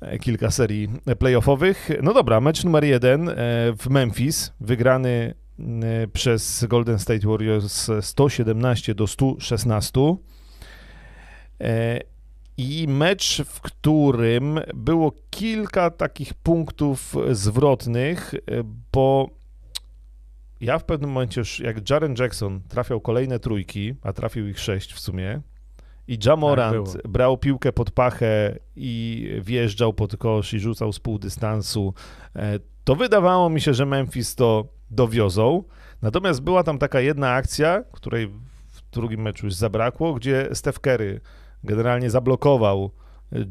e, 0.00 0.18
kilka 0.18 0.50
serii 0.50 0.88
playoffowych. 1.18 1.90
No 2.02 2.14
dobra, 2.14 2.40
mecz 2.40 2.64
numer 2.64 2.84
jeden 2.84 3.28
e, 3.28 3.34
w 3.78 3.86
Memphis, 3.90 4.52
wygrany 4.60 5.34
e, 5.58 6.08
przez 6.08 6.64
Golden 6.68 6.98
State 6.98 7.28
Warriors 7.28 7.90
117 8.00 8.94
do 8.94 9.06
116. 9.06 10.16
E, 11.60 12.00
I 12.56 12.86
mecz, 12.88 13.42
w 13.46 13.60
którym 13.60 14.60
było 14.74 15.12
kilka 15.30 15.90
takich 15.90 16.34
punktów 16.34 17.14
zwrotnych, 17.32 18.34
e, 18.34 18.38
bo 18.92 19.30
ja 20.60 20.78
w 20.78 20.84
pewnym 20.84 21.10
momencie 21.10 21.42
jak 21.64 21.90
Jaren 21.90 22.14
Jackson 22.18 22.60
trafiał 22.68 23.00
kolejne 23.00 23.38
trójki, 23.38 23.94
a 24.02 24.12
trafił 24.12 24.48
ich 24.48 24.58
sześć 24.58 24.92
w 24.92 25.00
sumie, 25.00 25.40
i 26.08 26.18
Jamorant 26.24 26.72
było. 26.72 27.08
brał 27.08 27.38
piłkę 27.38 27.72
pod 27.72 27.90
pachę 27.90 28.58
i 28.76 29.26
wjeżdżał 29.42 29.92
pod 29.92 30.16
kosz 30.16 30.54
i 30.54 30.60
rzucał 30.60 30.92
z 30.92 31.00
pół 31.00 31.18
dystansu, 31.18 31.94
e, 32.36 32.58
to 32.84 32.94
wydawało 32.94 33.50
mi 33.50 33.60
się, 33.60 33.74
że 33.74 33.86
Memphis 33.86 34.34
to 34.34 34.68
dowiozą. 34.90 35.64
Natomiast 36.02 36.42
była 36.42 36.62
tam 36.62 36.78
taka 36.78 37.00
jedna 37.00 37.30
akcja, 37.30 37.84
której 37.92 38.28
w 38.70 38.90
drugim 38.92 39.22
meczu 39.22 39.46
już 39.46 39.54
zabrakło, 39.54 40.14
gdzie 40.14 40.48
Steph 40.52 40.80
Curry 40.80 41.20
generalnie 41.64 42.10
zablokował 42.10 42.90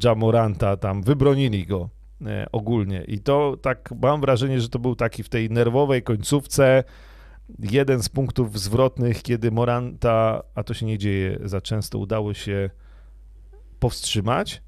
Jamoranta, 0.04 0.76
tam 0.76 1.02
wybronili 1.02 1.66
go 1.66 1.88
e, 2.26 2.46
ogólnie. 2.52 3.04
I 3.04 3.18
to 3.18 3.56
tak 3.62 3.90
mam 4.02 4.20
wrażenie, 4.20 4.60
że 4.60 4.68
to 4.68 4.78
był 4.78 4.96
taki 4.96 5.22
w 5.22 5.28
tej 5.28 5.50
nerwowej 5.50 6.02
końcówce 6.02 6.84
jeden 7.58 8.02
z 8.02 8.08
punktów 8.08 8.58
zwrotnych, 8.58 9.22
kiedy 9.22 9.50
Moranta, 9.50 10.42
a 10.54 10.62
to 10.62 10.74
się 10.74 10.86
nie 10.86 10.98
dzieje 10.98 11.38
za 11.44 11.60
często, 11.60 11.98
udało 11.98 12.34
się 12.34 12.70
powstrzymać. 13.78 14.62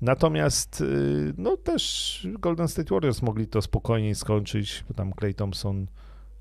Natomiast 0.00 0.80
y, 0.80 1.34
no 1.38 1.56
też 1.56 2.26
Golden 2.38 2.68
State 2.68 2.94
Warriors 2.94 3.22
mogli 3.22 3.46
to 3.46 3.62
spokojniej 3.62 4.14
skończyć, 4.14 4.84
bo 4.88 4.94
tam 4.94 5.12
Clay 5.20 5.34
Thompson 5.34 5.86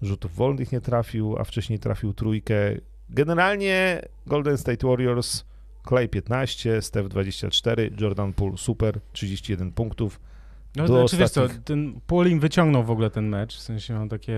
rzutów 0.01 0.35
wolnych 0.35 0.71
nie 0.71 0.81
trafił, 0.81 1.37
a 1.37 1.43
wcześniej 1.43 1.79
trafił 1.79 2.13
trójkę. 2.13 2.55
Generalnie 3.09 4.01
Golden 4.27 4.57
State 4.57 4.87
Warriors 4.87 5.45
Clay 5.87 6.07
15, 6.07 6.81
Steph 6.81 7.09
24, 7.09 7.91
Jordan 7.99 8.33
Poole 8.33 8.57
super, 8.57 8.99
31 9.13 9.71
punktów. 9.71 10.19
No, 10.75 10.87
do 10.87 10.99
znaczy, 10.99 11.17
wiesz 11.17 11.29
co, 11.29 11.41
ostatnich. 11.41 11.63
ten 11.63 12.01
Pauling 12.07 12.41
wyciągnął 12.41 12.83
w 12.83 12.91
ogóle 12.91 13.09
ten 13.09 13.29
mecz, 13.29 13.55
w 13.57 13.59
sensie 13.59 13.93
mam 13.93 14.09
takie 14.09 14.37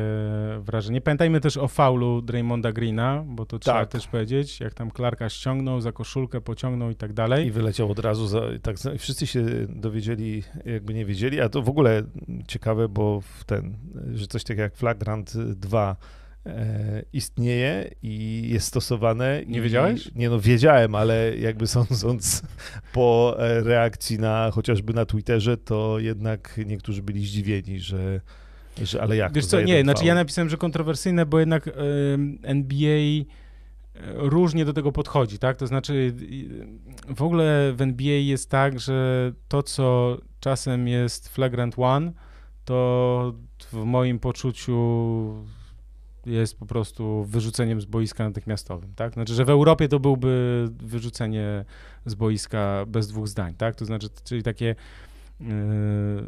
wrażenie. 0.59 1.01
Pamiętajmy 1.01 1.39
też 1.39 1.57
o 1.57 1.67
faulu 1.67 2.21
Draymonda 2.21 2.71
Greena, 2.71 3.23
bo 3.27 3.45
to 3.45 3.59
trzeba 3.59 3.79
Tak. 3.79 3.89
też 3.89 4.07
powiedzieć, 4.07 4.59
jak 4.59 4.73
tam 4.73 4.91
Clarka 4.91 5.29
ściągnął, 5.29 5.81
za 5.81 5.91
koszulkę 5.91 6.41
pociągnął 6.41 6.89
i 6.89 6.95
tak 6.95 7.13
dalej. 7.13 7.47
I 7.47 7.51
wyleciał 7.51 7.91
od 7.91 7.99
razu, 7.99 8.27
za, 8.27 8.41
tak, 8.61 8.75
wszyscy 8.97 9.27
się 9.27 9.45
dowiedzieli, 9.69 10.43
jakby 10.65 10.93
nie 10.93 11.05
wiedzieli, 11.05 11.41
a 11.41 11.49
to 11.49 11.61
w 11.61 11.69
ogóle 11.69 12.03
ciekawe, 12.47 12.89
bo 12.89 13.21
w 13.21 13.43
ten, 13.43 13.77
że 14.13 14.27
coś 14.27 14.43
takiego 14.43 14.61
jak 14.61 14.75
Flagrant 14.75 15.37
2 15.37 15.91
e, 15.91 16.22
istnieje 17.13 17.91
i 18.03 18.49
jest 18.49 18.67
stosowane. 18.67 19.43
Nie 19.47 19.59
i, 19.59 19.61
wiedziałeś? 19.61 20.15
Nie 20.15 20.29
no, 20.29 20.39
wiedziałem, 20.39 20.95
ale 20.95 21.37
jakby 21.37 21.67
sądząc 21.77 22.41
po 22.93 23.35
e, 23.39 23.63
reakcji 23.63 24.19
na, 24.19 24.51
chociażby 24.51 24.93
na 24.93 25.05
Twitterze, 25.05 25.57
to 25.57 25.99
jednak 25.99 26.59
niektórzy 26.65 27.03
byli 27.03 27.25
zdziwieni, 27.25 27.79
że, 27.79 28.21
że 28.81 29.01
ale 29.01 29.15
jak 29.15 29.33
Wiesz 29.33 29.45
to 29.45 29.51
co, 29.51 29.61
nie, 29.61 29.83
znaczy 29.83 30.05
ja 30.05 30.15
napisałem, 30.15 30.49
że 30.49 30.57
kontrowersyjne, 30.57 31.25
bo 31.25 31.39
jednak 31.39 31.69
NBA 32.43 32.99
y, 32.99 33.25
różnie 34.15 34.65
do 34.65 34.73
tego 34.73 34.91
podchodzi, 34.91 35.39
tak? 35.39 35.57
To 35.57 35.67
znaczy 35.67 36.13
w 37.15 37.21
ogóle 37.21 37.73
w 37.75 37.81
NBA 37.81 38.13
jest 38.13 38.49
tak, 38.49 38.79
że 38.79 39.31
to, 39.47 39.63
co 39.63 40.17
czasem 40.39 40.87
jest 40.87 41.29
flagrant 41.29 41.75
one, 41.77 42.11
to 42.65 43.33
w 43.71 43.73
moim 43.73 44.19
poczuciu 44.19 45.45
jest 46.25 46.59
po 46.59 46.65
prostu 46.65 47.23
wyrzuceniem 47.23 47.81
z 47.81 47.85
boiska 47.85 48.23
natychmiastowym, 48.23 48.93
tak? 48.95 49.13
Znaczy, 49.13 49.33
że 49.33 49.45
w 49.45 49.49
Europie 49.49 49.87
to 49.87 49.99
byłby 49.99 50.65
wyrzucenie 50.71 51.65
z 52.05 52.15
boiska 52.15 52.85
bez 52.87 53.07
dwóch 53.07 53.27
zdań, 53.27 53.53
tak? 53.53 53.75
To 53.75 53.85
znaczy, 53.85 54.07
czyli 54.23 54.43
takie 54.43 54.69
y, 54.69 55.45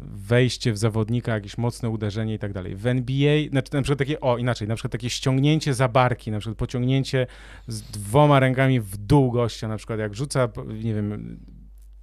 wejście 0.02 0.72
w 0.72 0.78
zawodnika, 0.78 1.34
jakieś 1.34 1.58
mocne 1.58 1.90
uderzenie 1.90 2.34
i 2.34 2.38
tak 2.38 2.52
dalej. 2.52 2.76
W 2.76 2.86
NBA, 2.86 3.48
znaczy 3.50 3.74
na 3.74 3.82
przykład 3.82 3.98
takie, 3.98 4.20
o 4.20 4.38
inaczej, 4.38 4.68
na 4.68 4.74
przykład 4.74 4.92
takie 4.92 5.10
ściągnięcie 5.10 5.74
za 5.74 5.88
barki, 5.88 6.30
na 6.30 6.38
przykład 6.38 6.58
pociągnięcie 6.58 7.26
z 7.68 7.82
dwoma 7.82 8.40
rękami 8.40 8.80
w 8.80 8.96
dół 8.96 9.30
gościa, 9.30 9.68
na 9.68 9.76
przykład 9.76 9.98
jak 9.98 10.14
rzuca, 10.14 10.48
nie 10.82 10.94
wiem, 10.94 11.40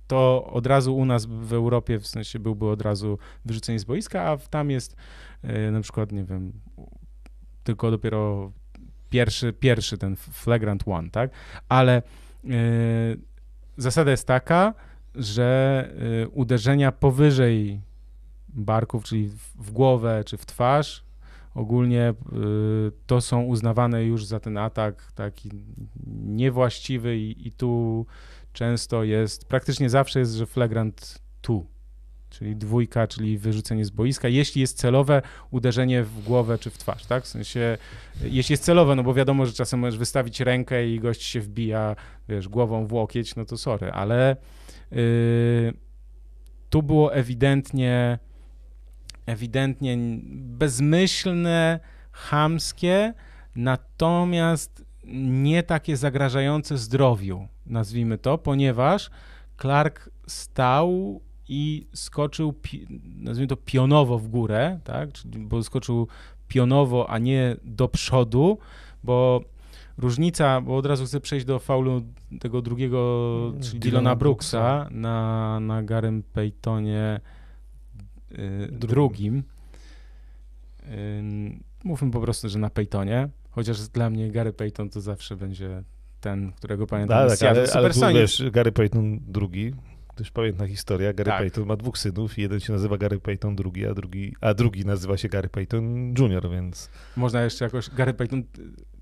to 0.07 0.49
od 0.53 0.67
razu 0.67 0.95
u 0.95 1.05
nas 1.05 1.25
w 1.25 1.53
Europie 1.53 1.99
w 1.99 2.07
sensie 2.07 2.39
byłby 2.39 2.65
od 2.65 2.81
razu 2.81 3.17
wyrzucenie 3.45 3.79
z 3.79 3.83
boiska, 3.83 4.21
a 4.23 4.37
tam 4.37 4.69
jest 4.69 4.95
y, 5.43 5.71
na 5.71 5.81
przykład, 5.81 6.11
nie 6.11 6.23
wiem, 6.23 6.53
tylko 7.63 7.91
dopiero 7.91 8.51
pierwszy, 9.09 9.53
pierwszy 9.53 9.97
ten 9.97 10.15
flagrant 10.15 10.83
one, 10.85 11.09
tak? 11.09 11.31
Ale 11.69 12.01
y, 12.45 13.19
zasada 13.77 14.11
jest 14.11 14.27
taka, 14.27 14.73
że 15.15 15.89
y, 16.23 16.29
uderzenia 16.29 16.91
powyżej 16.91 17.81
barków, 18.49 19.03
czyli 19.03 19.29
w, 19.29 19.55
w 19.55 19.71
głowę 19.71 20.23
czy 20.25 20.37
w 20.37 20.45
twarz, 20.45 21.03
ogólnie 21.55 22.09
y, 22.09 22.91
to 23.07 23.21
są 23.21 23.41
uznawane 23.41 24.03
już 24.03 24.25
za 24.25 24.39
ten 24.39 24.57
atak 24.57 25.11
taki 25.15 25.49
niewłaściwy 26.25 27.17
i, 27.17 27.47
i 27.47 27.51
tu 27.51 28.05
często 28.53 29.03
jest, 29.03 29.45
praktycznie 29.45 29.89
zawsze 29.89 30.19
jest, 30.19 30.33
że 30.33 30.45
flagrant 30.45 31.19
tu, 31.41 31.67
czyli 32.33 32.55
dwójka, 32.55 33.07
czyli 33.07 33.37
wyrzucenie 33.37 33.85
z 33.85 33.89
boiska, 33.89 34.27
jeśli 34.27 34.61
jest 34.61 34.77
celowe 34.77 35.21
uderzenie 35.51 36.03
w 36.03 36.23
głowę 36.23 36.57
czy 36.57 36.69
w 36.69 36.77
twarz, 36.77 37.05
tak? 37.05 37.23
W 37.23 37.27
sensie, 37.27 37.77
jeśli 38.23 38.53
jest 38.53 38.63
celowe, 38.63 38.95
no 38.95 39.03
bo 39.03 39.13
wiadomo, 39.13 39.45
że 39.45 39.53
czasem 39.53 39.79
możesz 39.79 39.97
wystawić 39.97 40.39
rękę 40.39 40.87
i 40.87 40.99
gość 40.99 41.23
się 41.23 41.41
wbija, 41.41 41.95
wiesz, 42.29 42.47
głową 42.47 42.87
w 42.87 42.93
łokieć, 42.93 43.35
no 43.35 43.45
to 43.45 43.57
sorry, 43.57 43.91
ale 43.91 44.35
yy, 44.91 45.73
tu 46.69 46.83
było 46.83 47.13
ewidentnie 47.13 48.19
ewidentnie 49.25 49.97
bezmyślne, 50.33 51.79
chamskie, 52.11 53.13
natomiast 53.55 54.85
nie 55.05 55.63
takie 55.63 55.97
zagrażające 55.97 56.77
zdrowiu, 56.77 57.47
nazwijmy 57.65 58.17
to, 58.17 58.37
ponieważ 58.37 59.09
Clark 59.61 60.09
stał 60.27 61.21
i 61.47 61.87
skoczył, 61.93 62.53
nazwijmy 63.15 63.47
to 63.47 63.57
pionowo 63.57 64.19
w 64.19 64.27
górę, 64.27 64.79
tak? 64.83 65.09
Bo 65.25 65.63
skoczył 65.63 66.07
pionowo, 66.47 67.09
a 67.09 67.19
nie 67.19 67.55
do 67.63 67.87
przodu, 67.87 68.57
bo 69.03 69.41
różnica, 69.97 70.61
bo 70.61 70.77
od 70.77 70.85
razu 70.85 71.05
chcę 71.05 71.19
przejść 71.19 71.45
do 71.45 71.59
faulu 71.59 72.01
tego 72.39 72.61
drugiego, 72.61 73.53
czyli 73.61 73.79
Dylana 73.79 74.15
Brooksa. 74.15 74.77
Brooksa 74.77 74.95
na, 74.99 75.59
na 75.59 75.83
Garym 75.83 76.23
Paytonie 76.33 77.19
y, 78.31 78.67
drugim. 78.71 79.43
Ym, 81.19 81.63
Mówmy 81.83 82.11
po 82.11 82.21
prostu, 82.21 82.49
że 82.49 82.59
na 82.59 82.69
Paytonie, 82.69 83.29
chociaż 83.51 83.87
dla 83.87 84.09
mnie 84.09 84.31
Gary 84.31 84.53
Payton 84.53 84.89
to 84.89 85.01
zawsze 85.01 85.35
będzie 85.35 85.83
ten, 86.21 86.51
którego 86.51 86.87
pamiętam 86.87 87.29
Tak, 87.29 87.39
tak, 87.39 87.49
ale, 87.49 87.59
ale 87.59 87.67
Supersonics. 87.67 88.19
wiesz, 88.19 88.51
Gary 88.51 88.71
Payton 88.71 89.19
drugi, 89.27 89.73
to 90.15 90.21
już 90.21 90.31
pamiętna 90.31 90.67
historia, 90.67 91.13
Gary 91.13 91.31
Tak. 91.31 91.39
Payton 91.39 91.65
ma 91.65 91.75
dwóch 91.75 91.97
synów 91.97 92.37
jeden 92.37 92.59
się 92.59 92.73
nazywa 92.73 92.97
Gary 92.97 93.19
Payton 93.19 93.55
drugi, 93.55 93.85
a 93.87 93.93
drugi, 93.93 94.35
a 94.41 94.53
drugi 94.53 94.85
nazywa 94.85 95.17
się 95.17 95.29
Gary 95.29 95.49
Payton 95.49 96.13
Junior, 96.19 96.49
więc 96.49 96.89
Można 97.17 97.41
jeszcze 97.41 97.65
jakoś, 97.65 97.89
Gary 97.89 98.13
Payton, 98.13 98.43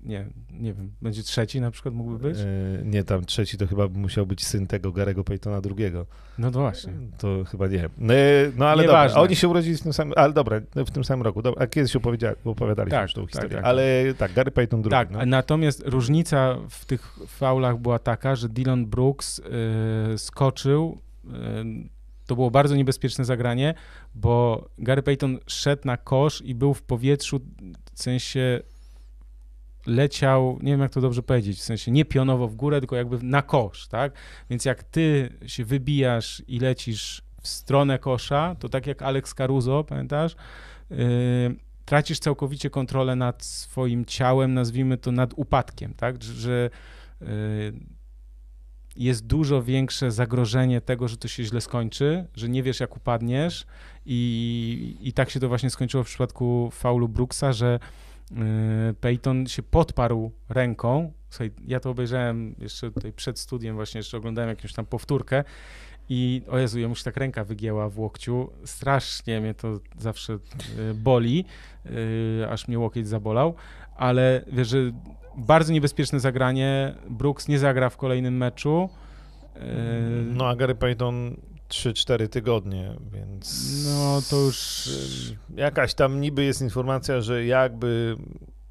nie, 0.02 0.26
nie 0.50 0.74
wiem, 0.74 0.92
będzie 1.02 1.22
trzeci 1.22 1.60
na 1.60 1.70
przykład 1.70 1.94
mógłby 1.94 2.18
być? 2.18 2.38
e, 2.38 2.44
nie, 2.84 3.04
tam 3.04 3.24
trzeci 3.24 3.58
to 3.58 3.66
chyba 3.66 3.88
musiał 3.88 4.26
być 4.26 4.46
syn 4.46 4.66
tego 4.66 4.92
Garego 4.92 5.24
Paytona 5.24 5.60
drugiego. 5.60 6.06
No 6.38 6.50
to 6.50 6.60
właśnie. 6.60 6.92
To 7.18 7.44
chyba 7.44 7.66
nie. 7.66 7.88
No, 7.98 8.14
no 8.56 8.68
ale 8.68 8.82
Nieważne. 8.82 9.08
dobra, 9.08 9.22
oni 9.22 9.36
się 9.36 9.48
urodzili 9.48 9.76
w 9.76 9.82
tym 9.82 9.92
samym, 9.92 10.14
ale 10.16 10.32
dobra, 10.32 10.60
w 10.74 10.90
tym 10.90 11.04
samym 11.04 11.22
roku. 11.22 11.42
Dobra, 11.42 11.64
a 11.64 11.66
kiedyś 11.66 11.96
opowiedzia, 11.96 12.32
opowiadaliśmy 12.44 12.98
Tak, 12.98 13.12
tą 13.12 13.22
tak, 13.22 13.30
historię. 13.30 13.56
tak, 13.56 13.64
ale 13.64 14.14
tak, 14.18 14.32
Gary 14.32 14.50
Payton 14.50 14.82
drugi. 14.82 14.92
Tak, 14.92 15.10
no. 15.10 15.26
natomiast 15.26 15.82
różnica 15.86 16.56
w 16.70 16.84
tych 16.84 17.18
faulach 17.26 17.78
była 17.78 17.98
taka, 17.98 18.36
że 18.36 18.48
Dylan 18.48 18.86
Brooks 18.86 19.38
y, 19.38 19.42
skoczył, 20.18 20.98
y, 21.24 21.28
to 22.26 22.34
było 22.34 22.50
bardzo 22.50 22.76
niebezpieczne 22.76 23.24
zagranie, 23.24 23.74
bo 24.14 24.64
Gary 24.78 25.02
Payton 25.02 25.38
szedł 25.46 25.82
na 25.84 25.96
kosz 25.96 26.42
i 26.42 26.54
był 26.54 26.74
w 26.74 26.82
powietrzu, 26.82 27.40
w 27.94 28.02
sensie 28.02 28.60
leciał, 29.86 30.58
nie 30.62 30.72
wiem 30.72 30.80
jak 30.80 30.92
to 30.92 31.00
dobrze 31.00 31.22
powiedzieć, 31.22 31.58
w 31.58 31.62
sensie 31.62 31.90
nie 31.90 32.04
pionowo 32.04 32.48
w 32.48 32.54
górę, 32.54 32.80
tylko 32.80 32.96
jakby 32.96 33.18
na 33.22 33.42
kosz, 33.42 33.88
tak? 33.88 34.12
Więc 34.50 34.64
jak 34.64 34.82
ty 34.82 35.32
się 35.46 35.64
wybijasz 35.64 36.42
i 36.48 36.58
lecisz 36.58 37.22
w 37.42 37.48
stronę 37.48 37.98
kosza, 37.98 38.56
to 38.58 38.68
tak 38.68 38.86
jak 38.86 39.02
Alex 39.02 39.34
Caruso, 39.34 39.84
pamiętasz? 39.84 40.36
Yy, 40.90 40.96
tracisz 41.84 42.18
całkowicie 42.18 42.70
kontrolę 42.70 43.16
nad 43.16 43.44
swoim 43.44 44.04
ciałem, 44.04 44.54
nazwijmy 44.54 44.98
to 44.98 45.12
nad 45.12 45.32
upadkiem, 45.36 45.94
tak? 45.94 46.22
Że, 46.22 46.70
yy, 47.20 47.26
jest 48.96 49.26
dużo 49.26 49.62
większe 49.62 50.10
zagrożenie 50.10 50.80
tego, 50.80 51.08
że 51.08 51.16
to 51.16 51.28
się 51.28 51.44
źle 51.44 51.60
skończy, 51.60 52.26
że 52.34 52.48
nie 52.48 52.62
wiesz 52.62 52.80
jak 52.80 52.96
upadniesz 52.96 53.66
i, 54.06 54.96
i 55.00 55.12
tak 55.12 55.30
się 55.30 55.40
to 55.40 55.48
właśnie 55.48 55.70
skończyło 55.70 56.04
w 56.04 56.06
przypadku 56.06 56.70
faulu 56.72 57.08
Brooksa, 57.08 57.52
że 57.52 57.78
Peyton 59.00 59.46
się 59.46 59.62
podparł 59.62 60.32
ręką. 60.48 61.12
Słuchaj, 61.30 61.50
ja 61.66 61.80
to 61.80 61.90
obejrzałem 61.90 62.54
jeszcze 62.58 62.90
tutaj 62.90 63.12
przed 63.12 63.38
studiem, 63.38 63.74
właśnie 63.74 63.98
jeszcze 63.98 64.16
oglądałem 64.16 64.50
jakąś 64.50 64.72
tam 64.72 64.86
powtórkę 64.86 65.44
i 66.08 66.42
o 66.48 66.58
Jezu, 66.58 66.78
jemu 66.78 66.94
się 66.94 67.04
tak 67.04 67.16
ręka 67.16 67.44
wygięła 67.44 67.88
w 67.88 67.98
łokciu. 67.98 68.50
Strasznie 68.64 69.40
mnie 69.40 69.54
to 69.54 69.80
zawsze 69.98 70.32
y, 70.32 70.38
boli, 70.94 71.44
y, 72.40 72.46
aż 72.50 72.68
mnie 72.68 72.78
łokieć 72.78 73.08
zabolał, 73.08 73.54
ale 73.96 74.44
wiesz, 74.52 74.68
że 74.68 74.78
bardzo 75.36 75.72
niebezpieczne 75.72 76.20
zagranie. 76.20 76.94
Brooks 77.10 77.48
nie 77.48 77.58
zagra 77.58 77.90
w 77.90 77.96
kolejnym 77.96 78.36
meczu. 78.36 78.88
No 80.26 80.48
a 80.48 80.56
Gary 80.56 80.74
Payton 80.74 81.36
3-4 81.72 82.28
tygodnie, 82.28 82.94
więc... 83.12 83.72
No 83.84 84.22
to 84.30 84.36
już 84.36 84.88
Jakaś 85.54 85.94
tam 85.94 86.20
niby 86.20 86.44
jest 86.44 86.62
informacja, 86.62 87.20
że 87.20 87.46
jakby 87.46 88.16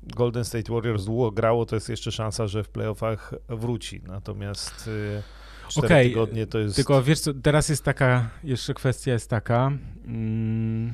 Golden 0.03 0.45
State 0.45 0.73
Warriors 0.73 1.05
długo 1.05 1.31
grało, 1.31 1.65
to 1.65 1.75
jest 1.75 1.89
jeszcze 1.89 2.11
szansa, 2.11 2.47
że 2.47 2.63
w 2.63 2.69
playoffach 2.69 3.33
wróci. 3.49 4.01
Natomiast 4.07 4.87
y, 4.87 5.23
4 5.67 5.87
Okej, 5.87 6.09
tygodnie 6.09 6.47
to 6.47 6.59
jest... 6.59 6.75
Tylko 6.75 7.03
wiesz 7.03 7.19
co, 7.19 7.33
teraz 7.33 7.69
jest 7.69 7.83
taka, 7.83 8.29
jeszcze 8.43 8.73
kwestia 8.73 9.11
jest 9.11 9.29
taka, 9.29 9.71
mm, 10.05 10.93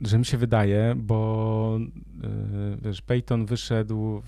że 0.00 0.18
mi 0.18 0.24
się 0.24 0.38
wydaje, 0.38 0.94
bo 0.96 1.78
y, 2.24 2.76
wiesz, 2.82 3.02
Peyton 3.02 3.46
wyszedł 3.46 4.22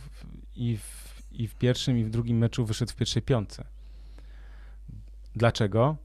i, 0.56 0.76
w, 0.76 1.22
i 1.32 1.48
w 1.48 1.54
pierwszym, 1.54 1.98
i 1.98 2.04
w 2.04 2.10
drugim 2.10 2.38
meczu 2.38 2.64
wyszedł 2.64 2.92
w 2.92 2.96
pierwszej 2.96 3.22
piątce. 3.22 3.64
Dlaczego? 5.36 5.96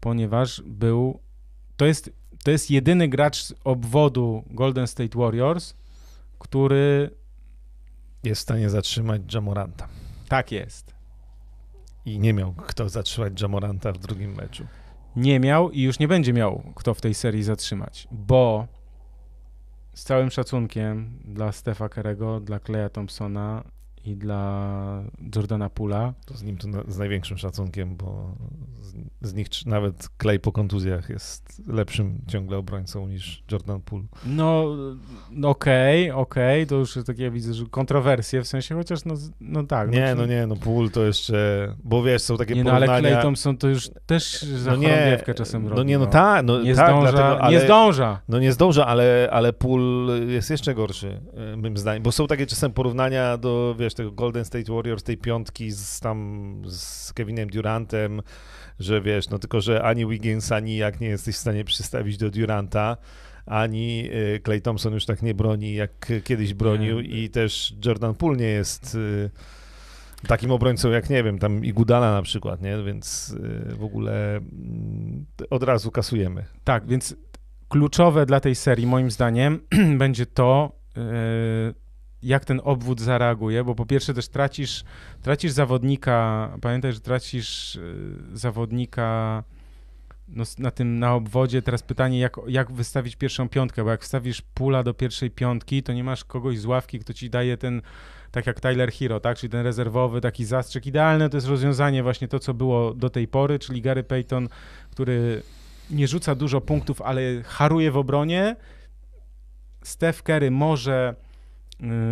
Ponieważ 0.00 0.62
był, 0.66 1.20
to 1.76 1.86
jest, 1.86 2.10
to 2.44 2.50
jest 2.50 2.70
jedyny 2.70 3.08
gracz 3.08 3.42
z 3.42 3.54
obwodu 3.64 4.44
Golden 4.50 4.86
State 4.86 5.18
Warriors, 5.18 5.74
który 6.38 7.10
jest 8.24 8.40
w 8.40 8.42
stanie 8.42 8.70
zatrzymać 8.70 9.34
Jamoranta. 9.34 9.88
tak 10.28 10.52
jest. 10.52 10.94
I 12.04 12.18
nie 12.18 12.32
miał 12.32 12.52
kto 12.52 12.88
zatrzymać 12.88 13.40
Jamoranta 13.42 13.92
w 13.92 13.98
drugim 13.98 14.34
meczu. 14.34 14.66
nie 15.16 15.40
miał 15.40 15.70
i 15.70 15.82
już 15.82 15.98
nie 15.98 16.08
będzie 16.08 16.32
miał 16.32 16.62
kto 16.74 16.94
w 16.94 17.00
tej 17.00 17.14
serii 17.14 17.42
zatrzymać, 17.42 18.08
bo 18.10 18.66
z 19.94 20.04
całym 20.04 20.30
szacunkiem 20.30 21.18
dla 21.24 21.52
Stefa 21.52 21.88
Kerego, 21.88 22.40
dla 22.40 22.58
Kleja 22.60 22.88
Thompsona 22.88 23.64
i 24.04 24.16
dla 24.16 25.02
Jordana 25.36 25.70
Pula. 25.70 26.14
To 26.26 26.34
z 26.34 26.42
nim 26.42 26.56
to 26.56 26.68
na, 26.68 26.82
z 26.88 26.98
największym 26.98 27.38
szacunkiem, 27.38 27.96
bo 27.96 28.34
z, 28.80 28.94
z 29.28 29.34
nich 29.34 29.46
nawet 29.66 30.08
Clay 30.22 30.38
po 30.38 30.52
kontuzjach 30.52 31.08
jest 31.08 31.62
lepszym 31.68 32.18
ciągle 32.28 32.56
obrońcą 32.56 33.08
niż 33.08 33.42
Jordan 33.52 33.80
Poole. 33.80 34.04
No, 34.26 34.76
no 35.30 35.48
okej, 35.48 36.10
okay, 36.10 36.20
okej, 36.20 36.62
okay. 36.62 36.66
to 36.66 36.74
już 36.74 36.98
takie 37.06 37.30
widzę, 37.30 37.54
że 37.54 37.64
kontrowersje, 37.66 38.42
w 38.42 38.48
sensie 38.48 38.74
chociaż 38.74 39.04
no, 39.04 39.14
no 39.40 39.64
tak. 39.64 39.90
Nie, 39.90 40.14
no, 40.14 40.22
no 40.22 40.26
nie, 40.26 40.46
no 40.46 40.56
Poole 40.56 40.90
to 40.90 41.04
jeszcze, 41.04 41.74
bo 41.84 42.02
wiesz, 42.02 42.22
są 42.22 42.36
takie 42.36 42.54
nie, 42.54 42.64
porównania. 42.64 42.86
No 42.86 42.92
ale 42.92 43.10
Clay 43.10 43.22
Thompson 43.22 43.56
to 43.56 43.68
już 43.68 43.90
też 44.06 44.42
za 44.42 44.70
no 44.70 44.76
nie, 44.76 45.22
czasem 45.36 45.64
robi. 45.64 45.76
No 45.76 45.82
nie, 45.82 45.98
no, 45.98 46.04
no. 46.04 46.10
tak, 46.10 46.44
no 46.44 46.62
nie 46.62 46.74
tak, 46.74 46.86
zdąża, 46.86 47.12
dlatego, 47.12 47.40
ale, 47.40 47.56
nie 47.56 47.64
zdąża. 47.64 48.20
No 48.28 48.38
nie 48.38 48.52
zdąża, 48.52 48.86
ale, 48.86 49.28
ale 49.32 49.52
Poole 49.52 50.18
jest 50.18 50.50
jeszcze 50.50 50.74
gorszy, 50.74 51.20
moim 51.56 51.76
zdaniem, 51.76 52.02
bo 52.02 52.12
są 52.12 52.26
takie 52.26 52.46
czasem 52.46 52.72
porównania 52.72 53.36
do, 53.36 53.74
wiesz, 53.78 53.89
tego 53.94 54.12
Golden 54.12 54.44
State 54.44 54.72
Warriors, 54.72 55.02
tej 55.02 55.16
piątki 55.16 55.70
z 55.70 56.00
tam 56.00 56.62
z 56.66 57.12
Kevinem 57.12 57.50
Durantem, 57.50 58.22
że 58.78 59.00
wiesz, 59.00 59.30
no 59.30 59.38
tylko, 59.38 59.60
że 59.60 59.82
ani 59.82 60.06
Wiggins, 60.06 60.52
ani 60.52 60.76
jak 60.76 61.00
nie 61.00 61.08
jesteś 61.08 61.36
w 61.36 61.38
stanie 61.38 61.64
przystawić 61.64 62.16
do 62.16 62.30
Duranta, 62.30 62.96
ani 63.46 64.10
Clay 64.44 64.58
y, 64.58 64.60
Thompson 64.60 64.92
już 64.94 65.06
tak 65.06 65.22
nie 65.22 65.34
broni, 65.34 65.74
jak 65.74 66.12
kiedyś 66.24 66.54
bronił 66.54 67.00
nie. 67.00 67.08
i 67.08 67.30
też 67.30 67.74
Jordan 67.84 68.14
Poole 68.14 68.36
nie 68.36 68.46
jest 68.46 68.94
y, 68.94 69.30
takim 70.26 70.50
obrońcą 70.50 70.90
jak, 70.90 71.10
nie 71.10 71.22
wiem, 71.22 71.38
tam 71.38 71.64
Igudala 71.64 72.12
na 72.12 72.22
przykład, 72.22 72.62
nie? 72.62 72.82
Więc 72.82 73.30
y, 73.30 73.74
w 73.74 73.84
ogóle 73.84 74.36
mm, 74.36 75.26
od 75.50 75.62
razu 75.62 75.90
kasujemy. 75.90 76.44
Tak, 76.64 76.86
więc 76.86 77.16
kluczowe 77.68 78.26
dla 78.26 78.40
tej 78.40 78.54
serii 78.54 78.86
moim 78.86 79.10
zdaniem 79.10 79.60
będzie 79.98 80.26
to, 80.26 80.80
jak 82.22 82.44
ten 82.44 82.60
obwód 82.64 83.00
zareaguje, 83.00 83.64
bo 83.64 83.74
po 83.74 83.86
pierwsze 83.86 84.14
też 84.14 84.28
tracisz, 84.28 84.84
tracisz 85.22 85.52
zawodnika, 85.52 86.50
pamiętaj, 86.60 86.92
że 86.92 87.00
tracisz 87.00 87.76
y, 87.76 88.16
zawodnika 88.32 89.44
no, 90.28 90.44
na 90.58 90.70
tym, 90.70 90.98
na 90.98 91.14
obwodzie. 91.14 91.62
Teraz 91.62 91.82
pytanie, 91.82 92.20
jak, 92.20 92.36
jak 92.46 92.72
wystawić 92.72 93.16
pierwszą 93.16 93.48
piątkę, 93.48 93.84
bo 93.84 93.90
jak 93.90 94.02
wstawisz 94.02 94.42
pula 94.42 94.82
do 94.82 94.94
pierwszej 94.94 95.30
piątki, 95.30 95.82
to 95.82 95.92
nie 95.92 96.04
masz 96.04 96.24
kogoś 96.24 96.58
z 96.58 96.66
ławki, 96.66 96.98
kto 96.98 97.12
ci 97.12 97.30
daje 97.30 97.56
ten, 97.56 97.82
tak 98.30 98.46
jak 98.46 98.60
Tyler 98.60 98.92
Hero, 98.92 99.20
tak, 99.20 99.38
czyli 99.38 99.50
ten 99.50 99.62
rezerwowy 99.62 100.20
taki 100.20 100.44
zastrzyk. 100.44 100.86
Idealne 100.86 101.28
to 101.28 101.36
jest 101.36 101.46
rozwiązanie 101.46 102.02
właśnie 102.02 102.28
to, 102.28 102.38
co 102.38 102.54
było 102.54 102.94
do 102.94 103.10
tej 103.10 103.28
pory, 103.28 103.58
czyli 103.58 103.82
Gary 103.82 104.02
Payton, 104.02 104.48
który 104.90 105.42
nie 105.90 106.08
rzuca 106.08 106.34
dużo 106.34 106.60
punktów, 106.60 107.02
ale 107.02 107.42
haruje 107.42 107.90
w 107.90 107.96
obronie. 107.96 108.56
Steph 109.82 110.22
Curry 110.22 110.50
może 110.50 111.14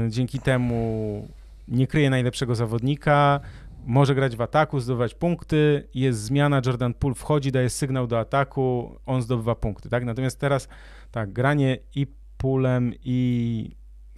dzięki 0.09 0.39
temu 0.39 1.29
nie 1.69 1.87
kryje 1.87 2.11
najlepszego 2.11 2.55
zawodnika, 2.55 3.41
może 3.87 4.15
grać 4.15 4.37
w 4.37 4.41
ataku, 4.41 4.81
zdobywać 4.81 5.15
punkty, 5.15 5.89
jest 5.95 6.21
zmiana, 6.21 6.61
Jordan 6.67 6.95
Poole 6.95 7.15
wchodzi, 7.15 7.53
daje 7.53 7.71
sygnał 7.71 8.07
do 8.07 8.19
ataku, 8.19 8.97
on 9.07 9.23
zdobywa 9.23 9.55
punkty, 9.55 9.89
tak? 9.89 10.05
Natomiast 10.05 10.41
teraz 10.41 10.69
tak, 11.13 11.33
granie 11.33 11.79
i 11.95 12.07
Poolem 12.39 12.93
i 13.05 13.71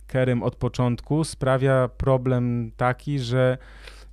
Kerem 0.07 0.43
od 0.43 0.57
początku 0.57 1.25
sprawia 1.25 1.89
problem 1.89 2.73
taki, 2.77 3.19
że 3.19 3.59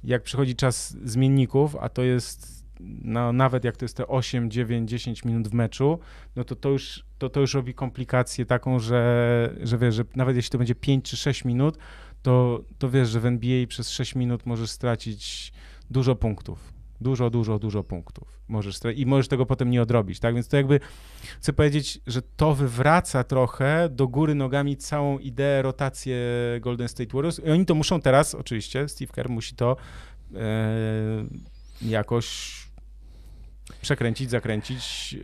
jak 0.04 0.24
przychodzi 0.24 0.56
czas 0.56 0.98
zmienników, 1.04 1.76
a 1.80 1.90
to 1.90 2.04
jest 2.04 2.57
no, 2.80 3.34
nawet 3.34 3.64
jak 3.64 3.78
to 3.78 3.86
jest 3.86 3.98
te 3.98 4.08
8, 4.08 4.52
9, 4.52 4.90
10 4.90 5.26
minut 5.26 5.48
w 5.48 5.54
meczu, 5.54 6.00
no 6.36 6.44
to 6.44 6.56
to 6.56 6.70
już, 6.70 7.06
to, 7.18 7.30
to 7.30 7.40
już 7.40 7.54
robi 7.54 7.74
komplikację 7.74 8.46
taką, 8.46 8.80
że, 8.80 9.56
że 9.64 9.78
wiesz, 9.78 9.96
że 9.96 10.04
nawet 10.16 10.36
jeśli 10.36 10.52
to 10.52 10.58
będzie 10.58 10.76
5 10.76 11.10
czy 11.10 11.18
6 11.18 11.46
minut, 11.46 11.78
to, 12.22 12.64
to 12.78 12.90
wiesz, 12.90 13.10
że 13.10 13.20
w 13.20 13.26
NBA 13.26 13.68
przez 13.68 13.90
6 13.90 14.16
minut 14.16 14.46
możesz 14.46 14.70
stracić 14.70 15.54
dużo 15.90 16.16
punktów. 16.16 16.78
Dużo, 17.02 17.30
dużo, 17.30 17.60
dużo 17.60 17.84
punktów. 17.84 18.40
Możesz 18.48 18.80
I 18.96 19.06
możesz 19.06 19.28
tego 19.28 19.46
potem 19.46 19.70
nie 19.70 19.82
odrobić, 19.82 20.20
tak? 20.20 20.36
Więc 20.36 20.48
to 20.48 20.58
jakby 20.58 20.80
chcę 21.40 21.54
powiedzieć, 21.54 22.00
że 22.08 22.22
to 22.22 22.56
wywraca 22.56 23.24
trochę 23.24 23.90
do 23.92 24.08
góry 24.08 24.36
nogami 24.36 24.78
całą 24.78 25.18
ideę, 25.18 25.62
rotację 25.62 26.18
Golden 26.62 26.88
State 26.88 27.14
Warriors. 27.14 27.40
I 27.40 27.50
oni 27.50 27.66
to 27.66 27.76
muszą 27.76 28.02
teraz, 28.02 28.36
oczywiście, 28.36 28.90
Steve 28.90 29.14
Kerr 29.14 29.30
musi 29.30 29.56
to 29.56 29.78
e, 30.36 31.26
jakoś 31.82 32.67
przekręcić, 33.82 34.30
zakręcić, 34.30 35.14
yy, 35.14 35.20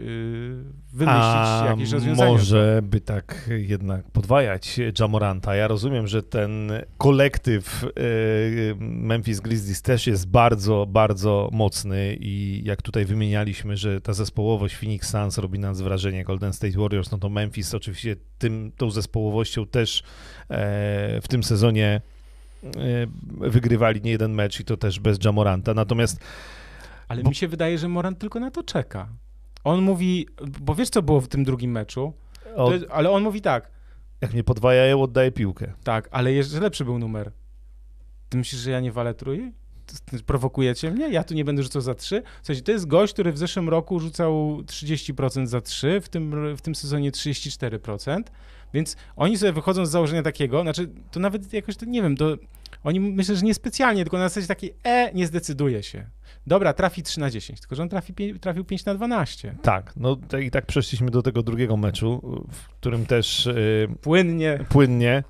wymyślić 0.93 1.23
A 1.23 1.65
jakieś 1.69 1.91
rozwiązanie. 1.91 2.31
może 2.31 2.79
by 2.83 3.01
tak 3.01 3.49
jednak 3.57 4.11
podwajać 4.11 4.79
Jamoranta. 4.99 5.55
Ja 5.55 5.67
rozumiem, 5.67 6.07
że 6.07 6.23
ten 6.23 6.71
kolektyw 6.97 7.85
yy, 7.95 8.75
Memphis 8.79 9.39
Grizzlies 9.39 9.81
też 9.81 10.07
jest 10.07 10.27
bardzo, 10.27 10.85
bardzo 10.89 11.49
mocny 11.51 12.17
i 12.19 12.61
jak 12.65 12.81
tutaj 12.81 13.05
wymienialiśmy, 13.05 13.77
że 13.77 14.01
ta 14.01 14.13
zespołowość 14.13 14.75
Phoenix 14.75 15.09
Suns 15.09 15.37
robi 15.37 15.59
nas 15.59 15.81
wrażenie 15.81 16.23
Golden 16.23 16.53
State 16.53 16.77
Warriors, 16.77 17.11
no 17.11 17.17
to 17.17 17.29
Memphis 17.29 17.73
oczywiście 17.73 18.15
tym, 18.37 18.71
tą 18.77 18.89
zespołowością 18.89 19.67
też 19.67 20.03
e, 20.49 21.21
w 21.21 21.27
tym 21.27 21.43
sezonie 21.43 22.01
e, 22.63 22.69
wygrywali 23.49 24.01
nie 24.01 24.11
jeden 24.11 24.33
mecz 24.33 24.59
i 24.59 24.65
to 24.65 24.77
też 24.77 24.99
bez 24.99 25.23
Jamoranta. 25.25 25.73
Natomiast 25.73 26.19
ale 27.07 27.23
bo... 27.23 27.29
mi 27.29 27.35
się 27.35 27.47
wydaje, 27.47 27.77
że 27.77 27.87
Moran 27.87 28.15
tylko 28.15 28.39
na 28.39 28.51
to 28.51 28.63
czeka. 28.63 29.07
On 29.63 29.81
mówi, 29.81 30.27
bo 30.61 30.75
wiesz 30.75 30.89
co 30.89 31.01
było 31.01 31.21
w 31.21 31.27
tym 31.27 31.43
drugim 31.43 31.71
meczu? 31.71 32.13
Od... 32.55 32.73
Jest, 32.73 32.85
ale 32.89 33.09
on 33.11 33.23
mówi 33.23 33.41
tak. 33.41 33.71
Jak 34.21 34.33
mnie 34.33 34.43
podwajają, 34.43 35.01
oddaję 35.01 35.31
piłkę. 35.31 35.73
Tak, 35.83 36.09
ale 36.11 36.33
jeszcze 36.33 36.59
lepszy 36.59 36.85
był 36.85 36.99
numer. 36.99 37.31
Ty 38.29 38.37
myślisz, 38.37 38.61
że 38.61 38.71
ja 38.71 38.79
nie 38.79 38.91
walę 38.91 39.13
trój? 39.13 39.53
Prowokujecie 40.25 40.91
mnie? 40.91 41.09
Ja 41.09 41.23
tu 41.23 41.33
nie 41.33 41.45
będę 41.45 41.63
rzucał 41.63 41.81
za 41.81 41.95
trzy? 41.95 42.23
W 42.41 42.45
sensie, 42.45 42.61
to 42.61 42.71
jest 42.71 42.87
gość, 42.87 43.13
który 43.13 43.31
w 43.31 43.37
zeszłym 43.37 43.69
roku 43.69 43.99
rzucał 43.99 44.61
30% 44.61 45.45
za 45.45 45.61
trzy, 45.61 46.01
w 46.01 46.09
tym, 46.09 46.55
w 46.57 46.61
tym 46.61 46.75
sezonie 46.75 47.11
34%, 47.11 48.23
więc 48.73 48.97
oni 49.15 49.37
sobie 49.37 49.51
wychodzą 49.51 49.85
z 49.85 49.89
założenia 49.89 50.23
takiego, 50.23 50.61
znaczy 50.61 50.89
to 51.11 51.19
nawet 51.19 51.53
jakoś, 51.53 51.77
to 51.77 51.85
nie 51.85 52.01
wiem, 52.01 52.17
to 52.17 52.37
oni 52.83 52.99
myślę, 52.99 53.35
że 53.35 53.41
niespecjalnie, 53.41 54.03
tylko 54.03 54.17
na 54.17 54.29
zasadzie 54.29 54.47
takiej, 54.47 54.73
e, 54.83 55.13
nie 55.13 55.27
zdecyduje 55.27 55.83
się. 55.83 56.05
Dobra, 56.47 56.73
trafi 56.73 57.03
3 57.03 57.19
na 57.19 57.29
10, 57.29 57.59
tylko 57.59 57.75
że 57.75 57.83
on 57.83 57.89
trafi, 57.89 58.39
trafił 58.39 58.65
5 58.65 58.85
na 58.85 58.95
12. 58.95 59.55
Tak, 59.61 59.93
no 59.95 60.17
i 60.41 60.51
tak 60.51 60.65
przeszliśmy 60.65 61.11
do 61.11 61.21
tego 61.21 61.43
drugiego 61.43 61.77
meczu, 61.77 62.41
w 62.51 62.67
którym 62.67 63.05
też... 63.05 63.45
Yy, 63.45 63.95
płynnie. 64.01 64.59
Płynnie. 64.69 65.23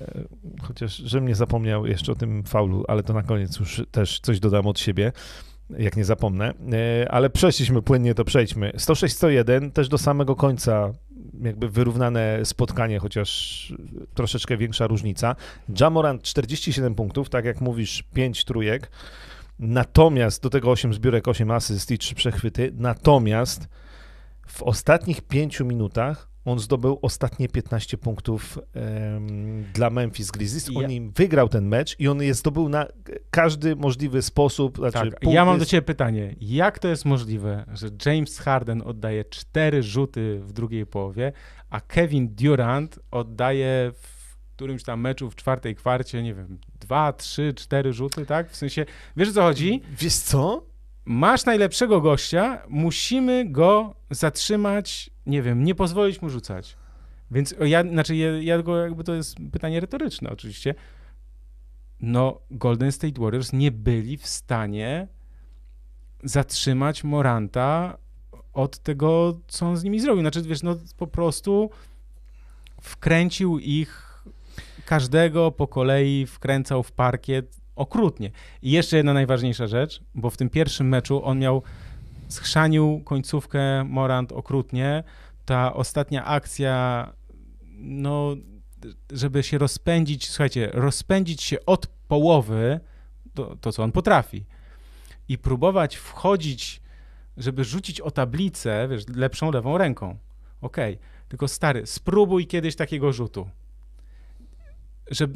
E, 0.00 0.24
chociaż, 0.62 0.96
że 0.96 1.20
mnie 1.20 1.34
zapomniał 1.34 1.86
jeszcze 1.86 2.12
o 2.12 2.14
tym 2.14 2.44
faulu, 2.44 2.84
ale 2.88 3.02
to 3.02 3.12
na 3.12 3.22
koniec 3.22 3.58
już 3.58 3.82
też 3.90 4.20
coś 4.20 4.40
dodam 4.40 4.66
od 4.66 4.78
siebie, 4.78 5.12
jak 5.78 5.96
nie 5.96 6.04
zapomnę. 6.04 6.54
E, 6.72 7.12
ale 7.12 7.30
przeszliśmy 7.30 7.82
płynnie, 7.82 8.14
to 8.14 8.24
przejdźmy. 8.24 8.72
106-101, 8.76 9.72
też 9.72 9.88
do 9.88 9.98
samego 9.98 10.36
końca 10.36 10.92
jakby 11.42 11.68
wyrównane 11.68 12.44
spotkanie, 12.44 12.98
chociaż 12.98 13.72
troszeczkę 14.14 14.56
większa 14.56 14.86
różnica. 14.86 15.36
Jamorant 15.80 16.22
47 16.22 16.94
punktów, 16.94 17.28
tak 17.28 17.44
jak 17.44 17.60
mówisz, 17.60 18.02
5 18.14 18.44
trójek. 18.44 18.90
Natomiast 19.58 20.42
do 20.42 20.50
tego 20.50 20.70
8 20.70 20.94
zbiórek, 20.94 21.28
8 21.28 21.50
asyst 21.50 21.90
i 21.90 21.98
3 21.98 22.14
przechwyty. 22.14 22.72
Natomiast 22.76 23.68
w 24.46 24.62
ostatnich 24.62 25.20
5 25.20 25.60
minutach 25.60 26.29
on 26.50 26.58
zdobył 26.58 26.98
ostatnie 27.02 27.48
15 27.48 27.98
punktów 27.98 28.58
um, 28.58 29.64
dla 29.74 29.90
Memphis 29.90 30.30
Grizzlies. 30.30 30.70
On 30.76 30.90
im 30.90 31.10
wygrał 31.10 31.48
ten 31.48 31.68
mecz 31.68 31.96
i 31.98 32.08
on 32.08 32.22
je 32.22 32.34
zdobył 32.34 32.68
na 32.68 32.86
każdy 33.30 33.76
możliwy 33.76 34.22
sposób. 34.22 34.76
Znaczy 34.78 35.10
tak, 35.10 35.32
ja 35.32 35.44
mam 35.44 35.58
do 35.58 35.64
ciebie 35.64 35.82
pytanie. 35.82 36.34
Jak 36.40 36.78
to 36.78 36.88
jest 36.88 37.04
możliwe, 37.04 37.64
że 37.72 37.88
James 38.06 38.38
Harden 38.38 38.82
oddaje 38.82 39.24
4 39.24 39.82
rzuty 39.82 40.40
w 40.42 40.52
drugiej 40.52 40.86
połowie, 40.86 41.32
a 41.70 41.80
Kevin 41.80 42.34
Durant 42.34 42.98
oddaje 43.10 43.92
w 44.02 44.20
którymś 44.56 44.82
tam 44.82 45.00
meczu 45.00 45.30
w 45.30 45.34
czwartej 45.34 45.74
kwarcie, 45.74 46.22
nie 46.22 46.34
wiem, 46.34 46.58
dwa, 46.80 47.12
trzy, 47.12 47.54
cztery 47.54 47.92
rzuty, 47.92 48.26
tak? 48.26 48.50
W 48.50 48.56
sensie, 48.56 48.86
wiesz 49.16 49.28
o 49.28 49.32
co 49.32 49.42
chodzi? 49.42 49.82
Wiesz 49.98 50.14
co? 50.14 50.62
Masz 51.04 51.44
najlepszego 51.44 52.00
gościa, 52.00 52.62
musimy 52.68 53.50
go 53.50 53.94
zatrzymać, 54.10 55.10
nie 55.30 55.42
wiem, 55.42 55.64
nie 55.64 55.74
pozwolić 55.74 56.22
mu 56.22 56.30
rzucać. 56.30 56.76
Więc 57.30 57.54
ja, 57.66 57.82
znaczy, 57.82 58.16
ja, 58.16 58.42
ja 58.42 58.62
go 58.62 58.76
jakby 58.76 59.04
to 59.04 59.14
jest 59.14 59.36
pytanie 59.52 59.80
retoryczne 59.80 60.30
oczywiście. 60.30 60.74
No, 62.00 62.40
Golden 62.50 62.92
State 62.92 63.20
Warriors 63.20 63.52
nie 63.52 63.70
byli 63.70 64.16
w 64.16 64.26
stanie 64.26 65.08
zatrzymać 66.22 67.04
Moranta 67.04 67.98
od 68.52 68.78
tego, 68.78 69.40
co 69.48 69.66
on 69.66 69.76
z 69.76 69.84
nimi 69.84 70.00
zrobił. 70.00 70.22
Znaczy, 70.22 70.42
wiesz, 70.42 70.62
no 70.62 70.76
po 70.96 71.06
prostu 71.06 71.70
wkręcił 72.80 73.58
ich 73.58 74.22
każdego 74.86 75.52
po 75.52 75.68
kolei 75.68 76.26
wkręcał 76.26 76.82
w 76.82 76.92
parkiet 76.92 77.56
okrutnie. 77.76 78.30
I 78.62 78.70
jeszcze 78.70 78.96
jedna 78.96 79.12
najważniejsza 79.12 79.66
rzecz, 79.66 80.02
bo 80.14 80.30
w 80.30 80.36
tym 80.36 80.50
pierwszym 80.50 80.88
meczu 80.88 81.24
on 81.24 81.38
miał 81.38 81.62
schrzanił 82.30 83.02
końcówkę 83.04 83.84
Morant 83.84 84.32
okrutnie. 84.32 85.04
Ta 85.44 85.74
ostatnia 85.74 86.24
akcja, 86.24 87.12
no, 87.78 88.36
żeby 89.12 89.42
się 89.42 89.58
rozpędzić, 89.58 90.28
słuchajcie, 90.28 90.70
rozpędzić 90.72 91.42
się 91.42 91.56
od 91.66 91.86
połowy, 91.86 92.80
to, 93.34 93.56
to 93.56 93.72
co 93.72 93.82
on 93.82 93.92
potrafi, 93.92 94.44
i 95.28 95.38
próbować 95.38 95.96
wchodzić, 95.96 96.80
żeby 97.36 97.64
rzucić 97.64 98.00
o 98.00 98.10
tablicę, 98.10 98.88
wiesz, 98.88 99.08
lepszą 99.08 99.50
lewą 99.50 99.78
ręką. 99.78 100.18
Okej, 100.60 100.94
okay. 100.94 101.06
tylko 101.28 101.48
stary, 101.48 101.86
spróbuj 101.86 102.46
kiedyś 102.46 102.76
takiego 102.76 103.12
rzutu. 103.12 103.48
Że 105.10 105.26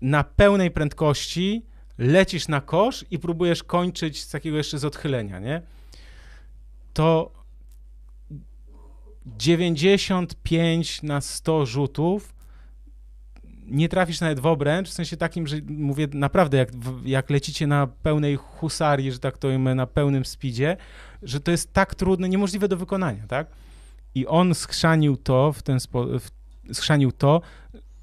na 0.00 0.24
pełnej 0.24 0.70
prędkości 0.70 1.66
lecisz 1.98 2.48
na 2.48 2.60
kosz 2.60 3.04
i 3.10 3.18
próbujesz 3.18 3.62
kończyć 3.62 4.22
z 4.22 4.30
takiego 4.30 4.56
jeszcze 4.56 4.78
z 4.78 4.84
odchylenia, 4.84 5.38
nie? 5.38 5.62
To 6.94 7.30
95 9.26 11.02
na 11.02 11.20
100 11.20 11.66
rzutów 11.66 12.34
nie 13.66 13.88
trafisz 13.88 14.20
nawet 14.20 14.40
w 14.40 14.46
obręcz, 14.46 14.88
w 14.88 14.92
sensie 14.92 15.16
takim, 15.16 15.46
że 15.46 15.56
mówię 15.68 16.08
naprawdę, 16.12 16.56
jak, 16.56 16.68
jak 17.04 17.30
lecicie 17.30 17.66
na 17.66 17.86
pełnej 17.86 18.36
husarii, 18.36 19.12
że 19.12 19.18
tak 19.18 19.38
to 19.38 19.48
ujmę, 19.48 19.74
na 19.74 19.86
pełnym 19.86 20.24
speedzie, 20.24 20.76
że 21.22 21.40
to 21.40 21.50
jest 21.50 21.72
tak 21.72 21.94
trudne, 21.94 22.28
niemożliwe 22.28 22.68
do 22.68 22.76
wykonania, 22.76 23.26
tak? 23.28 23.46
I 24.14 24.26
on 24.26 24.54
schrzanił 24.54 25.16
to 25.16 25.52
w 25.52 25.62
ten 25.62 25.80
sposób, 25.80 26.22
schrzanił 26.72 27.12
to, 27.12 27.40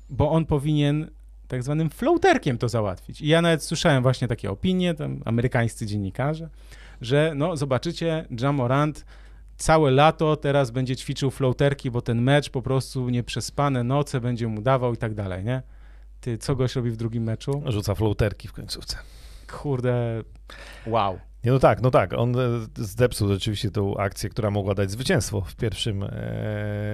bo 0.09 0.31
on 0.31 0.45
powinien 0.45 1.11
tak 1.47 1.63
zwanym 1.63 1.89
floaterkiem 1.89 2.57
to 2.57 2.69
załatwić. 2.69 3.21
I 3.21 3.27
ja 3.27 3.41
nawet 3.41 3.63
słyszałem 3.63 4.03
właśnie 4.03 4.27
takie 4.27 4.51
opinie, 4.51 4.93
tam 4.93 5.21
amerykańscy 5.25 5.85
dziennikarze, 5.85 6.49
że 7.01 7.33
no 7.35 7.57
zobaczycie, 7.57 8.25
Jamorant 8.41 9.05
całe 9.57 9.91
lato 9.91 10.35
teraz 10.35 10.71
będzie 10.71 10.95
ćwiczył 10.95 11.31
floaterki, 11.31 11.91
bo 11.91 12.01
ten 12.01 12.21
mecz 12.21 12.49
po 12.49 12.61
prostu 12.61 13.09
nieprzespane 13.09 13.83
noce 13.83 14.21
będzie 14.21 14.47
mu 14.47 14.61
dawał 14.61 14.93
i 14.93 14.97
tak 14.97 15.13
dalej, 15.13 15.43
nie? 15.43 15.61
Ty, 16.21 16.37
co 16.37 16.55
goś 16.55 16.75
robi 16.75 16.91
w 16.91 16.97
drugim 16.97 17.23
meczu? 17.23 17.63
Rzuca 17.65 17.95
floaterki 17.95 18.47
w 18.47 18.53
końcówce. 18.53 18.97
Kurde, 19.51 20.23
wow. 20.87 21.19
Nie, 21.43 21.51
no 21.51 21.59
tak, 21.59 21.81
no 21.81 21.91
tak. 21.91 22.13
On 22.13 22.39
e, 22.39 22.39
zdepsuł 22.75 23.27
rzeczywiście 23.27 23.71
tą 23.71 23.97
akcję, 23.97 24.29
która 24.29 24.51
mogła 24.51 24.75
dać 24.75 24.91
zwycięstwo 24.91 25.41
w 25.41 25.55
pierwszym 25.55 26.03
e, 26.03 26.09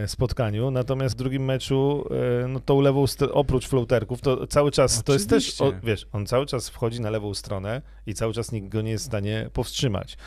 spotkaniu, 0.07 0.71
natomiast 0.71 1.15
w 1.15 1.17
drugim 1.17 1.45
meczu 1.45 2.05
e, 2.43 2.47
no 2.47 2.59
tą 2.59 2.81
lewą, 2.81 3.05
oprócz 3.31 3.67
floaterków, 3.67 4.21
to 4.21 4.47
cały 4.47 4.71
czas, 4.71 5.03
to 5.03 5.13
jest 5.13 5.29
też, 5.29 5.61
o, 5.61 5.73
wiesz, 5.83 6.07
on 6.11 6.25
cały 6.25 6.45
czas 6.45 6.69
wchodzi 6.69 7.01
na 7.01 7.09
lewą 7.09 7.33
stronę 7.33 7.81
i 8.05 8.13
cały 8.13 8.33
czas 8.33 8.51
nikt 8.51 8.69
go 8.69 8.81
nie 8.81 8.91
jest 8.91 9.03
w 9.03 9.07
stanie 9.07 9.49
powstrzymać. 9.53 10.17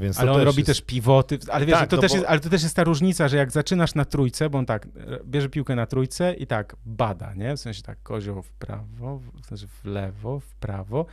Więc 0.00 0.20
ale 0.20 0.32
on 0.32 0.38
też 0.38 0.46
robi 0.46 0.58
jest... 0.58 0.66
też 0.66 0.80
pivoty, 0.80 1.38
ale 1.50 1.66
wiesz, 1.66 1.78
tak, 1.78 1.90
to, 1.90 1.98
też 1.98 2.10
bo... 2.10 2.16
jest, 2.16 2.28
ale 2.28 2.40
to 2.40 2.50
też 2.50 2.62
jest 2.62 2.76
ta 2.76 2.84
różnica, 2.84 3.28
że 3.28 3.36
jak 3.36 3.52
zaczynasz 3.52 3.94
na 3.94 4.04
trójce, 4.04 4.50
bo 4.50 4.58
on 4.58 4.66
tak 4.66 4.88
bierze 5.24 5.48
piłkę 5.48 5.74
na 5.74 5.86
trójce 5.86 6.34
i 6.34 6.46
tak 6.46 6.76
bada, 6.86 7.34
nie? 7.34 7.56
W 7.56 7.60
sensie 7.60 7.82
tak 7.82 8.02
kozioł 8.02 8.42
w 8.42 8.52
prawo, 8.52 9.20
w 9.42 9.46
sensie 9.46 9.66
w 9.66 9.84
lewo, 9.84 10.40
w 10.40 10.54
prawo 10.54 11.06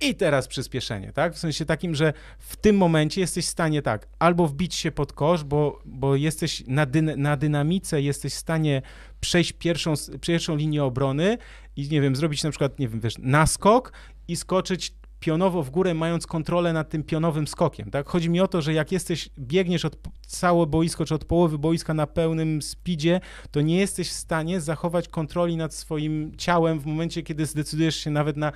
i 0.00 0.14
teraz 0.14 0.48
przyspieszenie, 0.48 1.12
tak? 1.12 1.34
W 1.34 1.38
sensie 1.38 1.64
takim, 1.64 1.94
że 1.94 2.12
w 2.38 2.56
tym 2.56 2.76
momencie 2.76 3.20
jesteś 3.20 3.46
w 3.46 3.48
stanie 3.48 3.82
tak, 3.82 4.08
albo 4.18 4.46
wbić 4.46 4.74
się 4.74 4.92
pod 4.92 5.12
kosz, 5.12 5.44
bo, 5.44 5.82
bo 5.84 6.16
jesteś 6.16 6.64
na, 6.66 6.86
dy, 6.86 7.02
na 7.02 7.36
dynamice, 7.36 8.02
jesteś 8.02 8.34
w 8.34 8.38
stanie 8.38 8.82
przejść 9.20 9.52
pierwszą, 9.52 9.94
pierwszą 10.20 10.56
linię 10.56 10.84
obrony 10.84 11.38
i 11.76 11.88
nie 11.88 12.00
wiem, 12.00 12.16
zrobić 12.16 12.42
na 12.42 12.50
przykład, 12.50 12.78
nie 12.78 12.88
wiem, 12.88 13.00
wiesz, 13.00 13.14
naskok 13.18 13.92
i 14.28 14.36
skoczyć 14.36 14.94
pionowo 15.24 15.62
w 15.62 15.70
górę, 15.70 15.94
mając 15.94 16.26
kontrolę 16.26 16.72
nad 16.72 16.90
tym 16.90 17.02
pionowym 17.02 17.46
skokiem, 17.48 17.90
tak? 17.90 18.08
Chodzi 18.08 18.30
mi 18.30 18.40
o 18.40 18.48
to, 18.48 18.62
że 18.62 18.72
jak 18.72 18.92
jesteś, 18.92 19.28
biegniesz 19.38 19.84
od 19.84 19.96
całe 20.26 20.66
boisko, 20.66 21.04
czy 21.04 21.14
od 21.14 21.24
połowy 21.24 21.58
boiska 21.58 21.94
na 21.94 22.06
pełnym 22.06 22.62
speedzie, 22.62 23.20
to 23.50 23.60
nie 23.60 23.78
jesteś 23.78 24.08
w 24.08 24.12
stanie 24.12 24.60
zachować 24.60 25.08
kontroli 25.08 25.56
nad 25.56 25.74
swoim 25.74 26.32
ciałem 26.36 26.80
w 26.80 26.86
momencie, 26.86 27.22
kiedy 27.22 27.46
zdecydujesz 27.46 27.96
się 27.96 28.10
nawet 28.10 28.36
na 28.36 28.52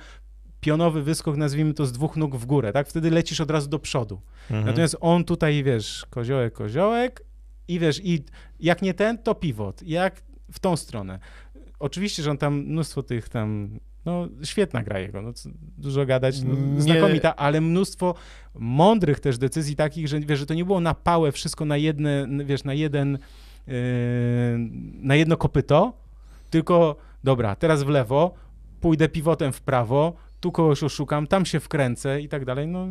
pionowy 0.61 1.03
wyskok, 1.03 1.37
nazwijmy 1.37 1.73
to 1.73 1.85
z 1.85 1.91
dwóch 1.91 2.17
nóg 2.17 2.35
w 2.35 2.45
górę, 2.45 2.73
tak? 2.73 2.87
Wtedy 2.87 3.11
lecisz 3.11 3.41
od 3.41 3.51
razu 3.51 3.69
do 3.69 3.79
przodu. 3.79 4.21
Mhm. 4.49 4.65
Natomiast 4.65 4.97
on 4.99 5.23
tutaj, 5.23 5.63
wiesz, 5.63 6.05
koziołek, 6.09 6.53
koziołek 6.53 7.23
i 7.67 7.79
wiesz, 7.79 8.01
i 8.03 8.23
jak 8.59 8.81
nie 8.81 8.93
ten, 8.93 9.17
to 9.17 9.35
pivot, 9.35 9.83
jak 9.83 10.21
w 10.51 10.59
tą 10.59 10.77
stronę. 10.77 11.19
Oczywiście, 11.79 12.23
że 12.23 12.31
on 12.31 12.37
tam 12.37 12.57
mnóstwo 12.57 13.03
tych 13.03 13.29
tam, 13.29 13.79
no 14.05 14.27
świetna 14.43 14.83
gra 14.83 14.99
jego, 14.99 15.21
no, 15.21 15.31
dużo 15.77 16.05
gadać, 16.05 16.41
no, 16.41 16.81
znakomita, 16.81 17.35
ale 17.35 17.61
mnóstwo 17.61 18.15
mądrych 18.55 19.19
też 19.19 19.37
decyzji 19.37 19.75
takich, 19.75 20.07
że 20.07 20.19
wiesz, 20.19 20.39
że 20.39 20.45
to 20.45 20.53
nie 20.53 20.65
było 20.65 20.79
na 20.79 20.93
pałę 20.93 21.31
wszystko 21.31 21.65
na 21.65 21.77
jedne, 21.77 22.27
wiesz, 22.45 22.63
na 22.63 22.73
jeden, 22.73 23.17
yy, 23.67 23.73
na 25.01 25.15
jedno 25.15 25.37
kopyto, 25.37 25.93
tylko 26.49 26.95
dobra, 27.23 27.55
teraz 27.55 27.83
w 27.83 27.87
lewo, 27.87 28.33
pójdę 28.81 29.09
pivotem 29.09 29.51
w 29.51 29.61
prawo, 29.61 30.13
tu 30.39 30.51
kogoś 30.51 30.83
oszukam, 30.83 31.27
tam 31.27 31.45
się 31.45 31.59
wkręcę 31.59 32.21
i 32.21 32.29
tak 32.29 32.45
dalej, 32.45 32.67
no 32.67 32.87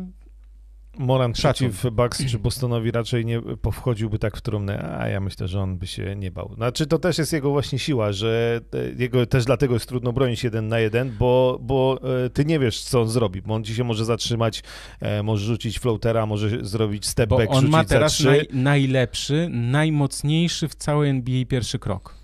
Moran 0.97 1.33
przeciw 1.33 1.85
Bucks 1.91 2.25
czy 2.25 2.39
Bostonowi 2.39 2.91
raczej 2.91 3.25
nie 3.25 3.41
powchodziłby 3.41 4.19
tak 4.19 4.37
w 4.37 4.41
trumnę, 4.41 4.97
a 4.99 5.07
ja 5.07 5.19
myślę, 5.19 5.47
że 5.47 5.61
on 5.61 5.77
by 5.77 5.87
się 5.87 6.15
nie 6.15 6.31
bał. 6.31 6.53
Znaczy 6.55 6.87
to 6.87 6.99
też 6.99 7.17
jest 7.17 7.33
jego 7.33 7.49
właśnie 7.49 7.79
siła, 7.79 8.11
że 8.11 8.61
e, 8.73 9.01
jego 9.03 9.25
też 9.25 9.45
dlatego 9.45 9.73
jest 9.73 9.87
trudno 9.87 10.13
bronić 10.13 10.43
jeden 10.43 10.67
na 10.67 10.79
jeden, 10.79 11.15
bo, 11.19 11.59
bo 11.61 11.99
e, 12.25 12.29
ty 12.29 12.45
nie 12.45 12.59
wiesz, 12.59 12.81
co 12.81 13.01
on 13.01 13.09
zrobi, 13.09 13.41
bo 13.41 13.53
on 13.53 13.63
ci 13.63 13.75
się 13.75 13.83
może 13.83 14.05
zatrzymać, 14.05 14.63
e, 14.99 15.23
może 15.23 15.45
rzucić 15.45 15.79
floatera, 15.79 16.25
może 16.25 16.65
zrobić 16.65 17.07
step 17.07 17.29
back, 17.29 17.51
bo 17.51 17.57
on 17.57 17.69
ma 17.69 17.83
teraz 17.83 18.23
naj, 18.23 18.47
najlepszy, 18.53 19.49
najmocniejszy 19.51 20.67
w 20.67 20.75
całej 20.75 21.09
NBA 21.09 21.45
pierwszy 21.45 21.79
krok. 21.79 22.18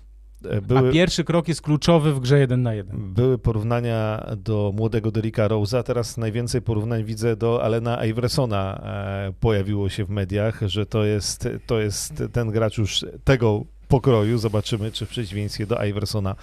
Były, 0.62 0.88
A 0.88 0.92
pierwszy 0.92 1.24
krok 1.24 1.48
jest 1.48 1.62
kluczowy 1.62 2.14
w 2.14 2.20
grze 2.20 2.38
1 2.38 2.62
na 2.62 2.74
1. 2.74 3.14
Były 3.14 3.38
porównania 3.38 4.26
do 4.36 4.72
młodego 4.76 5.10
Derricka 5.10 5.48
Rose'a, 5.48 5.82
teraz 5.82 6.16
najwięcej 6.16 6.62
porównań 6.62 7.04
widzę 7.04 7.36
do 7.36 7.62
Alena 7.62 8.04
Iversona 8.04 8.80
e, 8.84 9.32
pojawiło 9.40 9.88
się 9.88 10.04
w 10.04 10.10
mediach, 10.10 10.60
że 10.66 10.86
to 10.86 11.04
jest, 11.04 11.48
to 11.66 11.80
jest 11.80 12.22
ten 12.32 12.50
gracz 12.50 12.78
już 12.78 13.04
tego 13.24 13.64
pokroju. 13.88 14.38
Zobaczymy, 14.38 14.92
czy 14.92 15.06
w 15.06 15.08
przeciwieństwie 15.08 15.66
do 15.66 15.84
Iversona 15.84 16.34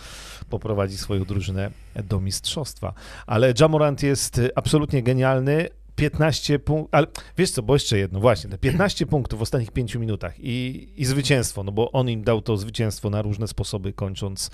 poprowadzi 0.49 0.97
swoją 0.97 1.23
drużynę 1.23 1.71
do 2.03 2.19
mistrzostwa. 2.19 2.93
Ale 3.27 3.53
Jamorant 3.59 4.03
jest 4.03 4.41
absolutnie 4.55 5.03
genialny, 5.03 5.69
15 5.95 6.59
punktów, 6.59 6.89
ale 6.91 7.07
wiesz 7.37 7.51
co, 7.51 7.63
bo 7.63 7.73
jeszcze 7.73 7.97
jedno, 7.97 8.19
właśnie, 8.19 8.49
te 8.49 8.57
15 8.57 9.05
punktów 9.05 9.39
w 9.39 9.41
ostatnich 9.41 9.71
5 9.71 9.95
minutach 9.95 10.39
i, 10.39 10.89
i 10.97 11.05
zwycięstwo, 11.05 11.63
no 11.63 11.71
bo 11.71 11.91
on 11.91 12.09
im 12.09 12.23
dał 12.23 12.41
to 12.41 12.57
zwycięstwo 12.57 13.09
na 13.09 13.21
różne 13.21 13.47
sposoby, 13.47 13.93
kończąc 13.93 14.51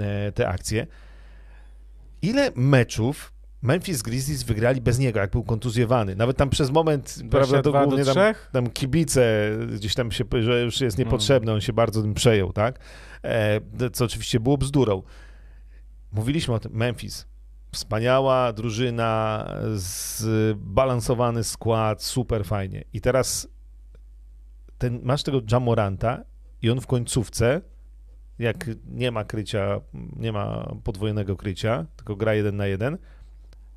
e, 0.00 0.32
te 0.32 0.48
akcje. 0.48 0.86
Ile 2.22 2.52
meczów 2.54 3.34
Memphis 3.64 4.02
Grizzlies 4.02 4.42
wygrali 4.42 4.80
bez 4.80 4.98
niego, 4.98 5.20
jak 5.20 5.30
był 5.30 5.42
kontuzjowany. 5.42 6.16
Nawet 6.16 6.36
tam 6.36 6.50
przez 6.50 6.70
moment, 6.70 7.22
prawda, 7.30 7.62
to 7.62 7.72
głównie 7.72 8.04
tam, 8.04 8.34
tam, 8.52 8.70
kibice 8.70 9.50
gdzieś 9.74 9.94
tam 9.94 10.12
się, 10.12 10.24
że 10.40 10.62
już 10.62 10.80
jest 10.80 10.98
niepotrzebny, 10.98 11.52
on 11.52 11.60
się 11.60 11.72
bardzo 11.72 12.02
tym 12.02 12.14
przejął, 12.14 12.52
tak? 12.52 12.78
E, 13.22 13.60
co 13.92 14.04
oczywiście 14.04 14.40
było 14.40 14.58
bzdurą. 14.58 15.02
Mówiliśmy 16.12 16.54
o 16.54 16.58
tym, 16.58 16.72
Memphis, 16.72 17.26
Wspaniała 17.74 18.52
drużyna, 18.52 19.46
zbalansowany 19.74 21.44
skład, 21.44 22.02
super 22.02 22.44
fajnie. 22.44 22.84
I 22.92 23.00
teraz 23.00 23.48
ten, 24.78 25.00
masz 25.02 25.22
tego 25.22 25.40
Jamoranta 25.52 26.24
i 26.62 26.70
on 26.70 26.80
w 26.80 26.86
końcówce, 26.86 27.60
jak 28.38 28.70
nie 28.86 29.10
ma 29.10 29.24
krycia, 29.24 29.80
nie 30.16 30.32
ma 30.32 30.74
podwojonego 30.84 31.36
krycia, 31.36 31.86
tylko 31.96 32.16
gra 32.16 32.34
jeden 32.34 32.56
na 32.56 32.66
jeden, 32.66 32.98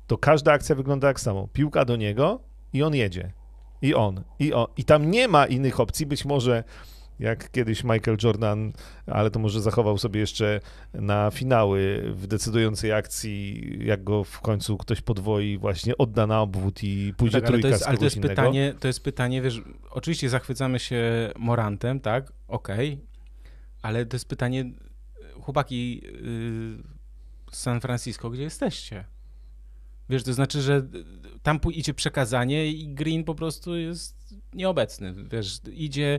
to 0.06 0.18
każda 0.18 0.52
akcja 0.52 0.74
wygląda 0.74 1.08
tak 1.08 1.20
samo. 1.20 1.48
Piłka 1.52 1.84
do 1.84 1.96
niego 1.96 2.40
i 2.72 2.82
on 2.82 2.94
jedzie. 2.94 3.32
I 3.82 3.94
on, 3.94 4.24
i 4.38 4.52
on. 4.52 4.66
I 4.76 4.84
tam 4.84 5.10
nie 5.10 5.28
ma 5.28 5.46
innych 5.46 5.80
opcji. 5.80 6.06
Być 6.06 6.24
może 6.24 6.64
jak 7.18 7.50
kiedyś 7.50 7.84
Michael 7.84 8.16
Jordan, 8.22 8.72
ale 9.06 9.30
to 9.30 9.38
może 9.38 9.60
zachował 9.60 9.98
sobie 9.98 10.20
jeszcze 10.20 10.60
na 10.94 11.30
finały 11.30 12.12
w 12.14 12.26
decydującej 12.26 12.92
akcji, 12.92 13.62
jak 13.86 14.04
go 14.04 14.24
w 14.24 14.40
końcu 14.40 14.76
ktoś 14.76 15.00
podwoi, 15.00 15.58
właśnie 15.58 15.98
odda 15.98 16.26
na 16.26 16.40
obwód 16.40 16.82
i 16.82 17.14
pójdzie 17.16 17.40
tak, 17.40 17.48
trójka 17.48 17.68
ale 17.68 17.72
to 17.72 17.78
jest, 17.78 17.88
ale 17.88 17.98
to 17.98 18.04
jest 18.04 18.20
pytanie, 18.20 18.74
to 18.80 18.86
jest 18.86 19.04
pytanie, 19.04 19.42
wiesz, 19.42 19.62
oczywiście 19.90 20.28
zachwycamy 20.28 20.78
się 20.78 21.32
Morantem, 21.36 22.00
tak, 22.00 22.32
okej, 22.48 22.92
okay. 22.92 23.06
ale 23.82 24.06
to 24.06 24.14
jest 24.14 24.28
pytanie, 24.28 24.72
chłopaki 25.40 25.94
yy, 25.94 26.82
z 27.52 27.58
San 27.58 27.80
Francisco, 27.80 28.30
gdzie 28.30 28.42
jesteście? 28.42 29.04
Wiesz, 30.10 30.22
to 30.22 30.32
znaczy, 30.32 30.62
że 30.62 30.82
tam 31.42 31.60
idzie 31.72 31.94
przekazanie 31.94 32.66
i 32.66 32.94
Green 32.94 33.24
po 33.24 33.34
prostu 33.34 33.76
jest 33.76 34.17
nieobecny. 34.54 35.14
Wiesz, 35.14 35.60
idzie, 35.72 36.18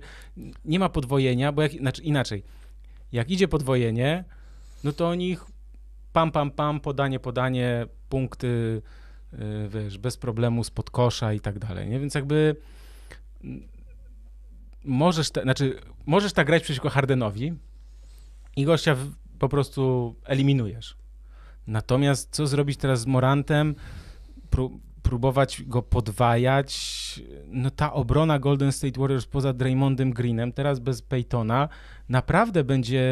nie 0.65 0.79
ma 0.79 0.89
podwojenia, 0.89 1.51
bo 1.51 1.61
jak, 1.61 1.71
znaczy 1.71 2.01
inaczej, 2.03 2.43
jak 3.11 3.29
idzie 3.29 3.47
podwojenie, 3.47 4.23
no 4.83 4.91
to 4.91 5.09
oni 5.09 5.37
pam, 6.13 6.31
pam, 6.31 6.51
pam, 6.51 6.79
podanie, 6.79 7.19
podanie, 7.19 7.85
punkty, 8.09 8.81
yy, 9.33 9.69
wiesz, 9.69 9.97
bez 9.97 10.17
problemu 10.17 10.63
spod 10.63 10.89
kosza 10.89 11.33
i 11.33 11.39
tak 11.39 11.59
dalej, 11.59 11.89
nie? 11.89 11.99
Więc 11.99 12.15
jakby 12.15 12.55
możesz, 14.83 15.31
ta, 15.31 15.41
znaczy, 15.41 15.79
możesz 16.05 16.33
tak 16.33 16.47
grać 16.47 16.63
przeciwko 16.63 16.89
Hardenowi 16.89 17.53
i 18.55 18.65
gościa 18.65 18.95
w, 18.95 19.11
po 19.39 19.49
prostu 19.49 20.15
eliminujesz. 20.25 20.97
Natomiast 21.67 22.29
co 22.31 22.47
zrobić 22.47 22.77
teraz 22.77 23.01
z 23.01 23.05
Morantem? 23.05 23.75
Pró 24.49 24.69
próbować 25.09 25.63
go 25.63 25.81
podwajać. 25.81 26.69
No 27.47 27.71
ta 27.71 27.93
obrona 27.93 28.39
Golden 28.39 28.71
State 28.71 28.99
Warriors 28.99 29.25
poza 29.25 29.53
Draymondem 29.53 30.11
Greenem, 30.13 30.51
teraz 30.51 30.79
bez 30.79 31.01
Peytona, 31.01 31.69
naprawdę 32.09 32.63
będzie 32.63 33.03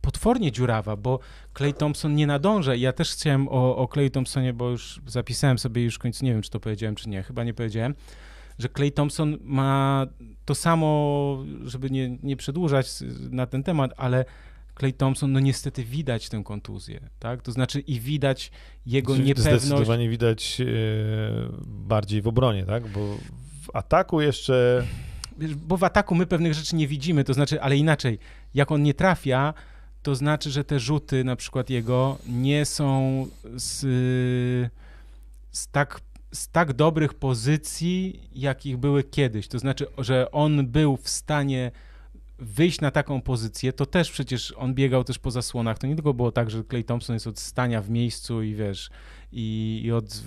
potwornie 0.00 0.52
dziurawa, 0.52 0.96
bo 0.96 1.18
Clay 1.56 1.72
Thompson 1.72 2.14
nie 2.14 2.26
nadąża. 2.26 2.74
Ja 2.74 2.92
też 2.92 3.12
chciałem 3.12 3.48
o, 3.48 3.76
o 3.76 3.88
Clay 3.88 4.10
Thompsonie, 4.10 4.52
bo 4.52 4.70
już 4.70 5.00
zapisałem 5.06 5.58
sobie 5.58 5.84
już 5.84 5.94
w 5.94 5.98
końcu, 5.98 6.24
nie 6.24 6.32
wiem, 6.32 6.42
czy 6.42 6.50
to 6.50 6.60
powiedziałem, 6.60 6.94
czy 6.94 7.08
nie, 7.08 7.22
chyba 7.22 7.44
nie 7.44 7.54
powiedziałem, 7.54 7.94
że 8.58 8.68
Clay 8.68 8.90
Thompson 8.90 9.38
ma 9.42 10.06
to 10.44 10.54
samo, 10.54 11.38
żeby 11.64 11.90
nie, 11.90 12.18
nie 12.22 12.36
przedłużać 12.36 12.86
na 13.30 13.46
ten 13.46 13.62
temat, 13.62 13.90
ale 13.96 14.24
Clay 14.80 14.92
Thompson, 14.92 15.32
no 15.32 15.40
niestety 15.40 15.84
widać 15.84 16.28
tę 16.28 16.42
kontuzję, 16.44 17.00
tak? 17.18 17.42
To 17.42 17.52
znaczy 17.52 17.80
i 17.80 18.00
widać 18.00 18.50
jego 18.86 19.16
niepewność. 19.16 19.62
Zdecydowanie 19.62 20.08
widać 20.08 20.60
e, 20.60 20.64
bardziej 21.66 22.22
w 22.22 22.28
obronie, 22.28 22.64
tak? 22.66 22.88
Bo 22.88 23.16
w 23.62 23.76
ataku 23.76 24.20
jeszcze... 24.20 24.86
Bo 25.56 25.76
w 25.76 25.84
ataku 25.84 26.14
my 26.14 26.26
pewnych 26.26 26.54
rzeczy 26.54 26.76
nie 26.76 26.88
widzimy, 26.88 27.24
to 27.24 27.34
znaczy, 27.34 27.62
ale 27.62 27.76
inaczej, 27.76 28.18
jak 28.54 28.72
on 28.72 28.82
nie 28.82 28.94
trafia, 28.94 29.54
to 30.02 30.14
znaczy, 30.14 30.50
że 30.50 30.64
te 30.64 30.80
rzuty 30.80 31.24
na 31.24 31.36
przykład 31.36 31.70
jego 31.70 32.18
nie 32.28 32.64
są 32.64 33.26
z, 33.56 33.80
z 35.50 35.68
tak 35.68 36.00
z 36.32 36.48
tak 36.48 36.72
dobrych 36.72 37.14
pozycji, 37.14 38.28
jakich 38.32 38.76
były 38.76 39.04
kiedyś. 39.04 39.48
To 39.48 39.58
znaczy, 39.58 39.86
że 39.98 40.30
on 40.30 40.66
był 40.66 40.96
w 40.96 41.08
stanie 41.08 41.70
wyjść 42.40 42.80
na 42.80 42.90
taką 42.90 43.22
pozycję, 43.22 43.72
to 43.72 43.86
też 43.86 44.10
przecież 44.10 44.54
on 44.56 44.74
biegał 44.74 45.04
też 45.04 45.18
po 45.18 45.30
zasłonach. 45.30 45.78
To 45.78 45.86
nie 45.86 45.94
tylko 45.94 46.14
było 46.14 46.32
tak, 46.32 46.50
że 46.50 46.64
Clay 46.64 46.84
Thompson 46.84 47.14
jest 47.14 47.26
od 47.26 47.38
stania 47.38 47.82
w 47.82 47.90
miejscu 47.90 48.42
i 48.42 48.54
wiesz, 48.54 48.90
i, 49.32 49.80
i 49.84 49.92
od 49.92 50.22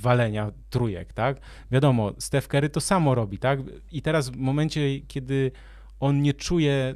walenia 0.00 0.50
trójek, 0.70 1.12
tak? 1.12 1.40
Wiadomo, 1.70 2.12
Steph 2.18 2.48
Curry 2.48 2.68
to 2.68 2.80
samo 2.80 3.14
robi, 3.14 3.38
tak? 3.38 3.60
I 3.92 4.02
teraz 4.02 4.30
w 4.30 4.36
momencie, 4.36 5.00
kiedy 5.00 5.52
on 6.00 6.22
nie 6.22 6.34
czuje 6.34 6.94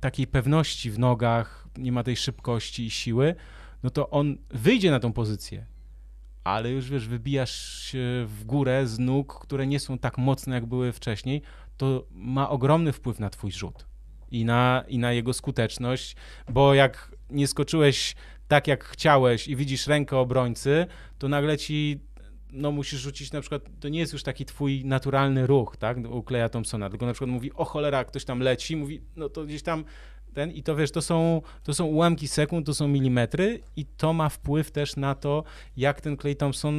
takiej 0.00 0.26
pewności 0.26 0.90
w 0.90 0.98
nogach, 0.98 1.68
nie 1.76 1.92
ma 1.92 2.02
tej 2.02 2.16
szybkości 2.16 2.86
i 2.86 2.90
siły, 2.90 3.34
no 3.82 3.90
to 3.90 4.10
on 4.10 4.36
wyjdzie 4.50 4.90
na 4.90 5.00
tą 5.00 5.12
pozycję, 5.12 5.66
ale 6.44 6.70
już 6.70 6.90
wiesz, 6.90 7.08
wybijasz 7.08 7.82
się 7.82 8.26
w 8.28 8.44
górę 8.44 8.86
z 8.86 8.98
nóg, 8.98 9.38
które 9.42 9.66
nie 9.66 9.80
są 9.80 9.98
tak 9.98 10.18
mocne, 10.18 10.54
jak 10.54 10.66
były 10.66 10.92
wcześniej, 10.92 11.42
to 11.76 12.06
ma 12.10 12.50
ogromny 12.50 12.92
wpływ 12.92 13.18
na 13.18 13.30
twój 13.30 13.52
rzut 13.52 13.93
i 14.34 14.44
na, 14.44 14.84
i 14.88 14.98
na 14.98 15.12
jego 15.12 15.32
skuteczność, 15.32 16.16
bo 16.48 16.74
jak 16.74 17.12
nie 17.30 17.46
skoczyłeś 17.46 18.14
tak, 18.48 18.66
jak 18.66 18.84
chciałeś 18.84 19.48
i 19.48 19.56
widzisz 19.56 19.86
rękę 19.86 20.18
obrońcy, 20.18 20.86
to 21.18 21.28
nagle 21.28 21.58
ci 21.58 22.00
no 22.52 22.72
musisz 22.72 23.00
rzucić 23.00 23.32
na 23.32 23.40
przykład, 23.40 23.62
to 23.80 23.88
nie 23.88 23.98
jest 23.98 24.12
już 24.12 24.22
taki 24.22 24.44
twój 24.44 24.84
naturalny 24.84 25.46
ruch, 25.46 25.76
tak, 25.76 25.98
u 26.10 26.22
Kleja 26.22 26.48
Thompsona, 26.48 26.90
tylko 26.90 27.06
na 27.06 27.12
przykład 27.12 27.30
mówi, 27.30 27.52
o 27.52 27.64
cholera, 27.64 28.04
ktoś 28.04 28.24
tam 28.24 28.40
leci, 28.40 28.76
mówi, 28.76 29.00
no 29.16 29.28
to 29.28 29.44
gdzieś 29.44 29.62
tam 29.62 29.84
ten 30.34 30.50
i 30.50 30.62
to 30.62 30.76
wiesz, 30.76 30.90
to 30.90 31.02
są, 31.02 31.42
to 31.62 31.74
są 31.74 31.84
ułamki 31.84 32.28
sekund, 32.28 32.66
to 32.66 32.74
są 32.74 32.88
milimetry 32.88 33.60
i 33.76 33.86
to 33.86 34.12
ma 34.12 34.28
wpływ 34.28 34.70
też 34.70 34.96
na 34.96 35.14
to, 35.14 35.44
jak 35.76 36.00
ten 36.00 36.16
Clay 36.16 36.34
Thompson 36.34 36.76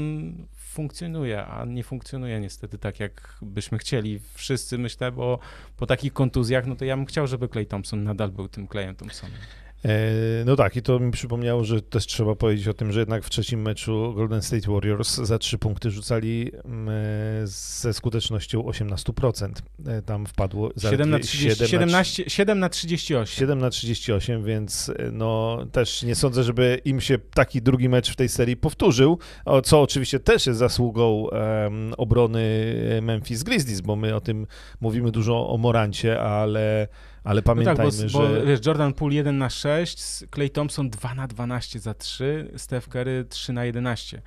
funkcjonuje, 0.76 1.46
a 1.46 1.66
nie 1.66 1.84
funkcjonuje 1.84 2.40
niestety 2.40 2.78
tak, 2.78 3.00
jak 3.00 3.38
byśmy 3.42 3.78
chcieli. 3.78 4.20
Wszyscy 4.34 4.78
myślę, 4.78 5.12
bo 5.12 5.40
po 5.78 5.86
takich 5.86 6.14
kontuzjach, 6.14 6.66
no 6.66 6.76
to 6.76 6.86
ja 6.86 6.98
bym 6.98 7.06
chciał, 7.06 7.28
żeby 7.28 7.48
Clay 7.48 7.66
Thompson 7.66 8.04
nadal 8.04 8.32
był 8.32 8.48
tym 8.48 8.68
Clayem 8.68 8.96
Thompsonem. 8.96 9.38
E, 9.86 10.46
no 10.46 10.56
tak, 10.56 10.76
i 10.76 10.82
to 10.82 11.00
mi 11.00 11.12
przypomniało, 11.12 11.64
że 11.64 11.82
też 11.82 12.06
trzeba 12.06 12.36
powiedzieć 12.36 12.68
o 12.68 12.74
tym, 12.74 12.92
że 12.92 13.00
jednak 13.00 13.24
w 13.24 13.30
trzecim 13.30 13.62
meczu 13.62 14.14
Golden 14.16 14.42
State 14.42 14.72
Warriors 14.72 15.16
za 15.16 15.40
trzy 15.40 15.58
punkty 15.58 15.92
rzucali 15.92 16.52
mm, 16.66 16.90
e, 16.90 17.48
ze 17.48 17.94
skutecznością 17.94 18.62
18%. 18.62 19.50
E, 19.88 20.02
tam 20.02 20.26
wpadło 20.26 20.72
7 20.78 21.10
na, 21.10 21.20
30, 21.20 21.68
17, 21.68 22.24
7 22.28 22.60
na 22.60 22.70
38. 22.70 23.26
7 23.26 23.60
na 23.60 23.70
38, 23.70 24.44
więc 24.44 24.92
no 25.12 25.60
też 25.72 26.04
nie 26.04 26.16
sądzę, 26.16 26.44
żeby 26.44 26.82
im 26.86 27.02
się 27.02 27.18
taki 27.18 27.62
drugi 27.62 27.90
mecz 27.90 28.12
w 28.12 28.16
tej 28.16 28.30
serii 28.30 28.58
powtórzył, 28.58 29.20
co 29.64 29.82
oczywiście 29.82 30.20
też 30.20 30.48
jest 30.48 30.60
zasługą 30.60 31.12
um, 31.12 31.94
obrony 31.98 32.76
Memphis 33.02 33.44
Grizzlies, 33.44 33.82
bo 33.82 33.96
my 33.96 34.16
o 34.16 34.22
tym 34.22 34.48
mówimy 34.82 35.12
dużo 35.12 35.50
o 35.50 35.58
Morancie, 35.58 36.22
ale 36.22 36.88
ale 37.26 37.42
pamiętajmy, 37.42 37.84
no 37.84 37.92
tak, 37.92 38.12
bo, 38.12 38.30
że... 38.30 38.40
Bo, 38.40 38.46
wiesz, 38.46 38.66
Jordan 38.66 38.94
Poole 38.94 39.16
1 39.16 39.38
na 39.38 39.50
6, 39.50 40.04
Clay 40.36 40.50
Thompson 40.50 40.90
2 40.90 41.16
na 41.16 41.28
12 41.28 41.80
za 41.80 41.94
3, 41.94 42.52
Steph 42.58 42.90
Curry 42.90 43.26
3 43.30 43.54
na 43.54 43.66
11. 43.66 44.22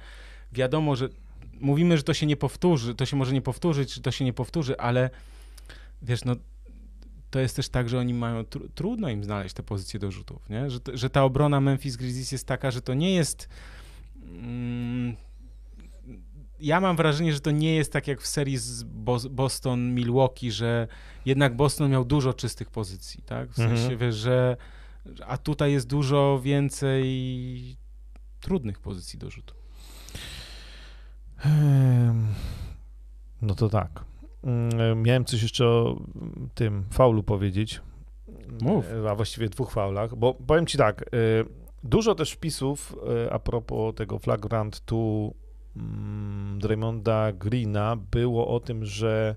Wiadomo, 0.52 0.96
że 0.96 1.08
mówimy, 1.60 1.96
że 1.96 2.02
to 2.02 2.14
się 2.14 2.26
nie 2.26 2.36
powtórzy, 2.36 2.94
to 2.94 3.06
się 3.06 3.16
może 3.16 3.32
nie 3.32 3.42
powtórzyć, 3.42 3.94
czy 3.94 4.02
to 4.02 4.10
się 4.10 4.24
nie 4.24 4.32
powtórzy, 4.32 4.78
ale 4.78 5.10
wiesz, 6.02 6.24
no 6.24 6.36
to 7.30 7.40
jest 7.40 7.56
też 7.56 7.68
tak, 7.68 7.88
że 7.88 7.98
oni 7.98 8.14
mają, 8.14 8.44
tr 8.44 8.60
trudno 8.74 9.08
im 9.08 9.24
znaleźć 9.24 9.54
te 9.54 9.62
pozycje 9.62 10.00
do 10.00 10.10
rzutów, 10.10 10.48
nie? 10.48 10.70
Że, 10.70 10.78
że 10.94 11.10
ta 11.10 11.24
obrona 11.24 11.60
Memphis 11.60 11.96
Grizzlies 11.96 12.32
jest 12.32 12.46
taka, 12.46 12.70
że 12.70 12.82
to 12.82 12.94
nie 12.94 13.14
jest... 13.14 13.48
Mm, 14.22 15.16
ja 16.60 16.80
mam 16.80 16.96
wrażenie, 16.96 17.32
że 17.32 17.40
to 17.40 17.50
nie 17.50 17.74
jest 17.74 17.92
tak 17.92 18.08
jak 18.08 18.20
w 18.20 18.26
serii 18.26 18.56
z 18.56 18.82
Boston-Milwaukee, 19.30 20.50
że 20.50 20.88
jednak 21.26 21.56
Boston 21.56 21.90
miał 21.90 22.04
dużo 22.04 22.34
czystych 22.34 22.70
pozycji, 22.70 23.22
tak? 23.22 23.50
W 23.50 23.56
sensie, 23.56 23.82
mhm. 23.82 23.98
wiesz, 23.98 24.16
że 24.16 24.56
a 25.26 25.38
tutaj 25.38 25.72
jest 25.72 25.86
dużo 25.86 26.40
więcej 26.42 27.76
trudnych 28.40 28.80
pozycji 28.80 29.18
do 29.18 29.30
rzutu. 29.30 29.54
No 33.42 33.54
to 33.54 33.68
tak. 33.68 34.04
Mm, 34.44 35.02
miałem 35.02 35.24
coś 35.24 35.42
jeszcze 35.42 35.66
o 35.66 36.00
tym 36.54 36.84
faulu 36.90 37.22
powiedzieć. 37.22 37.80
Mów. 38.62 38.84
A 39.10 39.14
właściwie 39.14 39.48
dwóch 39.48 39.70
faulach, 39.70 40.16
bo 40.16 40.34
powiem 40.34 40.66
ci 40.66 40.78
tak, 40.78 41.02
y, 41.02 41.06
dużo 41.84 42.14
też 42.14 42.32
wpisów 42.32 42.96
y, 43.26 43.32
a 43.32 43.38
propos 43.38 43.94
tego 43.94 44.18
flagrant 44.18 44.80
tu 44.80 45.34
Draymonda 46.58 47.32
Greena 47.32 47.96
było 47.96 48.48
o 48.48 48.60
tym, 48.60 48.84
że 48.84 49.36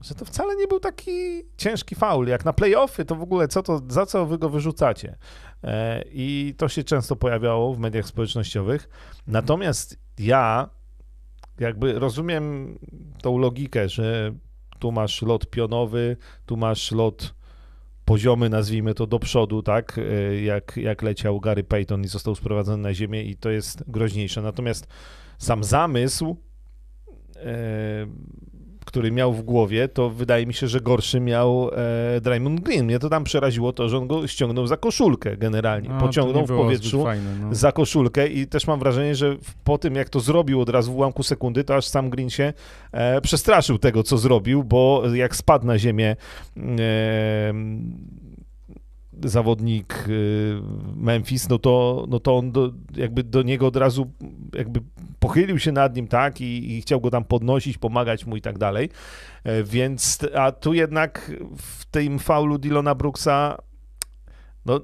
że 0.00 0.14
to 0.14 0.24
wcale 0.24 0.56
nie 0.56 0.66
był 0.66 0.80
taki 0.80 1.42
ciężki 1.56 1.94
faul. 1.94 2.28
Jak 2.28 2.44
na 2.44 2.52
playoffy, 2.52 3.04
to 3.04 3.14
w 3.14 3.22
ogóle 3.22 3.48
co 3.48 3.62
to, 3.62 3.82
za 3.88 4.06
co 4.06 4.26
wy 4.26 4.38
go 4.38 4.48
wyrzucacie? 4.48 5.16
E, 5.62 6.04
I 6.12 6.54
to 6.58 6.68
się 6.68 6.84
często 6.84 7.16
pojawiało 7.16 7.74
w 7.74 7.78
mediach 7.78 8.06
społecznościowych. 8.06 8.88
Natomiast 9.26 9.98
ja 10.18 10.70
jakby 11.60 11.98
rozumiem 11.98 12.78
tą 13.22 13.38
logikę, 13.38 13.88
że 13.88 14.34
tu 14.78 14.92
masz 14.92 15.22
lot 15.22 15.50
pionowy, 15.50 16.16
tu 16.46 16.56
masz 16.56 16.92
lot 16.92 17.34
poziomy, 18.04 18.48
nazwijmy 18.50 18.94
to, 18.94 19.06
do 19.06 19.18
przodu, 19.18 19.62
tak, 19.62 19.98
e, 19.98 20.42
jak, 20.42 20.76
jak 20.76 21.02
leciał 21.02 21.40
Gary 21.40 21.64
Payton 21.64 22.04
i 22.04 22.08
został 22.08 22.34
sprowadzony 22.34 22.82
na 22.82 22.94
ziemię 22.94 23.22
i 23.22 23.36
to 23.36 23.50
jest 23.50 23.90
groźniejsze. 23.90 24.42
Natomiast 24.42 24.86
sam 25.38 25.64
zamysł 25.64 26.36
e, 27.36 28.06
który 28.84 29.12
miał 29.12 29.32
w 29.32 29.42
głowie, 29.42 29.88
to 29.88 30.10
wydaje 30.10 30.46
mi 30.46 30.54
się, 30.54 30.68
że 30.68 30.80
gorszy 30.80 31.20
miał 31.20 31.70
e, 32.16 32.20
Draymond 32.20 32.60
Green. 32.60 32.84
Mnie 32.84 32.98
to 32.98 33.08
tam 33.08 33.24
przeraziło 33.24 33.72
to, 33.72 33.88
że 33.88 33.98
on 33.98 34.06
go 34.06 34.26
ściągnął 34.26 34.66
za 34.66 34.76
koszulkę 34.76 35.36
generalnie. 35.36 35.88
No, 35.88 36.00
Pociągnął 36.00 36.46
w 36.46 36.48
powietrzu 36.48 37.02
fajne, 37.02 37.36
no. 37.40 37.54
za 37.54 37.72
koszulkę 37.72 38.28
i 38.28 38.46
też 38.46 38.66
mam 38.66 38.78
wrażenie, 38.78 39.14
że 39.14 39.36
po 39.64 39.78
tym, 39.78 39.94
jak 39.94 40.08
to 40.08 40.20
zrobił 40.20 40.60
od 40.60 40.68
razu 40.68 40.92
w 40.92 40.96
ułamku 40.96 41.22
sekundy, 41.22 41.64
to 41.64 41.76
aż 41.76 41.86
sam 41.86 42.10
Green 42.10 42.30
się 42.30 42.52
e, 42.92 43.20
przestraszył 43.20 43.78
tego, 43.78 44.02
co 44.02 44.18
zrobił, 44.18 44.64
bo 44.64 45.02
jak 45.14 45.36
spadł 45.36 45.66
na 45.66 45.78
ziemię 45.78 46.16
e, 46.56 47.54
zawodnik 49.24 50.04
y, 50.08 50.60
Memphis, 50.96 51.48
no 51.48 51.58
to, 51.58 52.04
no 52.08 52.20
to 52.20 52.36
on 52.36 52.52
do, 52.52 52.72
jakby 52.96 53.22
do 53.22 53.42
niego 53.42 53.66
od 53.66 53.76
razu 53.76 54.10
jakby 54.54 54.80
pochylił 55.18 55.58
się 55.58 55.72
nad 55.72 55.96
nim, 55.96 56.08
tak, 56.08 56.40
i, 56.40 56.72
i 56.72 56.82
chciał 56.82 57.00
go 57.00 57.10
tam 57.10 57.24
podnosić, 57.24 57.78
pomagać 57.78 58.26
mu 58.26 58.36
i 58.36 58.40
tak 58.40 58.58
dalej. 58.58 58.90
E, 59.44 59.62
więc, 59.62 60.18
a 60.34 60.52
tu 60.52 60.74
jednak 60.74 61.32
w 61.56 61.84
tym 61.84 62.18
faulu 62.18 62.58
Dylona 62.58 62.94
Brooksa, 62.94 63.58
no 64.66 64.80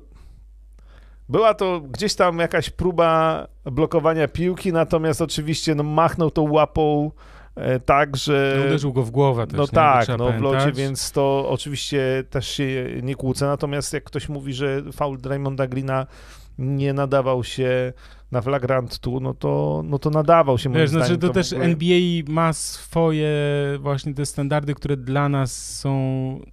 była 1.28 1.55
to 1.55 1.81
gdzieś 1.81 2.15
tam 2.15 2.39
jakaś 2.39 2.70
próba 2.70 3.47
blokowania 3.65 4.28
piłki, 4.28 4.73
natomiast 4.73 5.23
oczywiście 5.23 5.74
no, 5.74 5.82
machnął 5.82 6.31
tą 6.31 6.52
łapą 6.52 7.11
tak, 7.87 8.16
że... 8.16 8.57
No 8.61 8.66
uderzył 8.66 8.93
go 8.93 9.03
w 9.03 9.11
głowę 9.11 9.47
też, 9.47 9.57
No 9.57 9.62
nie? 9.62 9.69
tak, 9.69 10.09
no 10.19 10.32
w 10.32 10.41
locie, 10.41 10.73
więc 10.73 11.12
to 11.12 11.47
oczywiście 11.49 12.24
też 12.31 12.49
się 12.49 12.87
nie 13.03 13.15
kłócę, 13.15 13.47
natomiast 13.47 13.93
jak 13.93 14.05
ktoś 14.05 14.28
mówi, 14.28 14.53
że 14.53 14.82
faul 14.93 15.19
Draymonda 15.19 15.66
Greena 15.66 16.07
nie 16.59 16.93
nadawał 16.93 17.45
się 17.45 17.93
na 18.32 18.41
flagrant 18.43 18.99
tu, 18.99 19.20
no 19.20 19.35
to, 19.35 19.82
no 19.85 19.99
to 19.99 20.11
nadawał 20.11 20.59
się 20.59 20.69
moim 20.69 20.81
Wiesz, 20.81 20.91
znaczy 20.91 21.05
zdaniem, 21.07 21.20
to 21.20 21.28
w 21.28 21.35
też 21.35 21.53
ogóle- 21.53 21.66
NBA 21.69 21.99
ma 22.28 22.53
swoje 22.53 23.31
właśnie 23.81 24.15
te 24.15 24.27
standardy, 24.27 24.74
które 24.74 24.97
dla 24.97 25.28
nas 25.28 25.78
są, 25.78 25.91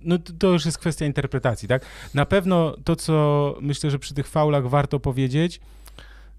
no 0.02 0.18
to, 0.18 0.34
to 0.40 0.48
już 0.48 0.66
jest 0.66 0.78
kwestia 0.78 1.06
interpretacji, 1.06 1.68
tak? 1.68 1.86
Na 2.14 2.26
pewno 2.26 2.76
to, 2.84 2.96
co 2.96 3.56
myślę, 3.62 3.92
że 3.92 4.00
przy 4.00 4.14
tych 4.14 4.28
faulach 4.28 4.70
warto 4.70 5.00
powiedzieć, 5.00 5.60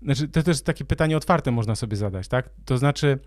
znaczy 0.02 0.28
to 0.28 0.42
też 0.42 0.62
takie 0.62 0.84
pytanie 0.84 1.16
otwarte 1.16 1.50
można 1.50 1.74
sobie 1.76 1.96
zadać, 1.96 2.28
tak? 2.28 2.50
To 2.64 2.78
znaczy, 2.78 3.18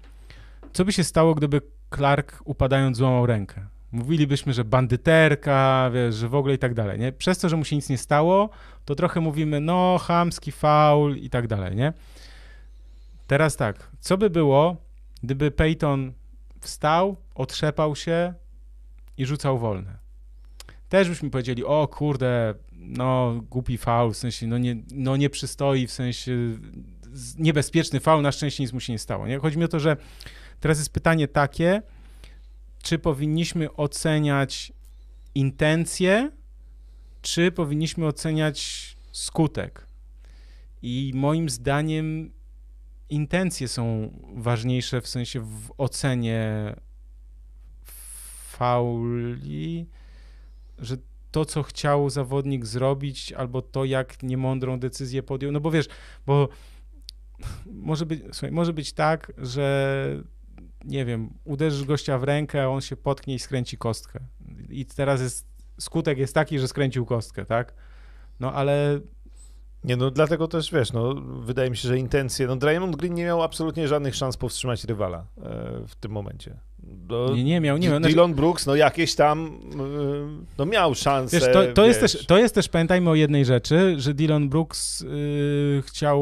co 0.73 0.85
by 0.85 0.93
się 0.93 1.03
stało, 1.03 1.35
gdyby 1.35 1.61
Clark 1.95 2.41
upadając 2.45 2.98
złamał 2.98 3.26
rękę? 3.26 3.68
Mówilibyśmy, 3.91 4.53
że 4.53 4.64
bandyterka, 4.64 5.91
wiesz, 5.93 6.15
że 6.15 6.30
w 6.30 6.35
ogóle 6.35 6.53
i 6.53 6.57
tak 6.57 6.73
dalej, 6.73 6.99
nie? 6.99 7.11
Przez 7.11 7.38
to, 7.38 7.49
że 7.49 7.57
mu 7.57 7.65
się 7.65 7.76
nic 7.76 7.89
nie 7.89 7.98
stało, 7.98 8.49
to 8.85 8.95
trochę 8.95 9.19
mówimy, 9.19 9.60
no, 9.60 9.98
chamski 9.98 10.52
faul 10.52 11.18
i 11.18 11.30
tak 11.30 11.48
dalej, 11.48 11.76
nie? 11.76 11.93
Teraz 13.27 13.56
tak, 13.56 13.91
co 13.99 14.18
by 14.18 14.30
było, 14.30 14.77
gdyby 15.23 15.52
Peyton 15.52 16.14
wstał, 16.60 17.18
otrzepał 17.35 17.95
się 17.95 18.34
i 19.18 19.26
rzucał 19.26 19.60
wolne? 19.60 19.98
Też 20.89 21.10
byśmy 21.10 21.30
powiedzieli, 21.30 21.65
o 21.65 21.88
kurde, 21.88 22.53
no 22.73 23.41
głupi 23.49 23.77
faul, 23.77 24.14
w 24.14 24.18
sensie, 24.18 24.48
no 24.48 24.57
nie, 24.57 24.76
no 24.91 25.18
nie 25.18 25.30
przystoi, 25.30 25.88
w 25.88 25.91
sensie 25.91 26.31
niebezpieczny 27.38 27.99
faul, 27.99 28.22
na 28.22 28.31
szczęście 28.31 28.64
nic 28.64 28.73
mu 28.73 28.80
się 28.80 28.93
nie 28.93 28.99
stało. 28.99 29.27
Nie? 29.27 29.39
Chodzi 29.39 29.57
mi 29.57 29.64
o 29.64 29.68
to, 29.68 29.80
że 29.80 29.98
teraz 30.61 30.77
jest 30.77 30.93
pytanie 30.93 31.27
takie, 31.27 31.81
czy 32.83 32.99
powinniśmy 32.99 33.73
oceniać 33.73 34.73
intencje, 35.35 36.31
czy 37.21 37.51
powinniśmy 37.51 38.07
oceniać 38.07 38.91
skutek. 39.11 39.88
I 40.81 41.11
moim 41.15 41.49
zdaniem 41.49 42.31
intencje 43.09 43.67
są 43.67 44.11
ważniejsze 44.35 45.01
w 45.01 45.07
sensie 45.07 45.39
w 45.39 45.71
ocenie 45.77 46.75
fauli, 48.47 49.88
że 50.77 50.97
to, 51.31 51.45
co 51.45 51.63
chciał 51.63 52.09
zawodnik 52.09 52.65
zrobić, 52.65 53.33
albo 53.33 53.61
to, 53.61 53.85
jak 53.85 54.23
niemądrą 54.23 54.79
decyzję 54.79 55.23
podjął. 55.23 55.51
No 55.51 55.59
bo 55.59 55.71
wiesz, 55.71 55.88
bo 56.25 56.49
może 57.65 58.05
być, 58.05 58.21
słuchaj, 58.31 58.51
może 58.51 58.73
być 58.73 58.93
tak, 58.93 59.31
że 59.38 60.23
nie 60.83 61.05
wiem, 61.05 61.33
uderzysz 61.43 61.85
gościa 61.85 62.17
w 62.17 62.23
rękę, 62.23 62.69
on 62.69 62.81
się 62.81 62.95
potknie 62.95 63.35
i 63.35 63.39
skręci 63.39 63.77
kostkę. 63.77 64.19
I 64.69 64.85
teraz 64.85 65.21
jest, 65.21 65.47
skutek 65.79 66.17
jest 66.17 66.33
taki, 66.33 66.59
że 66.59 66.67
skręcił 66.67 67.05
kostkę, 67.05 67.45
tak? 67.45 67.73
No 68.39 68.53
ale 68.53 68.99
Nie, 69.83 69.97
no 69.97 70.11
dlatego 70.11 70.47
też, 70.47 70.71
wiesz, 70.71 70.93
no 70.93 71.15
wydaje 71.39 71.69
mi 71.69 71.77
się, 71.77 71.87
że 71.87 71.97
intencje, 71.97 72.47
no 72.47 72.55
Draymond 72.55 72.95
Green 72.95 73.13
nie 73.13 73.23
miał 73.23 73.43
absolutnie 73.43 73.87
żadnych 73.87 74.15
szans 74.15 74.37
powstrzymać 74.37 74.83
rywala 74.83 75.17
e, 75.17 75.23
w 75.87 75.95
tym 75.99 76.11
momencie. 76.11 76.57
Do, 76.83 77.31
nie, 77.35 77.43
nie 77.43 77.61
miał, 77.61 77.77
nie 77.77 77.89
miał. 77.89 77.97
Znaczy, 77.97 78.13
Dylan 78.13 78.33
Brooks, 78.33 78.65
no 78.65 78.75
jakieś 78.75 79.15
tam, 79.15 79.59
e, 79.73 80.43
no 80.57 80.65
miał 80.65 80.95
szansę, 80.95 81.39
Wiesz, 81.39 81.53
to, 81.53 81.73
to, 81.73 81.85
jest 81.85 82.01
wiesz. 82.01 82.11
też, 82.11 82.25
to 82.25 82.37
jest 82.37 82.55
też, 82.55 82.69
pamiętajmy 82.69 83.09
o 83.09 83.15
jednej 83.15 83.45
rzeczy, 83.45 83.95
że 83.97 84.13
Dylan 84.13 84.49
Brooks 84.49 85.01
yy, 85.01 85.83
chciał, 85.85 86.21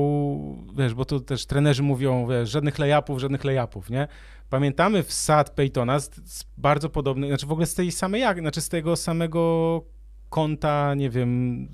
wiesz, 0.78 0.94
bo 0.94 1.06
to 1.06 1.20
też 1.20 1.46
trenerzy 1.46 1.84
mówią, 1.84 2.28
wiesz, 2.28 2.50
żadnych 2.50 2.80
layupów, 2.80 3.20
żadnych 3.20 3.44
layupów, 3.44 3.90
nie? 3.90 4.08
Pamiętamy 4.50 5.04
wsad 5.04 5.50
Peytona 5.50 6.00
z, 6.00 6.10
z 6.26 6.46
bardzo 6.58 6.90
podobnej, 6.90 7.30
znaczy 7.30 7.46
w 7.46 7.52
ogóle 7.52 7.66
z 7.68 7.76
tej 7.76 7.92
samej, 7.92 8.22
jak, 8.22 8.40
znaczy 8.40 8.62
z 8.62 8.70
tego 8.70 8.96
samego 8.96 9.84
kąta, 10.30 10.96
nie 10.96 11.10
wiem, 11.10 11.68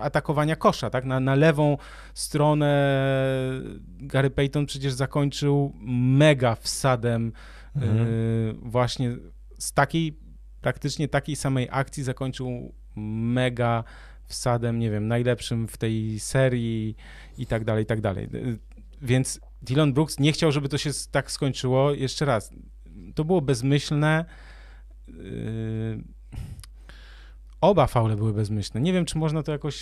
atakowania 0.00 0.56
kosza, 0.56 0.90
tak? 0.90 1.04
Na, 1.04 1.20
na 1.20 1.34
lewą 1.34 1.78
stronę 2.14 3.02
Gary 4.00 4.30
Payton 4.30 4.66
przecież 4.66 4.92
zakończył 4.92 5.72
mega 6.18 6.54
wsadem 6.54 7.32
Mhm. 7.76 7.98
yy, 7.98 8.54
właśnie 8.62 9.16
z 9.58 9.72
takiej, 9.72 10.18
praktycznie 10.60 11.08
takiej 11.08 11.36
samej 11.36 11.68
akcji 11.70 12.02
zakończył 12.02 12.74
mega 12.96 13.84
wsadem, 14.26 14.78
nie 14.78 14.90
wiem, 14.90 15.08
najlepszym 15.08 15.68
w 15.68 15.76
tej 15.76 16.20
serii 16.20 16.96
i 17.38 17.46
tak 17.46 17.64
dalej, 17.64 17.82
i 17.82 17.86
tak 17.86 18.00
dalej. 18.00 18.28
Yy, 18.32 18.58
Więc 19.02 19.40
Dylan 19.62 19.92
Brooks 19.92 20.18
nie 20.18 20.32
chciał, 20.32 20.52
żeby 20.52 20.68
to 20.68 20.78
się 20.78 20.90
tak 21.10 21.30
skończyło. 21.30 21.92
Jeszcze 21.94 22.24
raz, 22.24 22.50
to 23.14 23.24
było 23.24 23.40
bezmyślne. 23.40 24.24
Yy, 25.08 25.14
Oba 27.62 27.86
faule 27.86 28.16
były 28.16 28.32
bezmyślne. 28.32 28.80
Nie 28.80 28.92
wiem, 28.92 29.04
czy 29.04 29.18
można 29.18 29.42
to 29.42 29.52
jakoś 29.52 29.76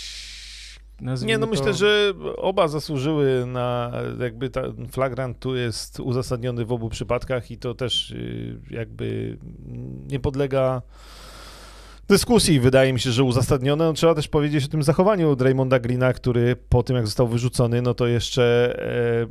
nazwijmy 1.01 1.33
Nie, 1.33 1.39
no 1.39 1.47
to... 1.47 1.51
myślę, 1.51 1.75
że 1.75 2.13
oba 2.37 2.69
zasłużyły 2.69 3.47
na, 3.47 3.93
jakby 4.21 4.51
ten 4.51 4.89
flagrant 4.89 5.39
tu 5.39 5.57
jest 5.57 6.01
uzasadniony 6.01 6.65
w 6.65 6.73
obu 6.73 6.89
przypadkach 6.89 7.51
i 7.51 7.59
to 7.59 7.75
też 7.75 8.11
y, 8.11 8.61
jakby 8.71 9.39
nie 10.09 10.21
podlega 10.21 10.83
dyskusji. 12.09 12.61
Wydaje 12.61 12.93
mi 12.93 13.01
się, 13.01 13.11
że 13.11 13.25
uzasadnione. 13.25 13.85
No, 13.85 13.93
trzeba 13.93 14.15
też 14.15 14.29
powiedzieć 14.29 14.65
o 14.65 14.69
tym 14.69 14.83
zachowaniu 14.83 15.37
Draymonda 15.37 15.79
Greena, 15.79 16.13
który 16.13 16.57
po 16.57 16.83
tym, 16.83 16.97
jak 16.97 17.07
został 17.07 17.29
wyrzucony, 17.29 17.83
no 17.83 17.95
to 17.95 18.07
jeszcze 18.07 18.77
e, 19.23 19.27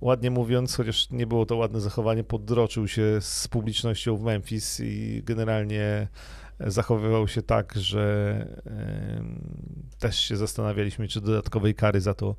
ładnie 0.00 0.30
mówiąc, 0.30 0.76
chociaż 0.76 1.10
nie 1.10 1.26
było 1.26 1.46
to 1.46 1.56
ładne 1.56 1.80
zachowanie, 1.80 2.24
podroczył 2.24 2.88
się 2.88 3.20
z 3.20 3.48
publicznością 3.48 4.16
w 4.16 4.22
Memphis 4.22 4.80
i 4.80 5.22
generalnie 5.24 6.08
zachowywał 6.66 7.28
się 7.28 7.42
tak, 7.42 7.74
że 7.76 8.46
też 9.98 10.20
się 10.20 10.36
zastanawialiśmy, 10.36 11.08
czy 11.08 11.20
dodatkowej 11.20 11.74
kary 11.74 12.00
za 12.00 12.14
to 12.14 12.36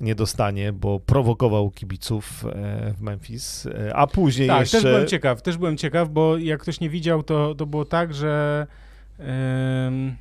nie 0.00 0.14
dostanie, 0.14 0.72
bo 0.72 1.00
prowokował 1.00 1.70
kibiców 1.70 2.44
e, 2.44 2.94
w 2.94 3.00
Memphis, 3.00 3.66
e, 3.66 3.96
a 3.96 4.06
później 4.06 4.48
Tak, 4.48 4.60
jeszcze... 4.60 4.76
też 4.76 4.84
byłem 4.84 5.06
ciekaw, 5.06 5.42
też 5.42 5.56
byłem 5.56 5.76
ciekaw, 5.76 6.08
bo 6.08 6.38
jak 6.38 6.60
ktoś 6.60 6.80
nie 6.80 6.90
widział, 6.90 7.22
to, 7.22 7.54
to 7.54 7.66
było 7.66 7.84
tak, 7.84 8.14
że 8.14 8.66
em, 9.18 10.16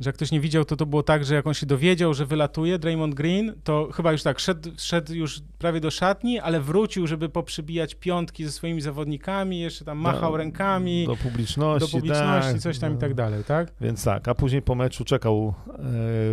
że 0.00 0.08
jak 0.08 0.16
ktoś 0.16 0.32
nie 0.32 0.40
widział, 0.40 0.64
to 0.64 0.76
to 0.76 0.86
było 0.86 1.02
tak, 1.02 1.24
że 1.24 1.34
jak 1.34 1.46
on 1.46 1.54
się 1.54 1.66
dowiedział, 1.66 2.14
że 2.14 2.26
wylatuje 2.26 2.78
Draymond 2.78 3.14
Green, 3.14 3.54
to 3.64 3.88
chyba 3.92 4.12
już 4.12 4.22
tak, 4.22 4.38
szedł, 4.38 4.70
szedł 4.78 5.14
już 5.14 5.40
prawie 5.58 5.80
do 5.80 5.90
szatni, 5.90 6.38
ale 6.38 6.60
wrócił, 6.60 7.06
żeby 7.06 7.28
poprzybijać 7.28 7.94
piątki 7.94 8.44
ze 8.44 8.52
swoimi 8.52 8.80
zawodnikami, 8.80 9.60
jeszcze 9.60 9.84
tam 9.84 9.98
machał 9.98 10.32
do- 10.32 10.36
rękami 10.36 11.06
do 11.06 11.16
publiczności, 11.16 11.92
do 11.92 11.98
publiczności, 11.98 12.52
tak, 12.52 12.60
coś 12.60 12.78
tam 12.78 12.90
i 12.90 12.94
no. 12.94 13.00
tak 13.00 13.14
dalej, 13.14 13.44
tak? 13.44 13.72
Więc 13.80 14.04
tak, 14.04 14.28
a 14.28 14.34
później 14.34 14.62
po 14.62 14.74
meczu 14.74 15.04
czekał 15.04 15.54
e, 15.68 15.72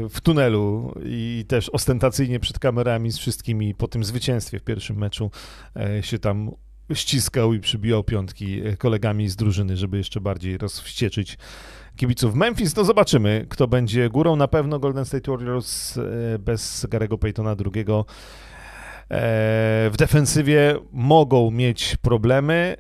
w 0.09 0.21
tunelu 0.23 0.93
i 1.05 1.45
też 1.47 1.69
ostentacyjnie 1.69 2.39
przed 2.39 2.59
kamerami 2.59 3.11
z 3.11 3.17
wszystkimi 3.17 3.75
po 3.75 3.87
tym 3.87 4.03
zwycięstwie 4.03 4.59
w 4.59 4.63
pierwszym 4.63 4.97
meczu 4.97 5.31
e, 5.75 6.03
się 6.03 6.19
tam 6.19 6.51
ściskał 6.93 7.53
i 7.53 7.59
przybijał 7.59 8.03
piątki 8.03 8.61
e, 8.61 8.77
kolegami 8.77 9.29
z 9.29 9.35
drużyny, 9.35 9.77
żeby 9.77 9.97
jeszcze 9.97 10.21
bardziej 10.21 10.57
rozwścieczyć 10.57 11.37
kibiców 11.97 12.35
Memphis. 12.35 12.75
No 12.75 12.83
zobaczymy, 12.83 13.45
kto 13.49 13.67
będzie 13.67 14.09
górą. 14.09 14.35
Na 14.35 14.47
pewno 14.47 14.79
Golden 14.79 15.05
State 15.05 15.31
Warriors 15.31 15.97
e, 15.97 16.03
bez 16.39 16.85
Garego 16.89 17.17
Paytona 17.17 17.55
II 17.75 17.85
e, 17.89 17.95
w 19.89 19.93
defensywie 19.97 20.75
mogą 20.91 21.51
mieć 21.51 21.95
problemy. 22.01 22.75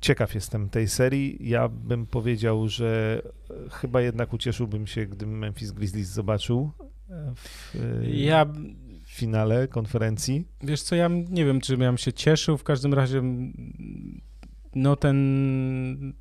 Ciekaw 0.00 0.34
jestem 0.34 0.68
tej 0.68 0.88
serii. 0.88 1.48
Ja 1.48 1.68
bym 1.68 2.06
powiedział, 2.06 2.68
że 2.68 3.22
e, 3.50 3.70
chyba 3.70 4.00
jednak 4.00 4.32
ucieszyłbym 4.32 4.86
się, 4.86 5.06
gdybym 5.06 5.38
Memphis 5.38 5.70
Grizzlies 5.72 6.08
zobaczył 6.08 6.70
w 7.74 7.74
Ja, 8.02 8.46
finale 9.06 9.68
konferencji. 9.68 10.48
wiesz 10.62 10.82
co, 10.82 10.94
ja 10.96 11.08
nie 11.30 11.44
wiem, 11.44 11.60
czy 11.60 11.76
bym 11.76 11.98
się 11.98 12.12
cieszył, 12.12 12.58
w 12.58 12.64
każdym 12.64 12.94
razie 12.94 13.22
no 14.74 14.96
ten, 14.96 16.14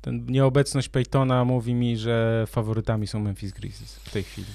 ten 0.00 0.26
nieobecność 0.26 0.88
Peytona 0.88 1.44
mówi 1.44 1.74
mi, 1.74 1.96
że 1.96 2.44
faworytami 2.48 3.06
są 3.06 3.20
Memphis 3.20 3.52
Grizzlies 3.52 3.94
w 3.94 4.10
tej 4.10 4.22
chwili. 4.22 4.48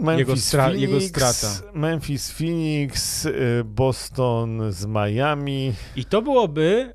Memphis, 0.00 0.18
Jego 0.18 0.32
stra- 0.34 0.64
Phoenix, 0.66 0.80
jego 0.82 1.00
strata. 1.00 1.72
Memphis, 1.74 2.30
Phoenix, 2.30 3.24
y, 3.24 3.62
Boston 3.64 4.72
z 4.72 4.86
Miami. 4.86 5.72
I 5.96 6.04
to 6.04 6.22
byłoby, 6.22 6.94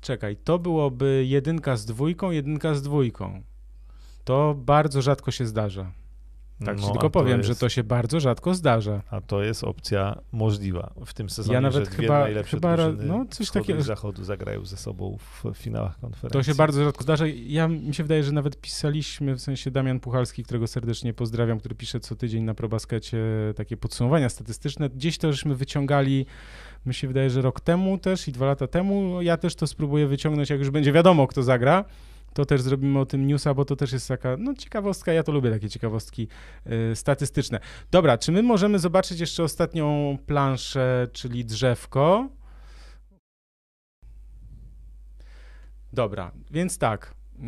czekaj, 0.00 0.36
to 0.36 0.58
byłoby 0.58 1.24
jedynka 1.26 1.76
z 1.76 1.84
dwójką, 1.84 2.30
jedynka 2.30 2.74
z 2.74 2.82
dwójką. 2.82 3.42
To 4.24 4.54
bardzo 4.58 5.02
rzadko 5.02 5.30
się 5.30 5.46
zdarza. 5.46 5.92
Tak 6.64 6.78
ci 6.80 6.86
No, 6.86 6.92
tylko 6.92 7.06
a 7.06 7.10
powiem, 7.10 7.36
jest, 7.38 7.48
że 7.48 7.56
to 7.56 7.68
się 7.68 7.84
bardzo 7.84 8.20
rzadko 8.20 8.54
zdarza. 8.54 9.02
A 9.10 9.20
to 9.20 9.42
jest 9.42 9.64
opcja 9.64 10.18
możliwa 10.32 10.92
w 11.06 11.14
tym 11.14 11.30
sezonie, 11.30 11.54
Ja 11.54 11.60
nawet 11.60 11.84
że 11.84 11.90
chyba- 11.90 12.20
najlepsze 12.20 12.56
chyba 12.56 12.76
no, 13.06 13.24
coś 13.30 13.50
takiego- 13.50 13.82
zachodu 13.82 14.24
zagrają 14.24 14.64
ze 14.64 14.76
sobą 14.76 15.18
w 15.20 15.54
finałach 15.54 15.98
konferencji. 16.00 16.30
To 16.30 16.42
się 16.42 16.54
bardzo 16.54 16.84
rzadko 16.84 17.02
zdarza. 17.02 17.24
Ja 17.46 17.68
mi 17.68 17.94
się 17.94 18.02
wydaje, 18.02 18.22
że 18.24 18.32
nawet 18.32 18.60
pisaliśmy, 18.60 19.34
w 19.34 19.40
sensie 19.40 19.70
Damian 19.70 20.00
Puchalski, 20.00 20.44
którego 20.44 20.66
serdecznie 20.66 21.14
pozdrawiam, 21.14 21.58
który 21.58 21.74
pisze 21.74 22.00
co 22.00 22.16
tydzień 22.16 22.44
na 22.44 22.54
ProBaskecie 22.54 23.18
takie 23.56 23.76
podsumowania 23.76 24.28
statystyczne. 24.28 24.88
Gdzieś 24.90 25.18
to 25.18 25.32
żeśmy 25.32 25.54
wyciągali, 25.54 26.26
mi 26.86 26.94
się 26.94 27.08
wydaje, 27.08 27.30
że 27.30 27.42
rok 27.42 27.60
temu 27.60 27.98
też 27.98 28.28
i 28.28 28.32
dwa 28.32 28.46
lata 28.46 28.66
temu. 28.66 29.22
Ja 29.22 29.36
też 29.36 29.54
to 29.54 29.66
spróbuję 29.66 30.06
wyciągnąć, 30.06 30.50
jak 30.50 30.58
już 30.58 30.70
będzie 30.70 30.92
wiadomo, 30.92 31.26
kto 31.26 31.42
zagra. 31.42 31.84
To 32.36 32.44
też 32.44 32.60
zrobimy 32.62 32.98
o 32.98 33.06
tym 33.06 33.26
newsa, 33.26 33.54
bo 33.54 33.64
to 33.64 33.76
też 33.76 33.92
jest 33.92 34.08
taka, 34.08 34.36
no 34.38 34.54
ciekawostka, 34.54 35.12
ja 35.12 35.22
to 35.22 35.32
lubię 35.32 35.50
takie 35.50 35.68
ciekawostki 35.68 36.28
y, 36.66 36.96
statystyczne. 36.96 37.60
Dobra, 37.90 38.18
czy 38.18 38.32
my 38.32 38.42
możemy 38.42 38.78
zobaczyć 38.78 39.20
jeszcze 39.20 39.42
ostatnią 39.42 40.18
planszę, 40.26 41.08
czyli 41.12 41.44
drzewko? 41.44 42.28
Dobra, 45.92 46.32
więc 46.50 46.78
tak. 46.78 47.14
y, 47.38 47.44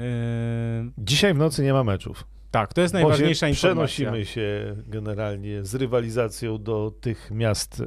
Dzisiaj 0.99 1.35
w 1.35 1.39
nocy 1.39 1.63
nie 1.63 1.73
ma 1.73 1.85
meczów. 1.85 2.27
tak, 2.51 2.75
to 2.75 2.81
jest 2.81 2.95
Bo 2.95 2.99
najważniejsza 2.99 3.47
się 3.47 3.51
informacja. 3.51 4.11
Przenosimy 4.11 4.27
się 4.27 4.77
generalnie 4.87 5.65
z 5.65 5.75
rywalizacją 5.75 6.63
do 6.63 6.93
tych 7.01 7.31
miast, 7.31 7.81
e, 7.81 7.87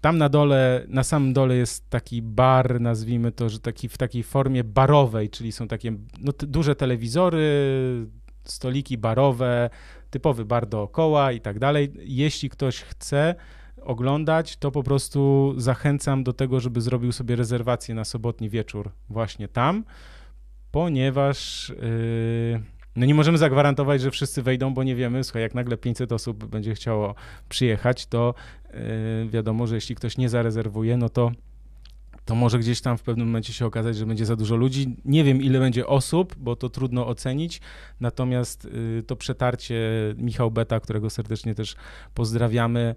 Tam 0.00 0.18
na 0.18 0.28
dole, 0.28 0.84
na 0.88 1.04
samym 1.04 1.32
dole 1.32 1.56
jest 1.56 1.90
taki 1.90 2.22
bar, 2.22 2.80
nazwijmy 2.80 3.32
to, 3.32 3.48
że 3.48 3.58
taki 3.60 3.88
w 3.88 3.98
takiej 3.98 4.22
formie 4.22 4.64
barowej, 4.64 5.30
czyli 5.30 5.52
są 5.52 5.68
takie 5.68 5.92
no, 6.20 6.32
duże 6.38 6.74
telewizory, 6.76 7.42
stoliki 8.44 8.98
barowe, 8.98 9.70
typowy 10.10 10.44
bar 10.44 10.66
dookoła 10.66 11.32
i 11.32 11.40
tak 11.40 11.58
dalej. 11.58 11.92
Jeśli 11.98 12.50
ktoś 12.50 12.80
chce 12.80 13.34
oglądać, 13.82 14.56
to 14.56 14.70
po 14.70 14.82
prostu 14.82 15.54
zachęcam 15.56 16.24
do 16.24 16.32
tego, 16.32 16.60
żeby 16.60 16.80
zrobił 16.80 17.12
sobie 17.12 17.36
rezerwację 17.36 17.94
na 17.94 18.04
sobotni 18.04 18.50
wieczór 18.50 18.90
właśnie 19.10 19.48
tam, 19.48 19.84
ponieważ 20.70 21.68
yy, 21.68 22.62
no 22.96 23.06
nie 23.06 23.14
możemy 23.14 23.38
zagwarantować, 23.38 24.00
że 24.00 24.10
wszyscy 24.10 24.42
wejdą, 24.42 24.74
bo 24.74 24.82
nie 24.82 24.96
wiemy, 24.96 25.24
słuchaj, 25.24 25.42
jak 25.42 25.54
nagle 25.54 25.76
500 25.76 26.12
osób 26.12 26.44
będzie 26.44 26.74
chciało 26.74 27.14
przyjechać, 27.48 28.06
to 28.06 28.34
yy, 28.70 29.28
wiadomo, 29.30 29.66
że 29.66 29.74
jeśli 29.74 29.94
ktoś 29.94 30.18
nie 30.18 30.28
zarezerwuje, 30.28 30.96
no 30.96 31.08
to 31.08 31.32
to 32.28 32.34
może 32.34 32.58
gdzieś 32.58 32.80
tam 32.80 32.98
w 32.98 33.02
pewnym 33.02 33.26
momencie 33.26 33.52
się 33.52 33.66
okazać, 33.66 33.96
że 33.96 34.06
będzie 34.06 34.26
za 34.26 34.36
dużo 34.36 34.56
ludzi. 34.56 34.96
Nie 35.04 35.24
wiem, 35.24 35.42
ile 35.42 35.58
będzie 35.58 35.86
osób, 35.86 36.34
bo 36.38 36.56
to 36.56 36.68
trudno 36.68 37.06
ocenić. 37.06 37.60
Natomiast 38.00 38.64
y, 38.64 39.02
to 39.06 39.16
przetarcie 39.16 39.78
Michał 40.16 40.50
Beta, 40.50 40.80
którego 40.80 41.10
serdecznie 41.10 41.54
też 41.54 41.76
pozdrawiamy, 42.14 42.94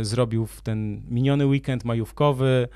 y, 0.00 0.04
zrobił 0.04 0.46
w 0.46 0.60
ten 0.60 1.02
miniony 1.10 1.46
weekend 1.46 1.84
majówkowy. 1.84 2.68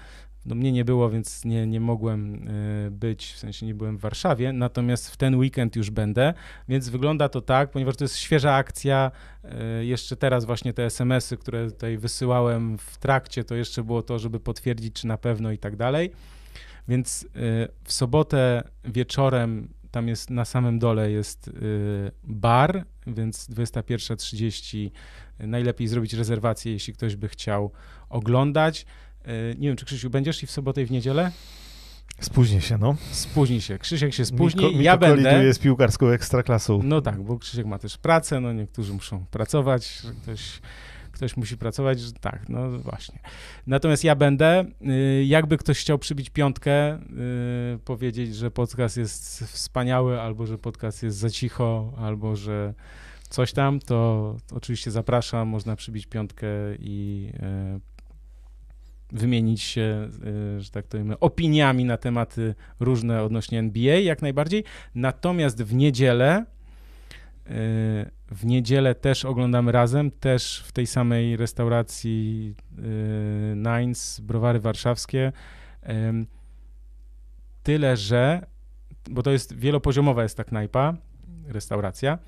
No 0.49 0.55
mnie 0.55 0.73
nie 0.73 0.85
było, 0.85 1.11
więc 1.11 1.45
nie, 1.45 1.67
nie 1.67 1.81
mogłem 1.81 2.49
y, 2.49 2.91
być, 2.91 3.33
w 3.33 3.39
sensie 3.39 3.67
nie 3.67 3.75
byłem 3.75 3.99
w 3.99 4.01
Warszawie, 4.01 4.53
natomiast 4.53 5.11
w 5.11 5.17
ten 5.17 5.37
weekend 5.37 5.77
już 5.77 5.91
będę, 5.91 6.35
więc 6.69 6.89
wygląda 6.89 7.29
to 7.29 7.41
tak, 7.41 7.71
ponieważ 7.71 7.97
to 7.97 8.05
jest 8.05 8.17
świeża 8.17 8.55
akcja, 8.55 9.11
y, 9.81 9.85
jeszcze 9.85 10.17
teraz 10.17 10.45
właśnie 10.45 10.73
te 10.73 10.85
SMS-y, 10.85 11.37
które 11.37 11.71
tutaj 11.71 11.99
wysyłałem 11.99 12.79
w 12.79 12.99
trakcie, 12.99 13.45
to 13.45 13.55
jeszcze 13.55 13.85
było 13.85 14.03
to, 14.03 14.19
żeby 14.19 14.41
potwierdzić, 14.41 14.95
czy 14.95 15.07
na 15.07 15.19
pewno 15.19 15.53
i 15.53 15.59
tak 15.59 15.77
dalej, 15.77 16.11
więc 16.89 17.23
y, 17.23 17.29
w 17.85 17.93
sobotę 17.93 18.63
wieczorem 18.85 19.69
tam 19.91 20.09
jest 20.09 20.31
na 20.31 20.45
samym 20.45 20.79
dole 20.79 21.11
jest 21.11 21.51
bar, 22.25 22.85
więc 23.07 23.51
21.30 23.51 24.91
najlepiej 25.39 25.89
zrobić 25.89 26.13
rezerwację, 26.15 26.73
jeśli 26.73 26.95
ktoś 26.95 27.17
by 27.17 27.29
chciał 27.29 27.71
oglądać. 28.09 28.87
Y, 29.29 29.57
Nie 29.59 29.69
wiem, 29.69 29.77
czy 29.77 29.85
Krzysiu 29.85 30.11
będziesz 30.11 30.43
i 30.43 30.47
w 30.47 30.51
sobotę 30.51 30.83
i 30.83 30.87
w 30.87 30.91
niedzielę? 30.91 31.31
Spóźnię 32.21 32.61
się, 32.61 32.79
no. 32.79 32.97
Spóźni 33.11 33.61
się. 33.61 33.79
Krzysiek 33.79 34.15
się 34.15 34.25
spóźni, 34.25 34.65
Miko, 34.65 34.81
ja 34.83 34.97
będę. 34.97 35.55
z 35.55 35.59
piłkarską 35.59 36.07
ekstraklasą. 36.09 36.81
No 36.85 37.01
tak, 37.01 37.23
bo 37.23 37.39
Krzysiek 37.39 37.67
ma 37.67 37.79
też 37.79 37.99
pracę, 37.99 38.41
no 38.41 38.53
niektórzy 38.53 38.93
muszą 38.93 39.25
pracować, 39.31 40.03
ktoś, 40.23 40.61
ktoś 41.13 41.37
musi 41.37 41.57
pracować, 41.57 42.01
że 42.01 42.13
tak, 42.13 42.49
no 42.49 42.71
właśnie. 42.71 43.19
Natomiast 43.67 44.05
ja 44.05 44.15
będę, 44.15 44.65
y, 45.21 45.25
jakby 45.25 45.59
ktoś 45.59 45.81
chciał 45.81 45.99
przybić 45.99 46.31
piątkę, 46.31 46.95
y, 46.97 46.99
powiedzieć, 47.85 48.37
że 48.37 48.51
podcast 48.51 48.97
jest 48.97 49.45
wspaniały, 49.45 50.21
albo 50.21 50.47
że 50.47 50.59
podcast 50.59 51.03
jest 51.03 51.19
za 51.19 51.31
cicho, 51.31 51.93
albo 51.99 52.37
że 52.37 52.75
coś 53.29 53.53
tam, 53.53 53.81
to 53.81 54.37
oczywiście 54.53 54.91
zapraszam, 54.91 55.49
można 55.49 55.77
przybić 55.77 56.07
piątkę 56.07 56.49
i 56.79 57.31
y, 57.77 57.98
wymienić 59.13 59.63
się, 59.63 60.09
y, 60.57 60.61
że 60.61 60.71
tak 60.71 60.87
to 60.87 60.91
powiem, 60.91 61.15
opiniami 61.21 61.85
na 61.85 61.97
tematy 61.97 62.55
różne 62.81 63.23
odnośnie 63.23 63.59
NBA, 63.59 63.97
jak 63.97 64.23
najbardziej. 64.23 64.65
Natomiast 64.95 65.63
w 65.63 65.75
niedzielę, 65.75 66.45
y, 66.45 67.51
w 68.31 68.45
niedzielę 68.45 68.95
też 68.95 69.25
oglądamy 69.25 69.73
razem, 69.73 70.11
też 70.11 70.65
w 70.67 70.73
tej 70.73 70.87
samej 70.87 71.37
restauracji 71.37 72.55
y, 72.79 72.83
Nines, 73.57 74.21
Browary 74.21 74.61
Warszawskie. 74.61 75.33
Tyle, 77.63 77.97
że, 77.97 78.47
bo 79.11 79.23
to 79.23 79.31
jest 79.31 79.57
wielopoziomowa 79.57 80.23
jest 80.23 80.37
ta 80.37 80.45
knajpa, 80.45 80.95
restauracja 81.47 82.19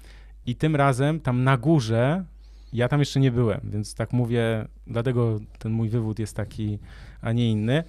i 0.47 0.57
tym 0.57 0.77
razem 0.77 1.21
tam 1.21 1.45
na 1.45 1.57
górze, 1.57 2.25
ja 2.73 2.89
tam 2.89 3.01
jeszcze 3.01 3.21
nie 3.21 3.31
byłem, 3.31 3.61
więc 3.65 3.95
tak 3.95 4.13
mówię, 4.13 4.69
dlatego 4.87 5.39
ten 5.59 5.73
mój 5.73 5.89
wywód 5.89 6.19
jest 6.19 6.37
taki, 6.37 6.79
a 7.21 7.33
nie 7.33 7.51
inny. 7.51 7.85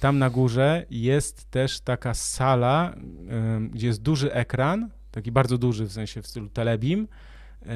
Tam 0.00 0.18
na 0.18 0.30
górze 0.30 0.86
jest 0.90 1.50
też 1.50 1.80
taka 1.80 2.14
sala, 2.14 2.94
gdzie 3.70 3.86
jest 3.86 4.02
duży 4.02 4.32
ekran, 4.32 4.90
taki 5.10 5.32
bardzo 5.32 5.58
duży 5.58 5.84
w 5.86 5.92
sensie 5.92 6.22
w 6.22 6.26
stylu 6.26 6.48
telebim 6.48 7.08
y, 7.62 7.66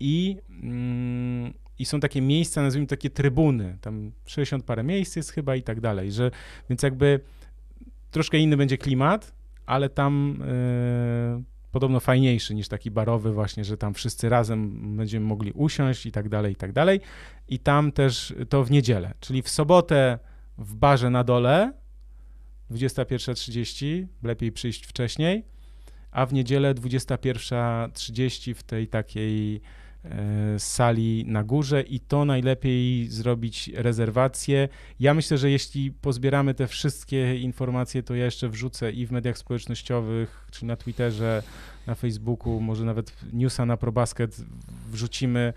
i, 0.00 0.36
mm, 0.62 1.52
i 1.78 1.84
są 1.84 2.00
takie 2.00 2.20
miejsca, 2.20 2.62
nazwijmy 2.62 2.86
takie 2.86 3.10
trybuny, 3.10 3.78
tam 3.80 4.12
60 4.24 4.64
parę 4.64 4.82
miejsc 4.82 5.16
jest 5.16 5.30
chyba 5.30 5.56
i 5.56 5.62
tak 5.62 5.80
dalej, 5.80 6.12
że 6.12 6.30
więc 6.70 6.82
jakby 6.82 7.20
troszkę 8.10 8.38
inny 8.38 8.56
będzie 8.56 8.78
klimat, 8.78 9.34
ale 9.66 9.88
tam 9.88 10.42
y, 10.42 11.51
podobno 11.72 12.00
fajniejszy 12.00 12.54
niż 12.54 12.68
taki 12.68 12.90
barowy 12.90 13.32
właśnie, 13.32 13.64
że 13.64 13.76
tam 13.76 13.94
wszyscy 13.94 14.28
razem 14.28 14.96
będziemy 14.96 15.26
mogli 15.26 15.52
usiąść 15.52 16.06
i 16.06 16.12
tak 16.12 16.28
dalej, 16.28 16.52
i 16.52 16.56
tak 16.56 16.72
dalej. 16.72 17.00
I 17.48 17.58
tam 17.58 17.92
też 17.92 18.34
to 18.48 18.64
w 18.64 18.70
niedzielę, 18.70 19.14
czyli 19.20 19.42
w 19.42 19.48
sobotę 19.48 20.18
w 20.58 20.74
barze 20.74 21.10
na 21.10 21.24
dole 21.24 21.72
21.30, 22.70 24.06
lepiej 24.22 24.52
przyjść 24.52 24.86
wcześniej, 24.86 25.44
a 26.10 26.26
w 26.26 26.32
niedzielę 26.32 26.74
21.30 26.74 28.54
w 28.54 28.62
tej 28.62 28.88
takiej 28.88 29.60
sali 30.58 31.24
na 31.26 31.44
górze 31.44 31.82
i 31.82 32.00
to 32.00 32.24
najlepiej 32.24 33.08
zrobić 33.08 33.70
rezerwację. 33.74 34.68
Ja 35.00 35.14
myślę, 35.14 35.38
że 35.38 35.50
jeśli 35.50 35.92
pozbieramy 35.92 36.54
te 36.54 36.66
wszystkie 36.66 37.38
informacje, 37.38 38.02
to 38.02 38.14
ja 38.14 38.24
jeszcze 38.24 38.48
wrzucę 38.48 38.92
i 38.92 39.06
w 39.06 39.12
mediach 39.12 39.38
społecznościowych, 39.38 40.46
czy 40.50 40.66
na 40.66 40.76
Twitterze, 40.76 41.42
na 41.86 41.94
Facebooku, 41.94 42.60
może 42.60 42.84
nawet 42.84 43.12
newsa 43.32 43.66
na 43.66 43.76
ProBasket 43.76 44.36
wrzucimy, 44.90 45.52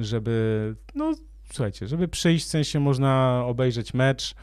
żeby, 0.00 0.74
no 0.94 1.14
słuchajcie, 1.52 1.86
żeby 1.86 2.08
przyjść, 2.08 2.46
w 2.46 2.48
sensie 2.48 2.80
można 2.80 3.42
obejrzeć 3.46 3.94
mecz, 3.94 4.34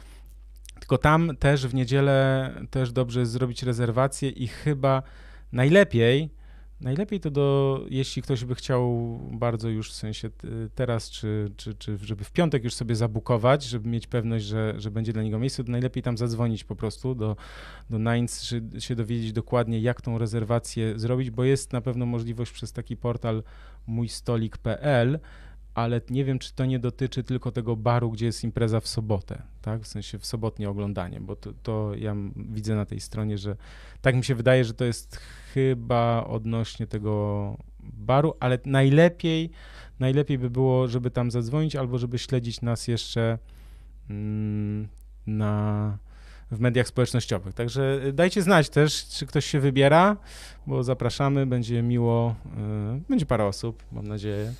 tylko 0.79 0.97
tam 0.97 1.37
też 1.37 1.67
w 1.67 1.73
niedzielę 1.73 2.51
też 2.69 2.91
dobrze 2.91 3.19
jest 3.19 3.31
zrobić 3.31 3.63
rezerwację 3.63 4.29
i 4.29 4.47
chyba 4.47 5.03
najlepiej, 5.51 6.29
najlepiej 6.81 7.19
to 7.19 7.31
do, 7.31 7.79
jeśli 7.89 8.21
ktoś 8.21 8.45
by 8.45 8.55
chciał 8.55 9.19
bardzo 9.31 9.69
już 9.69 9.91
w 9.91 9.93
sensie 9.93 10.29
teraz, 10.75 11.09
czy, 11.09 11.51
czy, 11.57 11.75
czy 11.75 11.97
żeby 11.97 12.23
w 12.23 12.31
piątek 12.31 12.63
już 12.63 12.73
sobie 12.73 12.95
zabukować, 12.95 13.63
żeby 13.63 13.89
mieć 13.89 14.07
pewność, 14.07 14.45
że, 14.45 14.73
że 14.77 14.91
będzie 14.91 15.13
dla 15.13 15.23
niego 15.23 15.39
miejsce, 15.39 15.63
to 15.63 15.71
najlepiej 15.71 16.03
tam 16.03 16.17
zadzwonić 16.17 16.63
po 16.63 16.75
prostu 16.75 17.15
do, 17.15 17.35
do 17.89 17.97
Nines, 17.97 18.53
się 18.79 18.95
dowiedzieć 18.95 19.31
dokładnie, 19.31 19.79
jak 19.79 20.01
tą 20.01 20.17
rezerwację 20.17 20.99
zrobić, 20.99 21.31
bo 21.31 21.43
jest 21.43 21.73
na 21.73 21.81
pewno 21.81 22.05
możliwość 22.05 22.51
przez 22.51 22.73
taki 22.73 22.97
portal 22.97 23.43
mójstolik.pl, 23.87 25.19
ale 25.75 26.01
nie 26.09 26.25
wiem, 26.25 26.39
czy 26.39 26.53
to 26.53 26.65
nie 26.65 26.79
dotyczy 26.79 27.23
tylko 27.23 27.51
tego 27.51 27.75
baru, 27.75 28.11
gdzie 28.11 28.25
jest 28.25 28.43
impreza 28.43 28.79
w 28.79 28.87
sobotę, 28.87 29.41
tak? 29.61 29.81
W 29.81 29.87
sensie 29.87 30.19
w 30.19 30.25
sobotnie 30.25 30.69
oglądanie, 30.69 31.21
bo 31.21 31.35
to, 31.35 31.53
to 31.63 31.91
ja 31.95 32.15
widzę 32.35 32.75
na 32.75 32.85
tej 32.85 32.99
stronie, 32.99 33.37
że 33.37 33.55
tak 34.01 34.15
mi 34.15 34.23
się 34.23 34.35
wydaje, 34.35 34.65
że 34.65 34.73
to 34.73 34.85
jest 34.85 35.19
chyba 35.53 36.25
odnośnie 36.27 36.87
tego 36.87 37.57
baru, 37.79 38.33
ale 38.39 38.59
najlepiej, 38.65 39.49
najlepiej 39.99 40.37
by 40.37 40.49
było, 40.49 40.87
żeby 40.87 41.11
tam 41.11 41.31
zadzwonić 41.31 41.75
albo 41.75 41.97
żeby 41.97 42.19
śledzić 42.19 42.61
nas 42.61 42.87
jeszcze 42.87 43.37
mm, 44.09 44.87
na, 45.27 45.97
w 46.51 46.59
mediach 46.59 46.87
społecznościowych. 46.87 47.53
Także 47.53 48.01
y, 48.05 48.13
dajcie 48.13 48.41
znać 48.41 48.69
też, 48.69 49.07
czy 49.07 49.25
ktoś 49.25 49.45
się 49.45 49.59
wybiera, 49.59 50.17
bo 50.67 50.83
zapraszamy, 50.83 51.45
będzie 51.45 51.83
miło, 51.83 52.35
y, 52.97 53.09
będzie 53.09 53.25
parę 53.25 53.45
osób, 53.45 53.83
mam 53.91 54.07
nadzieję. 54.07 54.53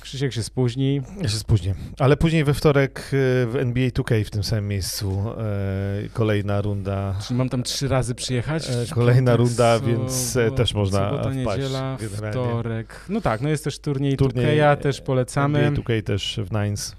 Krzysiek 0.00 0.32
się 0.32 0.42
spóźni. 0.42 1.00
Ja 1.22 1.28
się 1.28 1.36
spóźnię. 1.36 1.74
Ale 1.98 2.16
później 2.16 2.44
we 2.44 2.54
wtorek 2.54 2.98
e, 2.98 3.06
w 3.46 3.56
NBA 3.56 3.88
2K 3.88 4.24
w 4.24 4.30
tym 4.30 4.44
samym 4.44 4.68
miejscu 4.68 5.24
e, 5.38 6.08
kolejna 6.12 6.60
runda. 6.60 7.14
Czyli 7.26 7.38
mam 7.38 7.48
tam 7.48 7.62
trzy 7.62 7.88
razy 7.88 8.14
przyjechać? 8.14 8.70
E, 8.70 8.84
kolejna 8.94 9.36
runda, 9.36 9.80
więc, 9.80 10.36
e, 10.36 10.50
też 10.50 10.74
można 10.74 11.10
sobota, 11.10 11.30
wpaść 11.30 11.62
niedziela, 11.62 11.96
generalnie. 12.00 12.32
wtorek. 12.50 13.04
No 13.08 13.20
tak, 13.20 13.40
no 13.40 13.48
jest 13.48 13.64
też 13.64 13.78
turniej, 13.78 14.16
Turniej, 14.16 14.44
turniej 14.46 14.60
e, 14.60 14.76
też 14.76 15.00
polecamy. 15.00 15.58
NBA 15.58 15.84
2K 15.84 16.02
też 16.02 16.40
w 16.44 16.52
Nines 16.52 16.96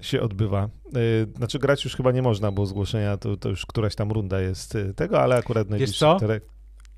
się 0.00 0.20
odbywa. 0.20 0.64
E, 0.64 1.36
Znaczy 1.36 1.58
grać 1.58 1.84
już 1.84 1.96
chyba 1.96 2.12
nie 2.12 2.22
można, 2.22 2.50
bo 2.52 2.66
zgłoszenia 2.66 3.16
to, 3.16 3.36
to 3.36 3.48
już 3.48 3.66
któraś 3.66 3.94
tam 3.94 4.12
runda 4.12 4.40
jest 4.40 4.76
tego, 4.96 5.20
ale 5.20 5.36
akurat 5.36 5.68
najbliższy 5.70 5.98
co? 5.98 6.16
wtorek. 6.16 6.44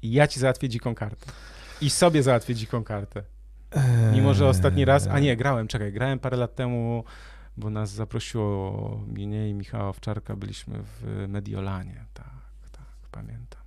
Ja 0.02 0.27
ci 0.27 0.40
załatwię 0.40 0.69
dziką 0.69 0.94
kartę. 0.94 1.27
I 1.81 1.90
sobie 1.90 2.23
załatwię 2.23 2.55
dziką 2.55 2.85
kartę. 2.85 3.23
Mimo, 4.13 4.35
że 4.35 4.49
ostatni 4.49 4.85
raz, 4.85 5.07
a 5.07 5.19
nie, 5.19 5.37
grałem, 5.37 5.69
czekaj, 5.69 5.93
grałem 5.93 6.19
parę 6.19 6.37
lat 6.37 6.55
temu, 6.55 7.05
bo 7.57 7.71
nas 7.71 7.91
zaprosiło 7.91 9.01
mnie 9.07 9.51
i 9.51 9.55
Michała 9.55 9.89
Owczarka, 9.89 10.37
byliśmy 10.37 10.79
w 10.83 11.27
Mediolanie, 11.29 12.05
tak, 12.15 12.27
tak, 12.73 12.87
pamiętam. 13.11 13.61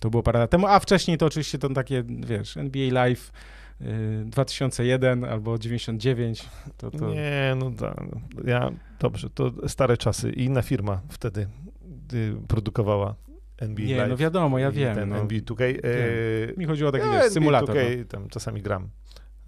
To 0.00 0.10
było 0.10 0.22
parę 0.22 0.38
lat 0.38 0.50
temu, 0.50 0.66
a 0.66 0.80
wcześniej 0.80 1.18
to 1.18 1.26
oczywiście 1.26 1.58
to 1.58 1.68
takie, 1.68 2.04
wiesz, 2.06 2.56
NBA 2.56 2.92
Live 2.92 3.32
y, 3.80 4.24
2001 4.26 5.24
albo 5.24 5.58
99, 5.58 6.48
to, 6.76 6.90
to 6.90 7.10
Nie, 7.10 7.56
no 7.56 7.70
tak. 7.70 8.04
Ja, 8.44 8.70
dobrze, 8.98 9.30
to 9.30 9.68
stare 9.68 9.96
czasy. 9.96 10.30
I 10.30 10.44
inna 10.44 10.62
firma 10.62 11.00
wtedy 11.08 11.48
y, 12.12 12.36
produkowała 12.48 13.14
NBA 13.60 13.86
nie, 13.86 13.96
Live. 13.96 14.08
no 14.08 14.16
wiadomo, 14.16 14.58
ja 14.58 14.70
wiem. 14.70 14.94
Ten 14.94 15.08
No. 15.08 15.16
NBA 15.16 15.38
2K. 15.38 15.64
E, 15.64 16.56
Mi 16.56 16.64
chodziło 16.66 16.88
o 16.88 16.92
taki, 16.92 17.06
ja 17.06 17.22
wiesz, 17.22 17.32
symulator. 17.32 17.76
2K, 17.76 17.98
No. 17.98 18.04
tam 18.08 18.28
czasami 18.28 18.62
gram. 18.62 18.88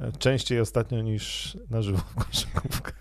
E, 0.00 0.12
Częściej 0.12 0.60
ostatnio 0.60 1.02
niż 1.02 1.56
na 1.70 1.82
żywo 1.82 1.98
w 1.98 2.14
koszykówkę. 2.24 2.92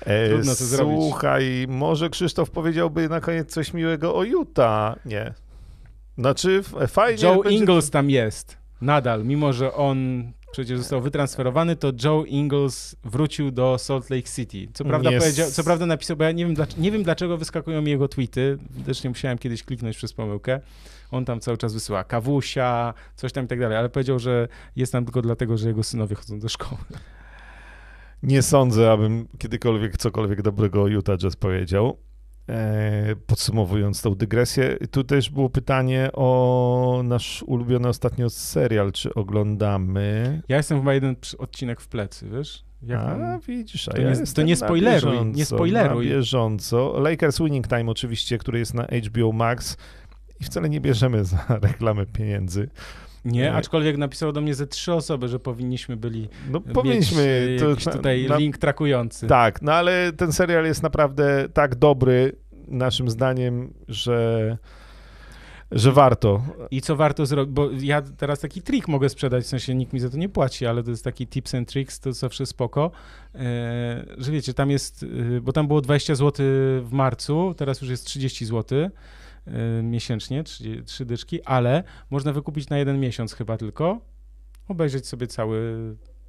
E, 0.00 0.28
Trudno 0.28 0.54
to 0.54 0.64
zrobić. 0.64 0.96
Słuchaj, 1.00 1.66
może 1.68 2.10
Krzysztof 2.10 2.50
powiedziałby 2.50 3.08
na 3.08 3.20
koniec 3.20 3.52
coś 3.52 3.72
miłego 3.74 4.14
o 4.14 4.24
Utah. 4.24 4.96
Nie. 5.06 5.34
Znaczy, 6.18 6.62
fajnie. 6.88 7.22
Joe 7.22 7.42
będzie... 7.42 7.58
Ingles 7.58 7.90
tam 7.90 8.10
jest, 8.10 8.56
nadal, 8.80 9.24
mimo 9.24 9.52
że 9.52 9.72
on 9.74 10.22
przecież 10.56 10.78
został 10.78 11.00
wytransferowany, 11.00 11.76
to 11.76 11.92
Joe 12.04 12.24
Ingles 12.24 12.96
wrócił 13.04 13.50
do 13.50 13.78
Salt 13.78 14.10
Lake 14.10 14.28
City. 14.36 14.68
Co 14.74 14.84
prawda, 14.84 15.10
Nie 15.10 15.18
powiedział, 15.18 15.50
co 15.50 15.64
prawda 15.64 15.86
napisał, 15.86 16.16
bo 16.16 16.24
ja 16.24 16.32
nie 16.32 16.44
wiem, 16.44 16.54
dlaczego, 16.54 16.82
nie 16.82 16.90
wiem 16.90 17.02
dlaczego 17.02 17.38
wyskakują 17.38 17.82
mi 17.82 17.90
jego 17.90 18.08
tweety, 18.08 18.58
też 18.86 19.04
nie 19.04 19.10
musiałem 19.10 19.38
kiedyś 19.38 19.62
kliknąć 19.62 19.96
przez 19.96 20.12
pomyłkę. 20.12 20.60
On 21.10 21.24
tam 21.24 21.40
cały 21.40 21.56
czas 21.56 21.74
wysyła 21.74 22.04
kawusia, 22.04 22.94
coś 23.16 23.32
tam 23.32 23.44
i 23.44 23.48
tak 23.48 23.60
dalej, 23.60 23.78
ale 23.78 23.88
powiedział, 23.88 24.18
że 24.18 24.48
jest 24.76 24.92
tam 24.92 25.04
tylko 25.04 25.22
dlatego, 25.22 25.56
że 25.56 25.68
jego 25.68 25.82
synowie 25.82 26.16
chodzą 26.16 26.38
do 26.38 26.48
szkoły. 26.48 26.80
Nie 28.22 28.42
sądzę, 28.42 28.92
abym 28.92 29.28
kiedykolwiek 29.38 29.96
cokolwiek 29.96 30.42
dobrego 30.42 30.82
o 30.82 30.86
Utah 30.86 31.18
Jazz 31.18 31.36
powiedział. 31.36 31.98
E, 32.48 33.16
podsumowując 33.26 34.02
tą 34.02 34.14
dygresję, 34.14 34.76
tu 34.90 35.04
też 35.04 35.30
było 35.30 35.50
pytanie 35.50 36.10
o 36.12 37.00
nasz 37.04 37.42
ulubiony 37.42 37.88
ostatnio 37.88 38.30
serial, 38.30 38.92
czy 38.92 39.14
oglądamy. 39.14 40.42
Ja 40.48 40.56
jestem 40.56 40.78
chyba 40.78 40.94
jeden 40.94 41.16
odcinek 41.38 41.80
w 41.80 41.88
plecy, 41.88 42.28
wiesz? 42.28 42.64
Jak 42.82 43.00
a, 43.00 43.04
tam? 43.06 43.40
widzisz, 43.48 43.88
a 43.88 43.92
To 43.92 44.00
ja 44.00 44.10
nie- 44.10 44.26
to 44.34 44.42
nie 44.42 44.56
spoileruj, 44.56 45.12
nie 45.12 45.32
bieżąco, 45.32 45.44
spoileruj. 45.56 46.06
Na 46.08 46.14
bieżąco. 46.14 47.00
Lakers 47.00 47.38
Winning 47.38 47.68
Time 47.68 47.90
oczywiście, 47.90 48.38
który 48.38 48.58
jest 48.58 48.74
na 48.74 48.86
HBO 49.06 49.32
Max 49.32 49.76
i 50.40 50.44
wcale 50.44 50.68
nie 50.68 50.80
bierzemy 50.80 51.24
za 51.24 51.44
reklamę 51.62 52.06
pieniędzy. 52.06 52.68
Nie, 53.26 53.52
aczkolwiek 53.52 53.96
napisało 53.96 54.32
do 54.32 54.40
mnie 54.40 54.54
ze 54.54 54.66
trzy 54.66 54.92
osoby, 54.94 55.28
że 55.28 55.38
powinniśmy 55.38 55.96
byli 55.96 56.28
No 56.50 56.60
mieć 56.66 56.74
powinniśmy... 56.74 57.48
e, 57.56 57.60
to 57.60 57.90
na- 57.90 57.96
tutaj 57.96 58.26
na- 58.28 58.36
link 58.36 58.58
trakujący. 58.58 59.26
Tak, 59.26 59.62
no 59.62 59.72
ale 59.72 60.12
ten 60.12 60.32
serial 60.32 60.64
jest 60.64 60.82
naprawdę 60.82 61.48
tak 61.52 61.74
dobry, 61.74 62.32
naszym 62.68 63.10
zdaniem, 63.10 63.74
że, 63.88 64.56
że 65.70 65.92
warto. 65.92 66.42
I 66.70 66.80
co 66.80 66.96
warto 66.96 67.26
zrobić, 67.26 67.54
bo 67.54 67.68
ja 67.80 68.02
teraz 68.02 68.40
taki 68.40 68.62
trik 68.62 68.88
mogę 68.88 69.08
sprzedać, 69.08 69.44
w 69.44 69.46
sensie 69.46 69.74
nikt 69.74 69.92
mi 69.92 70.00
za 70.00 70.10
to 70.10 70.16
nie 70.16 70.28
płaci, 70.28 70.66
ale 70.66 70.82
to 70.82 70.90
jest 70.90 71.04
taki 71.04 71.26
tips 71.26 71.54
and 71.54 71.68
tricks, 71.68 72.00
to 72.00 72.12
zawsze 72.12 72.46
spoko, 72.46 72.90
e, 73.34 73.38
że 74.18 74.32
wiecie, 74.32 74.54
tam 74.54 74.70
jest, 74.70 75.02
e, 75.36 75.40
bo 75.40 75.52
tam 75.52 75.66
było 75.66 75.80
20 75.80 76.14
zł 76.14 76.46
w 76.82 76.88
marcu, 76.92 77.54
teraz 77.56 77.80
już 77.80 77.90
jest 77.90 78.06
30 78.06 78.44
zł 78.46 78.78
e, 78.78 78.90
miesięcznie, 79.82 80.42
3, 80.44 80.82
trzy 80.86 81.04
dyczki, 81.04 81.42
ale 81.44 81.82
można 82.10 82.32
wykupić 82.32 82.68
na 82.68 82.78
jeden 82.78 83.00
miesiąc 83.00 83.32
chyba 83.34 83.56
tylko, 83.56 84.00
obejrzeć 84.68 85.06
sobie 85.06 85.26
cały 85.26 85.76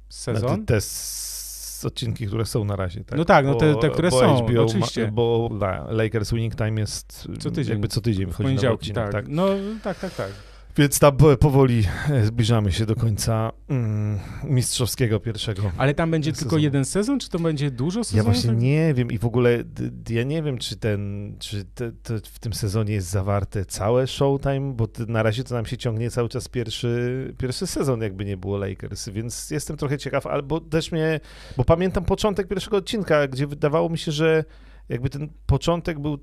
sezon. 0.08 0.48
Znaczy, 0.48 0.64
te 0.64 0.76
s- 0.76 1.84
odcinki, 1.86 2.26
które 2.26 2.46
są 2.46 2.64
na 2.64 2.76
razie, 2.76 3.04
tak? 3.04 3.18
No 3.18 3.24
tak, 3.24 3.46
no 3.46 3.54
te- 3.54 3.74
te, 3.76 3.90
które 3.90 4.10
bo 4.10 4.20
są, 4.20 4.36
HBO 4.44 4.62
oczywiście. 4.64 5.04
Ma, 5.06 5.10
bo 5.12 5.48
la- 5.52 5.86
Lakers 5.90 6.30
Winning 6.32 6.54
Time 6.56 6.80
jest 6.80 7.28
Co 7.40 7.50
tydzień. 7.50 7.72
jakby 7.72 7.88
co 7.88 8.00
tydzień 8.00 8.24
w 8.26 8.28
wychodzi 8.28 8.44
poniedziałki, 8.44 8.80
odcinek, 8.90 9.04
tak. 9.04 9.12
tak. 9.12 9.24
No 9.28 9.48
tak, 9.82 9.98
tak, 9.98 10.14
tak. 10.14 10.30
Więc 10.78 10.98
tam 10.98 11.16
po- 11.16 11.36
powoli 11.36 11.84
e, 12.10 12.24
zbliżamy 12.26 12.72
się 12.72 12.86
do 12.86 12.96
końca 12.96 13.52
mm, 13.68 14.18
mistrzowskiego 14.44 15.20
pierwszego. 15.20 15.72
Ale 15.78 15.94
tam 15.94 16.10
będzie 16.10 16.32
tylko 16.32 16.44
Sezonu. 16.44 16.62
jeden 16.62 16.84
sezon, 16.84 17.18
czy 17.20 17.30
to 17.30 17.38
będzie 17.38 17.70
dużo 17.70 18.00
Ja 18.00 18.04
sezonów? 18.04 18.24
właśnie 18.26 18.50
tak? 18.50 18.58
nie 18.60 18.94
wiem 18.94 19.10
i 19.12 19.18
w 19.18 19.24
ogóle 19.24 19.64
ja 20.10 20.22
nie 20.22 20.42
wiem, 20.42 20.58
czy 20.58 20.76
ten, 20.76 21.32
czy 21.38 21.64
te, 21.64 21.92
te 21.92 22.18
w 22.18 22.38
tym 22.38 22.52
sezonie 22.52 22.94
jest 22.94 23.10
zawarte 23.10 23.64
całe 23.64 24.06
Showtime, 24.06 24.72
bo 24.72 24.88
na 25.08 25.22
razie 25.22 25.44
to 25.44 25.54
nam 25.54 25.66
się 25.66 25.76
ciągnie 25.76 26.10
cały 26.10 26.28
czas 26.28 26.48
pierwszy, 26.48 27.34
pierwszy 27.38 27.66
sezon, 27.66 28.00
jakby 28.02 28.24
nie 28.24 28.36
było 28.36 28.58
Lakers, 28.58 29.08
więc 29.08 29.50
jestem 29.50 29.76
trochę 29.76 29.98
ciekaw, 29.98 30.26
albo 30.26 30.60
też 30.60 30.92
mnie, 30.92 31.20
bo 31.56 31.64
pamiętam 31.64 32.04
początek 32.04 32.48
pierwszego 32.48 32.76
odcinka, 32.76 33.28
gdzie 33.28 33.46
wydawało 33.46 33.88
mi 33.88 33.98
się, 33.98 34.12
że 34.12 34.44
jakby 34.88 35.10
ten 35.10 35.28
początek 35.46 35.98
był 35.98 36.18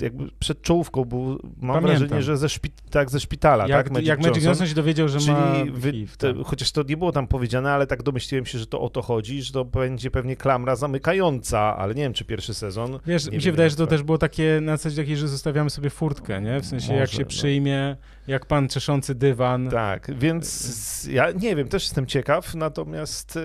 jakby 0.00 0.30
przed 0.38 0.62
czołówką, 0.62 1.04
był, 1.04 1.28
mam 1.28 1.38
Pamiętam. 1.60 1.82
wrażenie, 1.82 2.22
że 2.22 2.36
ze, 2.36 2.48
szpi, 2.48 2.70
tak, 2.90 3.10
ze 3.10 3.20
szpitala, 3.20 3.66
Jak, 3.68 3.90
tak? 3.90 4.04
jak 4.04 4.20
Magic 4.22 4.44
Johnson 4.44 4.66
się 4.66 4.74
dowiedział, 4.74 5.08
że 5.08 5.32
ma 5.32 5.52
Czyli 5.58 5.70
wy, 5.70 5.92
HIV, 5.92 6.16
te, 6.16 6.34
tak. 6.34 6.46
chociaż 6.46 6.72
to 6.72 6.82
nie 6.82 6.96
było 6.96 7.12
tam 7.12 7.26
powiedziane, 7.26 7.72
ale 7.72 7.86
tak 7.86 8.02
domyśliłem 8.02 8.46
się, 8.46 8.58
że 8.58 8.66
to 8.66 8.80
o 8.80 8.90
to 8.90 9.02
chodzi, 9.02 9.42
że 9.42 9.52
to 9.52 9.64
będzie 9.64 10.10
pewnie 10.10 10.36
klamra 10.36 10.76
zamykająca, 10.76 11.76
ale 11.76 11.94
nie 11.94 12.02
wiem, 12.02 12.12
czy 12.12 12.24
pierwszy 12.24 12.54
sezon. 12.54 12.98
Wiesz, 13.06 13.26
mi 13.26 13.32
się 13.32 13.38
wiem, 13.40 13.52
wydaje, 13.52 13.64
jak 13.66 13.70
że 13.70 13.76
to 13.76 13.86
to- 13.86 13.90
też 13.90 14.02
było 14.02 14.18
takie 14.18 14.58
na 14.62 14.76
zasadzie 14.76 14.96
takiej, 15.02 15.16
że 15.16 15.28
zostawiamy 15.28 15.70
sobie 15.70 15.90
furtkę, 15.90 16.42
nie? 16.42 16.60
W 16.60 16.66
sensie 16.66 16.92
jak 16.92 17.00
Może, 17.02 17.12
się 17.16 17.22
no. 17.22 17.28
przyjmie, 17.28 17.96
jak 18.26 18.46
pan 18.46 18.68
czeszący 18.68 19.14
dywan. 19.14 19.68
Tak, 19.70 20.18
więc 20.18 21.08
ja 21.10 21.30
nie 21.30 21.56
wiem, 21.56 21.68
też 21.68 21.82
jestem 21.84 22.06
ciekaw, 22.06 22.54
natomiast 22.54 23.36
y, 23.36 23.40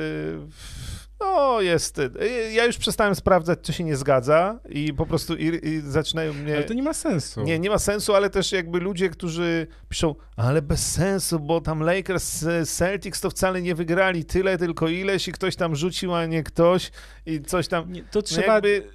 No, 1.20 1.62
jest. 1.62 2.00
y, 2.00 2.12
Ja 2.54 2.66
już 2.66 2.78
przestałem 2.78 3.16
sprawdzać, 3.16 3.60
co 3.62 3.74
się 3.74 3.84
nie 3.84 3.96
zgadza 3.96 4.60
i 4.70 4.94
po 4.94 5.06
prostu 5.06 5.36
i, 5.36 5.60
i 5.68 5.82
zaczynają 5.82 6.34
mnie... 6.34 6.56
Ale 6.56 6.64
to 6.64 6.74
nie 6.74 6.84
ma 6.84 6.94
sensu. 6.94 7.42
Nie, 7.44 7.60
nie 7.60 7.70
ma 7.70 7.80
sensu, 7.80 8.14
ale 8.16 8.30
też 8.30 8.52
jakby 8.52 8.80
ludzie, 8.80 9.10
którzy 9.10 9.68
piszą, 9.90 10.16
ale 10.36 10.62
bez 10.62 10.92
sensu, 10.92 11.40
bo 11.40 11.62
tam 11.62 11.80
Lakers 11.80 12.24
z 12.42 12.70
Celtics 12.70 13.22
to 13.22 13.30
wcale 13.30 13.62
nie 13.62 13.76
wygrali 13.76 14.26
tyle, 14.26 14.58
tylko 14.58 14.88
ileś 14.88 15.28
i 15.28 15.32
ktoś 15.32 15.56
tam 15.56 15.76
rzucił, 15.76 16.14
a 16.16 16.26
nie 16.26 16.44
ktoś 16.44 16.92
i 17.26 17.42
coś 17.42 17.68
tam... 17.68 17.92
Nie, 17.94 18.02
to 18.04 18.08
No 18.16 18.22
trzeba... 18.22 18.54
jakby, 18.54 18.88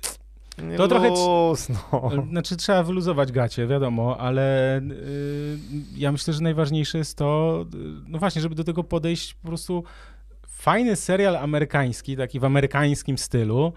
nie 0.62 0.76
to 0.76 0.88
trochę 0.88 1.08
luz, 1.08 1.68
no. 1.68 2.10
Znaczy 2.30 2.56
trzeba 2.56 2.82
wyluzować 2.82 3.32
gacie, 3.32 3.66
wiadomo, 3.66 4.16
ale 4.18 4.78
y, 4.78 5.58
ja 5.96 6.12
myślę, 6.12 6.34
że 6.34 6.40
najważniejsze 6.40 6.98
jest 6.98 7.18
to, 7.18 7.64
y, 7.74 7.76
no 8.08 8.18
właśnie, 8.18 8.42
żeby 8.42 8.54
do 8.54 8.64
tego 8.64 8.84
podejść 8.84 9.34
po 9.34 9.48
prostu 9.48 9.84
fajny 10.60 10.96
serial 10.96 11.36
amerykański, 11.36 12.16
taki 12.16 12.40
w 12.40 12.44
amerykańskim 12.44 13.18
stylu, 13.18 13.72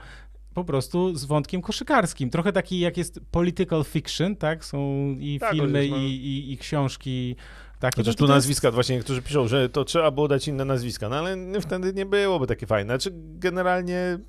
po 0.54 0.64
prostu 0.64 1.16
z 1.16 1.26
wątkiem 1.26 1.62
koszykarskim. 1.62 2.30
Trochę 2.30 2.52
taki 2.52 2.80
jak 2.80 2.98
jest 2.98 3.20
political 3.32 3.84
fiction, 3.84 4.36
tak? 4.36 4.66
Są 4.66 4.80
i 5.20 5.40
Tak, 5.40 5.52
filmy, 5.52 5.88
no- 5.90 5.98
i, 5.98 6.02
i, 6.02 6.52
i 6.54 6.58
książki. 6.58 7.36
Takie, 7.80 7.96
Chociaż 8.02 8.16
to- 8.16 8.20
tu 8.20 8.28
to 8.28 8.34
jest- 8.34 8.38
nazwiska, 8.38 8.72
właśnie 8.72 8.96
niektórzy 8.96 9.22
piszą, 9.22 9.48
że 9.48 9.70
to 9.70 9.86
trzeba 9.86 10.12
było 10.12 10.28
dać 10.28 10.48
inne 10.48 10.66
nazwiska, 10.66 11.10
no 11.10 11.16
ale 11.16 11.38
wtedy 11.62 11.94
nie 11.94 12.06
byłoby 12.06 12.48
takie 12.48 12.66
fajne. 12.68 12.94
Znaczy 12.94 13.12
generalnie 13.16 14.20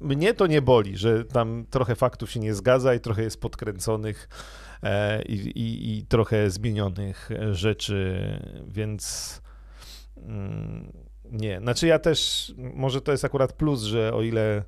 mnie 0.00 0.34
to 0.34 0.46
nie 0.46 0.62
boli, 0.62 0.96
że 0.96 1.24
tam 1.24 1.64
trochę 1.70 1.94
faktów 1.96 2.30
się 2.30 2.40
nie 2.40 2.54
zgadza 2.54 2.94
i 2.94 3.00
trochę 3.00 3.22
jest 3.22 3.40
podkręconych 3.40 4.28
e, 4.82 5.22
i, 5.22 5.34
i, 5.34 5.98
i 5.98 6.06
trochę 6.06 6.50
zmienionych 6.50 7.30
rzeczy, 7.52 8.20
więc 8.68 9.42
mm, 10.16 10.92
nie. 11.32 11.60
Znaczy 11.60 11.86
ja 11.86 11.98
też, 11.98 12.52
może 12.74 13.00
to 13.00 13.12
jest 13.12 13.24
akurat 13.24 13.52
plus, 13.52 13.82
że 13.82 14.14
o 14.14 14.22
ile 14.22 14.62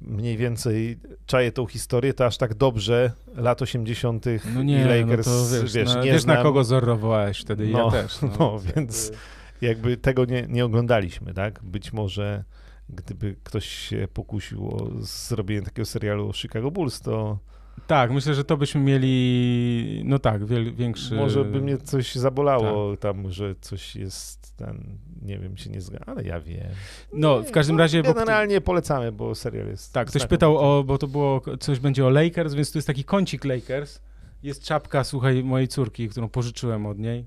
mniej 0.00 0.36
więcej 0.36 1.00
czaję 1.26 1.52
tą 1.52 1.66
historię, 1.66 2.14
to 2.14 2.26
aż 2.26 2.36
tak 2.38 2.54
dobrze 2.54 3.12
lat 3.34 3.62
80. 3.62 4.24
No 4.54 4.62
i 4.62 4.64
nie, 4.64 4.84
Lakers, 4.86 5.26
no 5.26 5.32
to 5.32 5.62
wiesz, 5.62 5.72
wiesz, 5.74 5.94
na, 5.94 6.00
nie 6.04 6.12
wiesz 6.12 6.24
na 6.24 6.32
znam. 6.32 6.42
kogo 6.42 6.64
zorowałeś 6.64 7.40
wtedy, 7.40 7.66
i 7.66 7.72
No, 7.72 7.78
ja 7.84 7.90
też. 7.90 8.18
no, 8.38 8.58
więc- 8.76 9.12
jakby 9.60 9.96
tego 9.96 10.24
nie, 10.24 10.46
nie 10.48 10.64
oglądaliśmy, 10.64 11.34
tak? 11.34 11.60
Być 11.62 11.92
może 11.92 12.44
gdyby 12.88 13.36
ktoś 13.44 13.66
się 13.68 14.08
pokusił 14.14 14.68
o 14.68 14.90
zrobienie 15.00 15.62
takiego 15.62 15.86
serialu 15.86 16.28
o 16.28 16.32
Chicago 16.32 16.70
Bulls, 16.70 17.00
to 17.00 17.38
Tak, 17.86 18.10
myślę, 18.10 18.34
że 18.34 18.44
to 18.44 18.56
byśmy 18.56 18.80
mieli, 18.80 20.02
no 20.04 20.18
tak, 20.18 20.44
wiel, 20.46 20.74
większy... 20.74 21.14
może 21.14 21.44
by 21.44 21.60
mnie 21.60 21.78
coś 21.78 22.14
zabolało 22.14 22.96
tam, 22.96 23.30
że 23.30 23.54
coś 23.60 23.96
jest 23.96 24.56
ten, 24.56 24.98
nie 25.22 25.38
wiem, 25.38 25.56
się 25.56 25.70
nie 25.70 25.80
zgadza, 25.80 26.04
ale 26.06 26.22
ja 26.24 26.40
wiem. 26.40 26.68
No, 27.12 27.42
w 27.42 27.50
każdym 27.50 27.78
razie... 27.78 28.02
bo- 28.02 28.14
Generalnie 28.14 28.60
polecamy, 28.60 29.12
bo 29.12 29.34
serial 29.34 29.66
jest... 29.66 29.92
Tak, 29.92 30.08
ktoś 30.08 30.26
pytał 30.26 30.58
o, 30.58 30.84
bo 30.84 30.98
to 30.98 31.06
było, 31.06 31.42
coś 31.60 31.78
będzie 31.78 32.06
o 32.06 32.10
Lakers, 32.10 32.54
więc 32.54 32.72
tu 32.72 32.78
jest 32.78 32.86
taki 32.86 33.04
kącik 33.04 33.44
Lakers. 33.44 34.00
Jest 34.42 34.64
czapka, 34.64 35.04
słuchaj, 35.04 35.44
mojej 35.44 35.68
córki, 35.68 36.08
którą 36.08 36.28
pożyczyłem 36.28 36.86
od 36.86 36.98
niej 36.98 37.26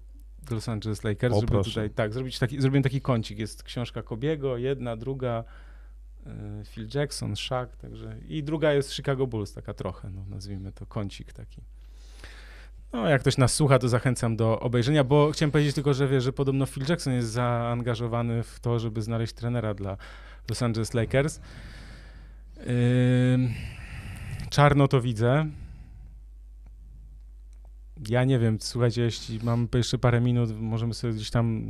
Los 0.51 0.69
Angeles 0.69 1.03
Lakers, 1.03 1.33
O, 1.35 1.39
żeby 1.39 1.51
proszę. 1.51 1.69
tutaj, 1.69 1.89
tak, 1.89 2.13
zrobić 2.13 2.39
taki, 2.39 2.61
zrobiłem 2.61 2.83
taki 2.83 3.01
kącik. 3.01 3.39
Jest 3.39 3.63
książka 3.63 4.01
Kobiego, 4.03 4.57
jedna, 4.57 4.95
druga, 4.97 5.43
Phil 6.65 6.87
Jackson, 6.93 7.35
Shaq, 7.35 7.67
także 7.77 8.17
i 8.27 8.43
druga 8.43 8.73
jest 8.73 8.93
Chicago 8.93 9.27
Bulls, 9.27 9.53
taka 9.53 9.73
trochę, 9.73 10.09
no 10.09 10.25
nazwijmy 10.29 10.71
to 10.71 10.85
kącik 10.85 11.33
taki. 11.33 11.61
No, 12.93 13.09
jak 13.09 13.21
ktoś 13.21 13.37
nas 13.37 13.53
słucha, 13.53 13.79
to 13.79 13.89
zachęcam 13.89 14.35
do 14.35 14.59
obejrzenia, 14.59 15.03
bo 15.03 15.31
chciałem 15.31 15.51
powiedzieć 15.51 15.75
tylko, 15.75 15.93
że 15.93 16.07
wiesz, 16.07 16.23
że 16.23 16.33
podobno 16.33 16.65
Phil 16.65 16.83
Jackson 16.89 17.13
jest 17.13 17.29
zaangażowany 17.29 18.43
w 18.43 18.59
to, 18.59 18.79
żeby 18.79 19.01
znaleźć 19.01 19.33
trenera 19.33 19.73
dla 19.73 19.97
Los 20.49 20.61
Angeles 20.61 20.93
Lakers. 20.93 21.39
Ym, 22.57 23.53
czarno 24.49 24.87
to 24.87 25.01
widzę. 25.01 25.45
Ja 28.09 28.23
nie 28.23 28.39
wiem, 28.39 28.57
słuchajcie, 28.61 29.01
jeśli 29.01 29.39
mam 29.43 29.67
jeszcze 29.75 29.97
parę 29.97 30.21
minut, 30.21 30.49
możemy 30.59 30.93
sobie 30.93 31.13
gdzieś 31.13 31.29
tam 31.29 31.65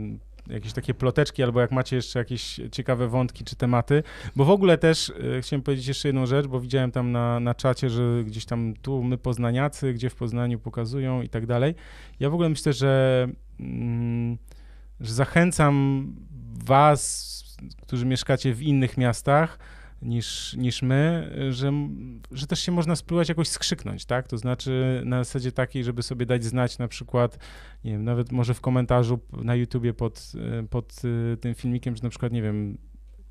jakieś 0.48 0.74
takie 0.74 0.94
ploteczki, 0.94 1.44
albo 1.44 1.62
jak 1.62 1.72
macie 1.72 1.96
jeszcze 1.96 2.20
jakieś 2.20 2.62
ciekawe 2.72 3.08
wątki 3.08 3.44
czy 3.44 3.56
tematy, 3.56 4.04
bo 4.36 4.46
w 4.46 4.50
ogóle 4.50 4.78
też 4.78 5.14
e, 5.38 5.42
chciałem 5.42 5.62
powiedzieć 5.62 5.88
jeszcze 5.88 6.08
jedną 6.08 6.26
rzecz, 6.26 6.48
bo 6.48 6.60
widziałem 6.60 6.92
tam 6.92 7.12
na, 7.12 7.40
na 7.40 7.56
czacie, 7.56 7.90
że 7.90 8.24
gdzieś 8.26 8.46
tam 8.46 8.74
tu 8.82 9.04
my 9.04 9.18
poznaniacy, 9.18 9.94
gdzie 9.94 10.10
w 10.10 10.16
Poznaniu 10.16 10.60
pokazują 10.60 11.22
i 11.22 11.30
tak 11.30 11.46
dalej. 11.46 11.76
Ja 12.20 12.30
w 12.30 12.34
ogóle 12.34 12.50
myślę, 12.50 12.74
że, 12.74 13.28
mm, 13.60 14.38
że 15.00 15.14
zachęcam 15.14 16.06
was, 16.66 17.36
którzy 17.82 18.06
mieszkacie 18.06 18.54
w 18.54 18.62
innych 18.62 18.98
miastach, 18.98 19.60
niż, 20.06 20.54
niż 20.54 20.82
my, 20.82 21.32
że, 21.50 21.72
że 22.32 22.48
też 22.48 22.60
się 22.60 22.72
można 22.72 22.96
spróbować 22.96 23.30
jakoś 23.30 23.48
skrzyknąć, 23.48 24.06
tak? 24.06 24.28
To 24.28 24.38
znaczy 24.38 25.02
na 25.06 25.24
zasadzie 25.24 25.52
takiej, 25.52 25.84
żeby 25.84 26.04
sobie 26.04 26.26
dać 26.26 26.44
znać 26.44 26.78
na 26.78 26.88
przykład, 26.88 27.38
nie 27.84 27.92
wiem, 27.92 28.04
nawet 28.04 28.32
może 28.32 28.54
w 28.54 28.62
komentarzu 28.62 29.20
na 29.44 29.56
YouTubie 29.56 29.94
pod, 29.94 30.32
y, 30.64 30.68
pod 30.68 31.02
y, 31.34 31.38
tym 31.38 31.56
filmikiem, 31.56 31.96
że 31.96 32.04
na 32.04 32.10
przykład, 32.10 32.32
nie 32.32 32.42
wiem, 32.42 32.78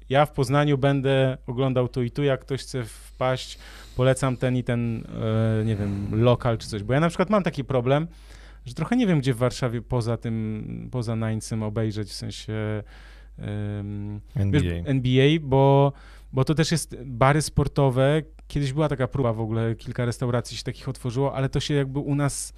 ja 0.09 0.27
w 0.27 0.33
Poznaniu 0.33 0.79
będę 0.79 1.39
oglądał 1.47 1.89
tu 1.89 2.03
i 2.03 2.11
tu, 2.11 2.23
jak 2.23 2.41
ktoś 2.41 2.61
chce 2.61 2.85
wpaść, 2.85 3.59
polecam 3.97 4.37
ten 4.37 4.57
i 4.57 4.65
ten, 4.65 5.05
e, 5.61 5.65
nie 5.65 5.77
wiem, 5.77 6.23
lokal 6.23 6.59
czy 6.59 6.69
coś, 6.69 6.83
bo 6.83 6.95
ja 6.95 7.01
na 7.01 7.09
przykład 7.09 7.31
mam 7.31 7.43
taki 7.43 7.65
problem, 7.65 8.07
że 8.67 8.75
trochę 8.75 8.97
nie 8.97 9.07
wiem, 9.07 9.19
gdzie 9.19 9.35
w 9.35 9.37
Warszawie 9.37 9.83
poza 9.83 10.17
tym, 10.17 10.89
poza 10.93 11.17
Nańcem 11.17 11.63
obejrzeć, 11.63 12.09
w 12.09 12.13
sensie 12.13 12.83
em, 13.39 14.21
NBA. 14.35 14.61
Wiesz, 14.61 14.83
NBA, 14.85 15.41
bo, 15.43 15.93
bo 16.35 16.45
to 16.45 16.55
też 16.55 16.73
jest 16.73 16.97
bary 17.05 17.43
sportowe. 17.43 18.23
Kiedyś 18.49 18.73
była 18.73 18.89
taka 18.89 19.09
próba 19.09 19.33
w 19.33 19.41
ogóle, 19.41 19.75
kilka 19.75 20.05
restauracji 20.05 20.57
się 20.57 20.63
takich 20.65 20.89
otworzyło, 20.89 21.35
ale 21.35 21.49
to 21.49 21.61
się 21.61 21.75
jakby 21.75 21.99
u 21.99 22.15
nas 22.15 22.53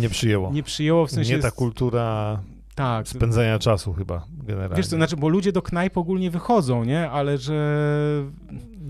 Nie 0.00 0.08
przyjęło. 0.08 0.52
nie 0.52 0.62
przyjęło, 0.62 1.06
w 1.06 1.10
sensie... 1.10 1.36
nie 1.36 1.42
ta 1.42 1.50
kultura 1.50 2.40
Tak. 2.74 3.08
spędzania 3.08 3.58
czasu 3.58 3.92
chyba 3.92 4.26
generalnie. 4.42 4.76
Wiesz 4.76 4.86
co, 4.86 4.96
znaczy, 4.96 5.16
bo 5.16 5.28
ludzie 5.28 5.52
do 5.52 5.62
knajp 5.62 5.96
ogólnie 5.98 6.30
wychodzą, 6.30 6.84
nie? 6.84 7.10
Ale 7.10 7.38
że... 7.38 8.24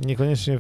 Niekoniecznie 0.07 0.59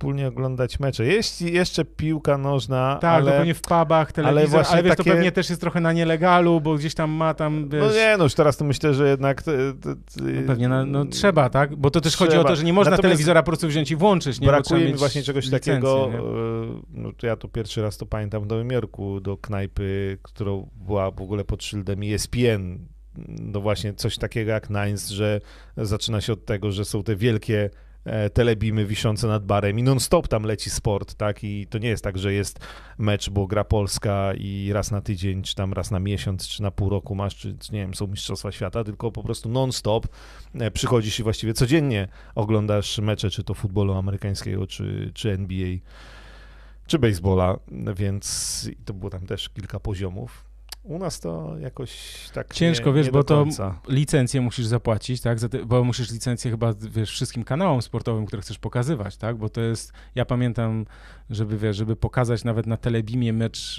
wspólnie 0.00 0.28
oglądać 0.28 0.80
mecze. 0.80 1.06
Jest 1.06 1.42
jeszcze 1.42 1.84
piłka 1.84 2.38
nożna, 2.38 2.98
Tak, 3.00 3.10
ale... 3.10 3.30
ale, 3.30 3.38
pewnie 3.38 3.54
w 3.54 3.60
pubach, 3.60 4.12
telewizor, 4.12 4.38
ale, 4.38 4.48
właśnie 4.48 4.82
wiesz, 4.82 4.96
takie- 4.96 5.10
to 5.10 5.16
pewnie 5.16 5.32
też 5.32 5.50
jest 5.50 5.60
trochę 5.60 5.80
na 5.80 5.92
nielegalu, 5.92 6.60
bo 6.60 6.74
gdzieś 6.74 6.94
tam 6.94 7.10
ma 7.10 7.34
tam, 7.34 7.68
wiesz... 7.68 7.80
No 7.80 7.92
nie, 7.92 8.14
no 8.18 8.24
już 8.24 8.34
teraz 8.34 8.56
to 8.56 8.64
myślę, 8.64 8.94
że 8.94 9.08
jednak... 9.08 9.42
te- 9.42 9.52
te- 9.74 9.94
te- 9.94 10.22
No 10.22 10.46
pewnie, 10.46 10.68
no, 10.68 10.86
no 10.86 11.04
trzeba, 11.04 11.50
tak? 11.50 11.76
Bo 11.76 11.90
to 11.90 12.00
też 12.00 12.16
chodzi 12.16 12.30
o 12.30 12.32
Trzeba. 12.32 12.48
to, 12.48 12.56
że 12.56 12.64
nie 12.64 12.72
można 12.72 12.90
Natomiast 12.90 13.02
telewizora 13.02 13.42
po 13.42 13.46
prostu 13.46 13.68
wziąć 13.68 13.90
i 13.90 13.96
włączyć, 13.96 14.40
nie? 14.40 14.46
Trzeba 14.46 14.60
Brakuje 14.60 14.86
mi 14.86 14.94
właśnie 14.94 15.22
czegoś 15.22 15.44
licencję, 15.44 15.72
takiego, 15.72 16.08
nie? 16.12 16.18
e, 16.18 16.22
no 17.02 17.12
to 17.12 17.26
ja 17.26 17.36
to 17.36 17.48
pierwszy 17.48 17.82
raz 17.82 17.96
to 17.96 18.06
pamiętam 18.06 18.42
w 18.42 18.46
Nowym 18.46 18.70
Jorku, 18.70 19.20
do 19.20 19.36
knajpy, 19.36 20.18
którą 20.22 20.68
była 20.76 21.10
w 21.10 21.20
ogóle 21.20 21.44
pod 21.44 21.64
szyldem 21.64 22.00
ESPN, 22.02 22.78
no 23.28 23.60
właśnie 23.60 23.94
coś 23.94 24.18
takiego 24.18 24.50
jak 24.50 24.70
Nines, 24.70 25.08
że 25.08 25.40
zaczyna 25.76 26.20
się 26.20 26.32
od 26.32 26.44
tego, 26.44 26.72
że 26.72 26.84
są 26.84 27.02
te 27.02 27.16
wielkie 27.16 27.70
telebimy 28.32 28.86
wiszące 28.86 29.26
nad 29.26 29.44
barem 29.44 29.78
i 29.78 29.82
non-stop 29.82 30.28
tam 30.28 30.42
leci 30.42 30.70
sport, 30.70 31.14
tak, 31.14 31.44
i 31.44 31.66
to 31.66 31.78
nie 31.78 31.88
jest 31.88 32.04
tak, 32.04 32.18
że 32.18 32.32
jest 32.32 32.58
mecz, 32.98 33.30
bo 33.30 33.46
gra 33.46 33.64
Polska 33.64 34.32
i 34.34 34.70
raz 34.72 34.90
na 34.90 35.00
tydzień, 35.00 35.42
czy 35.42 35.54
tam 35.54 35.72
raz 35.72 35.90
na 35.90 36.00
miesiąc, 36.00 36.48
czy 36.48 36.62
na 36.62 36.70
pół 36.70 36.88
roku 36.88 37.14
masz, 37.14 37.36
czy, 37.36 37.58
czy 37.58 37.72
nie 37.72 37.80
wiem, 37.80 37.94
są 37.94 38.06
Mistrzostwa 38.06 38.52
Świata, 38.52 38.84
tylko 38.84 39.12
po 39.12 39.22
prostu 39.22 39.48
non-stop 39.48 40.08
e, 40.54 40.70
przychodzisz 40.70 41.20
i 41.20 41.22
właściwie 41.22 41.54
codziennie 41.54 42.08
oglądasz 42.34 42.98
mecze, 42.98 43.30
czy 43.30 43.44
to 43.44 43.54
futbolu 43.54 43.94
amerykańskiego, 43.94 44.66
czy, 44.66 45.10
czy 45.14 45.30
NBA, 45.30 45.76
czy 46.86 46.98
baseballa, 46.98 47.58
więc 47.96 48.70
to 48.84 48.94
było 48.94 49.10
tam 49.10 49.26
też 49.26 49.48
kilka 49.48 49.80
poziomów. 49.80 50.49
U 50.82 50.98
nas 50.98 51.20
to 51.20 51.58
jakoś 51.58 52.14
tak 52.34 52.54
Ciężko, 52.54 52.90
nie, 52.90 52.96
wiesz, 52.96 53.06
nie 53.06 53.12
bo 53.12 53.24
to 53.24 53.46
licencję 53.88 54.40
musisz 54.40 54.66
zapłacić, 54.66 55.20
tak? 55.20 55.38
Bo 55.66 55.84
musisz 55.84 56.10
licencję 56.10 56.50
chyba, 56.50 56.74
wiesz, 56.90 57.10
wszystkim 57.10 57.44
kanałom 57.44 57.82
sportowym, 57.82 58.26
które 58.26 58.42
chcesz 58.42 58.58
pokazywać, 58.58 59.16
tak? 59.16 59.36
Bo 59.36 59.48
to 59.48 59.60
jest, 59.60 59.92
ja 60.14 60.24
pamiętam, 60.24 60.86
żeby, 61.30 61.58
wiesz, 61.58 61.76
żeby 61.76 61.96
pokazać 61.96 62.44
nawet 62.44 62.66
na 62.66 62.76
Telebimie 62.76 63.32
mecz 63.32 63.78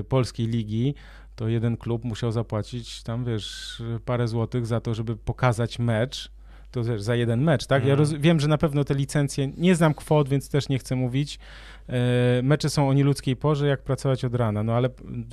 y, 0.00 0.04
polskiej 0.04 0.46
ligi, 0.46 0.94
to 1.36 1.48
jeden 1.48 1.76
klub 1.76 2.04
musiał 2.04 2.32
zapłacić 2.32 3.02
tam, 3.02 3.24
wiesz, 3.24 3.82
parę 4.04 4.28
złotych 4.28 4.66
za 4.66 4.80
to, 4.80 4.94
żeby 4.94 5.16
pokazać 5.16 5.78
mecz, 5.78 6.30
to 6.70 6.84
wiesz, 6.84 7.02
za 7.02 7.14
jeden 7.14 7.42
mecz, 7.42 7.66
tak? 7.66 7.82
Ja 7.84 7.92
Mhm. 7.92 7.98
roz, 7.98 8.12
wiem, 8.12 8.40
że 8.40 8.48
na 8.48 8.58
pewno 8.58 8.84
te 8.84 8.94
licencje, 8.94 9.52
nie 9.56 9.74
znam 9.74 9.94
kwot, 9.94 10.28
więc 10.28 10.48
też 10.48 10.68
nie 10.68 10.78
chcę 10.78 10.96
mówić. 10.96 11.38
E, 11.88 12.42
mecze 12.42 12.70
są 12.70 12.88
o 12.88 12.92
nieludzkiej 12.92 13.36
porze, 13.36 13.66
jak 13.66 13.82
pracować 13.82 14.24
od 14.24 14.34
rana, 14.34 14.62
no 14.62 14.72
ale 14.72 14.88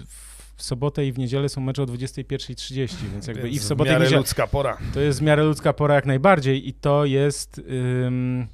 w 0.07 0.32
sobotę 0.63 1.05
i 1.05 1.11
w 1.11 1.17
niedzielę 1.17 1.49
są 1.49 1.61
mecze 1.61 1.83
o 1.83 1.85
21.30, 1.85 2.95
więc 3.11 3.27
jakby 3.27 3.49
i 3.49 3.59
w 3.59 3.63
sobotę 3.63 3.89
i 3.89 3.91
w 3.91 3.93
miarę 3.93 4.05
niedzielę. 4.05 4.19
ludzka 4.19 4.47
pora. 4.47 4.77
To 4.93 4.99
jest 4.99 5.19
w 5.19 5.21
miarę 5.21 5.43
ludzka 5.43 5.73
pora 5.73 5.95
jak 5.95 6.05
najbardziej 6.05 6.69
i 6.69 6.73
to 6.73 7.05
jest 7.05 7.61
ym, 8.05 8.47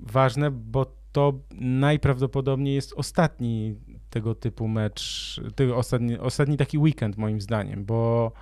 ważne, 0.00 0.50
bo 0.50 0.86
to 1.12 1.32
najprawdopodobniej 1.60 2.74
jest 2.74 2.92
ostatni 2.96 3.74
tego 4.10 4.34
typu 4.34 4.68
mecz, 4.68 5.40
tego 5.54 5.76
ostatni, 5.76 6.18
ostatni 6.18 6.56
taki 6.56 6.78
weekend 6.78 7.16
moim 7.16 7.40
zdaniem, 7.40 7.84
bo 7.84 8.32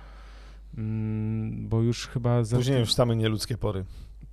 Mm, 0.77 1.69
bo 1.69 1.81
już 1.81 2.07
chyba... 2.07 2.43
Za... 2.43 2.57
Później 2.57 2.79
już 2.79 2.93
same 2.93 3.15
nieludzkie 3.15 3.57
pory. 3.57 3.85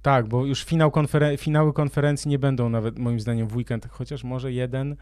Tak, 0.03 0.29
bo 0.29 0.47
już 0.47 0.65
finał 0.65 0.91
konferen- 0.91 1.39
finały 1.39 1.73
konferencji 1.73 2.29
nie 2.29 2.39
będą 2.39 2.69
nawet 2.69 2.99
moim 2.99 3.21
zdaniem 3.21 3.49
w 3.49 3.57
weekend, 3.57 3.89
chociaż 3.91 4.25
może 4.25 4.53
jeden. 4.53 4.97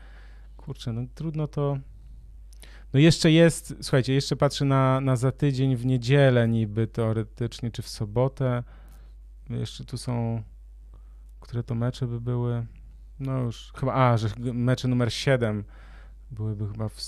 Kurczę, 0.56 0.92
no 0.92 1.02
trudno 1.14 1.46
to... 1.46 1.78
No 2.96 3.00
jeszcze 3.00 3.30
jest, 3.30 3.74
słuchajcie, 3.80 4.14
jeszcze 4.14 4.36
patrzę 4.36 4.64
na, 4.64 5.00
na 5.00 5.16
za 5.16 5.32
tydzień 5.32 5.76
w 5.76 5.86
niedzielę 5.86 6.48
niby 6.48 6.86
teoretycznie, 6.86 7.70
czy 7.70 7.82
w 7.82 7.88
sobotę. 7.88 8.62
Jeszcze 9.50 9.84
tu 9.84 9.96
są, 9.96 10.42
które 11.40 11.62
to 11.62 11.74
mecze 11.74 12.06
by 12.06 12.20
były? 12.20 12.66
No 13.20 13.38
już 13.38 13.72
chyba, 13.76 13.94
a, 13.94 14.16
że 14.16 14.28
mecze 14.38 14.88
numer 14.88 15.12
7 15.12 15.64
byłyby 16.30 16.68
chyba, 16.68 16.88
w, 16.88 17.00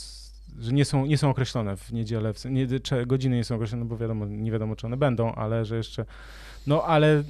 że 0.58 0.72
nie 0.72 0.84
są, 0.84 1.06
nie 1.06 1.18
są 1.18 1.30
określone 1.30 1.76
w 1.76 1.92
niedzielę, 1.92 2.34
w, 2.34 2.44
nie, 2.44 2.66
godziny 3.06 3.36
nie 3.36 3.44
są 3.44 3.54
określone, 3.54 3.84
bo 3.84 3.96
wiadomo, 3.96 4.26
nie 4.26 4.52
wiadomo, 4.52 4.76
czy 4.76 4.86
one 4.86 4.96
będą, 4.96 5.34
ale 5.34 5.64
że 5.64 5.76
jeszcze, 5.76 6.04
no 6.66 6.84
ale 6.84 7.24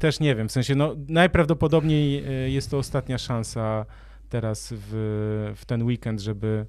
też 0.00 0.20
nie 0.20 0.34
wiem, 0.34 0.48
w 0.48 0.52
sensie, 0.52 0.74
no 0.74 0.94
najprawdopodobniej 1.08 2.24
y, 2.46 2.50
jest 2.50 2.70
to 2.70 2.78
ostatnia 2.78 3.18
szansa 3.18 3.86
teraz 4.28 4.74
w, 4.76 5.52
w 5.56 5.64
ten 5.64 5.82
weekend, 5.82 6.20
żeby, 6.20 6.66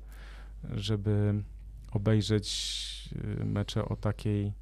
żeby 0.64 1.44
obejrzeć 1.92 3.10
y, 3.42 3.46
mecze 3.46 3.86
o 3.86 3.96
takiej, 3.96 4.54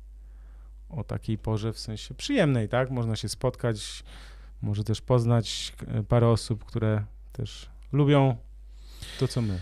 o 0.90 1.04
takiej 1.04 1.38
porze, 1.38 1.74
w 1.74 1.80
sensie 1.80 2.14
przyjemnej, 2.14 2.70
tak? 2.70 2.92
Można 2.92 3.16
się 3.16 3.30
spotkać, 3.30 4.04
może 4.62 4.84
też 4.84 5.02
poznać 5.02 5.74
y, 6.00 6.04
parę 6.04 6.28
osób, 6.28 6.66
które 6.66 7.06
też 7.32 7.70
lubią 7.92 8.36
to, 9.20 9.28
co 9.28 9.42
my. 9.42 9.60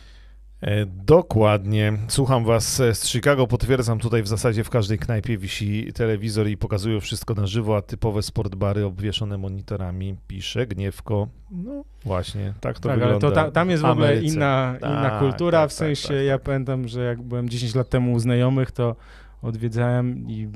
E, 0.63 0.85
dokładnie. 0.85 1.93
Słucham 2.07 2.45
was 2.45 2.75
z 2.75 3.07
Chicago. 3.07 3.47
Potwierdzam, 3.47 3.99
tutaj 3.99 4.23
w 4.23 4.27
zasadzie 4.27 4.63
w 4.63 4.69
każdej 4.69 4.99
knajpie 4.99 5.37
wisi 5.37 5.93
telewizor 5.93 6.47
i 6.47 6.57
pokazują 6.57 6.99
wszystko 6.99 7.33
na 7.33 7.47
żywo, 7.47 7.77
a 7.77 7.81
typowe 7.81 8.21
sportbary 8.21 8.85
obwieszone 8.85 9.37
monitorami. 9.37 10.15
Pisze 10.27 10.67
Gniewko. 10.67 11.27
No 11.51 11.83
właśnie, 12.05 12.53
tak 12.61 12.79
to 12.79 12.89
tak, 12.89 12.99
wygląda. 12.99 13.13
ale 13.13 13.19
to 13.19 13.31
ta, 13.31 13.51
tam 13.51 13.69
jest 13.69 13.83
w 13.83 13.85
ogóle 13.85 14.07
Ameryce. 14.07 14.35
inna, 14.35 14.75
inna 14.81 15.09
Tak, 15.09 15.19
kultura, 15.19 15.61
tak, 15.61 15.69
w 15.69 15.73
sensie 15.73 16.07
tak, 16.07 16.17
tak, 16.17 16.25
ja 16.25 16.33
tak. 16.37 16.41
pamiętam, 16.45 16.87
że 16.87 17.03
jak 17.03 17.21
byłem 17.21 17.49
10 17.49 17.75
lat 17.75 17.89
temu 17.89 18.13
u 18.13 18.19
znajomych, 18.19 18.71
to 18.71 18.95
odwiedzałem 19.41 20.29
i 20.29 20.47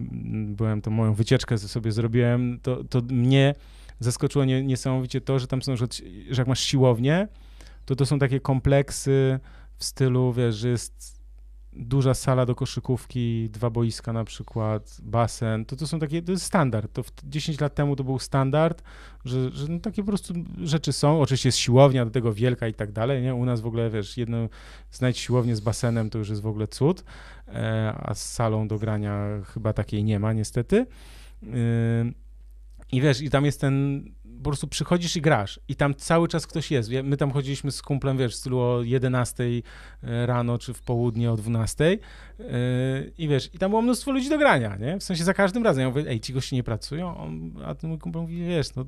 byłem, 0.47 0.81
to 0.81 0.91
moją 0.91 1.13
wycieczkę 1.13 1.57
sobie 1.57 1.91
zrobiłem, 1.91 2.59
to, 2.61 2.83
to 2.83 3.01
mnie 3.09 3.55
zaskoczyło 3.99 4.45
nie, 4.45 4.63
niesamowicie 4.63 5.21
to, 5.21 5.39
że 5.39 5.47
tam 5.47 5.61
są, 5.61 5.75
że, 5.75 5.85
że 6.29 6.41
jak 6.41 6.47
masz 6.47 6.59
siłownię, 6.59 7.27
to 7.85 7.95
to 7.95 8.05
są 8.05 8.19
takie 8.19 8.39
kompleksy 8.39 9.39
w 9.77 9.83
stylu, 9.83 10.33
wiesz, 10.33 10.55
że 10.55 10.69
jest 10.69 11.17
duża 11.73 12.13
sala 12.13 12.45
do 12.45 12.55
koszykówki, 12.55 13.49
dwa 13.49 13.69
boiska 13.69 14.13
na 14.13 14.23
przykład, 14.23 14.97
basen, 15.03 15.65
to 15.65 15.75
to 15.75 15.87
są 15.87 15.99
takie, 15.99 16.21
to 16.21 16.31
jest 16.31 16.45
standard, 16.45 16.93
to 16.93 17.03
w 17.03 17.11
10 17.23 17.59
lat 17.59 17.75
temu 17.75 17.95
to 17.95 18.03
był 18.03 18.19
standard, 18.19 18.83
że, 19.25 19.51
że 19.51 19.67
no 19.67 19.79
takie 19.79 20.01
po 20.01 20.07
prostu 20.07 20.33
rzeczy 20.63 20.93
są, 20.93 21.21
oczywiście 21.21 21.47
jest 21.49 21.57
siłownia 21.57 22.05
do 22.05 22.11
tego 22.11 22.33
wielka 22.33 22.67
i 22.67 22.73
tak 22.73 22.91
dalej, 22.91 23.21
nie, 23.21 23.35
u 23.35 23.45
nas 23.45 23.61
w 23.61 23.67
ogóle, 23.67 23.89
wiesz, 23.89 24.17
jedno, 24.17 24.37
znajdź 24.91 25.17
siłownię 25.17 25.55
z 25.55 25.59
basenem 25.59 26.09
to 26.09 26.17
już 26.17 26.29
jest 26.29 26.41
w 26.41 26.47
ogóle 26.47 26.67
cud, 26.67 27.03
e, 27.47 27.93
a 27.97 28.13
z 28.13 28.33
salą 28.33 28.67
do 28.67 28.79
grania 28.79 29.25
chyba 29.45 29.73
takiej 29.73 30.03
nie 30.03 30.19
ma 30.19 30.33
niestety. 30.33 30.85
Yy, 31.41 31.49
I 32.91 33.01
wiesz, 33.01 33.21
i 33.21 33.29
tam 33.29 33.45
jest 33.45 33.61
ten, 33.61 34.05
po 34.37 34.43
prostu 34.43 34.67
przychodzisz 34.67 35.15
i 35.15 35.21
grasz 35.21 35.59
i 35.67 35.75
tam 35.75 35.95
cały 35.95 36.27
czas 36.27 36.47
ktoś 36.47 36.71
jest. 36.71 36.89
My 37.03 37.17
tam 37.17 37.31
chodziliśmy 37.31 37.71
z 37.71 37.81
kumplem, 37.81 38.17
wiesz, 38.17 38.33
w 38.33 38.35
stylu 38.35 38.59
o 38.59 38.81
11 38.83 39.43
rano, 40.01 40.57
czy 40.57 40.73
w 40.73 40.81
południe 40.81 41.31
o 41.31 41.37
12 41.37 41.83
yy, 41.85 41.97
i 43.17 43.27
wiesz, 43.27 43.49
i 43.53 43.57
tam 43.57 43.69
było 43.69 43.81
mnóstwo 43.81 44.11
ludzi 44.11 44.29
do 44.29 44.37
grania, 44.37 44.75
nie? 44.75 44.99
W 44.99 45.03
sensie 45.03 45.23
za 45.23 45.33
każdym 45.33 45.63
razem. 45.63 45.81
Ja 45.81 45.89
mówię, 45.89 46.03
ej, 46.07 46.19
ci 46.19 46.33
goście 46.33 46.55
nie 46.55 46.63
pracują? 46.63 47.31
A 47.65 47.75
ten 47.75 47.89
mój 47.89 47.99
kumpel 47.99 48.21
mówi, 48.21 48.45
wiesz, 48.45 48.75
no 48.75 48.85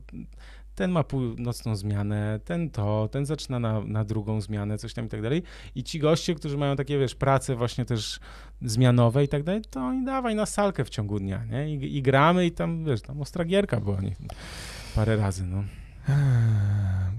ten 0.80 0.92
ma 0.92 1.04
północną 1.04 1.76
zmianę, 1.76 2.40
ten 2.46 2.70
to, 2.70 3.10
ten 3.12 3.26
zaczyna 3.26 3.60
na, 3.60 3.82
na 3.82 4.04
drugą 4.04 4.42
zmianę, 4.42 4.78
coś 4.78 4.94
tam 4.94 5.06
i 5.06 5.10
tak 5.10 5.22
dalej. 5.22 5.44
I 5.76 5.84
ci 5.84 6.00
goście, 6.00 6.36
którzy 6.36 6.58
mają 6.58 6.76
takie, 6.76 7.00
wiesz, 7.00 7.16
prace 7.16 7.56
właśnie 7.56 7.86
też 7.86 8.20
zmianowe 8.62 9.24
i 9.24 9.28
tak 9.28 9.44
dalej, 9.44 9.62
to 9.70 9.80
oni 9.80 10.06
dawaj 10.06 10.36
na 10.36 10.46
salkę 10.46 10.86
w 10.86 10.90
ciągu 10.90 11.20
dnia, 11.20 11.46
nie? 11.46 11.76
I, 11.76 11.98
i 11.98 12.02
gramy 12.02 12.46
i 12.46 12.52
tam, 12.52 12.86
wiesz, 12.86 13.02
tam 13.02 13.22
ostra 13.22 13.46
gierka 13.46 13.80
była 13.80 14.02
nie? 14.02 14.16
Parę 15.00 15.16
razy, 15.16 15.44
no. 15.46 15.64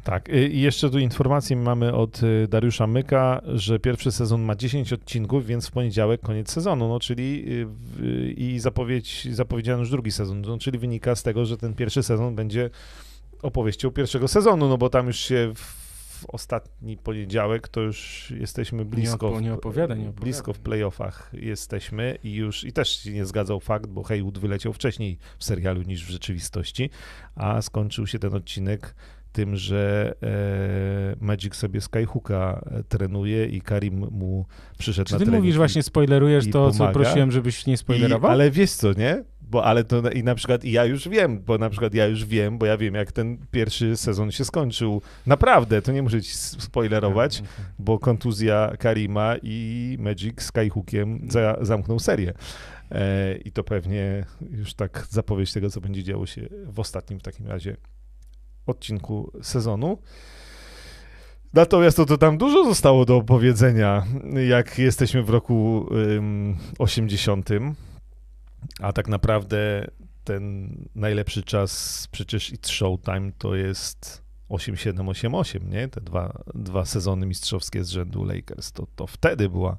Tak, 0.05 0.28
y, 0.28 0.48
i 0.48 0.61
jeszcze 0.61 0.90
tu 0.90 0.98
informację 0.98 1.57
mamy 1.57 1.94
od 1.94 2.23
y, 2.23 2.48
Dariusza 2.48 2.86
Myka, 2.86 3.40
że 3.55 3.78
pierwszy 3.78 4.12
sezon 4.12 4.43
ma 4.43 4.55
10 4.55 4.93
odcinków, 4.93 5.47
więc 5.47 5.69
w 5.69 5.70
poniedziałek 5.70 6.20
koniec 6.20 6.51
sezonu, 6.51 6.89
no 6.89 7.01
czyli 7.01 7.44
y, 8.01 8.35
i 8.36 8.59
zapowiedź, 8.59 9.28
zapowiedziano 9.35 9.78
już 9.78 9.90
drugi 9.90 10.11
sezon, 10.11 10.40
no, 10.40 10.59
czyli 10.59 10.78
wynika 10.78 11.15
z 11.15 11.23
tego, 11.23 11.44
że 11.44 11.57
ten 11.57 11.74
pierwszy 11.74 12.02
sezon 12.02 12.35
będzie 12.35 12.70
opowieścią 13.43 13.90
pierwszego 13.90 14.28
sezonu, 14.28 14.69
no 14.69 14.78
bo 14.78 14.90
tam 14.90 15.07
już 15.07 15.16
się 15.16 15.52
w 16.21 16.27
ostatni 16.31 16.97
poniedziałek 16.97 17.69
to 17.69 17.81
już 17.81 18.31
jesteśmy 18.39 18.85
blisko, 18.85 19.41
nie 19.41 19.51
w- 19.51 19.55
opowiadaj, 19.55 19.99
nie 19.99 20.05
opowiadaj. 20.09 20.25
blisko 20.25 20.53
w 20.53 20.59
playoffach 20.59 21.31
jesteśmy 21.33 22.19
i 22.25 22.35
już 22.35 22.65
i 22.65 22.73
też 22.73 22.89
się 22.89 23.13
nie 23.13 23.27
zgadzał 23.27 23.61
fakt, 23.61 23.87
bo 23.87 24.03
Haywood 24.03 24.39
wyleciał 24.39 24.73
wcześniej 24.73 25.19
w 25.39 25.45
serialu 25.45 25.83
niż 25.83 26.05
w 26.07 26.11
rzeczywistości, 26.11 26.91
a 27.35 27.63
skończył 27.63 28.07
się 28.07 28.19
ten 28.19 28.35
odcinek 28.35 28.95
tym, 29.33 29.57
że 29.57 30.15
e, 30.23 31.17
Magic 31.25 31.55
sobie 31.55 31.81
Skyhooka 31.81 32.65
e, 32.71 32.83
trenuje 32.85 33.47
i 33.47 33.61
Karim 33.61 33.99
mu 34.11 34.47
przyszedł 34.79 35.09
Czy 35.09 35.13
na 35.15 35.19
ty 35.19 35.25
trening 35.25 35.43
mówisz 35.43 35.55
i- 35.55 35.59
właśnie, 35.59 35.83
spoilerujesz 35.83 36.47
i 36.47 36.51
to, 36.51 36.71
co 36.71 36.79
pomaga. 36.79 36.93
prosiłem, 37.01 37.31
żebyś 37.33 37.67
nie 37.67 37.75
i, 37.75 37.77
spoilerował? 37.77 38.31
ale 38.31 38.51
wiesz 38.51 38.71
co, 38.73 38.93
nie? 38.93 39.25
Bo 39.51 39.64
ale 39.64 39.85
to 39.85 40.10
i 40.10 40.24
na 40.24 40.35
przykład 40.35 40.64
ja 40.64 40.85
już 40.85 41.09
wiem, 41.09 41.43
bo 41.43 41.59
na 41.59 41.70
przykład 41.70 41.94
ja 41.94 42.06
już 42.06 42.24
wiem, 42.24 42.59
bo 42.59 42.66
ja 42.66 42.77
wiem 42.77 42.94
jak 42.94 43.12
ten 43.12 43.39
pierwszy 43.51 43.97
sezon 43.97 44.31
się 44.31 44.44
skończył. 44.44 45.02
Naprawdę, 45.27 45.82
to 45.82 45.93
nie 45.93 46.02
muszę 46.02 46.22
ci 46.22 46.35
spoilerować, 46.35 47.43
bo 47.78 47.98
kontuzja 47.98 48.72
Karima 48.78 49.35
i 49.43 49.97
Magic 50.01 50.43
Skyhookiem 50.43 51.27
za, 51.31 51.56
zamknął 51.60 51.98
serię. 51.98 52.32
E, 52.90 53.36
I 53.36 53.52
to 53.52 53.64
pewnie 53.64 54.24
już 54.51 54.74
tak 54.74 55.06
zapowiedź 55.10 55.52
tego, 55.52 55.70
co 55.70 55.81
będzie 55.81 56.02
działo 56.02 56.27
się 56.27 56.48
w 56.66 56.81
ostatnim 56.81 57.20
w 57.20 57.22
takim 57.22 57.47
razie 57.47 57.77
odcinku 58.66 59.32
sezonu. 59.43 59.98
Natomiast 61.55 61.97
to, 61.97 62.06
to 62.06 62.18
tam 62.18 62.39
dużo 62.39 62.64
zostało 62.64 63.05
do 63.05 63.16
opowiedzenia, 63.16 64.06
jak 64.48 64.78
jesteśmy 64.78 65.22
w 65.22 65.31
roku 65.31 65.86
ym, 66.16 66.56
80. 66.78 67.48
A 68.81 68.93
tak 68.93 69.09
naprawdę 69.09 69.87
ten 70.24 70.74
najlepszy 70.95 71.43
czas, 71.43 72.09
przecież 72.12 72.53
It's 72.53 72.69
Showtime, 72.70 73.32
to 73.39 73.55
jest 73.55 74.23
8-7-8-8, 74.51 75.69
nie? 75.69 75.89
Te 75.89 76.01
dwa, 76.01 76.43
dwa 76.55 76.85
sezony 76.85 77.27
mistrzowskie 77.27 77.85
z 77.85 77.91
rzędu 77.91 78.24
Lakers. 78.24 78.73
To, 78.73 78.87
to 78.97 79.07
wtedy 79.07 79.49
była 79.49 79.77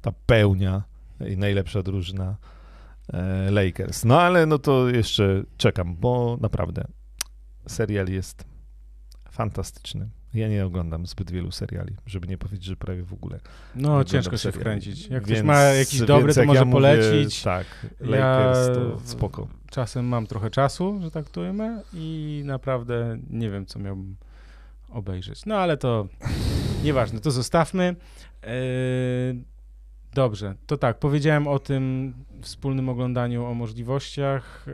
ta 0.00 0.12
pełnia 0.26 0.82
i 1.28 1.36
najlepsza 1.36 1.82
drużyna 1.82 2.36
e, 3.12 3.50
Lakers. 3.50 4.04
No 4.04 4.20
ale 4.20 4.46
no 4.46 4.58
to 4.58 4.88
jeszcze 4.88 5.44
czekam, 5.56 5.96
bo 5.96 6.38
naprawdę 6.40 6.84
serial 7.66 8.08
jest 8.08 8.44
fantastyczny. 9.30 10.10
Ja 10.34 10.48
nie 10.48 10.66
oglądam 10.66 11.06
zbyt 11.06 11.30
wielu 11.30 11.50
seriali, 11.50 11.96
żeby 12.06 12.26
nie 12.28 12.38
powiedzieć, 12.38 12.64
że 12.64 12.76
prawie 12.76 13.02
w 13.02 13.12
ogóle. 13.12 13.40
No, 13.74 14.04
ciężko 14.04 14.36
się 14.36 14.52
wkręcić. 14.52 15.06
Jak 15.08 15.22
ktoś 15.22 15.34
Więc- 15.34 15.46
ma 15.46 15.60
jakiś 15.60 16.00
dobry, 16.00 16.34
to 16.34 16.40
jak 16.40 16.46
może 16.46 16.58
ja 16.58 16.64
mówię, 16.64 16.72
polecić. 16.72 17.42
tak, 17.42 17.66
Ja 18.00 18.06
Lakers 18.06 18.66
to 18.78 19.00
spoko. 19.04 19.48
Czasem 19.70 20.06
mam 20.06 20.26
trochę 20.26 20.50
czasu, 20.50 20.98
że 21.02 21.10
tak 21.10 21.30
to 21.30 21.40
ujmę 21.40 21.82
i 21.94 22.42
naprawdę 22.44 23.18
nie 23.30 23.50
wiem, 23.50 23.66
co 23.66 23.78
miałbym 23.78 24.16
obejrzeć. 24.90 25.46
No 25.46 25.56
ale 25.56 25.76
to 25.76 26.08
nieważne, 26.84 27.20
to 27.20 27.30
zostawmy. 27.30 27.96
Yy, 28.42 28.48
Dobrze, 30.14 30.54
to 30.66 30.76
tak, 30.76 30.98
powiedziałem 30.98 31.46
o 31.48 31.58
tym 31.58 32.14
wspólnym 32.42 32.88
oglądaniu, 32.88 33.44
o 33.46 33.54
możliwościach. 33.54 34.66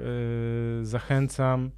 Yy, 0.78 0.87
Zachęcam. 0.87 1.70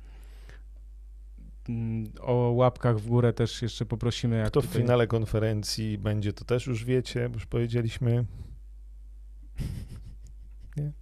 O 2.20 2.32
łapkach 2.50 2.98
w 2.98 3.06
górę 3.08 3.32
też 3.32 3.62
jeszcze 3.62 3.86
poprosimy. 3.86 4.38
Jak 4.38 4.48
Kto 4.48 4.60
w 4.60 4.66
tutaj... 4.66 4.82
finale 4.82 5.06
konferencji 5.06 5.98
będzie, 5.98 6.32
to 6.32 6.44
też 6.44 6.66
już 6.66 6.84
wiecie, 6.84 7.30
już 7.34 7.46
powiedzieliśmy. 7.46 8.24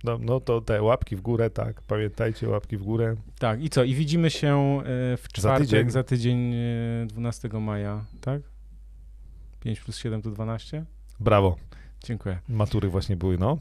No, 0.04 0.18
no 0.20 0.40
to 0.40 0.60
te 0.60 0.82
łapki 0.82 1.16
w 1.16 1.20
górę, 1.20 1.50
tak. 1.50 1.82
Pamiętajcie, 1.82 2.48
łapki 2.48 2.76
w 2.76 2.82
górę. 2.82 3.16
Tak, 3.38 3.62
i 3.62 3.70
co? 3.70 3.84
I 3.84 3.94
widzimy 3.94 4.30
się 4.30 4.80
e, 4.80 5.16
w 5.16 5.28
czwartek, 5.32 5.68
tydzień. 5.68 5.90
za 5.90 6.02
tydzień, 6.02 6.54
e, 6.54 7.06
12 7.06 7.48
maja, 7.48 8.04
tak? 8.20 8.42
5 9.60 9.80
plus 9.80 9.96
7 9.96 10.22
to 10.22 10.30
12? 10.30 10.84
Brawo. 11.20 11.56
Dziękuję. 12.04 12.38
Matury 12.48 12.88
właśnie 12.88 13.16
były, 13.16 13.38
no. 13.38 13.58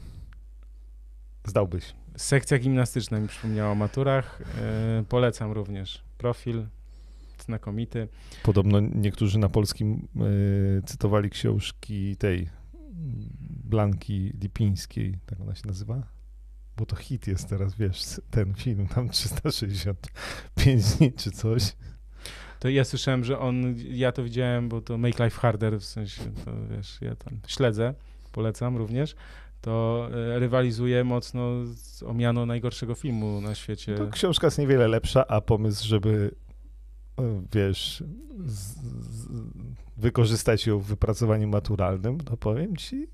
Zdałbyś. 1.44 1.94
Sekcja 2.16 2.58
gimnastyczna 2.58 3.20
mi 3.20 3.28
przypomniała 3.28 3.70
o 3.70 3.74
maturach. 3.74 4.40
E, 4.60 5.04
polecam 5.08 5.52
również. 5.52 6.02
Profil 6.18 6.66
znakomity. 7.42 8.08
Podobno 8.42 8.80
niektórzy 8.80 9.38
na 9.38 9.48
polskim 9.48 10.08
y, 10.78 10.82
cytowali 10.86 11.30
książki 11.30 12.16
tej 12.16 12.48
Blanki 13.64 14.32
Lipińskiej, 14.40 15.18
tak 15.26 15.40
ona 15.40 15.54
się 15.54 15.66
nazywa? 15.66 16.16
bo 16.76 16.86
to 16.86 16.96
hit 16.96 17.26
jest 17.26 17.48
teraz, 17.48 17.74
wiesz, 17.74 18.20
ten 18.30 18.54
film, 18.54 18.88
tam 18.88 19.08
365 19.08 20.84
dni 20.84 21.12
czy 21.12 21.30
coś. 21.30 21.76
To 22.60 22.68
ja 22.68 22.84
słyszałem, 22.84 23.24
że 23.24 23.38
on, 23.38 23.74
ja 23.76 24.12
to 24.12 24.24
widziałem, 24.24 24.68
bo 24.68 24.80
to 24.80 24.98
Make 24.98 25.18
Life 25.18 25.40
Harder, 25.40 25.80
w 25.80 25.84
sensie, 25.84 26.22
to 26.44 26.50
wiesz, 26.70 26.98
ja 27.00 27.16
tam 27.16 27.40
śledzę, 27.46 27.94
polecam 28.32 28.76
również, 28.76 29.16
to 29.60 30.08
e, 30.12 30.38
rywalizuje 30.38 31.04
mocno 31.04 31.66
z, 31.66 32.02
o 32.02 32.14
miano 32.14 32.46
najgorszego 32.46 32.94
filmu 32.94 33.40
na 33.40 33.54
świecie. 33.54 33.94
To 33.94 34.08
książka 34.08 34.46
jest 34.46 34.58
niewiele 34.58 34.88
lepsza, 34.88 35.26
a 35.26 35.40
pomysł, 35.40 35.88
żeby 35.88 36.34
wiesz, 37.52 38.04
z, 38.46 38.76
z, 39.06 39.28
wykorzystać 39.96 40.66
ją 40.66 40.78
w 40.78 40.86
wypracowaniu 40.86 41.48
maturalnym, 41.48 42.20
to 42.20 42.36
powiem 42.36 42.76
ci, 42.76 43.06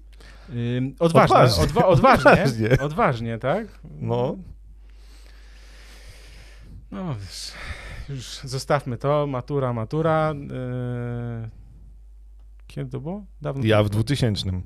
Ym, 0.50 0.94
odważne, 0.98 1.36
Odważnie. 1.36 1.64
Odwa 1.64 1.86
odważnie, 1.86 2.30
Odważnie. 2.32 2.78
odważnie, 2.80 3.38
tak? 3.38 3.80
No. 4.00 4.36
No, 6.90 7.14
wiesz, 7.14 7.52
już 8.08 8.40
zostawmy 8.44 8.98
to, 8.98 9.26
matura, 9.26 9.72
matura. 9.72 10.34
Yy... 10.34 11.50
Kiedy 12.66 12.90
to 12.90 13.00
było? 13.00 13.24
Dawno 13.40 13.64
ja 13.64 13.82
w 13.82 13.90
2000. 13.90 14.62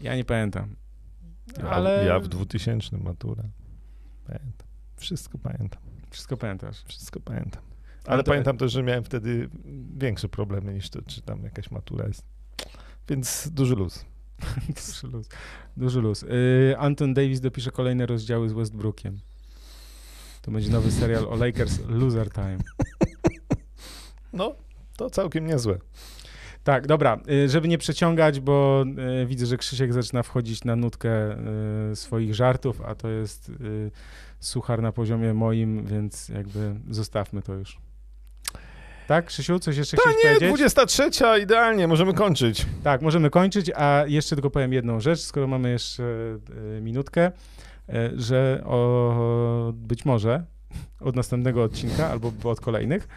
Ja 0.00 0.16
nie 0.16 0.24
pamiętam. 0.24 0.76
Ja, 1.58 1.70
Ale 1.70 2.04
ja 2.06 2.20
w 2.20 2.28
2000 2.28 2.98
maturę. 2.98 3.42
Pamiętam. 4.26 4.68
Wszystko 4.96 5.38
pamiętam. 5.38 5.82
Wszystko 6.16 6.36
pamiętasz. 6.36 6.84
Wszystko 6.88 7.20
pamiętam. 7.20 7.62
Ale 8.04 8.14
Ale 8.14 8.22
to- 8.22 8.30
pamiętam 8.30 8.58
też, 8.58 8.72
że 8.72 8.82
miałem 8.82 9.04
wtedy 9.04 9.48
większe 9.98 10.28
problemy 10.28 10.74
niż 10.74 10.90
to, 10.90 11.02
czy 11.02 11.22
tam 11.22 11.42
jakaś 11.42 11.70
matura 11.70 12.06
jest. 12.06 12.22
Więc 13.08 13.48
duży 13.48 13.74
luz. 13.74 14.04
Duży 14.86 15.06
luz. 15.06 15.28
Duży 15.76 16.00
luz. 16.00 16.22
Yy, 16.22 16.78
Anton 16.78 17.14
Davis 17.14 17.40
dopisze 17.40 17.70
kolejne 17.70 18.06
rozdziały 18.06 18.48
z 18.48 18.52
Westbrookiem. 18.52 19.18
To 20.42 20.50
będzie 20.50 20.70
nowy 20.70 20.92
serial 20.92 21.28
o 21.28 21.36
Lakers 21.36 21.78
Loser 21.88 22.30
Time. 22.32 22.58
No, 24.32 24.54
to 24.96 25.10
całkiem 25.10 25.46
niezłe. 25.46 25.78
Tak, 26.64 26.86
dobra, 26.86 27.20
y, 27.30 27.48
żeby 27.48 27.68
nie 27.68 27.78
przeciągać, 27.78 28.40
bo 28.40 28.84
y, 29.22 29.26
widzę, 29.26 29.46
że 29.46 29.56
Krzysiek 29.56 29.92
zaczyna 29.92 30.22
wchodzić 30.22 30.64
na 30.64 30.76
nutkę 30.76 31.36
y, 31.92 31.96
swoich 31.96 32.34
żartów, 32.34 32.80
a 32.80 32.94
to 32.94 33.08
jest 33.08 33.48
y, 33.48 33.90
suchar 34.46 34.82
na 34.82 34.92
poziomie 34.92 35.34
moim, 35.34 35.86
więc 35.86 36.28
jakby 36.28 36.74
zostawmy 36.90 37.42
to 37.42 37.54
już. 37.54 37.78
Tak, 39.06 39.26
Krzysiu, 39.26 39.58
coś 39.58 39.76
jeszcze 39.76 39.96
chciałeś 39.96 40.16
Nie, 40.16 40.30
powiedzieć? 40.30 40.48
23, 40.48 41.10
idealnie, 41.42 41.88
możemy 41.88 42.14
kończyć. 42.14 42.66
Tak, 42.84 43.02
możemy 43.02 43.30
kończyć, 43.30 43.70
a 43.76 44.04
jeszcze 44.06 44.36
tylko 44.36 44.50
powiem 44.50 44.72
jedną 44.72 45.00
rzecz, 45.00 45.20
skoro 45.20 45.46
mamy 45.46 45.70
jeszcze 45.70 46.02
y, 46.76 46.80
minutkę, 46.82 47.32
y, 47.88 47.92
że 48.14 48.62
o, 48.64 49.72
być 49.74 50.04
może 50.04 50.44
od 51.00 51.16
następnego 51.16 51.62
odcinka 51.62 52.10
albo 52.10 52.32
od 52.44 52.60
kolejnych 52.60 53.08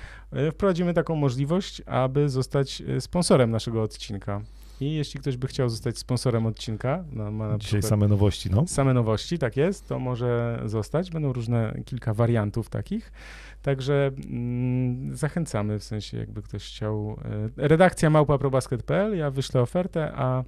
y, 0.48 0.52
wprowadzimy 0.52 0.94
taką 0.94 1.16
możliwość, 1.16 1.82
aby 1.86 2.30
zostać 2.30 2.84
sponsorem 3.00 3.52
naszego 3.52 3.82
odcinka. 3.84 4.42
I 4.82 4.94
jeśli 4.94 5.20
ktoś 5.20 5.38
by 5.38 5.48
chciał 5.48 5.70
zostać 5.70 5.98
sponsorem 5.98 6.46
odcinka, 6.46 7.04
no, 7.12 7.32
ma 7.32 7.48
na 7.48 7.58
Dzisiaj 7.58 7.82
same 7.84 8.08
nowości, 8.08 8.50
no. 8.52 8.68
same 8.68 8.94
nowości, 8.94 9.38
tak 9.40 9.58
jest, 9.58 9.88
to 9.88 10.00
może 10.00 10.62
zostać. 10.66 11.12
Będą 11.12 11.34
różne, 11.34 11.82
kilka 11.86 12.14
wariantów 12.14 12.70
takich. 12.70 13.12
Także 13.62 14.12
mm, 14.30 15.16
zachęcamy, 15.16 15.80
w 15.80 15.84
sensie 15.84 16.18
jakby 16.18 16.42
ktoś 16.42 16.66
chciał. 16.68 17.18
e, 17.58 17.68
Redakcja 17.68 18.10
małpa.probasket.pl, 18.10 19.18
ja 19.18 19.32
wyślę 19.32 19.62
ofertę, 19.62 20.12
a 20.16 20.44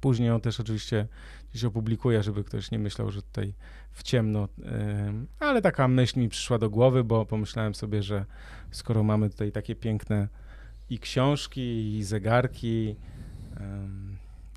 później 0.00 0.28
ją 0.28 0.40
też 0.40 0.60
oczywiście 0.60 1.06
gdzieś 1.50 1.64
opublikuję, 1.64 2.22
żeby 2.22 2.44
ktoś 2.44 2.70
nie 2.70 2.78
myślał, 2.78 3.10
że 3.10 3.22
tutaj 3.22 3.54
w 3.92 4.02
ciemno. 4.02 4.48
e, 4.64 5.12
Ale 5.40 5.62
taka 5.62 5.88
myśl 5.88 6.20
mi 6.20 6.28
przyszła 6.28 6.58
do 6.58 6.70
głowy, 6.70 7.04
bo 7.04 7.26
pomyślałem 7.26 7.74
sobie, 7.74 8.02
że 8.02 8.24
skoro 8.70 9.02
mamy 9.02 9.30
tutaj 9.30 9.52
takie 9.52 9.74
piękne 9.74 10.28
i 10.90 10.98
książki, 10.98 11.96
i 11.96 12.04
zegarki, 12.04 12.96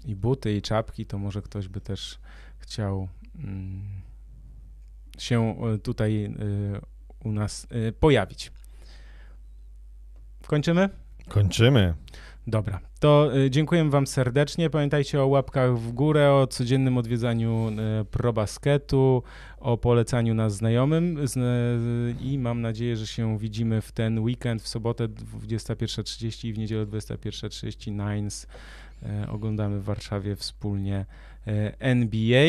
i 0.06 0.16
buty, 0.16 0.54
i 0.54 0.62
czapki, 0.62 1.06
to 1.06 1.18
może 1.18 1.42
ktoś 1.42 1.68
by 1.68 1.82
też 1.82 2.20
chciał 2.60 3.08
mm, 3.36 4.02
się 5.18 5.56
e, 5.74 5.78
tutaj 5.78 6.26
e, 6.26 6.32
u 7.24 7.32
nas 7.32 7.68
e, 7.70 7.92
pojawić. 7.92 8.52
Kończymy? 10.48 10.90
Kończymy. 11.28 11.94
Dobra, 12.48 12.80
to 13.00 13.32
dziękuję 13.50 13.90
Wam 13.90 14.08
serdecznie. 14.08 14.70
Pamiętajcie 14.70 15.22
o 15.22 15.28
łapkach 15.28 15.78
w 15.78 15.92
górę, 15.92 16.34
o 16.34 16.48
codziennym 16.48 16.98
odwiedzaniu 16.98 17.72
probasketu, 18.12 19.24
o 19.60 19.78
polecaniu 19.78 20.34
nas 20.34 20.56
znajomym 20.56 21.18
i 22.22 22.40
mam 22.40 22.62
nadzieję, 22.62 22.96
że 22.96 23.08
się 23.08 23.38
widzimy 23.38 23.82
w 23.82 23.92
ten 23.92 24.20
weekend, 24.20 24.62
w 24.62 24.68
sobotę 24.68 25.08
21.30 25.08 26.48
i 26.48 26.54
w 26.54 26.58
niedzielę 26.58 26.86
21.30 26.86 27.92
Nines. 27.92 28.48
Y, 29.04 29.30
oglądamy 29.30 29.80
w 29.80 29.84
Warszawie 29.84 30.36
wspólnie 30.36 31.06
y, 31.48 31.80
NBA 31.80 32.46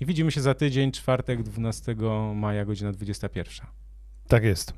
i 0.00 0.06
widzimy 0.06 0.30
się 0.30 0.40
za 0.40 0.54
tydzień, 0.54 0.92
czwartek 0.92 1.42
12 1.42 1.96
maja, 2.34 2.64
godzina 2.64 2.92
21. 2.92 3.66
Tak 4.28 4.44
jest. 4.44 4.72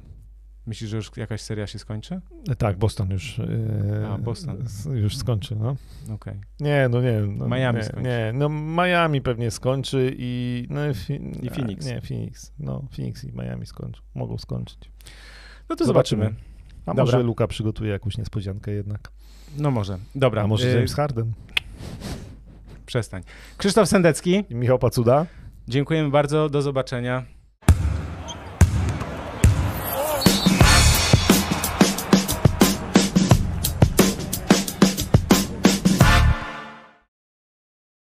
Myślisz, 0.66 0.90
że 0.90 0.96
już 0.96 1.10
jakaś 1.16 1.40
seria 1.40 1.66
się 1.66 1.78
skończy? 1.78 2.20
Tak, 2.58 2.78
Boston 2.78 3.10
już, 3.10 3.38
e, 3.38 4.08
A, 4.08 4.18
Boston. 4.18 4.64
już 4.94 5.16
skończy, 5.16 5.56
no. 5.56 5.76
Okej. 6.14 6.40
Nie, 6.60 6.88
no 6.90 7.02
nie. 7.02 7.20
No, 7.20 7.48
Miami 7.48 7.78
nie, 7.78 7.84
skończy. 7.84 8.08
Nie, 8.08 8.32
no 8.34 8.48
Miami 8.48 9.20
pewnie 9.22 9.50
skończy 9.50 10.14
i... 10.18 10.66
No, 10.70 10.80
fi, 10.94 11.14
I 11.42 11.50
Phoenix. 11.50 11.86
Nie, 11.86 12.00
Phoenix. 12.00 12.52
No, 12.58 12.84
Phoenix 12.96 13.24
i 13.24 13.32
Miami 13.32 13.66
skończą. 13.66 14.02
Mogą 14.14 14.38
skończyć. 14.38 14.90
No 15.68 15.76
to 15.76 15.84
zobaczymy. 15.84 16.34
A 16.86 16.90
Dobra. 16.90 17.04
może 17.04 17.22
Luka 17.22 17.46
przygotuje 17.46 17.90
jakąś 17.92 18.18
niespodziankę 18.18 18.70
jednak. 18.70 19.12
No 19.58 19.70
może. 19.70 19.98
Dobra. 20.14 20.42
A 20.42 20.46
może 20.46 20.68
y, 20.68 20.74
James 20.74 20.94
Harden? 20.94 21.32
Przestań. 22.86 23.22
Krzysztof 23.56 23.88
Sendecki, 23.88 24.44
I 24.50 24.54
Michał 24.54 24.78
Pacuda? 24.78 25.26
dziękujemy 25.68 26.10
bardzo. 26.10 26.48
Do 26.48 26.62
zobaczenia. 26.62 27.24